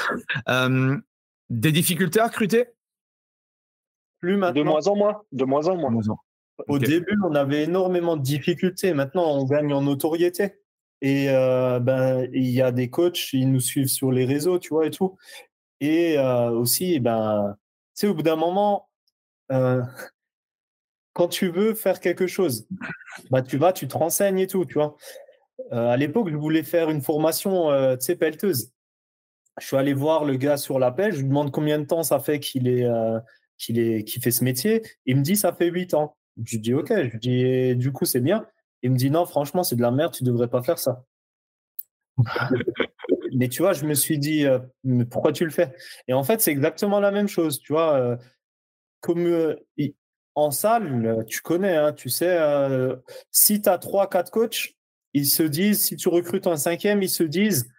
des 1.49 1.71
difficultés 1.71 2.19
à 2.19 2.28
recruter? 2.28 2.65
Plus 4.19 4.36
maintenant. 4.36 4.63
De 4.63 4.67
moins 4.67 4.88
en 4.88 4.95
moins. 4.95 5.21
De 5.32 5.45
moins 5.45 5.67
en 5.67 5.78
moins. 5.78 6.01
Au 6.67 6.80
début, 6.80 7.17
on 7.24 7.36
avait 7.36 7.63
énormément 7.63 8.17
de 8.17 8.24
difficultés. 8.24 8.95
Maintenant, 8.95 9.26
on 9.26 9.45
gagne 9.45 9.71
en 9.74 9.82
notoriété. 9.82 10.55
Et 11.04 11.28
ben, 11.28 12.28
il 12.34 12.49
y 12.49 12.62
a 12.62 12.72
des 12.72 12.89
coachs, 12.89 13.34
ils 13.34 13.51
nous 13.51 13.60
suivent 13.60 13.88
sur 13.88 14.12
les 14.12 14.26
réseaux, 14.26 14.58
tu 14.58 14.70
vois, 14.70 14.88
et 14.88 14.89
tout. 14.89 15.18
Et 15.82 16.18
aussi, 16.18 16.99
ben, 16.99 17.56
sais, 17.93 18.08
au 18.08 18.14
bout 18.14 18.24
d'un 18.24 18.36
moment, 18.36 18.89
euh, 19.51 19.82
quand 21.14 21.28
tu 21.28 21.49
veux 21.49 21.74
faire 21.76 21.99
quelque 21.99 22.28
chose, 22.28 22.68
bah, 23.30 23.41
tu 23.41 23.58
vas, 23.58 23.74
tu 23.74 23.88
te 23.88 23.97
renseignes 23.97 24.39
et 24.39 24.47
tout, 24.47 24.66
tu 24.66 24.76
vois. 24.76 24.97
Euh, 25.72 25.89
à 25.89 25.97
l'époque, 25.97 26.30
je 26.30 26.36
voulais 26.36 26.64
faire 26.64 26.89
une 26.89 27.01
formation, 27.01 27.72
euh, 27.72 27.95
tu 27.95 28.06
sais, 28.06 28.16
pelleteuse. 28.16 28.72
Je 29.60 29.68
suis 29.68 29.78
allé 29.78 29.93
voir 29.93 30.26
le 30.26 30.36
gars 30.36 30.58
sur 30.58 30.80
la 30.80 30.91
pelle, 30.91 31.14
je 31.14 31.20
lui 31.20 31.28
demande 31.28 31.51
combien 31.51 31.78
de 31.78 31.86
temps 31.86 32.01
ça 32.01 32.20
fait 32.20 32.39
qu'il 32.39 32.68
est, 32.68 32.88
qu'il 33.60 33.78
est, 33.78 34.04
qu'il 34.04 34.20
fait 34.24 34.32
ce 34.32 34.43
métier. 34.43 34.82
Il 35.06 35.18
me 35.18 35.22
dit, 35.22 35.36
ça 35.36 35.54
fait 35.54 35.68
huit 35.68 35.93
ans. 35.93 36.18
Je 36.43 36.58
dis, 36.58 36.74
OK, 36.74 36.89
je 36.89 37.18
dis, 37.18 37.76
du 37.76 37.91
coup, 37.91 38.06
c'est 38.06 38.20
bien. 38.20 38.47
Il 38.84 38.92
me 38.92 38.98
dit, 38.98 39.10
non, 39.10 39.26
franchement, 39.26 39.64
c'est 39.64 39.78
de 39.78 39.82
la 39.82 39.92
merde, 39.92 40.14
tu 40.14 40.26
devrais 40.26 40.50
pas 40.50 40.62
faire 40.62 40.78
ça. 40.78 41.04
mais 43.34 43.48
tu 43.48 43.62
vois, 43.62 43.74
je 43.74 43.86
me 43.86 43.94
suis 43.94 44.20
dit, 44.20 44.46
euh, 44.46 44.60
pourquoi 45.10 45.32
tu 45.32 45.46
le 45.46 45.52
fais? 45.52 45.74
Et 46.08 46.14
en 46.14 46.24
fait, 46.24 46.42
c'est 46.42 46.52
exactement 46.52 47.00
la 47.00 47.12
même 47.12 47.30
chose. 47.30 47.60
Tu 47.60 47.72
vois, 47.72 47.96
euh, 47.96 48.18
comme 49.00 49.26
euh, 49.26 49.56
en 50.36 50.52
salle, 50.52 51.24
tu 51.28 51.42
connais, 51.42 51.78
hein, 51.78 51.94
tu 51.94 52.10
sais, 52.10 52.38
si 53.32 53.62
tu 53.62 53.70
as 53.70 53.78
trois, 53.78 54.10
quatre 54.10 54.32
coachs, 54.32 54.76
ils 55.14 55.28
se 55.28 55.44
disent, 55.44 55.82
si 55.82 55.96
tu 55.96 56.10
recrutes 56.10 56.48
un 56.48 56.58
cinquième, 56.58 57.02
ils 57.02 57.10
se 57.10 57.24
disent, 57.24 57.70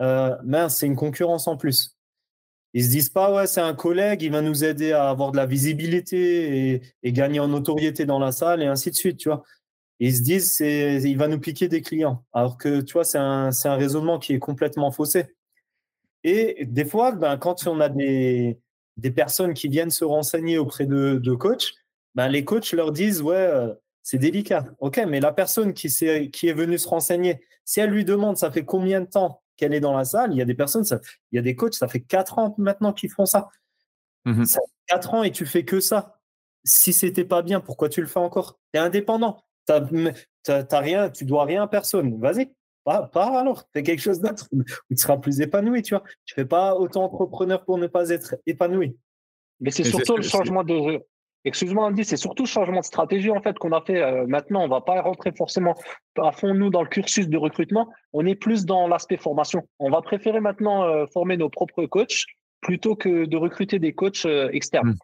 mince, 0.00 0.78
c'est 0.78 0.86
une 0.86 0.96
concurrence 0.96 1.46
en 1.46 1.56
plus. 1.56 1.94
Ils 2.74 2.84
se 2.84 2.90
disent 2.90 3.08
pas, 3.10 3.32
ouais, 3.32 3.46
c'est 3.46 3.62
un 3.62 3.74
collègue, 3.74 4.22
il 4.22 4.30
va 4.32 4.42
nous 4.42 4.64
aider 4.64 4.92
à 4.92 5.08
avoir 5.08 5.32
de 5.32 5.36
la 5.38 5.46
visibilité 5.46 6.74
et, 6.74 6.82
et, 7.02 7.12
gagner 7.12 7.40
en 7.40 7.48
notoriété 7.48 8.04
dans 8.04 8.18
la 8.18 8.30
salle 8.30 8.62
et 8.62 8.66
ainsi 8.66 8.90
de 8.90 8.94
suite, 8.94 9.16
tu 9.16 9.30
vois 9.30 9.42
ils 10.00 10.14
se 10.16 10.22
disent 10.22 10.52
c'est 10.52 11.02
il 11.02 11.16
va 11.18 11.28
nous 11.28 11.40
piquer 11.40 11.68
des 11.68 11.82
clients. 11.82 12.24
Alors 12.32 12.56
que 12.56 12.80
tu 12.80 12.92
vois 12.92 13.04
c'est 13.04 13.18
un, 13.18 13.50
un 13.64 13.76
raisonnement 13.76 14.18
qui 14.18 14.34
est 14.34 14.38
complètement 14.38 14.90
faussé. 14.90 15.26
Et 16.24 16.64
des 16.66 16.84
fois 16.84 17.12
ben, 17.12 17.36
quand 17.36 17.66
on 17.66 17.80
a 17.80 17.88
des, 17.88 18.58
des 18.96 19.10
personnes 19.10 19.54
qui 19.54 19.68
viennent 19.68 19.90
se 19.90 20.04
renseigner 20.04 20.58
auprès 20.58 20.86
de, 20.86 21.18
de 21.22 21.34
coachs 21.34 21.74
ben, 22.14 22.28
les 22.28 22.44
coachs 22.44 22.72
leur 22.72 22.92
disent 22.92 23.22
ouais 23.22 23.36
euh, 23.36 23.74
c'est 24.02 24.18
délicat. 24.18 24.66
Ok 24.80 25.00
mais 25.08 25.20
la 25.20 25.32
personne 25.32 25.74
qui, 25.74 25.88
est, 26.02 26.30
qui 26.30 26.48
est 26.48 26.52
venue 26.54 26.78
se 26.78 26.88
renseigner 26.88 27.40
si 27.64 27.80
elle 27.80 27.90
lui 27.90 28.04
demande 28.04 28.36
ça 28.36 28.50
fait 28.50 28.64
combien 28.64 29.00
de 29.00 29.06
temps 29.06 29.42
qu'elle 29.56 29.74
est 29.74 29.80
dans 29.80 29.96
la 29.96 30.04
salle? 30.04 30.32
Il 30.32 30.38
y 30.38 30.42
a 30.42 30.44
des 30.44 30.54
personnes 30.54 30.84
ça, 30.84 31.00
il 31.32 31.36
y 31.36 31.38
a 31.38 31.42
des 31.42 31.56
coachs 31.56 31.74
ça 31.74 31.88
fait 31.88 32.00
quatre 32.00 32.38
ans 32.38 32.54
maintenant 32.58 32.92
qu'ils 32.92 33.10
font 33.10 33.26
ça. 33.26 33.48
Mmh 34.24 34.44
ça 34.44 34.60
fait 34.60 34.72
quatre 34.86 35.14
ans 35.14 35.22
et 35.24 35.32
tu 35.32 35.46
fais 35.46 35.64
que 35.64 35.80
ça. 35.80 36.20
Si 36.64 36.92
c'était 36.92 37.24
pas 37.24 37.42
bien 37.42 37.60
pourquoi 37.60 37.88
tu 37.88 38.00
le 38.00 38.06
fais 38.06 38.20
encore? 38.20 38.58
Tu 38.72 38.78
es 38.78 38.82
indépendant 38.82 39.44
T'as 40.44 40.80
rien, 40.80 41.10
tu 41.10 41.24
dois 41.24 41.44
rien 41.44 41.62
à 41.64 41.68
personne. 41.68 42.18
Vas-y, 42.20 42.50
pas, 43.12 43.38
alors. 43.38 43.64
Fais 43.72 43.82
quelque 43.82 44.00
chose 44.00 44.20
d'autre 44.20 44.48
où 44.52 44.62
tu 44.90 44.96
seras 44.96 45.18
plus 45.18 45.40
épanoui, 45.40 45.82
tu 45.82 45.94
vois. 45.94 46.04
Tu 46.24 46.34
fais 46.34 46.44
pas 46.44 46.74
autant 46.74 47.04
entrepreneur 47.04 47.64
pour 47.64 47.78
ne 47.78 47.86
pas 47.86 48.10
être 48.10 48.36
épanoui. 48.46 48.96
Mais 49.60 49.70
c'est 49.70 49.84
surtout 49.84 50.16
le 50.16 50.22
changement 50.22 50.64
de. 50.64 51.00
Excuse-moi, 51.44 51.86
Andy, 51.86 52.04
c'est 52.04 52.16
surtout 52.16 52.42
le 52.44 52.48
changement 52.48 52.80
de 52.80 52.84
stratégie 52.84 53.30
en 53.30 53.40
fait 53.40 53.58
qu'on 53.58 53.72
a 53.72 53.80
fait. 53.80 54.02
Euh, 54.02 54.26
maintenant, 54.26 54.64
on 54.64 54.68
va 54.68 54.80
pas 54.80 55.00
rentrer 55.00 55.32
forcément 55.32 55.76
à 56.20 56.32
fond 56.32 56.52
nous 56.52 56.68
dans 56.68 56.82
le 56.82 56.88
cursus 56.88 57.28
de 57.28 57.36
recrutement. 57.36 57.88
On 58.12 58.26
est 58.26 58.34
plus 58.34 58.66
dans 58.66 58.88
l'aspect 58.88 59.16
formation. 59.16 59.62
On 59.78 59.90
va 59.90 60.02
préférer 60.02 60.40
maintenant 60.40 60.84
euh, 60.84 61.06
former 61.12 61.36
nos 61.36 61.48
propres 61.48 61.86
coachs 61.86 62.24
plutôt 62.60 62.96
que 62.96 63.24
de 63.24 63.36
recruter 63.36 63.78
des 63.78 63.92
coachs 63.92 64.26
euh, 64.26 64.50
externes. 64.52 64.90
Mmh 64.90 64.98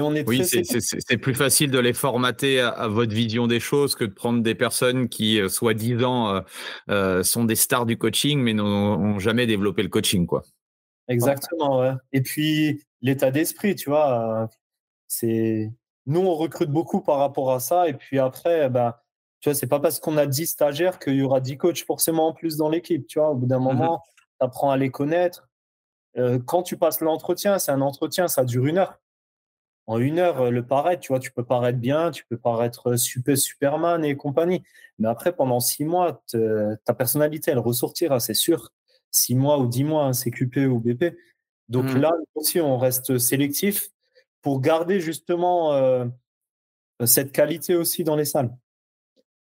oui, 0.00 0.44
c'est 0.44 1.18
plus 1.18 1.34
facile 1.34 1.70
de 1.70 1.78
les 1.78 1.92
formater 1.92 2.60
à, 2.60 2.88
votre 2.88 3.12
vision 3.12 3.46
des 3.46 3.60
choses 3.60 3.94
que 3.94 4.04
de 4.04 4.12
prendre 4.12 4.42
des 4.42 4.54
personnes 4.54 5.08
qui, 5.08 5.38
euh, 5.38 5.48
soi-disant, 5.48 6.34
euh, 6.34 6.40
euh, 6.88 7.22
sont 7.22 7.44
des 7.44 7.56
stars 7.56 7.84
du 7.84 7.98
coaching, 7.98 8.40
mais 8.40 8.54
n'ont 8.54 9.18
jamais 9.18 9.46
développé 9.46 9.82
le 9.82 9.90
coaching, 9.90 10.26
quoi. 10.26 10.42
Exactement, 11.08 11.80
ouais. 11.80 11.92
Et 12.12 12.22
puis 12.22 12.82
l'état 13.02 13.30
d'esprit, 13.30 13.74
tu 13.74 13.90
vois, 13.90 14.48
c'est 15.08 15.70
nous 16.06 16.20
on 16.20 16.34
recrute 16.34 16.70
beaucoup 16.70 17.02
par 17.02 17.18
rapport 17.18 17.52
à 17.52 17.60
ça, 17.60 17.88
et 17.88 17.92
puis 17.92 18.18
après, 18.18 18.70
ben, 18.70 18.94
tu 19.40 19.50
vois, 19.50 19.54
c'est 19.54 19.66
pas 19.66 19.80
parce 19.80 20.00
qu'on 20.00 20.16
a 20.16 20.26
10 20.26 20.46
stagiaires 20.46 20.98
qu'il 20.98 21.16
y 21.16 21.22
aura 21.22 21.40
10 21.40 21.58
coachs 21.58 21.84
forcément 21.84 22.28
en 22.28 22.32
plus 22.32 22.56
dans 22.56 22.70
l'équipe, 22.70 23.06
tu 23.06 23.18
vois. 23.18 23.30
Au 23.30 23.34
bout 23.34 23.46
d'un 23.46 23.58
mmh 23.58 23.62
moment, 23.62 24.02
tu 24.40 24.46
apprends 24.46 24.70
à 24.70 24.78
les 24.78 24.90
connaître. 24.90 25.48
quand 26.46 26.62
tu 26.62 26.78
passes 26.78 27.00
l'entretien, 27.00 27.58
c'est 27.58 27.72
un 27.72 27.82
entretien, 27.82 28.28
ça 28.28 28.44
dure 28.44 28.66
une 28.66 28.78
heure 28.78 29.01
en 29.86 29.98
une 29.98 30.18
heure 30.18 30.40
euh, 30.42 30.50
le 30.50 30.64
paraître. 30.64 31.00
Tu 31.00 31.08
vois, 31.08 31.20
tu 31.20 31.32
peux 31.32 31.44
paraître 31.44 31.78
bien, 31.78 32.10
tu 32.10 32.24
peux 32.26 32.38
paraître 32.38 32.96
super 32.96 33.36
Superman 33.36 34.04
et 34.04 34.16
compagnie. 34.16 34.62
Mais 34.98 35.08
après, 35.08 35.34
pendant 35.34 35.60
six 35.60 35.84
mois, 35.84 36.22
ta 36.84 36.94
personnalité, 36.94 37.50
elle 37.50 37.58
ressortira, 37.58 38.20
c'est 38.20 38.34
sûr. 38.34 38.70
Six 39.10 39.34
mois 39.34 39.58
ou 39.58 39.66
dix 39.66 39.84
mois, 39.84 40.04
hein, 40.04 40.12
c'est 40.12 40.30
QP 40.30 40.68
ou 40.68 40.78
BP. 40.78 41.16
Donc 41.68 41.86
mmh. 41.86 41.98
là 41.98 42.12
aussi, 42.34 42.60
on 42.60 42.78
reste 42.78 43.18
sélectif 43.18 43.90
pour 44.42 44.60
garder 44.60 45.00
justement 45.00 45.72
euh, 45.72 46.04
cette 47.06 47.32
qualité 47.32 47.74
aussi 47.74 48.04
dans 48.04 48.16
les 48.16 48.24
salles. 48.24 48.54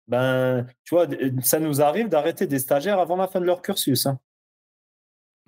Ben, 0.07 0.67
tu 0.85 0.95
vois, 0.95 1.07
ça 1.43 1.59
nous 1.59 1.83
arrive 1.83 2.09
d'arrêter 2.09 2.47
des 2.47 2.59
stagiaires 2.59 2.99
avant 2.99 3.17
la 3.17 3.29
fin 3.29 3.41
de 3.41 3.47
leur 3.47 3.63
cursus. 3.63 4.07
Hein. 4.07 4.19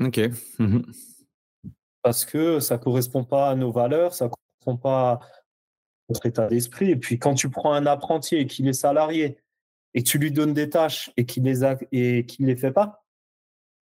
Ok. 0.00 0.20
Mmh 0.58 0.80
Parce 2.02 2.24
que 2.24 2.60
ça 2.60 2.78
correspond 2.78 3.24
pas 3.24 3.50
à 3.50 3.54
nos 3.54 3.70
valeurs, 3.70 4.14
ça 4.14 4.28
pas 4.74 5.20
notre 6.08 6.26
état 6.26 6.48
d'esprit. 6.48 6.90
Et 6.90 6.96
puis, 6.96 7.20
quand 7.20 7.34
tu 7.34 7.48
prends 7.50 7.72
un 7.72 7.86
apprenti 7.86 8.34
et 8.34 8.46
qu'il 8.46 8.66
est 8.66 8.72
salarié 8.72 9.38
et 9.94 10.02
tu 10.02 10.18
lui 10.18 10.32
donnes 10.32 10.54
des 10.54 10.68
tâches 10.68 11.12
et 11.16 11.24
qu'il 11.24 11.44
les 11.44 11.62
a, 11.62 11.78
et 11.92 12.26
qu'il 12.26 12.46
les 12.46 12.56
fait 12.56 12.72
pas, 12.72 13.04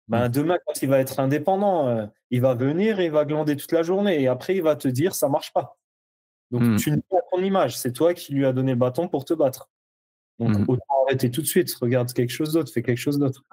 ben 0.07 0.27
mmh. 0.27 0.31
demain, 0.31 0.57
quand 0.65 0.81
il 0.81 0.89
va 0.89 0.99
être 0.99 1.19
indépendant, 1.19 1.87
euh, 1.87 2.05
il 2.31 2.41
va 2.41 2.53
venir 2.53 2.99
et 2.99 3.05
il 3.05 3.11
va 3.11 3.25
glander 3.25 3.55
toute 3.55 3.71
la 3.71 3.83
journée. 3.83 4.21
Et 4.21 4.27
après, 4.27 4.55
il 4.55 4.63
va 4.63 4.75
te 4.75 4.87
dire, 4.87 5.15
ça 5.15 5.29
marche 5.29 5.53
pas. 5.53 5.77
Donc, 6.49 6.63
mmh. 6.63 6.75
tu 6.77 6.91
n'es 6.91 7.01
pas 7.09 7.21
ton 7.31 7.41
image. 7.41 7.77
C'est 7.77 7.93
toi 7.93 8.13
qui 8.13 8.33
lui 8.33 8.45
as 8.45 8.51
donné 8.51 8.71
le 8.71 8.77
bâton 8.77 9.07
pour 9.07 9.23
te 9.23 9.33
battre. 9.33 9.69
Donc, 10.39 10.57
mmh. 10.57 10.65
autant 10.67 11.05
arrêter 11.07 11.31
tout 11.31 11.41
de 11.41 11.47
suite. 11.47 11.73
Regarde 11.75 12.11
quelque 12.11 12.31
chose 12.31 12.53
d'autre, 12.53 12.71
fais 12.73 12.81
quelque 12.81 12.97
chose 12.97 13.19
d'autre. 13.19 13.43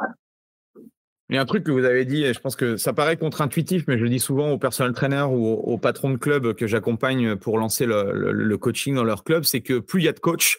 Il 1.30 1.36
y 1.36 1.38
a 1.38 1.42
un 1.42 1.46
truc 1.46 1.64
que 1.64 1.70
vous 1.70 1.84
avez 1.84 2.06
dit, 2.06 2.24
et 2.24 2.32
je 2.32 2.40
pense 2.40 2.56
que 2.56 2.78
ça 2.78 2.94
paraît 2.94 3.18
contre-intuitif, 3.18 3.84
mais 3.86 3.98
je 3.98 4.02
le 4.02 4.08
dis 4.08 4.18
souvent 4.18 4.50
aux 4.50 4.58
personnel 4.58 4.94
trainers 4.94 5.28
ou 5.30 5.46
aux, 5.46 5.76
patrons 5.76 6.10
de 6.10 6.16
club 6.16 6.54
que 6.54 6.66
j'accompagne 6.66 7.36
pour 7.36 7.58
lancer 7.58 7.84
le, 7.84 8.56
coaching 8.56 8.94
dans 8.94 9.04
leur 9.04 9.24
club, 9.24 9.44
c'est 9.44 9.60
que 9.60 9.78
plus 9.78 10.00
il 10.00 10.04
y 10.06 10.08
a 10.08 10.12
de 10.12 10.20
coachs, 10.20 10.56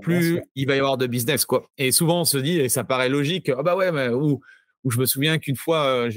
plus 0.00 0.40
il 0.54 0.66
va 0.66 0.74
y 0.74 0.78
avoir 0.78 0.96
de 0.96 1.06
business. 1.06 1.44
Quoi. 1.44 1.68
Et 1.76 1.92
souvent, 1.92 2.22
on 2.22 2.24
se 2.24 2.38
dit, 2.38 2.58
et 2.58 2.70
ça 2.70 2.82
paraît 2.82 3.10
logique, 3.10 3.50
ah 3.50 3.62
bah 3.62 3.76
ouais, 3.76 3.92
mais 3.92 4.08
où 4.08 4.40
je 4.90 4.98
me 4.98 5.04
souviens 5.04 5.38
qu'une 5.38 5.56
fois, 5.56 5.84
euh, 5.84 6.10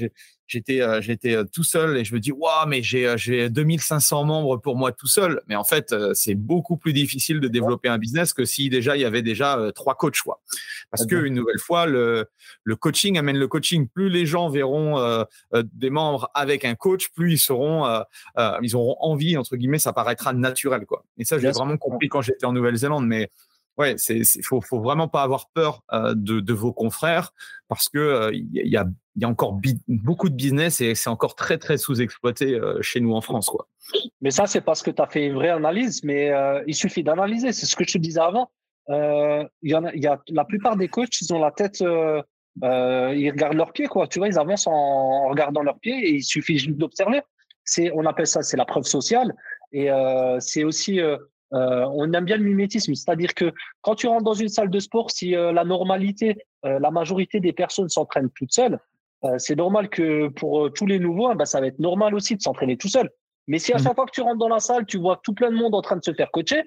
j'étais 0.50 0.82
euh, 0.82 1.00
j'étais 1.00 1.36
euh, 1.36 1.44
tout 1.44 1.62
seul 1.62 1.96
et 1.96 2.04
je 2.04 2.12
me 2.14 2.20
dis 2.20 2.32
waouh 2.32 2.66
mais 2.66 2.82
j'ai 2.82 3.06
euh, 3.06 3.16
j'ai 3.16 3.48
2500 3.48 4.24
membres 4.24 4.56
pour 4.56 4.76
moi 4.76 4.92
tout 4.92 5.06
seul. 5.06 5.40
Mais 5.46 5.56
en 5.56 5.64
fait 5.64 5.94
c'est 6.14 6.34
beaucoup 6.34 6.76
plus 6.76 6.92
difficile 6.92 7.40
de 7.40 7.48
développer 7.48 7.88
un 7.88 7.98
business 7.98 8.32
que 8.32 8.44
si 8.44 8.68
déjà 8.68 8.96
il 8.96 9.02
y 9.02 9.04
avait 9.04 9.22
déjà 9.22 9.70
trois 9.74 9.94
coachs 9.94 10.20
quoi. 10.20 10.42
Parce 10.90 11.06
que 11.06 11.14
une 11.14 11.34
nouvelle 11.34 11.60
fois 11.60 11.86
le 11.86 12.26
le 12.64 12.76
coaching 12.76 13.16
amène 13.18 13.38
le 13.38 13.48
coaching. 13.48 13.88
Plus 13.88 14.08
les 14.08 14.26
gens 14.26 14.50
verront 14.50 15.24
des 15.54 15.90
membres 15.90 16.30
avec 16.34 16.64
un 16.64 16.74
coach 16.74 17.08
plus 17.10 17.32
ils 17.32 17.38
seront 17.38 18.02
ils 18.62 18.76
auront 18.76 18.96
envie 19.00 19.36
entre 19.36 19.56
guillemets 19.56 19.78
ça 19.78 19.92
paraîtra 19.92 20.32
naturel 20.32 20.84
quoi. 20.86 21.04
Et 21.18 21.24
ça 21.24 21.38
j'ai 21.38 21.50
vraiment 21.50 21.76
compris 21.76 22.08
quand 22.08 22.22
j'étais 22.22 22.46
en 22.46 22.52
Nouvelle-Zélande 22.52 23.06
mais 23.06 23.30
ouais, 23.76 23.94
c'est 23.96 24.22
faut, 24.42 24.60
faut 24.60 24.80
vraiment 24.80 25.08
pas 25.08 25.22
avoir 25.22 25.48
peur 25.50 25.82
de, 25.92 26.40
de, 26.40 26.52
vos 26.52 26.72
confrères 26.72 27.32
parce 27.68 27.88
que 27.88 28.30
il 28.32 28.48
y, 28.52 28.76
a, 28.76 28.86
encore 29.24 29.58
beaucoup 29.88 30.28
de 30.28 30.34
business 30.34 30.80
et 30.80 30.94
c'est 30.94 31.10
encore 31.10 31.34
très 31.34 31.58
très 31.58 31.78
sous-exploité 31.78 32.58
chez 32.80 33.00
nous 33.00 33.12
en 33.12 33.20
France. 33.20 33.50
Mais 34.20 34.30
ça 34.30 34.46
c'est 34.46 34.60
parce 34.60 34.82
que 34.82 34.90
tu 34.90 35.02
as 35.02 35.06
fait 35.06 35.26
une 35.26 35.34
vraie 35.34 35.50
analyse, 35.50 36.02
mais 36.04 36.32
il 36.66 36.74
suffit 36.74 37.02
d'analyser. 37.02 37.52
C'est 37.52 37.66
ce 37.66 37.76
que 37.76 37.84
je 37.84 37.92
te 37.92 37.98
disais 37.98 38.20
avant. 38.20 38.50
Il 38.88 39.48
y, 39.62 40.08
la 40.32 40.44
plupart 40.44 40.76
des 40.76 40.88
coachs, 40.88 41.20
ils 41.20 41.32
ont 41.32 41.40
la 41.40 41.50
tête, 41.50 41.80
ils 41.80 43.30
regardent 43.30 43.56
leurs 43.56 43.72
pieds 43.72 43.86
quoi. 43.86 44.06
Tu 44.06 44.18
vois, 44.18 44.28
ils 44.28 44.38
avancent 44.38 44.66
en, 44.66 45.28
regardant 45.28 45.62
leurs 45.62 45.78
pieds 45.78 46.08
et 46.08 46.14
il 46.16 46.22
suffit 46.22 46.58
juste 46.58 46.76
d'observer. 46.76 47.22
On 47.94 48.06
appelle 48.06 48.26
ça, 48.26 48.42
c'est 48.42 48.56
la 48.56 48.64
preuve 48.64 48.84
sociale 48.84 49.34
et 49.72 49.88
c'est 50.40 50.64
aussi 50.64 51.00
euh, 51.00 51.16
on 51.52 52.12
aime 52.12 52.24
bien 52.24 52.36
le 52.36 52.44
mimétisme, 52.44 52.94
c'est-à-dire 52.94 53.34
que 53.34 53.52
quand 53.82 53.94
tu 53.94 54.06
rentres 54.06 54.24
dans 54.24 54.34
une 54.34 54.48
salle 54.48 54.70
de 54.70 54.78
sport, 54.78 55.10
si 55.10 55.34
euh, 55.34 55.52
la 55.52 55.64
normalité, 55.64 56.36
euh, 56.64 56.78
la 56.78 56.90
majorité 56.90 57.40
des 57.40 57.52
personnes 57.52 57.88
s'entraînent 57.88 58.30
toutes 58.30 58.52
seules, 58.52 58.78
c'est 59.36 59.56
normal 59.56 59.90
que 59.90 60.28
pour 60.28 60.72
tous 60.72 60.86
les 60.86 60.98
nouveaux, 60.98 61.28
hein, 61.28 61.34
bah, 61.34 61.44
ça 61.44 61.60
va 61.60 61.66
être 61.66 61.78
normal 61.78 62.14
aussi 62.14 62.36
de 62.36 62.40
s'entraîner 62.40 62.78
tout 62.78 62.88
seul. 62.88 63.10
Mais 63.48 63.58
si 63.58 63.70
à 63.70 63.76
mmh. 63.76 63.82
chaque 63.82 63.94
fois 63.94 64.06
que 64.06 64.12
tu 64.12 64.22
rentres 64.22 64.38
dans 64.38 64.48
la 64.48 64.60
salle, 64.60 64.86
tu 64.86 64.96
vois 64.96 65.20
tout 65.22 65.34
plein 65.34 65.50
de 65.50 65.56
monde 65.56 65.74
en 65.74 65.82
train 65.82 65.96
de 65.96 66.02
se 66.02 66.14
faire 66.14 66.30
coacher, 66.30 66.62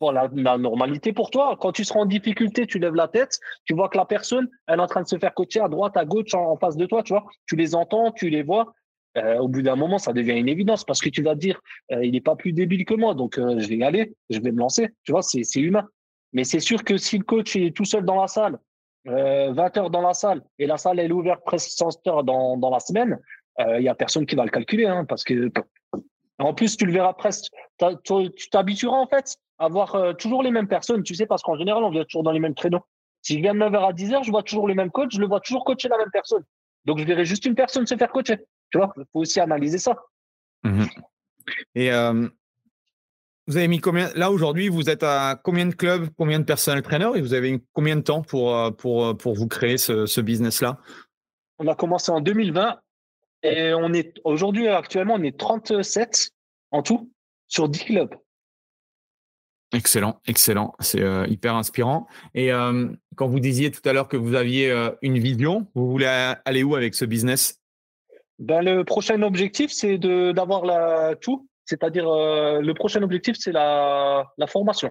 bon, 0.00 0.12
la, 0.12 0.28
normalité 0.58 1.12
pour 1.12 1.30
toi, 1.30 1.56
quand 1.60 1.72
tu 1.72 1.84
seras 1.84 2.00
en 2.00 2.06
difficulté, 2.06 2.66
tu 2.66 2.78
lèves 2.78 2.94
la 2.94 3.08
tête, 3.08 3.40
tu 3.64 3.74
vois 3.74 3.88
que 3.88 3.96
la 3.96 4.04
personne, 4.04 4.48
elle 4.66 4.78
est 4.78 4.82
en 4.82 4.86
train 4.86 5.02
de 5.02 5.08
se 5.08 5.18
faire 5.18 5.34
coacher 5.34 5.60
à 5.60 5.68
droite, 5.68 5.96
à 5.96 6.04
gauche, 6.04 6.34
en 6.34 6.56
face 6.56 6.76
de 6.76 6.86
toi, 6.86 7.02
tu 7.02 7.12
vois. 7.12 7.26
Tu 7.46 7.56
les 7.56 7.74
entends, 7.74 8.12
tu 8.12 8.30
les 8.30 8.42
vois. 8.42 8.72
Euh, 9.18 9.38
au 9.38 9.48
bout 9.48 9.62
d'un 9.62 9.76
moment, 9.76 9.98
ça 9.98 10.12
devient 10.12 10.38
une 10.38 10.48
évidence 10.48 10.84
parce 10.84 11.00
que 11.00 11.08
tu 11.08 11.22
vas 11.22 11.34
te 11.34 11.40
dire, 11.40 11.60
euh, 11.92 12.04
il 12.04 12.12
n'est 12.12 12.20
pas 12.20 12.36
plus 12.36 12.52
débile 12.52 12.84
que 12.84 12.94
moi, 12.94 13.14
donc 13.14 13.38
euh, 13.38 13.58
je 13.58 13.68
vais 13.68 13.76
y 13.76 13.84
aller, 13.84 14.14
je 14.30 14.40
vais 14.40 14.52
me 14.52 14.58
lancer. 14.58 14.88
Tu 15.04 15.12
vois, 15.12 15.22
c'est 15.22 15.42
humain. 15.56 15.86
Mais 16.32 16.44
c'est 16.44 16.60
sûr 16.60 16.84
que 16.84 16.96
si 16.96 17.18
le 17.18 17.24
coach 17.24 17.56
est 17.56 17.74
tout 17.74 17.84
seul 17.84 18.04
dans 18.04 18.20
la 18.20 18.26
salle, 18.26 18.58
20 19.06 19.76
heures 19.78 19.90
dans 19.90 20.02
la 20.02 20.12
salle, 20.12 20.42
et 20.58 20.66
la 20.66 20.76
salle 20.76 21.00
est 21.00 21.10
ouverte 21.10 21.42
presque 21.44 21.70
100 21.70 22.06
heures 22.08 22.24
dans, 22.24 22.58
dans 22.58 22.68
la 22.68 22.80
semaine, 22.80 23.18
il 23.58 23.82
y 23.82 23.88
a 23.88 23.94
personne 23.94 24.26
qui 24.26 24.36
va 24.36 24.44
le 24.44 24.50
calculer, 24.50 24.84
hein, 24.84 25.06
parce 25.06 25.24
que 25.24 25.50
en 26.38 26.52
plus, 26.52 26.76
tu 26.76 26.84
le 26.84 26.92
verras 26.92 27.14
presque. 27.14 27.50
Tu 28.04 28.48
t'habitueras 28.50 28.98
en 28.98 29.06
fait 29.06 29.36
à 29.58 29.68
voir 29.68 30.14
toujours 30.18 30.42
les 30.42 30.50
mêmes 30.50 30.68
personnes, 30.68 31.02
tu 31.02 31.14
sais, 31.14 31.24
parce 31.24 31.42
qu'en 31.42 31.56
général, 31.56 31.82
on 31.82 31.90
vient 31.90 32.04
toujours 32.04 32.22
dans 32.22 32.32
les 32.32 32.40
mêmes 32.40 32.54
créneaux. 32.54 32.82
Si 33.22 33.36
je 33.36 33.40
viens 33.40 33.54
de 33.54 33.60
9h 33.60 33.88
à 33.88 33.92
10h, 33.92 34.24
je 34.24 34.30
vois 34.30 34.42
toujours 34.42 34.68
les 34.68 34.74
mêmes 34.74 34.90
coachs, 34.90 35.12
je 35.12 35.20
le 35.20 35.26
vois 35.26 35.40
toujours 35.40 35.64
coacher 35.64 35.88
la 35.88 35.96
même 35.96 36.10
personne. 36.12 36.44
Donc, 36.84 36.98
je 36.98 37.04
verrai 37.04 37.24
juste 37.24 37.46
une 37.46 37.54
personne 37.54 37.86
se 37.86 37.96
faire 37.96 38.12
coacher. 38.12 38.38
Tu 38.70 38.78
vois, 38.78 38.92
il 38.96 39.04
faut 39.12 39.20
aussi 39.20 39.40
analyser 39.40 39.78
ça. 39.78 39.96
Mmh 40.62 40.84
Et 41.74 41.92
euh, 41.92 42.28
vous 43.46 43.56
avez 43.56 43.68
mis 43.68 43.80
combien 43.80 44.10
Là, 44.14 44.30
aujourd'hui, 44.30 44.68
vous 44.68 44.90
êtes 44.90 45.02
à 45.02 45.40
combien 45.42 45.66
de 45.66 45.74
clubs, 45.74 46.08
combien 46.16 46.38
de 46.38 46.44
personnel 46.44 46.82
trainer 46.82 47.10
et 47.14 47.20
vous 47.20 47.34
avez 47.34 47.50
eu 47.50 47.64
combien 47.72 47.96
de 47.96 48.02
temps 48.02 48.22
pour, 48.22 48.54
euh, 48.54 48.70
pour, 48.70 49.06
euh, 49.06 49.14
pour 49.14 49.34
vous 49.34 49.48
créer 49.48 49.78
ce, 49.78 50.20
business-là? 50.20 50.78
On 51.58 51.66
a 51.66 51.74
commencé 51.74 52.12
en 52.12 52.20
2020 52.20 52.78
et 53.42 53.72
on 53.72 53.92
est 53.92 54.20
aujourd'hui, 54.24 54.68
actuellement, 54.68 55.14
on 55.14 55.22
est 55.22 55.38
37 55.38 56.30
en 56.70 56.82
tout 56.82 57.10
sur 57.48 57.68
10 57.68 57.84
clubs. 57.84 58.14
Excellent, 59.72 60.20
excellent. 60.26 60.74
C'est 60.80 61.02
hyper 61.28 61.54
inspirant. 61.54 62.06
Et 62.34 62.48
quand 63.16 63.28
vous 63.28 63.38
disiez 63.38 63.70
tout 63.70 63.86
à 63.86 63.92
l'heure 63.92 64.08
que 64.08 64.16
vous 64.16 64.34
aviez 64.34 64.72
une 65.02 65.18
vision, 65.18 65.66
vous 65.74 65.90
voulez 65.90 66.06
aller 66.06 66.62
où 66.62 66.74
avec 66.74 66.94
ce 66.94 67.04
business? 67.04 67.60
Ben, 68.38 68.62
Le 68.62 68.84
prochain 68.84 69.22
objectif, 69.22 69.70
c'est 69.70 69.98
d'avoir 69.98 70.64
la 70.64 71.14
tout. 71.16 71.48
C'est-à-dire, 71.68 72.08
euh, 72.08 72.60
le 72.60 72.72
prochain 72.72 73.02
objectif, 73.02 73.36
c'est 73.38 73.52
la, 73.52 74.26
la 74.38 74.46
formation. 74.46 74.90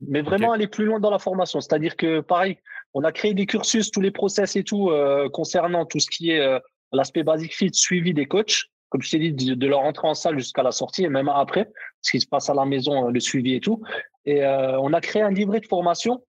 Mais 0.00 0.22
vraiment 0.22 0.52
aller 0.52 0.68
plus 0.68 0.84
loin 0.84 1.00
dans 1.00 1.10
la 1.10 1.18
formation. 1.18 1.60
C'est-à-dire 1.60 1.96
que, 1.96 2.20
pareil, 2.20 2.58
on 2.94 3.02
a 3.02 3.10
créé 3.10 3.34
des 3.34 3.44
cursus, 3.44 3.90
tous 3.90 4.00
les 4.00 4.12
process 4.12 4.54
et 4.54 4.62
tout, 4.62 4.90
euh, 4.90 5.28
concernant 5.28 5.84
tout 5.84 5.98
ce 5.98 6.08
qui 6.08 6.30
est 6.30 6.40
euh, 6.40 6.60
l'aspect 6.92 7.24
basic 7.24 7.54
fit, 7.54 7.70
suivi 7.72 8.14
des 8.14 8.26
coachs. 8.26 8.66
Comme 8.88 9.02
je 9.02 9.10
t'ai 9.10 9.30
dit, 9.30 9.56
de, 9.56 9.66
leur 9.66 9.80
entrée 9.80 10.06
en 10.06 10.14
salle 10.14 10.38
jusqu'à 10.38 10.62
la 10.62 10.72
sortie 10.72 11.04
et 11.04 11.08
même 11.08 11.28
après, 11.28 11.70
ce 12.02 12.12
qui 12.12 12.20
se 12.20 12.26
passe 12.26 12.48
à 12.48 12.54
la 12.54 12.64
maison, 12.64 13.08
le 13.08 13.20
suivi 13.20 13.54
et 13.54 13.60
tout. 13.60 13.82
Et 14.24 14.44
on 14.44 14.92
a 14.92 15.00
créé 15.00 15.22
un 15.22 15.30
livret 15.30 15.60
de 15.60 15.66
formation 15.66 16.24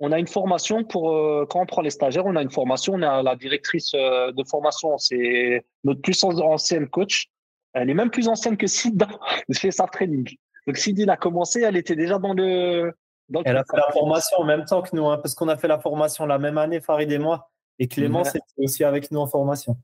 on 0.00 0.12
a 0.12 0.18
une 0.18 0.26
formation 0.26 0.84
pour 0.84 1.12
euh, 1.12 1.46
quand 1.48 1.60
on 1.60 1.66
prend 1.66 1.82
les 1.82 1.90
stagiaires, 1.90 2.26
on 2.26 2.36
a 2.36 2.42
une 2.42 2.50
formation. 2.50 2.94
On 2.94 3.02
a 3.02 3.22
la 3.22 3.36
directrice 3.36 3.92
euh, 3.94 4.30
de 4.32 4.44
formation, 4.44 4.98
c'est 4.98 5.64
notre 5.84 6.02
plus 6.02 6.22
ancienne 6.24 6.88
coach. 6.88 7.28
Elle 7.72 7.90
est 7.90 7.94
même 7.94 8.10
plus 8.10 8.28
ancienne 8.28 8.56
que 8.56 8.66
Sid 8.66 9.02
fait 9.54 9.70
sa 9.70 9.86
training. 9.86 10.28
Donc 10.66 10.76
Sid 10.76 10.98
il 10.98 11.10
a 11.10 11.16
commencé, 11.16 11.62
elle 11.62 11.76
était 11.76 11.96
déjà 11.96 12.18
dans 12.18 12.34
le. 12.34 12.92
elle 13.44 13.56
a 13.56 13.64
fait 13.64 13.76
la 13.76 13.90
formation 13.92 14.38
en 14.38 14.44
même 14.44 14.64
temps 14.64 14.82
que 14.82 14.94
nous, 14.94 15.06
hein, 15.06 15.18
parce 15.18 15.34
qu'on 15.34 15.48
a 15.48 15.56
fait 15.56 15.68
la 15.68 15.78
formation 15.78 16.26
la 16.26 16.38
même 16.38 16.58
année, 16.58 16.80
Farid 16.80 17.10
et 17.10 17.18
moi. 17.18 17.50
Et 17.78 17.88
Clément, 17.88 18.24
c'était 18.24 18.44
aussi 18.58 18.84
avec 18.84 19.10
nous 19.10 19.20
en 19.20 19.26
formation. 19.26 19.76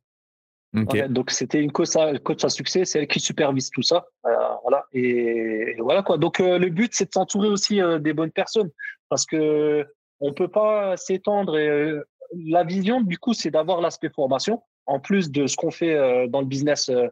donc 0.73 1.31
c'était 1.31 1.61
une 1.61 1.73
coach 1.73 1.95
à, 1.97 2.19
coach 2.19 2.43
à 2.45 2.49
succès, 2.49 2.87
c'est 2.87 3.01
elle 3.01 3.07
qui 3.07 3.21
supervise 3.21 3.71
tout 3.71 3.83
ça. 3.83 4.07
Euh, 4.27 4.31
voilà. 4.63 4.87
Et, 4.93 5.77
voilà 5.79 6.03
quoi. 6.03 6.17
Donc 6.19 6.39
le 6.39 6.69
but, 6.69 6.95
c'est 6.95 7.07
de 7.07 7.13
s'entourer 7.13 7.49
aussi 7.49 7.81
des 8.01 8.13
bonnes 8.13 8.31
personnes. 8.31 8.71
Parce 9.11 9.27
que 9.27 9.87
on 10.23 10.33
peut 10.33 10.49
pas 10.49 10.97
s'étendre. 10.97 11.59
Euh, 11.59 12.03
la 12.35 12.65
vision, 12.65 13.03
du 13.03 13.19
coup, 13.19 13.35
c'est 13.35 13.51
d'avoir 13.51 13.83
l'aspect 13.83 14.09
formation, 14.09 14.63
en 14.87 15.01
plus 15.01 15.31
de 15.31 15.47
ce 15.47 15.57
qu'on 15.57 15.71
fait 15.71 15.95
euh, 15.95 16.27
dans 16.29 16.41
le 16.41 16.47
business 16.47 16.89
euh, 16.89 17.09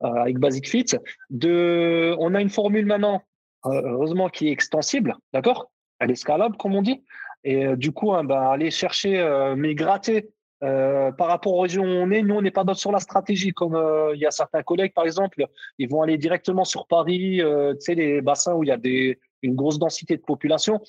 avec 0.00 0.38
Basic 0.38 0.68
Fit. 0.68 0.86
On 1.30 2.34
a 2.34 2.40
une 2.40 2.50
formule 2.50 2.86
maintenant, 2.86 3.22
heureusement, 3.64 4.28
qui 4.28 4.48
est 4.48 4.52
extensible, 4.52 5.14
d'accord? 5.32 5.70
Elle 6.00 6.10
est 6.10 6.16
scalable, 6.16 6.56
comme 6.56 6.74
on 6.74 6.82
dit. 6.82 7.04
Et 7.44 7.76
du 7.76 7.92
coup, 7.92 8.12
hein, 8.12 8.24
bah, 8.24 8.50
aller 8.50 8.70
chercher, 8.70 9.24
mais 9.56 9.74
gratter 9.74 10.28
par 10.60 11.28
rapport 11.28 11.54
aux 11.54 11.60
régions 11.60 11.84
où 11.84 11.86
on 11.86 12.10
est, 12.10 12.20
nous, 12.20 12.34
on 12.34 12.42
n'est 12.42 12.50
pas 12.50 12.64
sur 12.74 12.92
la 12.92 12.98
stratégie 12.98 13.52
comme 13.52 13.80
il 14.14 14.20
y 14.20 14.26
a 14.26 14.30
certains 14.30 14.62
collègues, 14.62 14.92
par 14.92 15.04
exemple, 15.04 15.46
ils 15.78 15.88
vont 15.88 16.02
aller 16.02 16.18
directement 16.18 16.64
sur 16.64 16.86
Paris, 16.86 17.40
tu 17.40 17.76
sais, 17.80 17.94
les 17.94 18.20
bassins 18.20 18.52
où 18.52 18.64
il 18.64 18.66
y 18.66 18.72
a 18.72 18.76
des, 18.76 19.18
une 19.40 19.54
grosse 19.54 19.78
densité 19.78 20.16
de 20.18 20.22
population. 20.22 20.82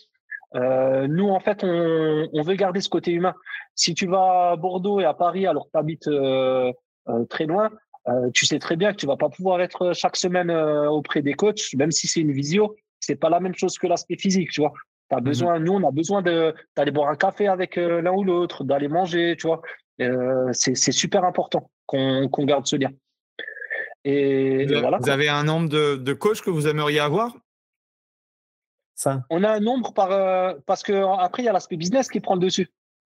Euh, 0.55 1.07
nous, 1.07 1.29
en 1.29 1.39
fait, 1.39 1.63
on, 1.63 2.29
on, 2.31 2.41
veut 2.41 2.55
garder 2.55 2.81
ce 2.81 2.89
côté 2.89 3.11
humain. 3.11 3.33
Si 3.75 3.93
tu 3.93 4.07
vas 4.07 4.51
à 4.51 4.55
Bordeaux 4.55 4.99
et 4.99 5.05
à 5.05 5.13
Paris 5.13 5.45
alors 5.45 5.65
que 5.65 5.71
tu 5.71 5.77
habites 5.77 6.07
euh, 6.07 6.71
euh, 7.09 7.25
très 7.25 7.45
loin, 7.45 7.69
euh, 8.07 8.29
tu 8.33 8.45
sais 8.45 8.59
très 8.59 8.75
bien 8.75 8.91
que 8.91 8.97
tu 8.97 9.05
vas 9.05 9.17
pas 9.17 9.29
pouvoir 9.29 9.61
être 9.61 9.93
chaque 9.93 10.15
semaine 10.15 10.49
euh, 10.49 10.89
auprès 10.89 11.21
des 11.21 11.33
coachs, 11.33 11.73
même 11.75 11.91
si 11.91 12.07
c'est 12.07 12.21
une 12.21 12.31
visio. 12.31 12.75
C'est 12.99 13.15
pas 13.15 13.29
la 13.29 13.39
même 13.39 13.55
chose 13.55 13.77
que 13.77 13.87
l'aspect 13.87 14.17
physique, 14.17 14.51
tu 14.51 14.61
vois. 14.61 14.73
As 15.09 15.17
mhm. 15.17 15.23
besoin, 15.23 15.59
nous, 15.59 15.73
on 15.73 15.87
a 15.87 15.91
besoin 15.91 16.21
de 16.21 16.53
d'aller 16.75 16.91
boire 16.91 17.09
un 17.09 17.15
café 17.15 17.47
avec 17.47 17.75
l'un 17.75 18.11
ou 18.11 18.23
l'autre, 18.23 18.63
d'aller 18.63 18.87
manger, 18.87 19.35
tu 19.37 19.47
vois. 19.47 19.61
c'est 20.51 20.91
super 20.91 21.23
important 21.23 21.69
qu'on 21.85 22.27
qu'on 22.29 22.45
garde 22.45 22.65
ce 22.65 22.75
lien. 22.75 22.89
Et, 24.03 24.65
vous, 24.65 24.79
voilà, 24.79 24.99
vous 25.01 25.09
avez 25.09 25.27
un 25.27 25.43
nombre 25.43 25.67
de, 25.69 25.97
de 25.97 26.13
coachs 26.13 26.41
que 26.41 26.49
vous 26.49 26.67
aimeriez 26.67 26.99
avoir? 26.99 27.35
On 29.29 29.43
a 29.43 29.51
un 29.51 29.59
nombre 29.59 29.93
par 29.93 30.11
euh, 30.11 30.53
parce 30.65 30.83
que 30.83 30.93
après 31.19 31.43
il 31.43 31.45
y 31.45 31.49
a 31.49 31.53
l'aspect 31.53 31.77
business 31.77 32.09
qui 32.09 32.19
prend 32.19 32.35
le 32.35 32.41
dessus. 32.41 32.69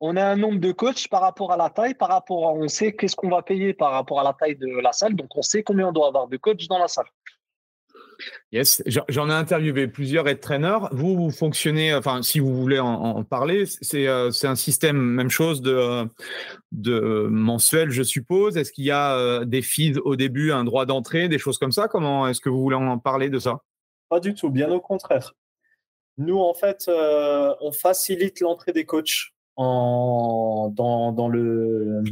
On 0.02 0.16
a 0.16 0.24
un 0.24 0.38
nombre 0.38 0.60
de 0.60 0.72
coachs 0.72 1.10
par 1.10 1.22
rapport 1.22 1.52
à 1.52 1.58
la 1.58 1.70
taille, 1.70 1.94
par 1.94 2.10
rapport 2.10 2.48
à, 2.48 2.54
on 2.54 2.68
sait 2.70 2.94
qu'est-ce 2.94 3.18
qu'on 3.18 3.30
va 3.30 3.42
payer 3.42 3.74
par 3.74 3.92
rapport 3.92 4.20
à 4.20 4.24
la 4.24 4.34
taille 4.34 4.56
de 4.56 4.82
la 4.82 4.94
salle, 4.94 5.16
donc 5.16 5.36
on 5.36 5.42
sait 5.42 5.62
combien 5.64 5.90
on 5.90 5.92
doit 5.92 6.08
avoir 6.08 6.28
de 6.28 6.38
coachs 6.38 6.68
dans 6.68 6.80
la 6.80 6.88
salle. 6.88 7.08
Yes, 8.52 8.84
j'en 9.08 9.30
ai 9.30 9.34
interviewé 9.34 9.88
plusieurs 9.88 10.28
head 10.28 10.40
trainers. 10.40 10.90
Vous, 10.92 11.16
vous 11.16 11.32
fonctionnez, 11.32 11.94
enfin, 11.94 12.22
si 12.22 12.40
vous 12.40 12.54
voulez 12.54 12.80
en, 12.80 13.24
parler, 13.24 13.66
euh, 13.94 14.32
c'est 14.32 14.48
un 14.48 14.56
système, 14.56 14.98
même 14.98 15.30
chose, 15.30 15.62
de, 15.62 16.06
de 16.72 17.28
mensuel, 17.30 17.92
je 17.92 18.04
suppose. 18.04 18.58
Est-ce 18.58 18.72
qu'il 18.72 18.86
y 18.86 18.92
a 18.92 19.16
euh, 19.16 19.46
des 19.46 19.62
fees 19.62 19.98
au 20.04 20.16
début, 20.16 20.52
un 20.52 20.64
droit 20.64 20.86
d'entrée, 20.86 21.30
des 21.30 21.38
choses 21.40 21.58
comme 21.58 21.72
ça? 21.72 21.88
Comment 21.88 22.28
est-ce 22.28 22.42
que 22.42 22.50
vous 22.50 22.62
voulez 22.62 22.76
en 22.76 22.98
parler 22.98 23.30
de 23.30 23.40
ça? 23.40 23.60
Pas 24.10 24.20
du 24.20 24.34
tout, 24.34 24.50
bien 24.50 24.70
au 24.70 24.82
contraire. 24.82 25.34
Nous, 26.20 26.38
en 26.38 26.54
fait, 26.54 26.86
euh, 26.88 27.56
on 27.62 27.72
facilite 27.72 28.40
l'entrée 28.40 28.72
des 28.72 28.86
coachs 28.86 29.34
en, 29.56 30.72
dans, 30.72 31.12
dans, 31.12 31.28
le, 31.28 32.04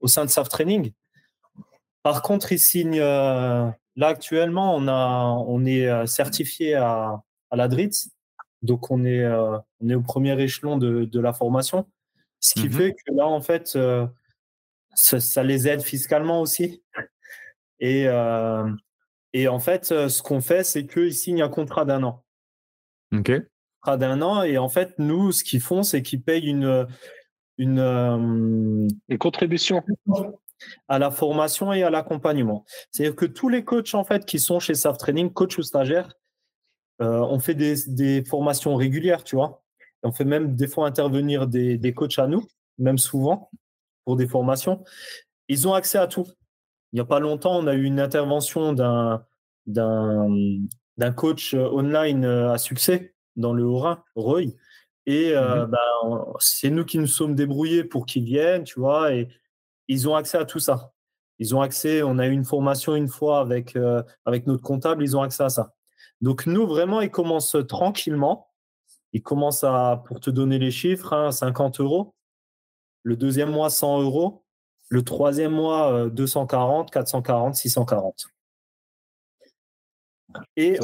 au 0.00 0.08
sein 0.08 0.24
de 0.24 0.30
SAF 0.30 0.48
Training. 0.48 0.92
Par 2.02 2.22
contre, 2.22 2.50
ils 2.50 2.58
signent, 2.58 2.98
là 2.98 3.74
actuellement, 3.96 4.74
on, 4.74 4.88
a, 4.88 5.44
on 5.46 5.64
est 5.64 6.06
certifié 6.06 6.74
à, 6.74 7.22
à 7.50 7.56
la 7.56 7.68
DRITS, 7.68 8.10
donc 8.60 8.90
on 8.90 9.04
est, 9.04 9.24
on 9.26 9.88
est 9.88 9.94
au 9.94 10.02
premier 10.02 10.38
échelon 10.42 10.76
de, 10.76 11.04
de 11.04 11.20
la 11.20 11.32
formation, 11.32 11.86
ce 12.40 12.60
qui 12.60 12.68
mmh 12.68 12.72
fait 12.72 12.92
que 12.92 13.14
là, 13.14 13.26
en 13.26 13.40
fait, 13.40 13.78
ça, 14.94 15.42
les 15.42 15.68
aide 15.68 15.82
fiscalement 15.82 16.40
aussi. 16.40 16.82
Et, 17.80 18.06
euh, 18.06 18.70
et 19.32 19.48
en 19.48 19.58
fait, 19.58 19.92
euh, 19.92 20.08
ce 20.08 20.22
qu'on 20.22 20.40
fait, 20.40 20.64
c'est 20.64 20.86
qu'ils 20.86 21.14
signent 21.14 21.42
un 21.42 21.48
contrat 21.48 21.84
d'un 21.84 22.02
an. 22.02 22.23
OK. 23.14 23.32
D'un 23.86 24.22
an. 24.22 24.42
Et 24.42 24.58
en 24.58 24.68
fait, 24.68 24.94
nous, 24.98 25.32
ce 25.32 25.44
qu'ils 25.44 25.60
font, 25.60 25.82
c'est 25.82 26.02
qu'ils 26.02 26.22
payent 26.22 26.48
une, 26.48 26.86
une, 27.58 27.78
euh, 27.78 28.88
une 29.08 29.18
contribution 29.18 29.82
à 30.88 30.98
la 30.98 31.10
formation 31.10 31.72
et 31.72 31.82
à 31.82 31.90
l'accompagnement. 31.90 32.64
C'est-à-dire 32.90 33.16
que 33.16 33.26
tous 33.26 33.48
les 33.48 33.64
coachs 33.64 33.94
en 33.94 34.04
fait 34.04 34.24
qui 34.24 34.38
sont 34.38 34.60
chez 34.60 34.74
SAF 34.74 34.96
Training, 34.98 35.32
coach 35.32 35.58
ou 35.58 35.62
stagiaires, 35.62 36.14
on 37.00 37.38
fait 37.40 37.54
des, 37.54 37.74
des, 37.88 38.24
formations 38.24 38.76
régulières, 38.76 39.24
tu 39.24 39.36
vois. 39.36 39.62
on 40.04 40.12
fait 40.12 40.24
même 40.24 40.54
des 40.54 40.68
fois 40.68 40.86
intervenir 40.86 41.48
des, 41.48 41.76
des 41.76 41.92
coachs 41.92 42.18
à 42.18 42.28
nous, 42.28 42.46
même 42.78 42.98
souvent 42.98 43.50
pour 44.04 44.16
des 44.16 44.28
formations, 44.28 44.84
ils 45.48 45.66
ont 45.66 45.74
accès 45.74 45.98
à 45.98 46.06
tout. 46.06 46.26
Il 46.92 46.96
n'y 46.96 47.00
a 47.00 47.04
pas 47.04 47.20
longtemps, 47.20 47.58
on 47.58 47.66
a 47.66 47.74
eu 47.74 47.84
une 47.84 48.00
intervention 48.00 48.72
d'un, 48.72 49.24
d'un, 49.66 50.28
d'un 50.96 51.12
coach 51.12 51.54
online 51.54 52.24
à 52.24 52.58
succès 52.58 53.14
dans 53.36 53.52
le 53.52 53.64
Haut-Rhin, 53.64 54.02
Roy. 54.14 54.42
Et 55.06 55.32
euh, 55.34 55.66
mmh 55.66 55.70
ben, 55.70 56.34
c'est 56.38 56.70
nous 56.70 56.84
qui 56.84 56.98
nous 56.98 57.06
sommes 57.06 57.34
débrouillés 57.34 57.84
pour 57.84 58.06
qu'ils 58.06 58.24
viennent, 58.24 58.64
tu 58.64 58.80
vois, 58.80 59.12
et 59.12 59.28
ils 59.88 60.08
ont 60.08 60.14
accès 60.14 60.38
à 60.38 60.44
tout 60.44 60.60
ça. 60.60 60.92
Ils 61.38 61.54
ont 61.54 61.60
accès, 61.60 62.02
on 62.02 62.18
a 62.18 62.26
eu 62.26 62.32
une 62.32 62.44
formation 62.44 62.94
une 62.94 63.08
fois 63.08 63.40
avec, 63.40 63.76
euh, 63.76 64.02
avec 64.24 64.46
notre 64.46 64.62
comptable, 64.62 65.02
ils 65.02 65.16
ont 65.16 65.22
accès 65.22 65.42
à 65.42 65.50
ça. 65.50 65.74
Donc 66.20 66.46
nous, 66.46 66.66
vraiment, 66.66 67.00
ils 67.00 67.10
commencent 67.10 67.56
tranquillement. 67.68 68.48
Ils 69.12 69.22
commencent 69.22 69.64
à, 69.64 70.02
pour 70.06 70.20
te 70.20 70.30
donner 70.30 70.58
les 70.58 70.70
chiffres, 70.70 71.30
50 71.30 71.80
hein, 71.80 71.84
euros. 71.84 72.14
Le 73.02 73.16
deuxième 73.16 73.50
mois, 73.50 73.68
100 73.68 74.02
euros. 74.02 74.44
Le 74.88 75.02
troisième 75.02 75.52
mois, 75.52 76.08
240, 76.10 76.90
440, 76.90 77.54
640. 77.56 78.26
Et 80.56 80.76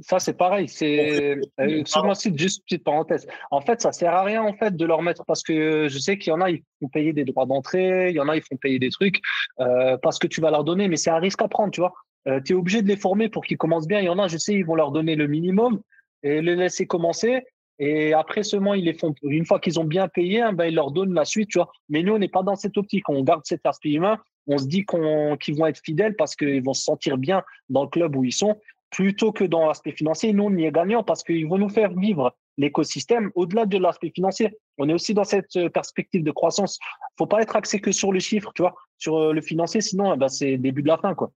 ça, 0.00 0.18
c'est 0.18 0.36
pareil. 0.36 0.68
C'est 0.68 1.36
euh, 1.60 1.84
sur 1.84 2.04
mon 2.04 2.14
site, 2.14 2.38
juste 2.38 2.62
petite 2.64 2.84
parenthèse. 2.84 3.26
En 3.50 3.60
fait, 3.60 3.80
ça 3.80 3.92
sert 3.92 4.14
à 4.14 4.24
rien 4.24 4.42
en 4.42 4.54
fait 4.54 4.74
de 4.74 4.84
leur 4.86 5.02
mettre 5.02 5.24
parce 5.24 5.42
que 5.42 5.88
je 5.88 5.98
sais 5.98 6.18
qu'il 6.18 6.30
y 6.30 6.34
en 6.34 6.40
a, 6.40 6.50
ils 6.50 6.62
font 6.80 6.88
payer 6.88 7.12
des 7.12 7.24
droits 7.24 7.46
d'entrée, 7.46 8.10
il 8.10 8.16
y 8.16 8.20
en 8.20 8.28
a, 8.28 8.36
ils 8.36 8.42
font 8.42 8.56
payer 8.56 8.78
des 8.78 8.90
trucs 8.90 9.20
euh, 9.60 9.96
parce 9.98 10.18
que 10.18 10.26
tu 10.26 10.40
vas 10.40 10.50
leur 10.50 10.64
donner, 10.64 10.88
mais 10.88 10.96
c'est 10.96 11.10
un 11.10 11.18
risque 11.18 11.42
à 11.42 11.48
prendre, 11.48 11.70
tu 11.70 11.80
vois. 11.80 11.92
Euh, 12.28 12.40
tu 12.44 12.52
es 12.52 12.56
obligé 12.56 12.82
de 12.82 12.88
les 12.88 12.96
former 12.96 13.28
pour 13.28 13.44
qu'ils 13.44 13.58
commencent 13.58 13.86
bien. 13.86 14.00
Il 14.00 14.06
y 14.06 14.08
en 14.08 14.18
a, 14.18 14.28
je 14.28 14.36
sais, 14.36 14.54
ils 14.54 14.64
vont 14.64 14.74
leur 14.74 14.92
donner 14.92 15.16
le 15.16 15.26
minimum 15.26 15.80
et 16.22 16.42
les 16.42 16.56
laisser 16.56 16.86
commencer. 16.86 17.42
Et 17.78 18.12
après 18.12 18.42
seulement, 18.42 18.74
ils 18.74 18.84
les 18.84 18.92
font, 18.92 19.14
une 19.22 19.46
fois 19.46 19.58
qu'ils 19.58 19.80
ont 19.80 19.84
bien 19.84 20.06
payé, 20.06 20.42
hein, 20.42 20.52
ben, 20.52 20.66
ils 20.66 20.74
leur 20.74 20.90
donnent 20.90 21.14
la 21.14 21.24
suite, 21.24 21.48
tu 21.48 21.58
vois. 21.58 21.70
Mais 21.88 22.02
nous, 22.02 22.12
on 22.12 22.18
n'est 22.18 22.28
pas 22.28 22.42
dans 22.42 22.56
cette 22.56 22.76
optique. 22.76 23.08
On 23.08 23.22
garde 23.22 23.40
cet 23.44 23.64
aspect 23.64 23.92
humain. 23.92 24.18
On 24.52 24.58
se 24.58 24.66
dit 24.66 24.84
qu'on, 24.84 25.36
qu'ils 25.36 25.56
vont 25.56 25.66
être 25.66 25.80
fidèles 25.80 26.16
parce 26.16 26.34
qu'ils 26.34 26.62
vont 26.62 26.74
se 26.74 26.82
sentir 26.82 27.16
bien 27.16 27.44
dans 27.68 27.84
le 27.84 27.88
club 27.88 28.16
où 28.16 28.24
ils 28.24 28.32
sont, 28.32 28.58
plutôt 28.90 29.30
que 29.30 29.44
dans 29.44 29.66
l'aspect 29.66 29.92
financier. 29.92 30.32
Nous, 30.32 30.42
on 30.42 30.56
y 30.56 30.64
est 30.64 30.72
gagnant 30.72 31.04
parce 31.04 31.22
qu'ils 31.22 31.46
vont 31.46 31.56
nous 31.56 31.68
faire 31.68 31.94
vivre 31.94 32.34
l'écosystème 32.58 33.30
au-delà 33.36 33.64
de 33.64 33.78
l'aspect 33.78 34.10
financier. 34.10 34.58
On 34.76 34.88
est 34.88 34.92
aussi 34.92 35.14
dans 35.14 35.22
cette 35.22 35.54
euh, 35.56 35.68
perspective 35.68 36.24
de 36.24 36.32
croissance. 36.32 36.80
Faut 37.16 37.26
pas 37.26 37.42
être 37.42 37.54
axé 37.54 37.80
que 37.80 37.92
sur 37.92 38.10
le 38.10 38.18
chiffre, 38.18 38.50
tu 38.54 38.62
vois, 38.62 38.74
sur 38.98 39.16
euh, 39.16 39.32
le 39.32 39.40
financier. 39.40 39.80
Sinon, 39.80 40.16
ben, 40.16 40.28
c'est 40.28 40.56
début 40.56 40.82
de 40.82 40.88
la 40.88 40.98
fin, 40.98 41.14
quoi. 41.14 41.30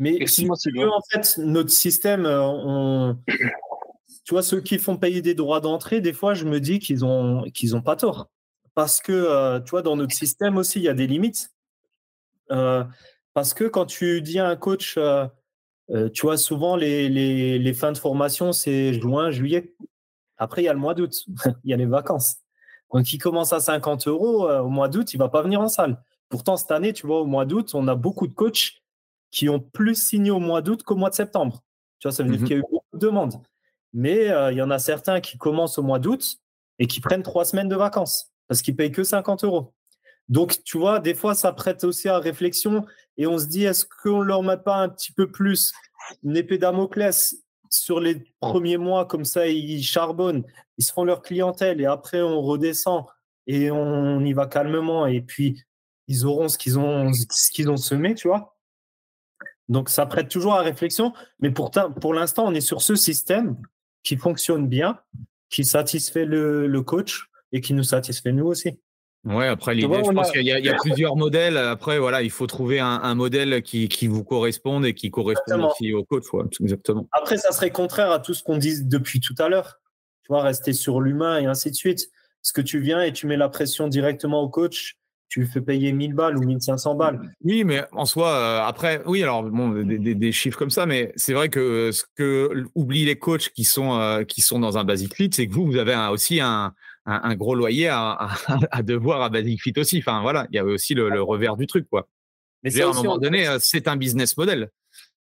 Mais 0.00 0.26
si 0.26 0.48
en 0.48 0.54
fait, 1.12 1.38
notre 1.38 1.70
système, 1.70 2.26
euh, 2.26 2.42
on, 2.42 3.18
tu 4.24 4.34
vois, 4.34 4.42
ceux 4.42 4.60
qui 4.60 4.78
font 4.78 4.96
payer 4.96 5.22
des 5.22 5.34
droits 5.34 5.60
d'entrée, 5.60 6.00
des 6.00 6.12
fois, 6.12 6.34
je 6.34 6.44
me 6.44 6.60
dis 6.60 6.80
qu'ils 6.80 7.04
ont 7.04 7.44
qu'ils 7.54 7.76
ont 7.76 7.82
pas 7.82 7.94
tort. 7.94 8.28
Parce 8.74 9.00
que, 9.00 9.58
tu 9.64 9.70
vois, 9.70 9.82
dans 9.82 9.96
notre 9.96 10.14
système 10.14 10.56
aussi, 10.56 10.78
il 10.78 10.84
y 10.84 10.88
a 10.88 10.94
des 10.94 11.08
limites. 11.08 11.50
Euh, 12.50 12.84
parce 13.34 13.54
que 13.54 13.64
quand 13.64 13.86
tu 13.86 14.22
dis 14.22 14.38
à 14.38 14.48
un 14.48 14.56
coach, 14.56 14.96
euh, 14.98 15.28
tu 16.12 16.22
vois, 16.22 16.36
souvent, 16.36 16.76
les, 16.76 17.08
les, 17.08 17.58
les 17.58 17.74
fins 17.74 17.92
de 17.92 17.98
formation, 17.98 18.52
c'est 18.52 18.94
juin, 18.94 19.30
juillet. 19.30 19.74
Après, 20.36 20.62
il 20.62 20.66
y 20.66 20.68
a 20.68 20.72
le 20.72 20.78
mois 20.78 20.94
d'août. 20.94 21.14
il 21.64 21.70
y 21.70 21.74
a 21.74 21.76
les 21.76 21.86
vacances. 21.86 22.36
Donc, 22.92 23.12
il 23.12 23.18
commence 23.18 23.52
à 23.52 23.60
50 23.60 24.06
euros 24.08 24.48
au 24.48 24.68
mois 24.68 24.88
d'août, 24.88 25.12
il 25.12 25.18
va 25.18 25.28
pas 25.28 25.42
venir 25.42 25.60
en 25.60 25.68
salle. 25.68 26.02
Pourtant, 26.30 26.56
cette 26.56 26.70
année, 26.70 26.92
tu 26.92 27.06
vois, 27.06 27.20
au 27.20 27.26
mois 27.26 27.44
d'août, 27.44 27.70
on 27.74 27.86
a 27.88 27.94
beaucoup 27.94 28.26
de 28.26 28.34
coachs 28.34 28.82
qui 29.30 29.48
ont 29.48 29.60
plus 29.60 29.94
signé 29.94 30.30
au 30.30 30.40
mois 30.40 30.62
d'août 30.62 30.82
qu'au 30.82 30.96
mois 30.96 31.10
de 31.10 31.14
septembre. 31.14 31.62
Tu 31.98 32.08
vois, 32.08 32.12
ça 32.12 32.22
veut 32.22 32.30
dire 32.30 32.40
mmh 32.40 32.44
qu'il 32.44 32.56
y 32.56 32.58
a 32.58 32.60
eu 32.60 32.66
beaucoup 32.70 32.86
de 32.94 32.98
demandes 32.98 33.42
mais 33.92 34.30
euh, 34.30 34.52
il 34.52 34.58
y 34.58 34.62
en 34.62 34.70
a 34.70 34.78
certains 34.78 35.20
qui 35.20 35.38
commencent 35.38 35.78
au 35.78 35.82
mois 35.82 35.98
d'août 35.98 36.38
et 36.78 36.86
qui 36.86 37.00
prennent 37.00 37.22
trois 37.22 37.44
semaines 37.44 37.68
de 37.68 37.76
vacances 37.76 38.32
parce 38.46 38.62
qu'ils 38.62 38.76
payent 38.76 38.92
que 38.92 39.04
50 39.04 39.44
euros. 39.44 39.74
Donc, 40.28 40.62
tu 40.64 40.78
vois, 40.78 41.00
des 41.00 41.14
fois, 41.14 41.34
ça 41.34 41.52
prête 41.52 41.84
aussi 41.84 42.08
à 42.08 42.18
réflexion 42.18 42.84
et 43.16 43.26
on 43.26 43.38
se 43.38 43.46
dit, 43.46 43.64
est-ce 43.64 43.86
qu'on 44.02 44.20
leur 44.20 44.42
met 44.42 44.58
pas 44.58 44.76
un 44.76 44.88
petit 44.88 45.12
peu 45.12 45.30
plus 45.30 45.72
une 46.22 46.36
épée 46.36 46.58
Damoclès 46.58 47.36
sur 47.70 48.00
les 48.00 48.24
premiers 48.40 48.78
mois, 48.78 49.06
comme 49.06 49.24
ça, 49.24 49.46
ils 49.46 49.82
charbonnent, 49.82 50.44
ils 50.78 50.84
se 50.84 50.92
font 50.92 51.04
leur 51.04 51.22
clientèle 51.22 51.80
et 51.80 51.86
après, 51.86 52.22
on 52.22 52.40
redescend 52.42 53.04
et 53.46 53.70
on 53.70 54.20
y 54.20 54.32
va 54.32 54.46
calmement 54.46 55.06
et 55.06 55.20
puis 55.20 55.62
ils 56.06 56.26
auront 56.26 56.48
ce 56.48 56.58
qu'ils 56.58 56.78
ont, 56.78 57.12
ce 57.12 57.50
qu'ils 57.50 57.76
semé, 57.78 58.14
tu 58.14 58.28
vois. 58.28 58.56
Donc, 59.68 59.90
ça 59.90 60.06
prête 60.06 60.28
toujours 60.28 60.54
à 60.54 60.62
réflexion, 60.62 61.12
mais 61.40 61.50
pour, 61.50 61.70
pour 61.70 62.14
l'instant, 62.14 62.46
on 62.46 62.54
est 62.54 62.62
sur 62.62 62.80
ce 62.80 62.94
système 62.94 63.60
qui 64.02 64.16
fonctionne 64.16 64.66
bien, 64.66 64.98
qui 65.50 65.64
satisfait 65.64 66.24
le, 66.24 66.80
coach 66.80 67.28
et 67.52 67.60
qui 67.60 67.74
nous 67.74 67.82
satisfait 67.82 68.32
nous 68.32 68.46
aussi. 68.46 68.80
Ouais, 69.24 69.48
après 69.48 69.74
l'idée, 69.74 70.02
je 70.04 70.10
pense 70.12 70.30
qu'il 70.30 70.42
y, 70.42 70.68
a 70.68 70.74
plusieurs 70.80 71.16
modèles. 71.16 71.56
Après, 71.56 71.98
voilà, 71.98 72.22
il 72.22 72.30
faut 72.30 72.46
trouver 72.46 72.80
un, 72.80 73.14
modèle 73.14 73.62
qui, 73.62 74.06
vous 74.06 74.24
corresponde 74.24 74.86
et 74.86 74.94
qui 74.94 75.10
corresponde 75.10 75.62
aussi 75.64 75.92
au 75.92 76.04
coach. 76.04 76.24
exactement. 76.60 77.08
Après, 77.12 77.36
ça 77.36 77.52
serait 77.52 77.70
contraire 77.70 78.10
à 78.10 78.20
tout 78.20 78.34
ce 78.34 78.42
qu'on 78.42 78.58
dit 78.58 78.84
depuis 78.84 79.20
tout 79.20 79.34
à 79.38 79.48
l'heure. 79.48 79.80
Tu 80.22 80.28
vois, 80.28 80.42
rester 80.42 80.72
sur 80.72 81.00
l'humain 81.00 81.38
et 81.38 81.46
ainsi 81.46 81.70
de 81.70 81.76
suite. 81.76 82.10
Parce 82.42 82.52
que 82.52 82.60
tu 82.60 82.80
viens 82.80 83.02
et 83.02 83.12
tu 83.12 83.26
mets 83.26 83.36
la 83.36 83.48
pression 83.48 83.88
directement 83.88 84.40
au 84.40 84.48
coach 84.48 84.98
tu 85.28 85.46
fais 85.46 85.60
payer 85.60 85.92
1000 85.92 86.14
balles 86.14 86.36
ou 86.38 86.42
1500 86.42 86.94
balles. 86.94 87.20
Oui, 87.44 87.64
mais 87.64 87.84
en 87.92 88.06
soi, 88.06 88.32
euh, 88.32 88.60
après, 88.62 89.02
oui, 89.06 89.22
alors 89.22 89.42
bon, 89.42 89.70
des, 89.70 90.32
chiffres 90.32 90.58
comme 90.58 90.70
ça, 90.70 90.86
mais 90.86 91.12
c'est 91.16 91.34
vrai 91.34 91.48
que 91.48 91.60
euh, 91.60 91.92
ce 91.92 92.04
que 92.16 92.64
oublient 92.74 93.04
les 93.04 93.18
coachs 93.18 93.50
qui 93.50 93.64
sont 93.64 93.98
euh, 93.98 94.24
qui 94.24 94.40
sont 94.40 94.58
dans 94.58 94.78
un 94.78 94.84
Basic 94.84 95.14
Fit, 95.14 95.30
c'est 95.32 95.46
que 95.46 95.52
vous, 95.52 95.66
vous 95.66 95.76
avez 95.76 95.94
aussi 96.10 96.40
un, 96.40 96.72
un, 97.10 97.34
gros 97.34 97.54
loyer 97.54 97.88
à, 97.88 98.28
à, 98.70 98.82
devoir 98.82 99.22
à 99.22 99.28
Basic 99.28 99.62
Fit 99.62 99.74
aussi. 99.76 99.98
Enfin 99.98 100.22
voilà, 100.22 100.46
il 100.50 100.56
y 100.56 100.58
a 100.58 100.64
aussi 100.64 100.94
le, 100.94 101.22
revers 101.22 101.56
du 101.56 101.66
truc, 101.66 101.88
quoi. 101.88 102.08
Mais 102.62 102.80
à 102.80 102.88
un 102.88 102.92
moment 102.92 103.18
donné, 103.18 103.46
c'est 103.60 103.88
un 103.88 103.96
business 103.96 104.36
model. 104.36 104.70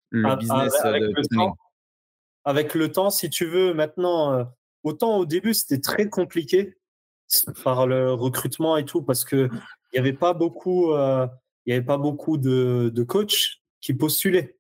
Le 0.09 0.35
business 0.37 0.73
avec, 0.83 1.03
le 1.03 1.35
temps, 1.35 1.57
avec 2.45 2.73
le 2.73 2.91
temps, 2.91 3.09
si 3.09 3.29
tu 3.29 3.45
veux, 3.45 3.73
maintenant, 3.73 4.47
autant 4.83 5.17
au 5.17 5.25
début, 5.25 5.53
c'était 5.53 5.81
très 5.81 6.09
compliqué 6.09 6.77
par 7.63 7.87
le 7.87 8.13
recrutement 8.13 8.77
et 8.77 8.85
tout, 8.85 9.01
parce 9.01 9.25
que 9.25 9.49
il 9.93 9.95
n'y 9.95 9.99
avait 9.99 10.17
pas 10.17 10.33
beaucoup, 10.33 10.93
euh, 10.93 11.27
il 11.65 11.71
y 11.71 11.73
avait 11.75 11.85
pas 11.85 11.97
beaucoup 11.97 12.37
de, 12.37 12.91
de, 12.93 13.03
coachs 13.03 13.61
qui 13.81 13.93
postulaient. 13.93 14.57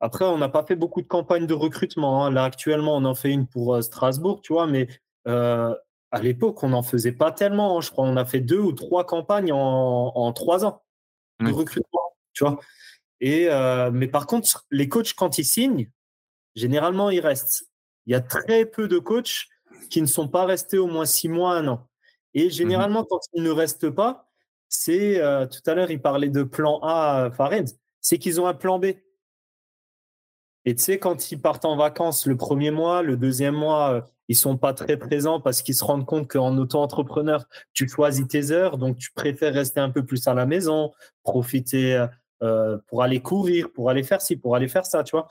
Après, 0.00 0.24
on 0.24 0.38
n'a 0.38 0.48
pas 0.48 0.64
fait 0.64 0.76
beaucoup 0.76 1.02
de 1.02 1.06
campagnes 1.06 1.46
de 1.46 1.54
recrutement. 1.54 2.24
Hein. 2.24 2.30
Là, 2.30 2.44
actuellement, 2.44 2.96
on 2.96 3.04
en 3.04 3.14
fait 3.14 3.30
une 3.30 3.46
pour 3.46 3.74
euh, 3.74 3.82
Strasbourg, 3.82 4.40
tu 4.42 4.52
vois, 4.52 4.66
mais 4.66 4.88
euh, 5.28 5.74
à 6.10 6.20
l'époque, 6.20 6.62
on 6.62 6.70
n'en 6.70 6.82
faisait 6.82 7.12
pas 7.12 7.32
tellement. 7.32 7.78
Hein. 7.78 7.80
Je 7.80 7.90
crois 7.90 8.06
qu'on 8.06 8.16
a 8.16 8.24
fait 8.24 8.40
deux 8.40 8.58
ou 8.58 8.72
trois 8.72 9.04
campagnes 9.04 9.52
en, 9.52 10.12
en 10.14 10.32
trois 10.32 10.64
ans 10.64 10.82
de 11.40 11.50
recrutement, 11.52 12.16
tu 12.32 12.44
vois. 12.44 12.60
Et, 13.20 13.48
mais 13.92 14.08
par 14.08 14.26
contre, 14.26 14.66
les 14.70 14.88
coachs, 14.88 15.14
quand 15.14 15.38
ils 15.38 15.44
signent, 15.44 15.90
généralement, 16.54 17.10
ils 17.10 17.20
restent. 17.20 17.64
Il 18.06 18.12
y 18.12 18.14
a 18.14 18.20
très 18.20 18.66
peu 18.66 18.88
de 18.88 18.98
coachs 18.98 19.46
qui 19.90 20.00
ne 20.02 20.06
sont 20.06 20.28
pas 20.28 20.44
restés 20.44 20.78
au 20.78 20.86
moins 20.86 21.06
six 21.06 21.28
mois, 21.28 21.54
un 21.54 21.68
an. 21.68 21.88
Et 22.34 22.46
mmh 22.46 22.50
généralement, 22.50 23.04
quand 23.04 23.20
ils 23.34 23.42
ne 23.42 23.50
restent 23.50 23.90
pas, 23.90 24.30
c'est 24.68 25.20
euh, 25.20 25.46
tout 25.46 25.60
à 25.66 25.74
l'heure, 25.74 25.90
il 25.90 26.00
parlait 26.00 26.30
de 26.30 26.42
plan 26.42 26.78
A, 26.82 27.24
euh, 27.24 27.30
Farid, 27.30 27.68
c'est 28.00 28.18
qu'ils 28.18 28.40
ont 28.40 28.46
un 28.46 28.54
plan 28.54 28.78
B. 28.78 28.86
Et 30.64 30.74
tu 30.74 30.82
sais, 30.82 30.98
quand 30.98 31.32
ils 31.32 31.40
partent 31.40 31.64
en 31.64 31.76
vacances 31.76 32.26
le 32.26 32.36
premier 32.36 32.70
mois, 32.70 33.02
le 33.02 33.16
deuxième 33.16 33.56
mois, 33.56 33.90
euh, 33.90 34.00
ils 34.30 34.36
sont 34.36 34.56
pas 34.56 34.72
très 34.72 34.96
présents 34.96 35.40
parce 35.40 35.60
qu'ils 35.60 35.74
se 35.74 35.82
rendent 35.82 36.06
compte 36.06 36.28
qu'en 36.28 36.56
auto-entrepreneur, 36.56 37.44
tu 37.72 37.88
choisis 37.88 38.28
tes 38.28 38.52
heures, 38.52 38.78
donc 38.78 38.96
tu 38.96 39.10
préfères 39.12 39.52
rester 39.52 39.80
un 39.80 39.90
peu 39.90 40.06
plus 40.06 40.28
à 40.28 40.34
la 40.34 40.46
maison, 40.46 40.92
profiter 41.24 42.06
pour 42.86 43.02
aller 43.02 43.20
courir, 43.20 43.72
pour 43.72 43.90
aller 43.90 44.04
faire 44.04 44.22
ci, 44.22 44.36
pour 44.36 44.54
aller 44.54 44.68
faire 44.68 44.86
ça, 44.86 45.02
tu 45.02 45.16
vois. 45.16 45.26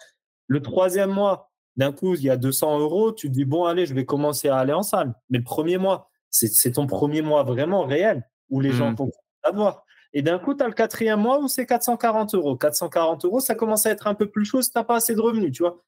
Le 0.47 0.61
troisième 0.61 1.11
mois, 1.11 1.49
d'un 1.77 1.93
coup, 1.93 2.13
il 2.15 2.23
y 2.23 2.29
a 2.29 2.35
200 2.35 2.79
euros, 2.79 3.13
tu 3.13 3.29
te 3.29 3.33
dis, 3.33 3.45
bon, 3.45 3.63
allez, 3.63 3.85
je 3.85 3.93
vais 3.93 4.03
commencer 4.03 4.49
à 4.49 4.57
aller 4.57 4.73
en 4.73 4.83
salle. 4.83 5.13
Mais 5.29 5.37
le 5.37 5.45
premier 5.45 5.77
mois, 5.77 6.09
c'est 6.29 6.73
ton 6.73 6.85
premier 6.85 7.21
mois 7.21 7.43
vraiment 7.43 7.85
réel 7.85 8.27
où 8.49 8.59
les 8.59 8.73
gens 8.73 8.93
vont 8.93 9.11
à 9.43 9.51
voir. 9.51 9.85
Et 10.11 10.21
d'un 10.21 10.39
coup, 10.39 10.53
tu 10.53 10.61
as 10.61 10.67
le 10.67 10.73
quatrième 10.73 11.21
mois 11.21 11.39
où 11.39 11.47
c'est 11.47 11.65
440 11.65 12.35
euros. 12.35 12.57
440 12.57 13.23
euros, 13.23 13.39
ça 13.39 13.55
commence 13.55 13.85
à 13.85 13.91
être 13.91 14.07
un 14.07 14.13
peu 14.13 14.29
plus 14.29 14.43
chaud 14.43 14.61
si 14.61 14.71
tu 14.71 14.77
n'as 14.77 14.83
pas 14.83 14.97
assez 14.97 15.15
de 15.15 15.21
revenus, 15.21 15.53
tu 15.53 15.63
vois. 15.63 15.81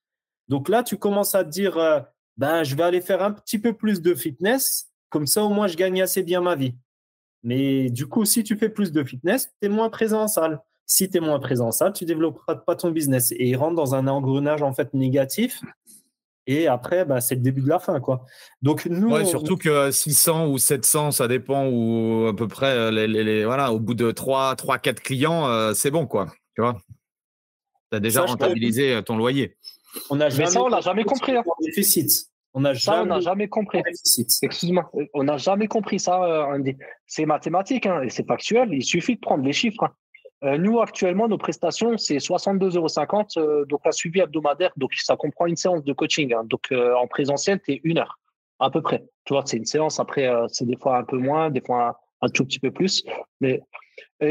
Donc 0.47 0.69
là, 0.69 0.81
tu 0.81 0.97
commences 0.97 1.35
à 1.35 1.43
te 1.43 1.49
dire, 1.49 1.77
euh, 1.77 1.99
ben, 2.41 2.63
je 2.63 2.75
vais 2.75 2.81
aller 2.81 3.01
faire 3.01 3.21
un 3.21 3.31
petit 3.31 3.59
peu 3.59 3.71
plus 3.71 4.01
de 4.01 4.15
fitness, 4.15 4.89
comme 5.09 5.27
ça 5.27 5.43
au 5.43 5.49
moins 5.49 5.67
je 5.67 5.77
gagne 5.77 6.01
assez 6.01 6.23
bien 6.23 6.41
ma 6.41 6.55
vie. 6.55 6.73
Mais 7.43 7.91
du 7.91 8.07
coup, 8.07 8.25
si 8.25 8.43
tu 8.43 8.57
fais 8.57 8.69
plus 8.69 8.91
de 8.91 9.03
fitness, 9.03 9.53
tu 9.61 9.67
es 9.67 9.69
moins 9.69 9.89
présent 9.89 10.23
en 10.23 10.27
salle. 10.27 10.59
Si 10.87 11.07
tu 11.07 11.17
es 11.17 11.19
moins 11.19 11.39
présent 11.39 11.67
en 11.67 11.71
salle, 11.71 11.93
tu 11.93 12.03
développeras 12.03 12.55
pas 12.55 12.75
ton 12.75 12.89
business. 12.89 13.31
Et 13.31 13.49
il 13.49 13.55
rentre 13.55 13.75
dans 13.75 13.93
un 13.93 14.07
engrenage 14.07 14.63
en 14.63 14.73
fait 14.73 14.91
négatif 14.95 15.61
et 16.47 16.65
après, 16.65 17.05
bah, 17.05 17.21
c'est 17.21 17.35
le 17.35 17.41
début 17.41 17.61
de 17.61 17.69
la 17.69 17.77
fin, 17.77 17.99
quoi. 17.99 18.25
Donc 18.63 18.87
nous, 18.87 19.23
surtout 19.27 19.55
que 19.55 19.91
600 19.91 20.47
ou 20.47 20.57
700, 20.57 21.11
ça 21.11 21.27
dépend 21.27 21.67
ou 21.67 22.25
à 22.27 22.35
peu 22.35 22.47
près 22.47 22.71
euh, 22.71 22.89
les, 22.89 23.45
voilà, 23.45 23.71
au 23.71 23.79
bout 23.79 23.93
de 23.93 24.09
3 24.09 24.55
3 24.55 24.79
4 24.79 24.99
clients, 24.99 25.47
euh, 25.47 25.75
c'est 25.75 25.91
bon 25.91 26.07
quoi, 26.07 26.25
tu 26.55 26.61
vois. 26.61 26.81
As 27.91 27.99
déjà 27.99 28.23
rentabilisé 28.23 28.99
ton 29.05 29.15
loyer. 29.15 29.57
On 30.09 30.19
a 30.19 30.29
jamais 30.29 30.49
ça 30.49 30.63
on 30.63 30.69
l'a 30.69 30.81
jamais 30.81 31.03
compris 31.03 31.35
hein. 31.35 31.43
déficit. 31.61 32.30
On 32.53 32.61
n'a 32.61 32.73
jamais, 32.73 33.21
jamais 33.21 33.47
compris. 33.47 33.81
Excuse-moi, 34.41 34.91
on 35.13 35.23
n'a 35.23 35.37
jamais 35.37 35.67
compris 35.67 35.99
ça, 35.99 36.47
C'est 37.07 37.25
mathématique 37.25 37.85
hein, 37.85 38.01
et 38.01 38.09
c'est 38.09 38.27
factuel. 38.27 38.73
Il 38.73 38.83
suffit 38.83 39.15
de 39.15 39.21
prendre 39.21 39.43
les 39.43 39.53
chiffres. 39.53 39.83
Hein. 39.83 39.93
Euh, 40.43 40.57
nous, 40.57 40.81
actuellement, 40.81 41.27
nos 41.27 41.37
prestations, 41.37 41.97
c'est 41.97 42.17
62,50 42.17 42.77
euros, 42.77 43.49
euh, 43.49 43.65
donc 43.65 43.81
un 43.85 43.91
suivi 43.91 44.21
hebdomadaire. 44.21 44.71
Donc, 44.75 44.93
ça 44.95 45.15
comprend 45.15 45.45
une 45.45 45.55
séance 45.55 45.83
de 45.83 45.93
coaching. 45.93 46.33
Hein. 46.33 46.43
Donc, 46.45 46.71
euh, 46.71 46.95
en 46.95 47.07
présentiel, 47.07 47.59
es 47.67 47.79
une 47.83 47.99
heure, 47.99 48.19
à 48.59 48.71
peu 48.71 48.81
près. 48.81 49.03
Tu 49.25 49.33
vois, 49.33 49.43
c'est 49.45 49.57
une 49.57 49.65
séance. 49.65 49.99
Après, 49.99 50.29
c'est 50.47 50.65
des 50.65 50.77
fois 50.77 50.97
un 50.97 51.03
peu 51.03 51.17
moins, 51.17 51.51
des 51.51 51.61
fois 51.61 51.99
un, 52.21 52.29
tout 52.29 52.43
petit 52.43 52.59
peu 52.59 52.71
plus. 52.71 53.03
Mais 53.39 53.61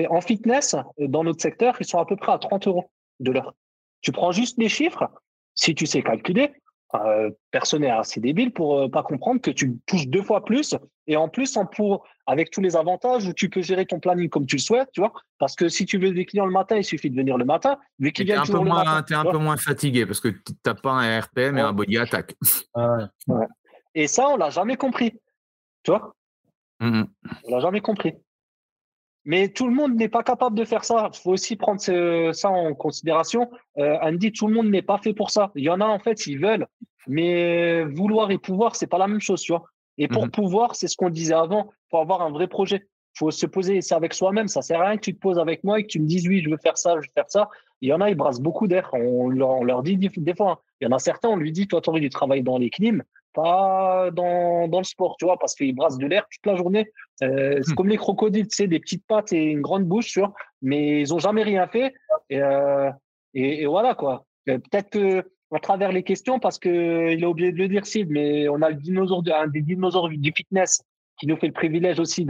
en 0.09 0.21
fitness, 0.21 0.75
dans 0.99 1.23
notre 1.23 1.41
secteur, 1.41 1.77
ils 1.79 1.87
sont 1.87 1.99
à 1.99 2.07
peu 2.07 2.17
près 2.17 2.33
à 2.33 2.39
30 2.39 2.67
euros 2.67 2.91
de 3.21 3.31
l'heure. 3.31 3.55
Tu 4.01 4.11
prends 4.11 4.33
juste 4.33 4.59
les 4.59 4.69
chiffres. 4.69 5.09
Si 5.55 5.75
tu 5.75 5.87
sais 5.87 6.03
calculer, 6.03 6.53
euh, 6.95 7.31
personne 7.53 7.83
n'est 7.83 7.91
assez 7.91 8.21
débile 8.21 8.53
pour 8.53 8.79
euh, 8.79 8.89
pas 8.89 9.03
comprendre 9.03 9.41
que 9.41 9.51
tu 9.51 9.79
touches 9.87 10.09
deux 10.09 10.23
fois 10.23 10.45
plus 10.45 10.75
et 11.07 11.17
en 11.17 11.29
plus 11.29 11.57
en 11.57 11.65
pour 11.65 12.05
avec 12.27 12.51
tous 12.51 12.61
les 12.61 12.77
avantages 12.77 13.27
où 13.27 13.33
tu 13.33 13.49
peux 13.49 13.63
gérer 13.63 13.87
ton 13.87 14.01
planning 14.01 14.29
comme 14.29 14.47
tu 14.47 14.57
le 14.57 14.61
souhaites, 14.61 14.89
tu 14.93 15.01
vois. 15.01 15.13
Parce 15.39 15.55
que 15.55 15.69
si 15.69 15.87
tu 15.87 15.99
veux 15.99 16.13
des 16.13 16.25
clients 16.25 16.47
le 16.47 16.53
matin, 16.53 16.77
il 16.77 16.85
suffit 16.85 17.11
de 17.11 17.17
venir 17.17 17.39
le 17.39 17.45
matin. 17.45 17.79
Un 18.03 18.45
peu 18.45 18.59
moins, 18.59 19.05
es 19.05 19.15
un 19.15 19.25
peu 19.25 19.39
moins 19.39 19.57
fatigué 19.57 20.05
parce 20.05 20.21
que 20.21 20.29
tu 20.29 20.53
n'as 20.67 20.75
pas 20.75 20.93
un 20.93 21.21
RPM 21.21 21.59
et 21.59 21.61
un 21.61 21.73
body 21.73 21.99
attack. 21.99 22.35
Et 23.95 24.07
ça, 24.07 24.29
on 24.29 24.37
l'a 24.37 24.51
jamais 24.51 24.77
compris, 24.77 25.13
tu 25.83 25.91
vois. 25.91 26.15
Mmh 26.81 27.03
on 27.45 27.55
l'a 27.55 27.61
jamais 27.61 27.81
compris. 27.81 28.15
Mais 29.25 29.49
tout 29.49 29.67
le 29.67 29.75
monde 29.75 29.95
n'est 29.97 30.09
pas 30.09 30.23
capable 30.23 30.57
de 30.57 30.65
faire 30.65 30.85
ça. 30.85 31.11
Il 31.13 31.19
faut 31.19 31.33
aussi 31.33 31.57
prendre 31.57 31.81
ça 32.33 32.49
en 32.49 32.75
considération. 32.75 33.51
Euh, 33.79 33.99
Andy, 34.01 34.33
tout 34.33 34.47
le 34.47 34.55
monde 34.55 34.71
n'est 34.71 34.83
pas 34.83 34.99
fait 34.99 35.13
pour 35.13 35.31
ça. 35.31 35.53
Il 35.55 35.65
y 35.65 35.69
en 35.69 35.81
a, 35.81 35.85
en 35.85 35.99
fait, 35.99 36.27
ils 36.27 36.39
veulent. 36.39 36.67
Mais 37.07 37.85
vouloir 37.85 38.31
et 38.31 38.39
pouvoir, 38.39 38.77
c'est 38.77 38.87
pas 38.87 38.99
la 38.99 39.09
même 39.09 39.21
chose, 39.21 39.43
tu 39.43 39.53
vois. 39.53 39.65
Et 39.99 40.09
pour 40.09 40.25
mhm. 40.25 40.31
pouvoir, 40.31 40.75
c'est 40.75 40.89
ce 40.89 40.97
qu'on 40.97 41.11
disait 41.11 41.35
avant, 41.35 41.71
pour 41.91 42.01
avoir 42.01 42.23
un 42.23 42.31
vrai 42.31 42.49
projet. 42.49 42.87
Il 43.17 43.19
faut 43.19 43.31
se 43.31 43.45
poser, 43.45 43.83
c'est 43.83 43.95
avec 43.95 44.15
soi-même. 44.15 44.49
Ça 44.49 44.63
sert 44.63 44.81
à 44.81 44.89
rien 44.89 44.97
que 44.97 45.03
tu 45.03 45.15
te 45.15 45.21
poses 45.21 45.39
avec 45.39 45.65
moi 45.65 45.79
et 45.79 45.83
que 45.83 45.89
tu 45.89 46.01
me 46.01 46.07
dises, 46.07 46.27
oui, 46.27 46.41
je 46.43 46.49
veux 46.49 46.57
faire 46.57 46.79
ça, 46.79 46.95
je 46.95 47.09
veux 47.09 47.13
faire 47.15 47.29
ça. 47.29 47.51
Il 47.83 47.89
y 47.89 47.93
en 47.93 48.01
a, 48.01 48.09
ils 48.09 48.15
brassent 48.15 48.41
beaucoup 48.41 48.69
d'air. 48.69 48.89
On, 48.95 49.29
leur 49.29 49.83
dit 49.83 49.97
des 49.99 50.35
fois. 50.35 50.53
Hein. 50.53 50.59
Il 50.81 50.89
y 50.89 50.89
en 50.89 50.97
a 50.97 50.99
certains, 50.99 51.29
on 51.29 51.37
lui 51.37 51.53
dit, 51.53 51.69
toi, 51.69 51.81
tu 51.83 51.91
aurais 51.91 52.01
du 52.01 52.09
travail 52.09 52.43
dans 52.43 52.57
les 52.57 52.71
clims 52.71 53.03
pas 53.33 54.11
dans, 54.13 54.69
dans 54.69 54.79
le 54.79 54.85
sport, 54.85 55.17
tu 55.19 55.25
vois, 55.25 55.39
parce 55.39 55.55
qu'ils 55.55 55.75
brassent 55.75 55.99
de 55.99 56.07
l'air 56.07 56.27
toute 56.31 56.47
la 56.47 56.57
journée. 56.57 56.91
Euh, 57.23 57.61
c'est 57.63 57.73
hmm. 57.73 57.75
comme 57.75 57.89
les 57.89 57.97
crocodiles, 57.97 58.49
tu 58.49 58.57
sais, 58.57 58.67
des 58.67 58.81
petites 58.81 59.05
pattes 59.07 59.33
et 59.33 59.45
une 59.45 59.61
grande 59.61 59.85
bouche, 59.85 60.13
tu 60.13 60.21
vois, 60.21 60.33
mais 60.63 61.01
ils 61.01 61.15
ont 61.15 61.19
jamais 61.19 61.43
rien 61.43 61.67
fait. 61.67 61.95
Et, 62.29 62.43
euh, 62.43 62.91
et, 63.35 63.67
voilà, 63.67 63.95
quoi. 63.95 64.27
Euh, 64.49 64.59
peut-être 64.59 65.25
à 65.53 65.59
travers 65.59 65.93
les 65.93 66.03
questions, 66.03 66.39
parce 66.39 66.59
que 66.59 67.13
il 67.13 67.25
a 67.25 67.29
oublié 67.29 67.53
de 67.53 67.59
le 67.59 67.69
dire, 67.69 67.87
Sid, 67.87 68.09
mais 68.11 68.49
on 68.49 68.63
a 68.63 68.71
le 68.71 68.77
dinosaure, 68.77 69.23
un 69.33 69.49
des 69.49 69.63
dinosaures 69.63 70.09
du 70.09 70.33
fitness 70.35 70.83
qui 71.19 71.27
nous 71.27 71.37
fait 71.37 71.49
le 71.49 71.53
privilège 71.53 71.99
aussi 71.99 72.25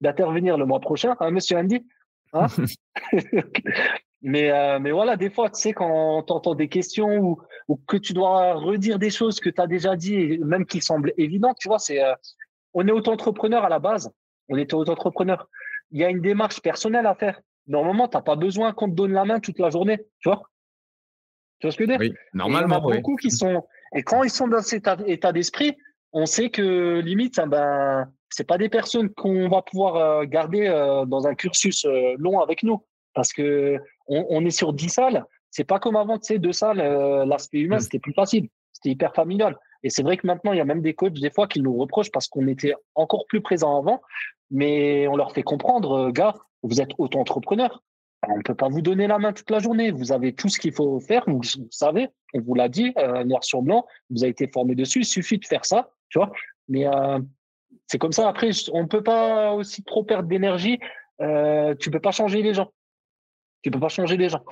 d'intervenir 0.00 0.56
le 0.56 0.66
mois 0.66 0.80
prochain, 0.80 1.14
hein, 1.20 1.30
Monsieur 1.30 1.58
Andy. 1.58 1.86
Hein? 2.32 2.46
Mais, 4.22 4.52
euh, 4.52 4.78
mais 4.78 4.92
voilà, 4.92 5.16
des 5.16 5.30
fois, 5.30 5.50
tu 5.50 5.60
sais, 5.60 5.72
quand 5.72 6.22
tu 6.22 6.32
entends 6.32 6.54
des 6.54 6.68
questions 6.68 7.18
ou, 7.18 7.40
ou, 7.66 7.76
que 7.76 7.96
tu 7.96 8.12
dois 8.12 8.54
redire 8.54 8.98
des 9.00 9.10
choses 9.10 9.40
que 9.40 9.50
tu 9.50 9.60
as 9.60 9.66
déjà 9.66 9.96
dit, 9.96 10.38
même 10.38 10.64
qui 10.64 10.80
semblent 10.80 11.12
évidentes, 11.18 11.56
tu 11.60 11.68
vois, 11.68 11.80
c'est, 11.80 12.02
euh, 12.02 12.14
on 12.72 12.86
est 12.86 12.92
auto-entrepreneur 12.92 13.64
à 13.64 13.68
la 13.68 13.80
base. 13.80 14.10
On 14.48 14.56
est 14.56 14.72
auto-entrepreneur. 14.72 15.48
Il 15.90 16.00
y 16.00 16.04
a 16.04 16.08
une 16.08 16.20
démarche 16.20 16.60
personnelle 16.60 17.06
à 17.06 17.16
faire. 17.16 17.40
Normalement, 17.66 18.06
tu 18.06 18.16
n'as 18.16 18.22
pas 18.22 18.36
besoin 18.36 18.72
qu'on 18.72 18.88
te 18.88 18.94
donne 18.94 19.12
la 19.12 19.24
main 19.24 19.40
toute 19.40 19.58
la 19.58 19.70
journée, 19.70 19.98
tu 20.20 20.28
vois. 20.28 20.42
Tu 21.58 21.66
vois 21.66 21.72
ce 21.72 21.76
que 21.76 21.84
je 21.84 21.90
veux 21.90 21.98
dire? 21.98 22.00
Oui, 22.00 22.14
normalement. 22.32 22.76
il 22.76 22.80
y 22.80 22.86
en 22.86 22.90
a 22.90 22.96
beaucoup 22.96 23.16
qui 23.16 23.30
sont. 23.30 23.66
Et 23.94 24.02
quand 24.02 24.22
ils 24.22 24.30
sont 24.30 24.48
dans 24.48 24.62
cet 24.62 24.88
état 25.06 25.32
d'esprit, 25.32 25.76
on 26.12 26.26
sait 26.26 26.50
que 26.50 27.00
limite, 27.00 27.38
hein, 27.38 27.46
ben, 27.46 28.10
c'est 28.30 28.46
pas 28.46 28.58
des 28.58 28.68
personnes 28.68 29.10
qu'on 29.10 29.48
va 29.48 29.62
pouvoir 29.62 29.96
euh, 29.96 30.24
garder 30.24 30.66
dans 31.06 31.26
un 31.26 31.34
cursus 31.34 31.86
long 32.18 32.40
avec 32.40 32.62
nous. 32.62 32.84
Parce 33.14 33.32
que 33.32 33.78
on, 34.08 34.44
est 34.44 34.50
sur 34.50 34.72
10 34.72 34.88
salles. 34.88 35.24
C'est 35.50 35.64
pas 35.64 35.78
comme 35.78 35.96
avant, 35.96 36.18
tu 36.18 36.26
sais, 36.26 36.38
deux 36.38 36.52
salles, 36.52 36.80
euh, 36.80 37.24
l'aspect 37.24 37.58
humain, 37.58 37.76
mm. 37.76 37.80
c'était 37.80 37.98
plus 37.98 38.14
facile. 38.14 38.48
C'était 38.72 38.90
hyper 38.90 39.14
familial. 39.14 39.58
Et 39.82 39.90
c'est 39.90 40.02
vrai 40.02 40.16
que 40.16 40.26
maintenant, 40.26 40.52
il 40.52 40.58
y 40.58 40.60
a 40.60 40.64
même 40.64 40.82
des 40.82 40.94
coachs, 40.94 41.12
des 41.12 41.30
fois, 41.30 41.46
qui 41.46 41.60
nous 41.60 41.76
reprochent 41.76 42.10
parce 42.10 42.28
qu'on 42.28 42.46
était 42.46 42.74
encore 42.94 43.26
plus 43.26 43.40
présents 43.40 43.78
avant. 43.78 44.00
Mais 44.50 45.06
on 45.08 45.16
leur 45.16 45.32
fait 45.32 45.42
comprendre, 45.42 45.92
euh, 45.92 46.10
gars, 46.10 46.34
vous 46.62 46.80
êtes 46.80 46.90
auto-entrepreneur. 46.98 47.82
On 48.28 48.36
ne 48.36 48.42
peut 48.42 48.54
pas 48.54 48.68
vous 48.68 48.82
donner 48.82 49.08
la 49.08 49.18
main 49.18 49.32
toute 49.32 49.50
la 49.50 49.58
journée. 49.58 49.90
Vous 49.90 50.12
avez 50.12 50.32
tout 50.32 50.48
ce 50.48 50.60
qu'il 50.60 50.72
faut 50.72 51.00
faire. 51.00 51.24
Vous, 51.26 51.40
savez, 51.70 52.08
on 52.34 52.40
vous 52.40 52.54
l'a 52.54 52.68
dit, 52.68 52.92
euh, 52.98 53.24
noir 53.24 53.42
sur 53.42 53.62
blanc. 53.62 53.84
Vous 54.10 54.22
avez 54.22 54.30
été 54.30 54.46
formé 54.46 54.74
dessus. 54.76 55.00
Il 55.00 55.04
suffit 55.04 55.38
de 55.38 55.44
faire 55.44 55.64
ça, 55.64 55.90
tu 56.08 56.18
vois. 56.18 56.30
Mais 56.68 56.86
c'est 57.86 57.98
comme 57.98 58.12
ça. 58.12 58.28
Après, 58.28 58.50
on 58.72 58.82
ne 58.82 58.88
peut 58.88 59.02
pas 59.02 59.52
aussi 59.52 59.82
trop 59.82 60.04
perdre 60.04 60.28
d'énergie. 60.28 60.78
Euh, 61.20 61.74
tu 61.78 61.90
peux 61.90 62.00
pas 62.00 62.10
changer 62.10 62.42
les 62.42 62.54
gens. 62.54 62.72
Tu 63.62 63.70
peux 63.70 63.80
pas 63.80 63.88
changer 63.88 64.16
les 64.16 64.28
gens. 64.28 64.44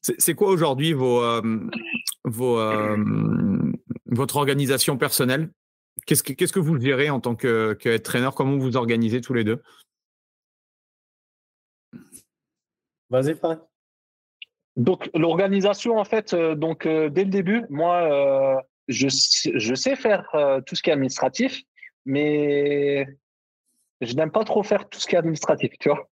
C'est 0.00 0.34
quoi 0.34 0.48
aujourd'hui 0.48 0.92
vos, 0.92 1.22
euh, 1.22 1.42
vos 2.24 2.58
euh, 2.58 2.96
votre 4.06 4.36
organisation 4.36 4.96
personnelle? 4.96 5.50
Qu'est-ce 6.06 6.22
que 6.22 6.32
qu'est-ce 6.32 6.52
que 6.52 6.58
vous 6.58 6.80
gérez 6.80 7.10
en 7.10 7.20
tant 7.20 7.36
que, 7.36 7.74
que 7.74 7.96
trainer 7.98 8.30
Comment 8.34 8.52
vous 8.52 8.62
vous 8.62 8.76
organisez 8.76 9.20
tous 9.20 9.34
les 9.34 9.44
deux? 9.44 9.62
Vas-y, 13.10 13.34
Fred. 13.34 13.60
Donc 14.76 15.10
l'organisation, 15.14 15.98
en 15.98 16.04
fait, 16.04 16.32
euh, 16.32 16.54
donc 16.54 16.86
dès 16.86 17.24
le 17.24 17.30
début, 17.30 17.64
moi, 17.68 18.64
je, 18.88 19.08
je 19.08 19.74
sais 19.74 19.96
faire 19.96 20.28
tout 20.66 20.74
ce 20.74 20.82
qui 20.82 20.90
est 20.90 20.94
administratif, 20.94 21.62
mais 22.04 23.06
je 24.00 24.14
n'aime 24.14 24.32
pas 24.32 24.44
trop 24.44 24.62
faire 24.62 24.88
tout 24.88 24.98
ce 24.98 25.06
qui 25.06 25.14
est 25.14 25.18
administratif, 25.18 25.72
tu 25.78 25.90
vois. 25.90 26.08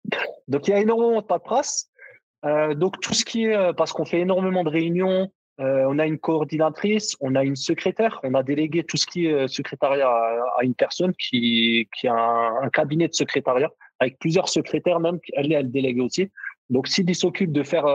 Donc 0.48 0.68
il 0.68 0.72
y 0.72 0.74
a 0.74 0.80
énormément 0.80 1.20
de 1.22 1.26
paperasse. 1.26 1.90
Euh, 2.44 2.74
donc 2.74 3.00
tout 3.00 3.14
ce 3.14 3.24
qui 3.24 3.44
est 3.44 3.56
euh, 3.56 3.72
parce 3.72 3.92
qu'on 3.92 4.04
fait 4.04 4.20
énormément 4.20 4.64
de 4.64 4.68
réunions, 4.68 5.30
euh, 5.60 5.84
on 5.88 5.98
a 5.98 6.06
une 6.06 6.18
coordinatrice, 6.18 7.16
on 7.20 7.34
a 7.34 7.42
une 7.42 7.56
secrétaire, 7.56 8.20
on 8.22 8.34
a 8.34 8.44
délégué 8.44 8.84
tout 8.84 8.96
ce 8.96 9.06
qui 9.06 9.26
est 9.26 9.48
secrétariat 9.48 10.08
à, 10.08 10.62
une 10.62 10.74
personne 10.74 11.12
qui, 11.14 11.88
qui 11.96 12.06
a 12.06 12.14
un, 12.14 12.68
cabinet 12.70 13.08
de 13.08 13.14
secrétariat 13.14 13.70
avec 13.98 14.18
plusieurs 14.20 14.48
secrétaires 14.48 15.00
même. 15.00 15.18
Elle, 15.32 15.52
elle 15.52 15.70
délègue 15.70 16.00
aussi. 16.00 16.30
Donc 16.70 16.86
s'il 16.86 17.12
s'occupe 17.14 17.50
de 17.50 17.64
faire 17.64 17.86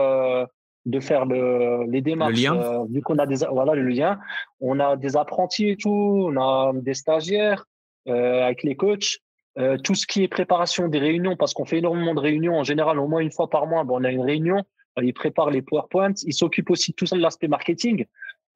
de 0.84 1.00
faire 1.00 1.24
le, 1.24 1.86
les 1.88 2.02
démarches, 2.02 2.46
vu 2.90 3.00
qu'on 3.00 3.16
a 3.16 3.24
des 3.24 3.46
voilà 3.50 3.74
le 3.74 3.88
lien, 3.88 4.18
on 4.60 4.78
a 4.78 4.96
des 4.96 5.16
apprentis 5.16 5.70
et 5.70 5.76
tout, 5.76 6.26
on 6.28 6.36
a 6.36 6.72
des 6.74 6.92
stagiaires 6.92 7.64
avec 8.06 8.62
les 8.62 8.76
coachs. 8.76 9.20
Euh, 9.58 9.78
tout 9.78 9.94
ce 9.94 10.06
qui 10.06 10.22
est 10.22 10.28
préparation 10.28 10.88
des 10.88 10.98
réunions, 10.98 11.36
parce 11.36 11.54
qu'on 11.54 11.64
fait 11.64 11.78
énormément 11.78 12.14
de 12.14 12.20
réunions 12.20 12.58
en 12.58 12.64
général, 12.64 12.98
au 12.98 13.06
moins 13.06 13.20
une 13.20 13.30
fois 13.30 13.48
par 13.48 13.66
mois, 13.66 13.84
bon, 13.84 14.00
on 14.00 14.04
a 14.04 14.10
une 14.10 14.22
réunion, 14.22 14.64
euh, 14.98 15.04
il 15.04 15.14
prépare 15.14 15.50
les 15.50 15.62
PowerPoints, 15.62 16.14
il 16.24 16.34
s'occupe 16.34 16.70
aussi 16.70 16.92
tout 16.92 17.06
ça 17.06 17.16
de 17.16 17.20
l'aspect 17.20 17.48
marketing, 17.48 18.06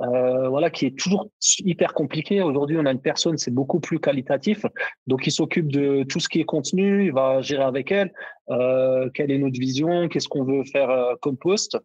euh, 0.00 0.48
voilà, 0.48 0.70
qui 0.70 0.86
est 0.86 0.96
toujours 0.96 1.28
hyper 1.58 1.92
compliqué. 1.92 2.40
Aujourd'hui, 2.40 2.76
on 2.78 2.86
a 2.86 2.92
une 2.92 3.00
personne, 3.00 3.36
c'est 3.36 3.52
beaucoup 3.52 3.80
plus 3.80 3.98
qualitatif, 3.98 4.64
donc 5.06 5.26
il 5.26 5.32
s'occupe 5.32 5.70
de 5.72 6.04
tout 6.04 6.20
ce 6.20 6.28
qui 6.28 6.40
est 6.40 6.44
contenu, 6.44 7.06
il 7.06 7.12
va 7.12 7.40
gérer 7.42 7.64
avec 7.64 7.90
elle, 7.90 8.12
euh, 8.50 9.10
quelle 9.12 9.30
est 9.30 9.38
notre 9.38 9.58
vision, 9.58 10.08
qu'est-ce 10.08 10.28
qu'on 10.28 10.44
veut 10.44 10.64
faire 10.64 10.90
euh, 10.90 11.14
comme 11.20 11.36
poste. 11.36 11.76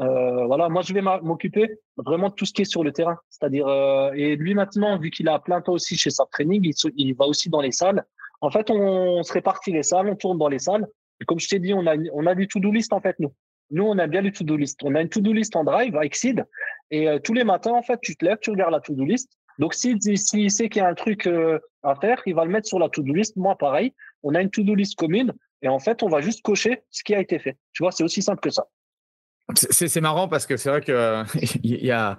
Euh, 0.00 0.46
voilà, 0.46 0.68
moi 0.68 0.82
je 0.82 0.94
vais 0.94 1.02
m'occuper 1.02 1.68
vraiment 1.96 2.28
de 2.28 2.34
tout 2.34 2.46
ce 2.46 2.52
qui 2.52 2.62
est 2.62 2.70
sur 2.70 2.84
le 2.84 2.92
terrain. 2.92 3.18
C'est-à-dire, 3.28 3.66
et 4.14 4.36
lui 4.36 4.54
maintenant, 4.54 4.96
vu 4.96 5.10
qu'il 5.10 5.28
a 5.28 5.40
plein 5.40 5.60
temps 5.60 5.72
aussi 5.72 5.96
chez 5.96 6.10
sa 6.10 6.24
training, 6.30 6.72
il, 6.96 7.14
va 7.14 7.26
aussi 7.26 7.50
dans 7.50 7.60
les 7.60 7.72
salles. 7.72 8.04
En 8.40 8.50
fait, 8.50 8.70
on, 8.70 9.22
se 9.22 9.32
répartit 9.32 9.72
les 9.72 9.82
salles, 9.82 10.08
on 10.08 10.16
tourne 10.16 10.38
dans 10.38 10.48
les 10.48 10.58
salles. 10.58 10.86
Et 11.20 11.24
comme 11.24 11.40
je 11.40 11.48
t'ai 11.48 11.58
dit, 11.58 11.74
on 11.74 11.86
a, 11.86 11.96
on 12.12 12.26
a 12.26 12.34
du 12.34 12.46
to-do 12.46 12.70
list 12.70 12.92
en 12.92 13.00
fait, 13.00 13.16
nous. 13.18 13.32
Nous, 13.70 13.84
on 13.84 13.98
a 13.98 14.06
bien 14.06 14.22
du 14.22 14.32
to-do 14.32 14.56
list. 14.56 14.80
On 14.82 14.94
a 14.94 15.02
une 15.02 15.08
to-do 15.08 15.32
list 15.32 15.54
en 15.56 15.64
drive 15.64 15.94
avec 15.96 16.14
Sid. 16.14 16.44
Et 16.90 17.08
euh, 17.08 17.18
tous 17.18 17.34
les 17.34 17.44
matins, 17.44 17.72
en 17.72 17.82
fait, 17.82 17.98
tu 18.00 18.16
te 18.16 18.24
lèves, 18.24 18.38
tu 18.40 18.50
regardes 18.50 18.72
la 18.72 18.80
to-do 18.80 19.04
list. 19.04 19.30
Donc, 19.58 19.74
s'il 19.74 20.00
sait 20.50 20.68
qu'il 20.68 20.80
y 20.80 20.84
a 20.84 20.88
un 20.88 20.94
truc 20.94 21.26
euh, 21.26 21.58
à 21.82 21.94
faire, 21.96 22.22
il 22.24 22.34
va 22.34 22.44
le 22.44 22.50
mettre 22.50 22.68
sur 22.68 22.78
la 22.78 22.88
to-do 22.88 23.12
list. 23.12 23.36
Moi, 23.36 23.56
pareil. 23.58 23.92
on 24.22 24.34
a 24.34 24.40
une 24.40 24.50
to-do 24.50 24.74
list 24.74 24.94
commune 24.96 25.34
et 25.62 25.68
en 25.68 25.78
fait, 25.78 26.02
on 26.02 26.08
va 26.08 26.20
juste 26.20 26.42
cocher 26.42 26.82
ce 26.90 27.02
qui 27.02 27.14
a 27.14 27.20
été 27.20 27.38
fait. 27.38 27.56
Tu 27.72 27.82
vois, 27.82 27.92
c'est 27.92 28.04
aussi 28.04 28.22
simple 28.22 28.40
que 28.40 28.50
ça. 28.50 28.66
C'est 29.54 30.00
marrant 30.00 30.28
parce 30.28 30.46
que 30.46 30.56
c'est 30.56 30.68
vrai 30.68 30.82
qu'il 30.82 30.94
y, 31.64 31.90
a, 31.90 32.18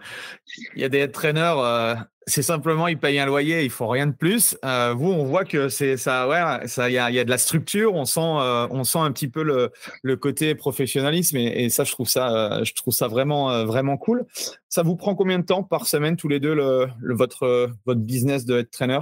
y 0.76 0.84
a 0.84 0.90
des 0.90 1.04
entraîneurs, 1.04 1.60
euh, 1.60 1.96
c'est 2.30 2.42
simplement 2.42 2.88
ils 2.88 2.98
payent 2.98 3.20
un 3.20 3.26
loyer, 3.26 3.64
il 3.64 3.70
faut 3.70 3.88
rien 3.88 4.08
de 4.08 4.14
plus. 4.14 4.58
Euh, 4.64 4.94
vous, 4.96 5.12
on 5.12 5.26
voit 5.26 5.44
que 5.44 5.68
c'est 5.68 5.98
ça, 5.98 6.28
ouais, 6.28 6.68
ça, 6.68 6.90
il 6.90 6.94
y 6.94 6.98
a, 6.98 7.12
y 7.12 7.20
a, 7.20 7.26
de 7.26 7.30
la 7.30 7.38
structure, 7.38 7.94
on 7.96 8.06
sent, 8.06 8.20
euh, 8.22 8.68
on 8.72 8.84
sent 8.84 9.00
un 9.00 9.12
petit 9.12 9.28
peu 9.28 9.44
le, 9.44 9.72
le 10.02 10.16
côté 10.16 10.56
professionnalisme 10.56 11.38
et, 11.38 11.70
ça, 11.70 11.84
je 11.84 11.92
trouve 11.92 12.08
ça, 12.08 12.64
je 12.64 12.74
trouve 12.74 12.94
ça 12.94 13.08
vraiment, 13.08 13.66
vraiment 13.66 13.98
cool. 13.98 14.26
Ça 14.70 14.84
vous 14.84 14.96
prend 14.96 15.16
combien 15.16 15.40
de 15.40 15.46
temps 15.46 15.64
par 15.64 15.88
semaine 15.88 16.16
tous 16.16 16.28
les 16.28 16.40
deux 16.40 16.54
le, 16.54 16.88
votre, 17.02 17.70
votre 17.86 18.02
business 18.02 18.46
de 18.46 18.60
être 18.60 18.72
trainer 18.72 19.00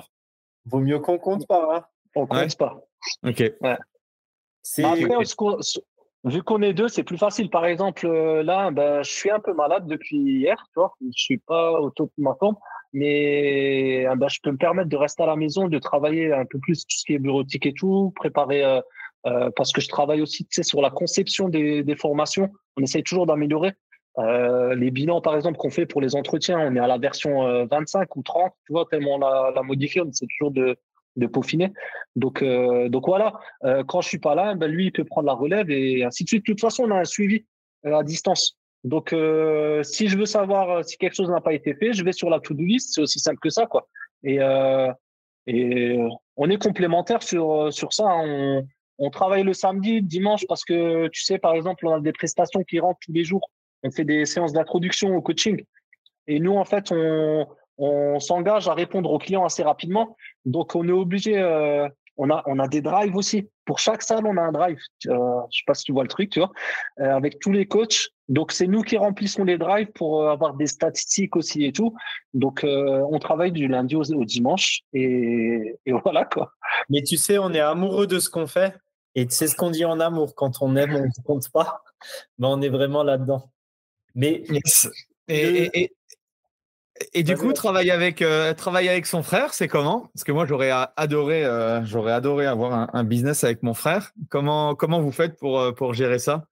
Vaut 0.66 0.80
mieux 0.80 0.99
qu'on 0.99 1.18
compte 1.18 1.48
pas. 1.48 1.70
Hein 1.76 1.84
on 2.16 2.28
compte 2.28 2.58
pas. 2.58 2.82
Ok. 3.24 3.40
Ouais. 3.62 3.78
Après, 4.84 5.26
vu 6.23 6.44
qu'on 6.44 6.61
est 6.61 6.73
deux, 6.73 6.88
c'est 6.88 7.03
plus 7.03 7.18
facile. 7.18 7.49
Par 7.49 7.65
exemple, 7.65 8.06
euh, 8.06 8.44
là, 8.44 8.72
ben, 8.72 9.03
je 9.03 9.11
suis 9.11 9.30
un 9.31 9.39
peu 9.39 9.53
malade 9.53 9.88
depuis 9.88 10.18
hier, 10.18 10.57
tu 10.73 10.80
vois. 10.80 10.94
Je 11.02 11.07
suis 11.11 11.38
pas 11.38 11.73
au 11.73 11.89
top 11.89 12.11
de 12.18 12.23
ma 12.23 12.35
forme, 12.35 12.56
mais 12.94 14.06
ah 14.06 14.15
ben, 14.15 14.27
je 14.27 14.39
peux 14.41 14.52
me 14.52 14.57
permettre 14.57 14.89
de 14.89 14.98
rester 14.98 15.23
à 15.23 15.27
la 15.27 15.35
maison, 15.35 15.68
de 15.68 15.80
travailler 15.80 16.34
un 16.34 16.45
peu 16.45 16.60
plus 16.60 16.85
tout 16.85 16.98
ce 16.98 17.06
qui 17.06 17.14
est 17.14 17.19
bureautique 17.19 17.65
et 17.65 17.73
tout, 17.73 18.11
préparer, 18.15 18.64
euh, 18.64 18.81
euh, 19.26 19.49
parce 19.56 19.72
que 19.72 19.81
je 19.81 19.88
travaille 19.88 20.22
aussi, 20.22 20.45
tu 20.45 20.56
sais, 20.56 20.64
sur 20.64 20.81
la 20.81 20.89
conception 20.89 21.49
des, 21.49 21.84
des 21.84 21.95
formations. 21.95 22.49
On 22.77 22.84
essaye 22.84 23.03
toujours 23.03 23.26
d'améliorer. 23.26 23.73
Euh, 24.19 24.73
les 24.76 24.89
bilans, 24.89 25.22
par 25.22 25.35
exemple, 25.35 25.57
qu'on 25.57 25.69
fait 25.69 25.85
pour 25.85 26.02
les 26.02 26.15
entretiens, 26.15 26.60
on 26.60 26.76
est 26.76 26.80
à 26.80 26.88
la 26.88 26.98
version 26.98 27.65
25 27.68 28.15
ou 28.15 28.23
30, 28.23 28.52
tu 28.65 28.73
vois, 28.73 28.85
tellement 28.89 29.15
on 29.15 29.19
l'a 29.19 29.61
modifié, 29.64 30.02
on 30.02 30.10
essaie 30.10 30.26
toujours 30.38 30.52
de, 30.52 30.76
de 31.18 31.27
peaufiner. 31.27 31.73
Donc, 32.15 32.41
euh, 32.41 32.89
donc 32.89 33.06
voilà, 33.07 33.34
euh, 33.65 33.84
quand 33.84 34.02
je 34.02 34.07
suis 34.07 34.19
pas 34.19 34.35
là, 34.35 34.56
ben 34.56 34.72
lui, 34.72 34.85
il 34.85 34.91
peut 34.91 35.03
prendre 35.03 35.27
la 35.27 35.34
relève 35.34 35.69
et 35.69 36.03
ainsi 36.03 36.23
de 36.23 36.30
suite. 36.30 36.45
De 36.45 36.53
toute 36.53 36.61
façon, 36.61 36.84
on 36.84 36.91
a 36.91 36.99
un 36.99 37.06
suivi 37.06 37.45
euh, 37.85 37.98
à 37.98 38.03
distance. 38.03 38.57
Donc, 38.84 39.10
si 39.84 40.07
je 40.07 40.18
veux 40.18 40.26
savoir 40.26 40.85
si 40.85 40.98
quelque 40.98 41.15
chose 41.15 41.30
n'a 41.30 41.41
pas 41.41 41.52
été 41.53 41.73
fait, 41.73 41.91
je 41.91 42.06
vais 42.06 42.14
sur 42.14 42.30
la 42.30 42.39
to-do 42.39 42.64
list. 42.64 42.94
C'est 42.94 43.02
aussi 43.02 43.19
simple 43.19 43.39
que 43.39 43.49
ça, 43.49 43.65
quoi. 43.65 43.89
Et, 44.23 44.39
et 45.48 45.99
on 46.38 46.49
est 46.49 46.61
complémentaires 46.61 47.22
sur, 47.22 47.73
sur 47.73 47.91
ça. 47.91 48.06
On, 48.06 48.65
on 48.99 49.10
travaille 49.10 49.44
le 49.44 49.53
samedi, 49.53 49.95
le 49.95 50.07
dimanche, 50.07 50.45
parce 50.48 50.64
que 50.64 51.07
tu 51.10 51.22
sais, 51.22 51.38
par 51.38 51.53
exemple, 51.56 51.85
on 51.85 51.95
a 51.95 51.99
des 51.99 52.14
prestations 52.14 52.64
qui 52.64 52.80
rentrent 52.80 52.99
tous 53.02 53.11
les 53.11 53.26
jours. 53.26 53.52
On 53.84 53.91
fait 53.91 54.06
des 54.06 54.26
séances 54.26 54.53
d'introduction 54.53 55.14
au 55.15 55.22
coaching. 55.22 55.61
Et 56.27 56.39
nous, 56.39 56.56
en 56.56 56.64
fait, 56.64 56.91
on, 56.91 57.45
on 57.78 58.20
s'engage 58.20 58.68
à 58.68 58.74
répondre 58.74 59.12
aux 59.12 59.20
clients 59.20 59.45
assez 59.45 59.64
rapidement. 59.64 60.16
Donc, 60.45 60.76
on 60.76 60.88
est 60.88 60.91
obligé. 60.91 61.38
Euh, 61.38 61.88
on 62.20 62.32
a, 62.32 62.41
on 62.48 62.58
a 62.58 62.68
des 62.68 62.82
drives 62.82 63.16
aussi. 63.16 63.48
Pour 63.66 63.78
chaque 63.78 64.02
salle, 64.02 64.26
on 64.26 64.38
a 64.38 64.41
un 64.41 64.52
drive. 64.52 64.80
Euh, 65.08 65.41
je 65.52 65.58
sais 65.58 65.64
pas 65.68 65.76
si 65.76 65.84
tu 65.84 65.91
vois 65.91 66.04
le 66.04 66.10
truc, 66.10 66.32
tu 66.32 66.40
vois, 66.40 66.52
euh, 66.99 67.16
avec 67.16 67.40
tous 67.40 67.52
les 67.52 67.68
coachs. 67.68 68.10
Donc, 68.28 68.52
c'est 68.52 68.66
nous 68.66 68.82
qui 68.82 68.98
remplissons 68.98 69.44
les 69.44 69.58
drives 69.58 69.91
pour 69.94 70.28
avoir 70.28 70.56
des 70.56 70.66
statistiques 70.66 71.36
aussi 71.36 71.64
et 71.64 71.72
tout. 71.72 71.95
Donc, 72.34 72.66
on 72.66 73.20
travaille 73.20 73.52
du 73.52 73.68
lundi 73.68 73.95
au, 73.95 74.04
dimanche 74.04 74.82
et, 74.94 75.76
et, 75.86 75.91
voilà 75.91 76.26
quoi. 76.26 76.52
Mais 76.90 77.04
tu 77.04 77.18
sais, 77.18 77.38
on 77.38 77.54
est 77.54 77.60
amoureux 77.60 78.08
de 78.08 78.20
ce 78.20 78.30
qu'on 78.30 78.48
fait 78.48 78.76
et 79.16 79.28
c'est 79.30 79.48
ce 79.48 79.56
qu'on 79.56 79.70
dit 79.72 79.86
en 79.86 79.99
amour. 79.99 80.34
Quand 80.36 80.62
on 80.62 80.76
aime, 80.76 80.95
on 80.95 81.04
ne 81.04 81.24
compte 81.24 81.49
pas. 81.52 81.84
Mais 82.38 82.48
on 82.48 82.62
est 82.62 82.70
vraiment 82.70 83.04
là-dedans. 83.04 83.49
Mais 84.16 84.44
et, 85.28 85.70
et 85.74 85.91
du 87.24 87.36
coup, 87.36 87.53
travailler 87.53 87.91
avec, 87.91 88.22
euh, 88.22 88.53
travailler 88.53 88.90
avec 88.90 89.06
son 89.06 89.24
frère, 89.24 89.53
c'est 89.53 89.68
comment? 89.68 90.10
Parce 90.14 90.24
que 90.24 90.32
moi, 90.32 90.45
j'aurais 90.45 90.72
adoré, 90.95 91.45
euh, 91.45 91.84
j'aurais 91.86 92.11
adoré 92.11 92.45
avoir 92.45 92.94
un, 92.94 93.03
business 93.03 93.44
avec 93.44 93.64
mon 93.64 93.74
frère. 93.74 94.11
Comment, 94.30 94.76
comment 94.76 95.02
vous 95.02 95.11
faites 95.11 95.38
pour, 95.38 95.60
euh, 95.60 95.72
pour 95.72 95.94
gérer 95.94 96.19
ça? 96.19 96.45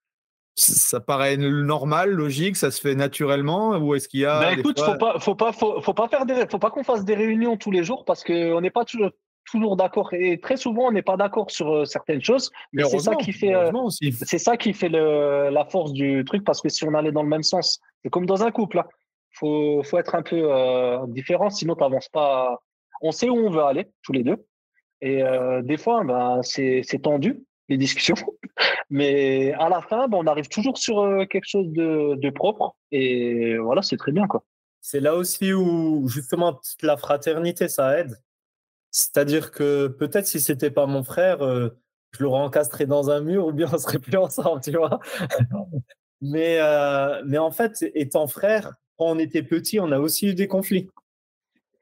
Ça 0.58 1.00
paraît 1.00 1.36
normal, 1.36 2.10
logique, 2.10 2.56
ça 2.56 2.70
se 2.70 2.80
fait 2.80 2.94
naturellement 2.94 3.76
ou 3.76 3.94
est-ce 3.94 4.08
qu'il 4.08 4.20
y 4.20 4.24
a 4.24 4.40
ben 4.40 4.58
écoute, 4.58 4.80
faut 4.80 4.96
pas, 4.96 5.18
faut 5.20 5.34
pas, 5.34 5.52
faut, 5.52 5.92
pas 5.92 6.08
faire 6.08 6.24
des, 6.24 6.46
faut 6.50 6.58
pas 6.58 6.70
qu'on 6.70 6.82
fasse 6.82 7.04
des 7.04 7.14
réunions 7.14 7.58
tous 7.58 7.70
les 7.70 7.84
jours 7.84 8.06
parce 8.06 8.24
qu'on 8.24 8.62
n'est 8.62 8.70
pas 8.70 8.86
toujours, 8.86 9.10
toujours 9.44 9.76
d'accord 9.76 10.14
et 10.14 10.40
très 10.40 10.56
souvent 10.56 10.84
on 10.86 10.92
n'est 10.92 11.02
pas 11.02 11.18
d'accord 11.18 11.50
sur 11.50 11.86
certaines 11.86 12.22
choses. 12.22 12.50
Mais, 12.72 12.84
c'est 12.84 13.00
ça 13.00 13.16
qui 13.16 13.34
fait, 13.34 13.52
c'est 14.22 14.38
ça 14.38 14.56
qui 14.56 14.72
fait 14.72 14.88
le, 14.88 15.50
la 15.50 15.66
force 15.66 15.92
du 15.92 16.24
truc 16.24 16.42
parce 16.42 16.62
que 16.62 16.70
si 16.70 16.84
on 16.84 16.94
allait 16.94 17.12
dans 17.12 17.22
le 17.22 17.28
même 17.28 17.42
sens, 17.42 17.78
c'est 18.02 18.08
comme 18.08 18.24
dans 18.24 18.42
un 18.42 18.50
couple. 18.50 18.78
Là 18.78 18.86
faut, 19.38 19.82
faut 19.82 19.98
être 19.98 20.14
un 20.14 20.22
peu 20.22 20.52
euh, 20.52 21.06
différent, 21.08 21.50
sinon 21.50 21.74
tu 21.74 21.82
n'avances 21.82 22.08
pas. 22.08 22.58
On 23.02 23.12
sait 23.12 23.28
où 23.28 23.36
on 23.36 23.50
veut 23.50 23.62
aller, 23.62 23.90
tous 24.02 24.12
les 24.12 24.22
deux. 24.22 24.46
Et 25.02 25.22
euh, 25.22 25.62
des 25.62 25.76
fois, 25.76 26.02
ben, 26.04 26.40
c'est 26.42 26.82
tendu, 27.02 27.44
les 27.68 27.76
discussions. 27.76 28.16
Mais 28.90 29.52
à 29.54 29.68
la 29.68 29.82
fin, 29.82 30.08
ben, 30.08 30.18
on 30.18 30.26
arrive 30.26 30.48
toujours 30.48 30.78
sur 30.78 31.00
euh, 31.00 31.26
quelque 31.26 31.46
chose 31.46 31.68
de, 31.68 32.14
de, 32.14 32.30
propre. 32.30 32.76
Et 32.92 33.58
voilà, 33.58 33.82
c'est 33.82 33.96
très 33.96 34.12
bien. 34.12 34.26
C'est 34.80 35.00
là 35.00 35.14
aussi 35.14 35.52
où, 35.52 36.08
justement, 36.08 36.60
la 36.82 36.96
fraternité, 36.96 37.68
ça 37.68 37.98
aide. 37.98 38.16
C'est-à-dire 38.90 39.50
que 39.50 39.88
peut-être 39.88 40.26
si 40.26 40.40
c'était 40.40 40.70
pas 40.70 40.86
mon 40.86 41.04
frère, 41.04 41.40
je 41.40 42.22
l'aurais 42.22 42.40
encastré 42.40 42.86
dans 42.86 43.10
un 43.10 43.20
mur 43.20 43.46
ou 43.46 43.52
bien 43.52 43.68
on 43.70 43.76
serait 43.76 43.98
plus 43.98 44.16
ensemble, 44.16 44.62
tu 44.62 44.70
vois. 44.70 45.00
mais, 46.22 46.58
mais 47.26 47.36
en 47.36 47.50
fait, 47.50 47.84
étant 47.94 48.26
frère, 48.26 48.72
quand 48.98 49.06
on 49.06 49.18
était 49.18 49.42
petit, 49.42 49.80
on 49.80 49.92
a 49.92 49.98
aussi 49.98 50.28
eu 50.28 50.34
des 50.34 50.48
conflits. 50.48 50.88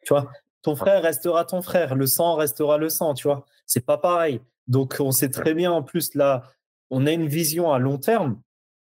Tu 0.02 0.12
vois, 0.12 0.30
ton 0.62 0.76
frère 0.76 1.02
restera 1.02 1.44
ton 1.44 1.62
frère, 1.62 1.94
le 1.94 2.06
sang 2.06 2.34
restera 2.34 2.78
le 2.78 2.88
sang, 2.88 3.14
tu 3.14 3.28
vois. 3.28 3.44
C'est 3.66 3.84
pas 3.84 3.98
pareil. 3.98 4.40
Donc, 4.66 4.96
on 5.00 5.12
sait 5.12 5.28
très 5.28 5.54
bien, 5.54 5.72
en 5.72 5.82
plus, 5.82 6.14
là, 6.14 6.50
on 6.90 7.06
a 7.06 7.12
une 7.12 7.26
vision 7.26 7.72
à 7.72 7.78
long 7.78 7.98
terme. 7.98 8.40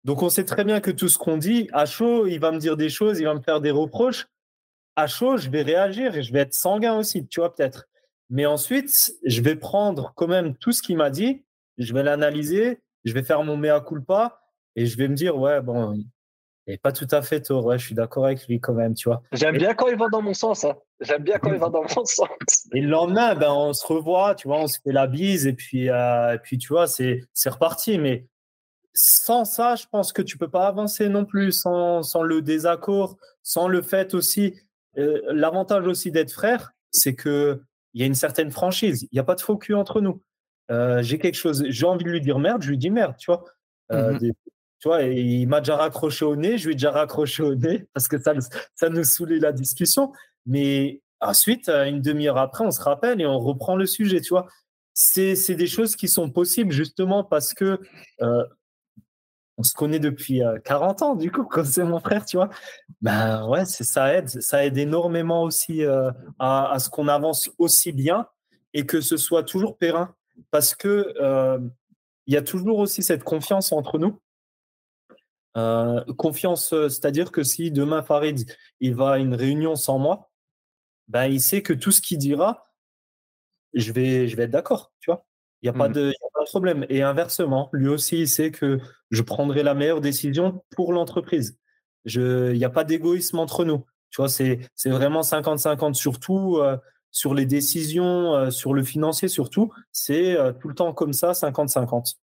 Donc, 0.03 0.22
on 0.22 0.30
sait 0.30 0.45
très 0.45 0.64
bien 0.64 0.80
que 0.80 0.91
tout 0.91 1.10
ce 1.10 1.18
qu'on 1.18 1.38
dit, 1.38 1.68
à 1.73 1.85
chaud, 1.85 2.27
il 2.27 2.39
va 2.39 2.52
me 2.52 2.60
dire 2.60 2.77
des 2.77 2.89
choses, 2.89 3.19
il 3.19 3.26
va 3.26 3.34
me 3.34 3.41
faire 3.41 3.60
des 3.60 3.72
reproches. 3.72 4.27
À 4.95 5.07
chaud, 5.07 5.38
je 5.38 5.49
vais 5.49 5.61
réagir 5.61 6.15
et 6.15 6.23
je 6.23 6.31
vais 6.31 6.39
être 6.39 6.53
sanguin 6.53 6.98
aussi, 6.98 7.27
tu 7.27 7.39
vois, 7.41 7.53
peut-être. 7.53 7.88
Mais 8.30 8.45
ensuite, 8.45 9.14
je 9.26 9.41
vais 9.41 9.56
prendre 9.56 10.14
quand 10.15 10.27
même 10.27 10.56
tout 10.56 10.72
ce 10.72 10.81
qu'il 10.81 10.98
m'a 10.98 11.10
dit, 11.10 11.44
je 11.77 11.94
vais 11.94 12.03
l'analyser, 12.03 12.80
je 13.06 13.14
vais 13.14 13.23
faire 13.23 13.44
mon 13.44 13.57
mea 13.57 13.80
culpa 13.81 14.41
et 14.76 14.85
je 14.85 14.98
vais 14.98 15.07
me 15.07 15.15
dire, 15.15 15.38
ouais, 15.38 15.61
bon, 15.61 15.98
et 16.68 16.77
pas 16.77 16.91
tout 16.91 17.07
à 17.11 17.22
fait 17.22 17.41
tort, 17.41 17.65
ouais, 17.65 17.80
je 17.80 17.85
suis 17.85 17.95
d'accord 17.95 18.26
avec 18.26 18.45
lui 18.48 18.60
quand 18.60 18.73
même, 18.73 18.94
tu 18.94 19.07
vois. 19.07 19.23
J'aime 19.31 19.57
bien 19.57 19.73
quand 19.73 19.88
il 19.88 19.98
va 19.98 20.10
dans 20.10 20.22
mon 20.22 20.34
sens, 20.34 20.65
hein. 20.65 20.76
J'aime 20.99 21.23
bien 21.23 21.39
quand 21.39 21.52
il 21.52 21.60
va 21.60 21.69
dans 21.69 21.81
mon 21.81 21.88
sens. 21.88 22.22
Et 22.73 22.81
le 22.81 22.89
lendemain, 22.89 23.35
ben, 23.35 23.52
on 23.52 23.72
se 23.72 23.85
revoit, 23.88 24.35
tu 24.35 24.49
vois, 24.49 24.60
on 24.60 24.68
se 24.68 24.80
fait 24.84 24.91
la 24.91 25.07
bise 25.07 25.48
et 25.48 25.53
puis, 25.53 25.89
euh, 25.89 26.34
et 26.34 26.39
puis 26.39 26.57
tu 26.57 26.68
vois, 26.68 26.85
c'est, 26.85 27.22
c'est 27.34 27.49
reparti. 27.49 27.98
Mais 27.98 28.27
sans 28.94 29.45
ça, 29.45 29.76
je 29.76 29.85
pense 29.89 30.11
que 30.11 30.22
tu 30.22 30.38
peux 30.38 30.49
pas 30.49 30.68
avancer 30.68 31.07
non 31.07 31.23
plus, 31.23 31.53
sans, 31.53 32.03
sans 32.03 32.22
le 32.22 32.41
désaccord, 32.41 33.15
sans 33.44 33.69
le 33.69 33.81
fait 33.81 34.14
aussi. 34.14 34.60
Euh, 34.98 35.22
l'avantage 35.27 35.88
aussi 35.88 36.11
d'être 36.11 36.31
frère, 36.31 36.73
c'est 36.91 37.15
que 37.15 37.61
il 37.94 38.02
y 38.02 38.03
a 38.03 38.07
une 38.07 38.15
certaine 38.15 38.52
franchise. 38.52 39.03
Il 39.03 39.15
n'y 39.15 39.19
a 39.19 39.23
pas 39.23 39.35
de 39.35 39.41
faux 39.41 39.57
cul 39.57 39.73
entre 39.73 40.02
nous. 40.02 40.22
Euh, 40.69 41.02
j'ai 41.02 41.18
quelque 41.18 41.35
chose, 41.35 41.64
j'ai 41.69 41.85
envie 41.85 42.03
de 42.03 42.10
lui 42.10 42.19
dire 42.19 42.39
merde, 42.39 42.61
je 42.61 42.69
lui 42.69 42.77
dis 42.77 42.89
merde, 42.89 43.15
tu 43.18 43.31
vois. 43.31 43.45
Mmh 43.89 44.31
tu 44.79 44.87
vois, 44.87 45.03
il 45.03 45.47
m'a 45.47 45.59
déjà 45.59 45.75
raccroché 45.75 46.23
au 46.25 46.35
nez, 46.35 46.57
je 46.57 46.65
lui 46.65 46.73
ai 46.73 46.75
déjà 46.75 46.91
raccroché 46.91 47.41
au 47.41 47.55
nez 47.55 47.87
parce 47.93 48.07
que 48.07 48.19
ça, 48.19 48.33
ça 48.75 48.89
nous 48.89 49.03
saoulait 49.03 49.39
la 49.39 49.51
discussion. 49.51 50.11
Mais 50.45 51.01
ensuite, 51.19 51.69
euh, 51.69 51.85
une 51.85 52.01
demi-heure 52.01 52.37
après, 52.37 52.63
on 52.63 52.71
se 52.71 52.81
rappelle 52.81 53.19
et 53.21 53.25
on 53.25 53.39
reprend 53.39 53.75
le 53.75 53.85
sujet, 53.85 54.21
tu 54.21 54.29
vois. 54.29 54.47
C'est 54.93 55.55
des 55.55 55.67
choses 55.67 55.95
qui 55.95 56.07
sont 56.07 56.31
possibles 56.31 56.71
justement 56.71 57.23
parce 57.23 57.53
que 57.53 57.79
euh, 58.21 58.43
on 59.57 59.63
se 59.63 59.73
connaît 59.73 59.99
depuis 59.99 60.41
40 60.65 61.01
euh, 61.01 61.05
ans, 61.05 61.15
du 61.15 61.31
coup, 61.31 61.43
quand 61.49 61.65
c'est 61.65 61.83
mon 61.83 61.99
frère, 61.99 62.25
tu 62.25 62.37
vois. 62.37 62.49
Ben 63.01 63.47
ouais, 63.47 63.65
ça 63.65 64.13
aide. 64.13 64.29
Ça 64.29 64.65
aide 64.65 64.77
énormément 64.77 65.43
aussi 65.43 65.83
à, 65.83 66.13
à, 66.39 66.79
ce 66.79 66.89
qu'on 66.89 67.07
avance 67.07 67.49
aussi 67.57 67.91
bien 67.91 68.27
et 68.73 68.85
que 68.85 69.01
ce 69.01 69.17
soit 69.17 69.43
toujours 69.43 69.77
périn. 69.77 70.13
Parce 70.51 70.75
que 70.75 71.13
il 72.27 72.33
y 72.33 72.37
a 72.37 72.41
toujours 72.41 72.79
aussi 72.79 73.03
cette 73.03 73.23
confiance 73.23 73.71
entre 73.71 73.97
nous. 73.97 74.19
Euh, 75.57 76.03
confiance, 76.17 76.71
euh, 76.73 76.88
c'est-à-dire 76.88 77.31
que 77.31 77.41
si 77.41 77.71
demain 77.71 78.03
Farid 78.03 78.45
il 78.79 78.93
va 78.93 79.13
à 79.13 79.17
une 79.17 79.34
réunion 79.34 79.75
sans 79.75 79.97
moi, 79.97 80.29
ben 81.07 81.25
il 81.25 81.41
sait 81.41 81.63
que 81.63 81.73
tout 81.73 81.91
ce 81.91 81.99
qu'il 81.99 82.19
dira, 82.19 82.67
je 83.73 83.91
vais, 83.91 84.27
je 84.27 84.35
vais 84.35 84.43
être 84.43 84.51
d'accord, 84.51 84.93
tu 84.99 85.09
vois. 85.09 85.25
Il 85.61 85.65
n'y 85.65 85.75
a, 85.75 85.79
pas 85.79 85.89
mmh. 85.89 85.93
de, 85.93 86.09
a 86.09 86.29
pas 86.35 86.43
de 86.43 86.49
problème. 86.49 86.85
Et 86.89 87.01
inversement, 87.01 87.69
lui 87.73 87.88
aussi, 87.88 88.19
il 88.19 88.29
sait 88.29 88.51
que 88.51 88.79
je 89.09 89.21
prendrai 89.23 89.63
la 89.63 89.73
meilleure 89.73 90.01
décision 90.01 90.63
pour 90.75 90.93
l'entreprise. 90.93 91.57
Il 92.05 92.53
n'y 92.53 92.65
a 92.65 92.69
pas 92.69 92.84
d'égoïsme 92.84 93.39
entre 93.39 93.65
nous. 93.65 93.84
Tu 94.11 94.21
vois, 94.21 94.29
c'est 94.29 94.59
vraiment 94.85 95.21
50-50 95.21 95.95
surtout 95.95 96.57
euh, 96.57 96.77
sur 97.09 97.34
les 97.34 97.47
décisions, 97.47 98.51
sur 98.51 98.75
le 98.75 98.84
financier 98.84 99.27
surtout. 99.27 99.73
C'est 99.91 100.38
tout 100.59 100.67
le 100.67 100.75
temps 100.75 100.93
comme 100.93 101.13
ça, 101.13 101.31
50-50. 101.31 102.17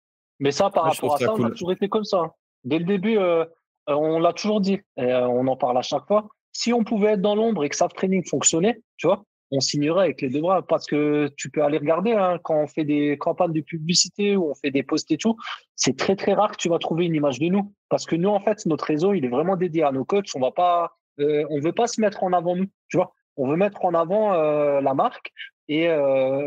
Mais 0.41 0.51
ça, 0.51 0.71
par 0.71 0.85
rapport 0.85 1.15
à 1.15 1.19
ça, 1.19 1.33
on 1.33 1.45
a 1.45 1.51
toujours 1.51 1.71
été 1.71 1.89
comme 1.89 2.05
ça. 2.05 2.35
Dès 2.65 2.79
le 2.79 2.85
début, 2.85 3.19
euh, 3.19 3.45
euh, 3.89 3.95
on 3.95 4.19
l'a 4.19 4.33
toujours 4.33 4.61
dit, 4.61 4.81
et 4.97 5.03
euh, 5.03 5.29
on 5.29 5.47
en 5.47 5.57
parle 5.57 5.79
à 5.79 5.83
chaque 5.83 6.07
fois. 6.07 6.29
Si 6.53 6.73
on 6.73 6.85
pouvait 6.85 7.13
être 7.13 7.23
dans 7.23 7.35
l'ombre 7.35 7.65
et 7.65 7.69
que 7.69 7.77
SAF 7.77 7.93
Training 7.95 8.27
fonctionnait, 8.27 8.81
tu 8.97 9.07
vois, 9.07 9.25
on 9.53 9.61
signerait 9.61 10.05
avec 10.05 10.21
les 10.21 10.29
deux 10.29 10.41
bras 10.41 10.63
parce 10.63 10.87
que 10.87 11.29
tu 11.37 11.51
peux 11.51 11.63
aller 11.63 11.79
regarder 11.79 12.13
hein, 12.13 12.39
quand 12.43 12.57
on 12.57 12.67
fait 12.67 12.85
des 12.85 13.17
campagnes 13.19 13.53
de 13.53 13.61
publicité 13.61 14.37
ou 14.37 14.51
on 14.51 14.55
fait 14.55 14.71
des 14.71 14.83
posts 14.83 15.11
et 15.11 15.17
tout, 15.17 15.37
c'est 15.75 15.97
très 15.97 16.17
très 16.17 16.35
rare 16.35 16.53
que 16.53 16.57
tu 16.57 16.69
vas 16.69 16.79
trouver 16.79 17.07
une 17.07 17.15
image 17.15 17.39
de 17.39 17.47
nous 17.47 17.73
parce 17.89 18.05
que 18.05 18.15
nous 18.15 18.29
en 18.29 18.41
fait 18.41 18.65
notre 18.67 18.85
réseau 18.85 19.15
il 19.15 19.25
est 19.25 19.29
vraiment 19.29 19.57
dédié 19.57 19.83
à 19.83 19.93
nos 19.93 20.05
coachs. 20.05 20.29
On 20.37 20.41
va 20.41 20.53
pas, 20.53 20.93
veut 21.19 21.73
pas 21.73 21.89
se 21.89 22.01
mettre 22.01 22.23
en 22.23 22.33
avant 22.33 22.55
nous, 22.55 22.67
tu 22.89 22.97
vois. 22.97 23.13
On 23.37 23.49
veut 23.49 23.57
mettre 23.57 23.85
en 23.85 23.95
avant 23.95 24.33
la 24.81 24.95
marque 24.95 25.33
et 25.69 25.89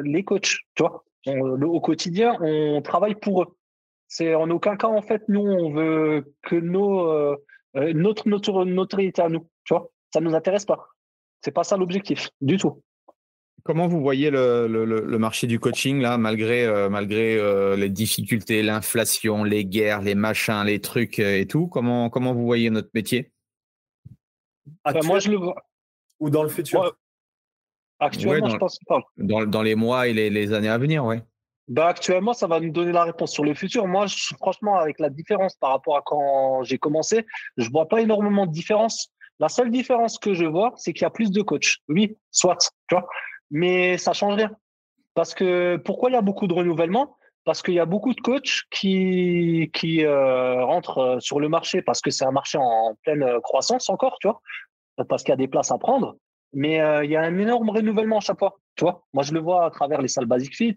les 0.04 0.24
coachs, 0.24 0.60
tu 0.76 0.84
vois. 0.84 1.04
au 1.28 1.82
quotidien, 1.82 2.38
on 2.42 2.82
travaille 2.82 3.16
pour 3.16 3.44
eux. 3.44 3.58
C'est 4.16 4.36
en 4.36 4.48
aucun 4.52 4.76
cas 4.76 4.90
en 4.90 5.02
fait 5.02 5.24
nous 5.28 5.42
on 5.42 5.74
veut 5.74 6.36
que 6.44 6.56
nos 6.56 7.36
notre 7.74 8.30
notre 8.30 8.64
notoriété 8.64 9.24
à 9.24 9.30
nous, 9.30 9.50
tu 9.64 9.74
vois? 9.74 9.90
Ça 10.14 10.22
nous 10.22 10.36
intéresse 10.36 10.66
pas. 10.66 10.88
C'est 11.42 11.52
pas 11.52 11.64
ça 11.64 11.78
l'objectif 11.78 12.30
du 12.40 12.58
tout. 12.58 12.84
Comment 13.64 13.88
vous 13.88 14.02
voyez 14.02 14.30
le, 14.30 14.68
le, 14.68 15.18
marché 15.18 15.48
du 15.48 15.60
coaching 15.60 16.00
là, 16.00 16.20
malgré, 16.20 16.66
euh, 16.66 16.90
malgré 16.90 17.38
euh, 17.40 17.76
les 17.76 17.90
difficultés, 17.90 18.62
l'inflation, 18.62 19.44
les 19.44 19.66
guerres, 19.66 20.02
les 20.02 20.16
machins, 20.16 20.64
les 20.66 20.80
trucs 20.80 21.18
euh, 21.20 21.40
et 21.40 21.48
tout? 21.48 21.68
Comment, 21.68 22.10
comment 22.10 22.34
vous 22.34 22.46
voyez 22.46 22.70
notre 22.70 22.90
métier? 22.94 23.32
Bah, 24.84 24.94
Moi, 25.06 25.20
je 25.20 25.32
le 25.32 25.38
vois. 25.38 25.56
Ou 26.20 26.30
dans 26.30 26.44
le 26.44 26.50
futur 26.50 26.94
Actuellement, 28.00 28.50
je 28.50 28.58
pense 28.58 28.78
pas. 28.86 29.00
Dans, 29.18 29.46
dans, 29.46 29.62
les 29.62 29.76
mois 29.76 30.08
et 30.10 30.14
les, 30.14 30.30
les 30.30 30.52
années 30.52 30.68
à 30.68 30.78
venir, 30.78 31.06
ouais. 31.06 31.24
Bah 31.68 31.88
actuellement, 31.88 32.34
ça 32.34 32.48
va 32.48 32.60
nous 32.60 32.72
donner 32.72 32.92
la 32.92 33.04
réponse 33.06 33.32
sur 33.32 33.44
le 33.44 33.54
futur. 33.54 33.88
Moi, 33.88 34.06
franchement, 34.38 34.76
avec 34.76 35.00
la 35.00 35.10
différence 35.10 35.56
par 35.56 35.72
rapport 35.72 35.96
à 35.98 36.02
quand 36.06 36.64
j'ai 36.64 36.78
commencé, 36.78 37.26
je 37.58 37.70
vois 37.70 37.88
pas 37.88 38.02
énormément 38.02 38.46
de 38.46 38.52
différence. 38.52 39.10
La 39.40 39.50
seule 39.50 39.72
différence 39.72 40.20
que 40.20 40.34
je 40.34 40.46
vois, 40.46 40.74
c'est 40.76 40.94
qu'il 40.94 41.04
y 41.04 41.06
a 41.06 41.10
plus 41.10 41.32
de 41.32 41.42
coachs. 41.42 41.78
Oui, 41.88 42.18
soit, 42.32 42.58
tu 42.88 42.96
vois 42.96 43.08
mais 43.54 43.98
ça 43.98 44.12
change 44.12 44.34
rien. 44.34 44.52
Parce 45.14 45.34
que 45.34 45.78
pourquoi 45.78 46.10
il 46.10 46.14
y 46.14 46.18
a 46.18 46.22
beaucoup 46.22 46.48
de 46.48 46.54
renouvellement? 46.54 47.16
Parce 47.46 47.62
qu'il 47.62 47.76
y 47.76 47.80
a 47.80 47.86
beaucoup 47.86 48.14
de 48.14 48.22
coachs 48.22 48.64
qui 48.72 49.70
qui 49.74 50.04
euh, 50.04 50.66
rentrent 50.66 50.98
euh, 50.98 51.20
sur 51.20 51.40
le 51.40 51.50
marché 51.50 51.82
parce 51.82 52.02
que 52.02 52.10
c'est 52.10 52.26
un 52.26 52.32
marché 52.32 52.58
en 52.58 52.96
pleine 53.04 53.22
euh, 53.22 53.40
croissance 53.42 53.90
encore, 53.90 54.18
tu 54.20 54.28
vois, 54.28 54.42
parce 55.08 55.24
qu'il 55.24 55.32
y 55.32 55.34
a 55.34 55.38
des 55.38 55.48
places 55.48 55.72
à 55.72 55.78
prendre. 55.78 56.16
Mais 56.54 56.76
il 57.04 57.10
y 57.10 57.16
a 57.16 57.22
un 57.22 57.38
énorme 57.38 57.70
renouvellement 57.70 58.18
à 58.18 58.22
chaque 58.22 58.40
fois, 58.40 58.60
tu 58.76 58.84
vois. 58.84 59.04
Moi, 59.14 59.24
je 59.24 59.34
le 59.34 59.40
vois 59.40 59.66
à 59.66 59.72
travers 59.72 60.02
les 60.02 60.08
salles 60.08 60.28
Basic 60.28 60.56
Fit, 60.56 60.76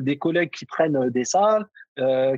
des 0.00 0.18
collègues 0.18 0.50
qui 0.50 0.66
prennent 0.66 1.08
des 1.10 1.24
salles, 1.24 1.66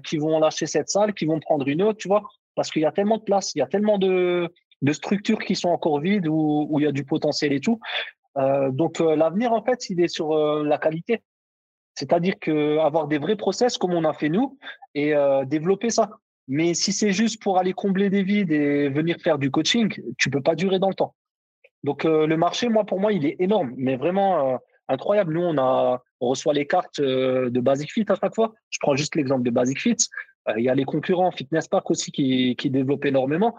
qui 0.05 0.19
vont 0.19 0.39
lâcher 0.39 0.67
cette 0.67 0.91
salle, 0.91 1.15
qui 1.15 1.25
vont 1.25 1.41
prendre 1.41 1.67
une 1.69 1.83
autre, 1.83 1.99
tu 1.99 2.09
vois, 2.09 2.23
parce 2.55 2.71
qu'il 2.71 2.83
y 2.83 2.87
a 2.87 2.93
tellement 2.93 3.17
de 3.17 3.23
places, 3.23 3.55
il 3.55 3.61
y 3.61 3.63
a 3.63 3.67
tellement 3.67 3.99
de 3.99 4.51
structures 4.93 5.39
qui 5.39 5.57
sont 5.57 5.71
encore 5.71 6.01
vides 6.01 6.29
où, 6.29 6.67
où 6.69 6.79
il 6.79 6.83
y 6.85 6.87
a 6.87 6.93
du 6.93 7.05
potentiel 7.05 7.53
et 7.55 7.61
tout. 7.61 7.81
Euh, 8.37 8.71
donc 8.71 9.01
euh, 9.01 9.17
l'avenir 9.17 9.53
en 9.53 9.63
fait, 9.63 9.89
il 9.91 10.01
est 10.01 10.09
sur 10.09 10.33
euh, 10.33 10.65
la 10.65 10.79
qualité. 10.79 11.23
C'est-à-dire 11.95 12.35
que 12.39 12.79
avoir 12.79 13.09
des 13.09 13.19
vrais 13.19 13.37
process 13.37 13.79
comme 13.79 13.95
on 13.95 14.05
a 14.05 14.13
fait 14.13 14.29
nous 14.29 14.59
et 14.95 15.15
développer 15.47 15.89
ça. 15.89 16.11
Mais 16.47 16.75
si 16.75 16.93
c'est 16.93 17.13
juste 17.13 17.43
pour 17.43 17.57
aller 17.59 17.73
combler 17.73 18.11
des 18.11 18.23
vides 18.23 18.53
et 18.53 18.91
venir 18.91 19.17
faire 19.19 19.39
du 19.39 19.51
coaching, 19.51 19.91
tu 20.19 20.29
peux 20.29 20.43
pas 20.43 20.55
durer 20.55 20.79
dans 20.79 20.91
le 20.91 20.95
temps. 20.95 21.15
Donc 21.87 22.05
le 22.05 22.37
marché, 22.37 22.69
moi 22.69 22.85
pour 22.85 23.01
moi, 23.01 23.13
il 23.13 23.25
est 23.25 23.37
énorme, 23.39 23.73
mais 23.77 23.97
vraiment 23.97 24.61
incroyable. 24.89 25.35
Nous, 25.35 25.43
on 25.43 26.01
reçoit 26.21 26.53
les 26.53 26.67
cartes 26.67 27.01
de 27.01 27.61
Basic 27.61 27.93
Fit 27.93 28.05
à 28.09 28.17
chaque 28.21 28.35
fois. 28.35 28.53
Je 28.71 28.79
prends 28.81 28.97
juste 28.97 29.15
l'exemple 29.15 29.45
de 29.45 29.51
Basic 29.51 29.81
Fit. 29.81 29.97
Il 30.57 30.65
y 30.65 30.69
a 30.69 30.75
les 30.75 30.85
concurrents 30.85 31.31
Fitness 31.31 31.69
Park 31.69 31.89
aussi 31.91 32.11
qui, 32.11 32.57
qui 32.57 32.71
développent 32.71 33.05
énormément. 33.05 33.57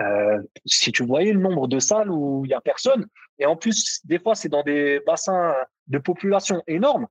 Euh, 0.00 0.42
si 0.64 0.92
tu 0.92 1.04
voyais 1.04 1.32
le 1.32 1.40
nombre 1.40 1.66
de 1.66 1.78
salles 1.78 2.10
où 2.10 2.44
il 2.44 2.50
y 2.50 2.54
a 2.54 2.60
personne, 2.60 3.06
et 3.38 3.46
en 3.46 3.56
plus, 3.56 4.00
des 4.04 4.18
fois, 4.18 4.34
c'est 4.34 4.48
dans 4.48 4.62
des 4.62 5.00
bassins 5.06 5.54
de 5.88 5.98
population 5.98 6.62
énormes, 6.66 7.06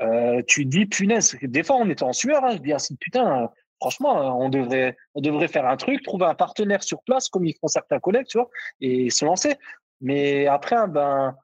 euh, 0.00 0.42
tu 0.46 0.64
dis, 0.64 0.86
punaise, 0.86 1.36
des 1.42 1.62
fois, 1.62 1.76
on 1.76 1.88
était 1.88 2.02
en 2.02 2.12
sueur, 2.12 2.44
hein, 2.44 2.52
je 2.52 2.58
dis, 2.58 2.72
ah, 2.72 2.78
putain, 2.98 3.48
franchement, 3.80 4.40
on 4.40 4.48
devrait, 4.48 4.96
on 5.14 5.20
devrait 5.20 5.48
faire 5.48 5.66
un 5.66 5.76
truc, 5.76 6.02
trouver 6.02 6.26
un 6.26 6.34
partenaire 6.34 6.82
sur 6.82 7.02
place, 7.04 7.28
comme 7.28 7.44
ils 7.44 7.56
font 7.60 7.68
certains 7.68 8.00
collègues, 8.00 8.26
tu 8.26 8.38
vois, 8.38 8.50
et 8.80 9.10
se 9.10 9.24
lancer. 9.24 9.56
Mais 10.02 10.46
après, 10.46 10.76
hein, 10.76 10.88
ben, 10.88 11.34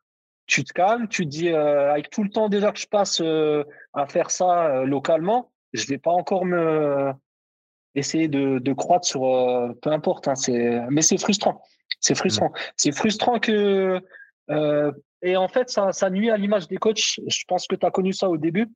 tu 0.46 0.64
te 0.64 0.72
calmes, 0.72 1.08
tu 1.08 1.24
te 1.24 1.28
dis, 1.28 1.48
euh, 1.48 1.92
avec 1.92 2.10
tout 2.10 2.22
le 2.22 2.30
temps 2.30 2.48
déjà 2.48 2.72
que 2.72 2.78
je 2.78 2.86
passe 2.86 3.20
euh, 3.20 3.64
à 3.94 4.06
faire 4.06 4.30
ça 4.30 4.66
euh, 4.66 4.84
localement, 4.84 5.50
je 5.72 5.86
vais 5.86 5.98
pas 5.98 6.10
encore 6.10 6.44
me, 6.44 7.12
essayer 7.94 8.28
de, 8.28 8.58
de 8.58 8.72
croître 8.72 9.06
sur 9.06 9.20
peu 9.82 9.90
importe. 9.90 10.28
Hein, 10.28 10.34
c'est 10.34 10.80
mais 10.90 11.02
c'est 11.02 11.18
frustrant. 11.18 11.62
C'est 12.00 12.14
frustrant. 12.14 12.48
Mmh. 12.48 12.72
C'est 12.76 12.92
frustrant 12.92 13.38
que 13.38 14.00
et 15.20 15.36
en 15.36 15.48
fait 15.48 15.68
ça, 15.68 15.92
ça 15.92 16.10
nuit 16.10 16.30
à 16.30 16.36
l'image 16.36 16.68
des 16.68 16.76
coachs. 16.76 17.20
Je 17.26 17.44
pense 17.46 17.66
que 17.66 17.76
tu 17.76 17.84
as 17.84 17.90
connu 17.90 18.12
ça 18.12 18.28
au 18.28 18.36
début. 18.36 18.68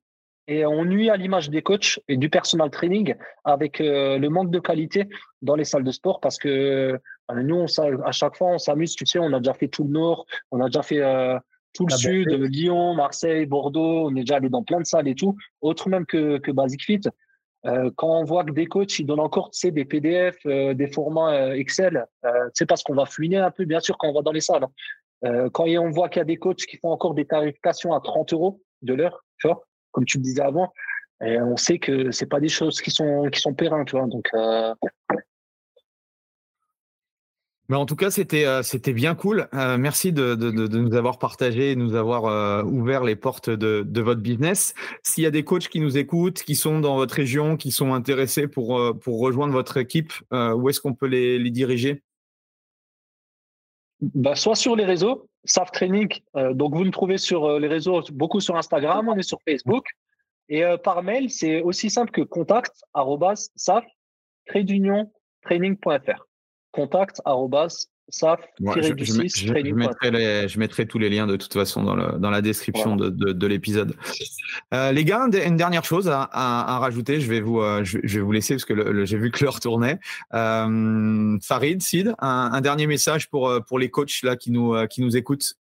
Et 0.47 0.65
on 0.65 0.83
nuit 0.83 1.09
à 1.09 1.15
l'image 1.15 1.49
des 1.49 1.61
coachs 1.61 1.99
et 2.09 2.17
du 2.17 2.29
personal 2.29 2.69
training 2.69 3.15
avec 3.45 3.79
euh, 3.79 4.17
le 4.17 4.29
manque 4.29 4.51
de 4.51 4.59
qualité 4.59 5.07
dans 5.41 5.55
les 5.55 5.63
salles 5.63 5.85
de 5.85 5.91
sport 5.91 6.19
parce 6.19 6.37
que 6.37 6.99
nous, 7.35 7.55
on, 7.55 8.01
à 8.03 8.11
chaque 8.11 8.35
fois, 8.35 8.49
on 8.49 8.57
s'amuse. 8.57 8.95
Tu 8.95 9.05
sais, 9.05 9.19
on 9.19 9.33
a 9.33 9.39
déjà 9.39 9.53
fait 9.53 9.67
tout 9.67 9.83
le 9.83 9.91
nord, 9.91 10.25
on 10.51 10.61
a 10.61 10.65
déjà 10.65 10.81
fait 10.81 11.01
tout 11.73 11.85
le 11.87 11.95
sud, 11.95 12.29
Lyon, 12.29 12.93
Marseille, 12.93 13.45
Bordeaux. 13.45 14.07
On 14.09 14.15
est 14.15 14.21
déjà 14.21 14.37
allé 14.37 14.49
dans 14.49 14.63
plein 14.63 14.79
de 14.79 14.85
salles 14.85 15.07
et 15.07 15.15
tout, 15.15 15.35
autre 15.61 15.89
même 15.89 16.05
que, 16.05 16.37
que 16.37 16.51
Basic 16.51 16.83
Fit. 16.83 17.01
Euh, 17.65 17.89
quand 17.95 18.19
on 18.19 18.25
voit 18.25 18.43
que 18.43 18.51
des 18.51 18.65
coachs 18.65 18.99
ils 18.99 19.05
donnent 19.05 19.21
encore 19.21 19.49
tu 19.49 19.59
sais, 19.59 19.71
des 19.71 19.85
PDF, 19.85 20.37
euh, 20.45 20.73
des 20.73 20.87
formats 20.87 21.33
euh, 21.33 21.53
Excel, 21.53 22.05
c'est 22.53 22.65
parce 22.65 22.83
qu'on 22.83 22.95
va 22.95 23.05
fouiner 23.05 23.37
un 23.37 23.51
peu, 23.51 23.63
bien 23.63 23.79
sûr, 23.79 23.97
quand 23.97 24.09
on 24.09 24.13
va 24.13 24.21
dans 24.21 24.31
les 24.31 24.41
salles. 24.41 24.65
Hein. 25.23 25.49
quand 25.53 25.65
on 25.65 25.89
voit 25.89 26.09
qu'il 26.09 26.19
y 26.19 26.21
a 26.21 26.25
des 26.25 26.37
coachs 26.37 26.65
qui 26.65 26.77
font 26.77 26.91
encore 26.91 27.13
des 27.13 27.25
tarifications 27.25 27.93
à 27.93 28.01
30 28.01 28.33
euros 28.33 28.61
de 28.81 28.93
l'heure, 28.93 29.23
tu 29.39 29.47
vois, 29.47 29.63
comme 29.91 30.03
tu 30.03 30.17
le 30.17 30.23
disais 30.23 30.41
avant, 30.41 30.73
et 31.23 31.39
on 31.39 31.55
sait 31.55 31.79
que 31.79 32.11
c'est 32.11 32.25
pas 32.25 32.41
des 32.41 32.49
choses 32.49 32.81
qui 32.81 32.91
sont 32.91 33.29
qui 33.31 33.39
sont 33.39 33.53
pérennes, 33.53 33.85
tu 33.85 33.95
vois. 33.95 34.07
Donc 34.07 34.29
mais 37.69 37.77
en 37.77 37.85
tout 37.85 37.95
cas, 37.95 38.11
c'était 38.11 38.45
euh, 38.45 38.61
bien 38.93 39.15
cool. 39.15 39.47
Euh, 39.53 39.77
merci 39.77 40.11
de, 40.11 40.35
de, 40.35 40.51
nous 40.51 40.95
avoir 40.95 41.17
partagé, 41.17 41.75
de 41.75 41.79
nous 41.79 41.95
avoir 41.95 42.25
euh, 42.25 42.63
ouvert 42.63 43.05
les 43.05 43.15
portes 43.15 43.49
de, 43.49 43.83
de 43.87 44.01
votre 44.01 44.19
business. 44.19 44.73
S'il 45.01 45.23
y 45.23 45.27
a 45.27 45.31
des 45.31 45.45
coachs 45.45 45.69
qui 45.69 45.79
nous 45.79 45.97
écoutent, 45.97 46.43
qui 46.43 46.55
sont 46.55 46.81
dans 46.81 46.97
votre 46.97 47.15
région, 47.15 47.55
qui 47.55 47.71
sont 47.71 47.93
intéressés 47.93 48.47
pour 48.47 48.97
pour 48.99 49.19
rejoindre 49.19 49.53
votre 49.53 49.77
équipe, 49.77 50.11
où 50.31 50.69
est-ce 50.69 50.81
qu'on 50.81 50.93
peut 50.93 51.07
les, 51.07 51.39
les 51.39 51.51
diriger? 51.51 52.03
Bah, 54.01 54.35
soit 54.35 54.55
sur 54.55 54.75
les 54.75 54.83
réseaux, 54.83 55.29
SAF 55.45 55.71
Training. 55.71 56.09
donc 56.51 56.75
vous 56.75 56.83
nous 56.83 56.91
trouvez 56.91 57.17
sur 57.17 57.59
les 57.59 57.67
réseaux, 57.67 58.03
beaucoup 58.11 58.41
sur 58.41 58.57
Instagram, 58.57 59.07
on 59.07 59.15
est 59.15 59.23
sur 59.23 59.39
Facebook. 59.47 59.85
Et 60.49 60.63
par 60.83 61.01
mail, 61.01 61.29
c'est 61.29 61.61
aussi 61.61 61.89
simple 61.89 62.11
que 62.11 62.21
contact 62.21 62.83
saf 63.55 63.85
training.fr 64.47 66.27
contact 66.73 67.21
saf 68.09 68.41
je, 68.59 70.59
mettrai 70.59 70.85
tous 70.85 70.99
les 70.99 71.09
liens 71.09 71.25
de 71.25 71.37
toute 71.37 71.53
façon 71.53 71.83
dans, 71.83 71.95
le, 71.95 72.19
dans 72.19 72.29
la 72.29 72.41
description 72.41 72.97
de, 72.97 73.09
de, 73.09 73.47
l'épisode. 73.47 73.95
Euh, 74.73 74.91
les 74.91 75.05
gars, 75.05 75.25
une 75.45 75.55
dernière 75.55 75.85
chose 75.85 76.09
à, 76.09 76.29
à, 76.31 76.79
rajouter, 76.79 77.21
je 77.21 77.29
vais 77.29 77.39
vous, 77.39 77.61
euh, 77.61 77.83
je, 77.83 77.99
vais 77.99 78.19
vous 78.19 78.31
laisser 78.31 78.55
parce 78.55 78.65
que 78.65 79.05
j'ai 79.05 79.17
vu 79.17 79.31
que 79.31 79.43
l'heure 79.43 79.59
tournait. 79.59 79.99
Euh, 80.33 81.37
Farid, 81.41 81.81
Sid, 81.81 82.13
un, 82.19 82.61
dernier 82.61 82.87
message 82.87 83.29
pour, 83.29 83.51
pour 83.67 83.79
les 83.79 83.89
coachs 83.89 84.21
là, 84.23 84.35
qui, 84.35 84.51
nous, 84.51 84.75
qui 84.87 85.01
nous 85.01 85.15
écoutent. 85.15 85.55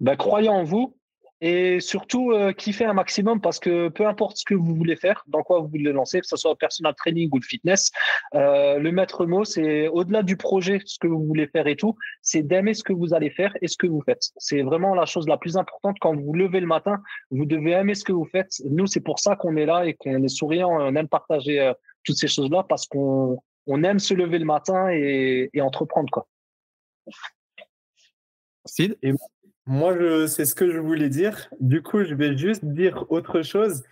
Bah, 0.00 0.16
croyez 0.16 0.48
en 0.48 0.62
vous, 0.62 0.96
et 1.40 1.80
surtout 1.80 2.32
euh, 2.32 2.52
kiffer 2.52 2.84
un 2.84 2.94
maximum 2.94 3.40
parce 3.40 3.58
que 3.58 3.88
peu 3.88 4.06
importe 4.06 4.38
ce 4.38 4.44
que 4.44 4.54
vous 4.54 4.74
voulez 4.74 4.96
faire, 4.96 5.22
dans 5.26 5.42
quoi 5.42 5.60
vous 5.60 5.68
voulez 5.68 5.92
lancer, 5.92 6.20
que 6.20 6.26
ce 6.26 6.36
soit 6.36 6.52
le 6.52 6.56
personal 6.56 6.94
training 6.94 7.28
ou 7.32 7.38
le 7.38 7.44
fitness, 7.44 7.90
euh, 8.34 8.78
le 8.78 8.90
maître 8.92 9.26
mot, 9.26 9.44
c'est 9.44 9.88
au-delà 9.88 10.22
du 10.22 10.36
projet, 10.36 10.80
ce 10.84 10.98
que 10.98 11.06
vous 11.06 11.24
voulez 11.24 11.46
faire 11.46 11.66
et 11.66 11.76
tout, 11.76 11.96
c'est 12.22 12.42
d'aimer 12.42 12.74
ce 12.74 12.82
que 12.82 12.92
vous 12.92 13.12
allez 13.12 13.30
faire 13.30 13.54
et 13.60 13.68
ce 13.68 13.76
que 13.76 13.86
vous 13.86 14.02
faites. 14.02 14.30
C'est 14.38 14.62
vraiment 14.62 14.94
la 14.94 15.04
chose 15.04 15.28
la 15.28 15.36
plus 15.36 15.56
importante 15.56 15.96
quand 16.00 16.16
vous 16.16 16.32
levez 16.32 16.60
le 16.60 16.66
matin. 16.66 17.02
Vous 17.30 17.44
devez 17.44 17.72
aimer 17.72 17.94
ce 17.94 18.04
que 18.04 18.12
vous 18.12 18.26
faites. 18.26 18.62
Nous, 18.64 18.86
c'est 18.86 19.00
pour 19.00 19.18
ça 19.18 19.36
qu'on 19.36 19.56
est 19.56 19.66
là 19.66 19.84
et 19.84 19.94
qu'on 19.94 20.22
est 20.22 20.28
souriant. 20.28 20.70
On 20.70 20.94
aime 20.96 21.08
partager 21.08 21.60
euh, 21.60 21.74
toutes 22.04 22.16
ces 22.16 22.28
choses-là 22.28 22.64
parce 22.68 22.86
qu'on 22.86 23.38
on 23.66 23.82
aime 23.82 23.98
se 23.98 24.14
lever 24.14 24.38
le 24.38 24.44
matin 24.44 24.88
et, 24.90 25.50
et 25.52 25.60
entreprendre 25.60 26.10
quoi. 26.10 26.26
Sid? 28.64 28.96
Et 29.02 29.12
moi, 29.66 29.96
c'est 30.28 30.44
ce 30.44 30.54
que 30.54 30.70
je 30.70 30.78
voulais 30.78 31.08
dire. 31.08 31.48
Du 31.58 31.82
coup, 31.82 32.04
je 32.04 32.14
vais 32.14 32.36
juste 32.38 32.64
dire 32.64 33.04
autre 33.10 33.42
chose. 33.42 33.82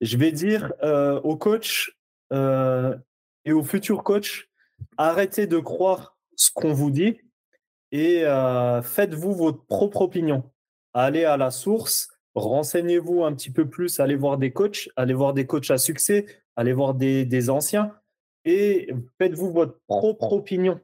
Je 0.00 0.16
vais 0.16 0.32
dire 0.32 0.72
euh, 0.82 1.20
aux 1.20 1.36
coachs 1.36 1.90
euh, 2.32 2.96
et 3.44 3.52
aux 3.52 3.62
futurs 3.62 4.02
coachs, 4.02 4.48
arrêtez 4.96 5.46
de 5.46 5.58
croire 5.58 6.16
ce 6.34 6.50
qu'on 6.52 6.72
vous 6.72 6.90
dit 6.90 7.20
et 7.92 8.24
euh, 8.24 8.82
faites-vous 8.82 9.34
votre 9.34 9.64
propre 9.66 10.02
opinion. 10.02 10.50
Allez 10.94 11.24
à 11.24 11.36
la 11.36 11.50
source, 11.50 12.08
renseignez-vous 12.34 13.24
un 13.24 13.34
petit 13.34 13.50
peu 13.50 13.68
plus, 13.68 14.00
allez 14.00 14.16
voir 14.16 14.38
des 14.38 14.52
coachs, 14.52 14.88
allez 14.96 15.14
voir 15.14 15.34
des 15.34 15.46
coachs 15.46 15.70
à 15.70 15.78
succès, 15.78 16.26
allez 16.56 16.72
voir 16.72 16.94
des 16.94 17.50
anciens 17.50 17.94
et 18.44 18.90
faites-vous 19.18 19.52
votre 19.52 19.78
propre 19.86 20.32
opinion. 20.32 20.80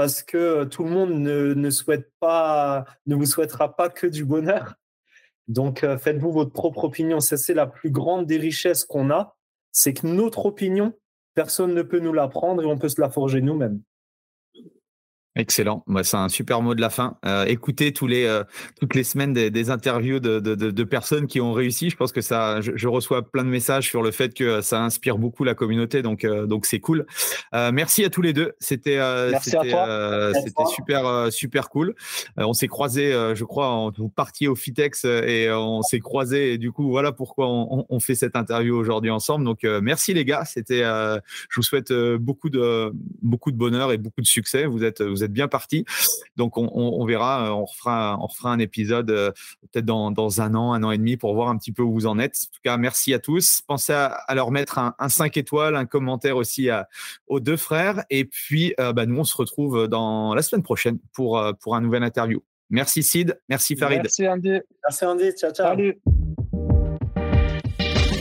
Parce 0.00 0.22
que 0.22 0.64
tout 0.64 0.82
le 0.82 0.88
monde 0.88 1.12
ne, 1.12 1.70
souhaite 1.70 2.10
pas, 2.20 2.86
ne 3.04 3.14
vous 3.14 3.26
souhaitera 3.26 3.76
pas 3.76 3.90
que 3.90 4.06
du 4.06 4.24
bonheur. 4.24 4.76
Donc, 5.46 5.84
faites-vous 5.98 6.32
votre 6.32 6.52
propre 6.52 6.84
opinion. 6.84 7.20
c'est 7.20 7.52
la 7.52 7.66
plus 7.66 7.90
grande 7.90 8.24
des 8.24 8.38
richesses 8.38 8.86
qu'on 8.86 9.10
a. 9.10 9.36
C'est 9.72 9.92
que 9.92 10.06
notre 10.06 10.46
opinion, 10.46 10.94
personne 11.34 11.74
ne 11.74 11.82
peut 11.82 11.98
nous 11.98 12.14
la 12.14 12.28
prendre 12.28 12.62
et 12.62 12.64
on 12.64 12.78
peut 12.78 12.88
se 12.88 12.98
la 12.98 13.10
forger 13.10 13.42
nous-mêmes. 13.42 13.82
Excellent. 15.40 15.82
Bah, 15.86 16.04
c'est 16.04 16.18
un 16.18 16.28
super 16.28 16.60
mot 16.60 16.74
de 16.74 16.82
la 16.82 16.90
fin. 16.90 17.16
Euh, 17.24 17.46
écoutez 17.46 17.94
tous 17.94 18.06
les, 18.06 18.26
euh, 18.26 18.44
toutes 18.78 18.94
les 18.94 19.04
semaines 19.04 19.32
des, 19.32 19.70
interviews 19.70 20.20
de, 20.20 20.38
de, 20.38 20.54
de, 20.54 20.84
personnes 20.84 21.26
qui 21.26 21.40
ont 21.40 21.54
réussi. 21.54 21.88
Je 21.88 21.96
pense 21.96 22.12
que 22.12 22.20
ça, 22.20 22.60
je, 22.60 22.88
reçois 22.88 23.22
plein 23.22 23.42
de 23.42 23.48
messages 23.48 23.88
sur 23.88 24.02
le 24.02 24.10
fait 24.10 24.34
que 24.34 24.60
ça 24.60 24.82
inspire 24.82 25.16
beaucoup 25.16 25.44
la 25.44 25.54
communauté. 25.54 26.02
Donc, 26.02 26.24
euh, 26.26 26.44
donc 26.44 26.66
c'est 26.66 26.78
cool. 26.78 27.06
Euh, 27.54 27.72
merci 27.72 28.04
à 28.04 28.10
tous 28.10 28.20
les 28.20 28.34
deux. 28.34 28.52
C'était, 28.60 29.00
super, 29.40 31.32
super 31.32 31.70
cool. 31.70 31.94
on 32.36 32.52
s'est 32.52 32.68
croisés, 32.68 33.12
je 33.34 33.44
crois, 33.44 33.90
vous 33.96 34.10
partiez 34.10 34.46
au 34.46 34.54
Fitex 34.54 35.06
et 35.06 35.50
on 35.50 35.80
s'est 35.80 36.00
croisés. 36.00 36.52
Et 36.52 36.58
du 36.58 36.70
coup, 36.70 36.90
voilà 36.90 37.12
pourquoi 37.12 37.48
on, 37.48 37.86
on 37.88 38.00
fait 38.00 38.14
cette 38.14 38.36
interview 38.36 38.76
aujourd'hui 38.76 39.10
ensemble. 39.10 39.46
Donc, 39.46 39.62
merci 39.62 40.12
les 40.12 40.26
gars. 40.26 40.44
C'était, 40.44 40.82
je 40.82 41.56
vous 41.56 41.62
souhaite 41.62 41.94
beaucoup 41.94 42.50
de, 42.50 42.92
beaucoup 43.22 43.52
de 43.52 43.56
bonheur 43.56 43.90
et 43.90 43.96
beaucoup 43.96 44.20
de 44.20 44.26
succès. 44.26 44.66
Vous 44.66 44.84
êtes, 44.84 45.00
vous 45.00 45.24
êtes 45.24 45.29
bien 45.30 45.48
parti. 45.48 45.84
Donc 46.36 46.56
on, 46.56 47.04
verra, 47.06 47.46
euh, 47.46 47.50
on 47.50 47.64
refera, 47.64 48.18
on 48.20 48.26
refera 48.26 48.52
un 48.52 48.58
épisode 48.58 49.10
euh, 49.10 49.30
peut-être 49.72 49.84
dans, 49.84 50.40
un 50.40 50.54
an, 50.54 50.72
un 50.72 50.82
an 50.82 50.90
et 50.90 50.98
demi 50.98 51.16
pour 51.16 51.34
voir 51.34 51.48
un 51.48 51.56
petit 51.56 51.72
peu 51.72 51.82
où 51.82 51.92
vous 51.92 52.06
en 52.06 52.18
êtes. 52.18 52.36
En 52.36 52.54
tout 52.54 52.60
cas, 52.64 52.76
merci 52.76 53.14
à 53.14 53.18
tous. 53.18 53.62
Pensez 53.66 53.92
à, 53.92 54.34
leur 54.34 54.50
mettre 54.50 54.78
un, 54.78 55.08
5 55.08 55.36
étoiles, 55.36 55.76
un 55.76 55.86
commentaire 55.86 56.36
aussi 56.36 56.68
aux 57.26 57.40
deux 57.40 57.56
frères. 57.56 58.04
Et 58.10 58.24
puis, 58.24 58.74
euh, 58.80 58.92
bah, 58.92 59.06
nous, 59.06 59.18
on 59.18 59.24
se 59.24 59.36
retrouve 59.36 59.88
dans 59.88 60.34
la 60.34 60.42
semaine 60.42 60.62
prochaine 60.62 60.98
pour, 61.12 61.42
pour 61.60 61.76
un 61.76 61.80
nouvel 61.80 62.02
interview. 62.02 62.42
Merci 62.70 63.02
Sid, 63.02 63.38
merci 63.48 63.74
Farid. 63.74 63.98
Merci 64.02 64.28
Andy. 64.28 64.60
Merci 64.84 65.04
Andy, 65.04 65.32
ciao 65.32 65.52
ciao. 65.52 65.70
Salut. 65.70 66.00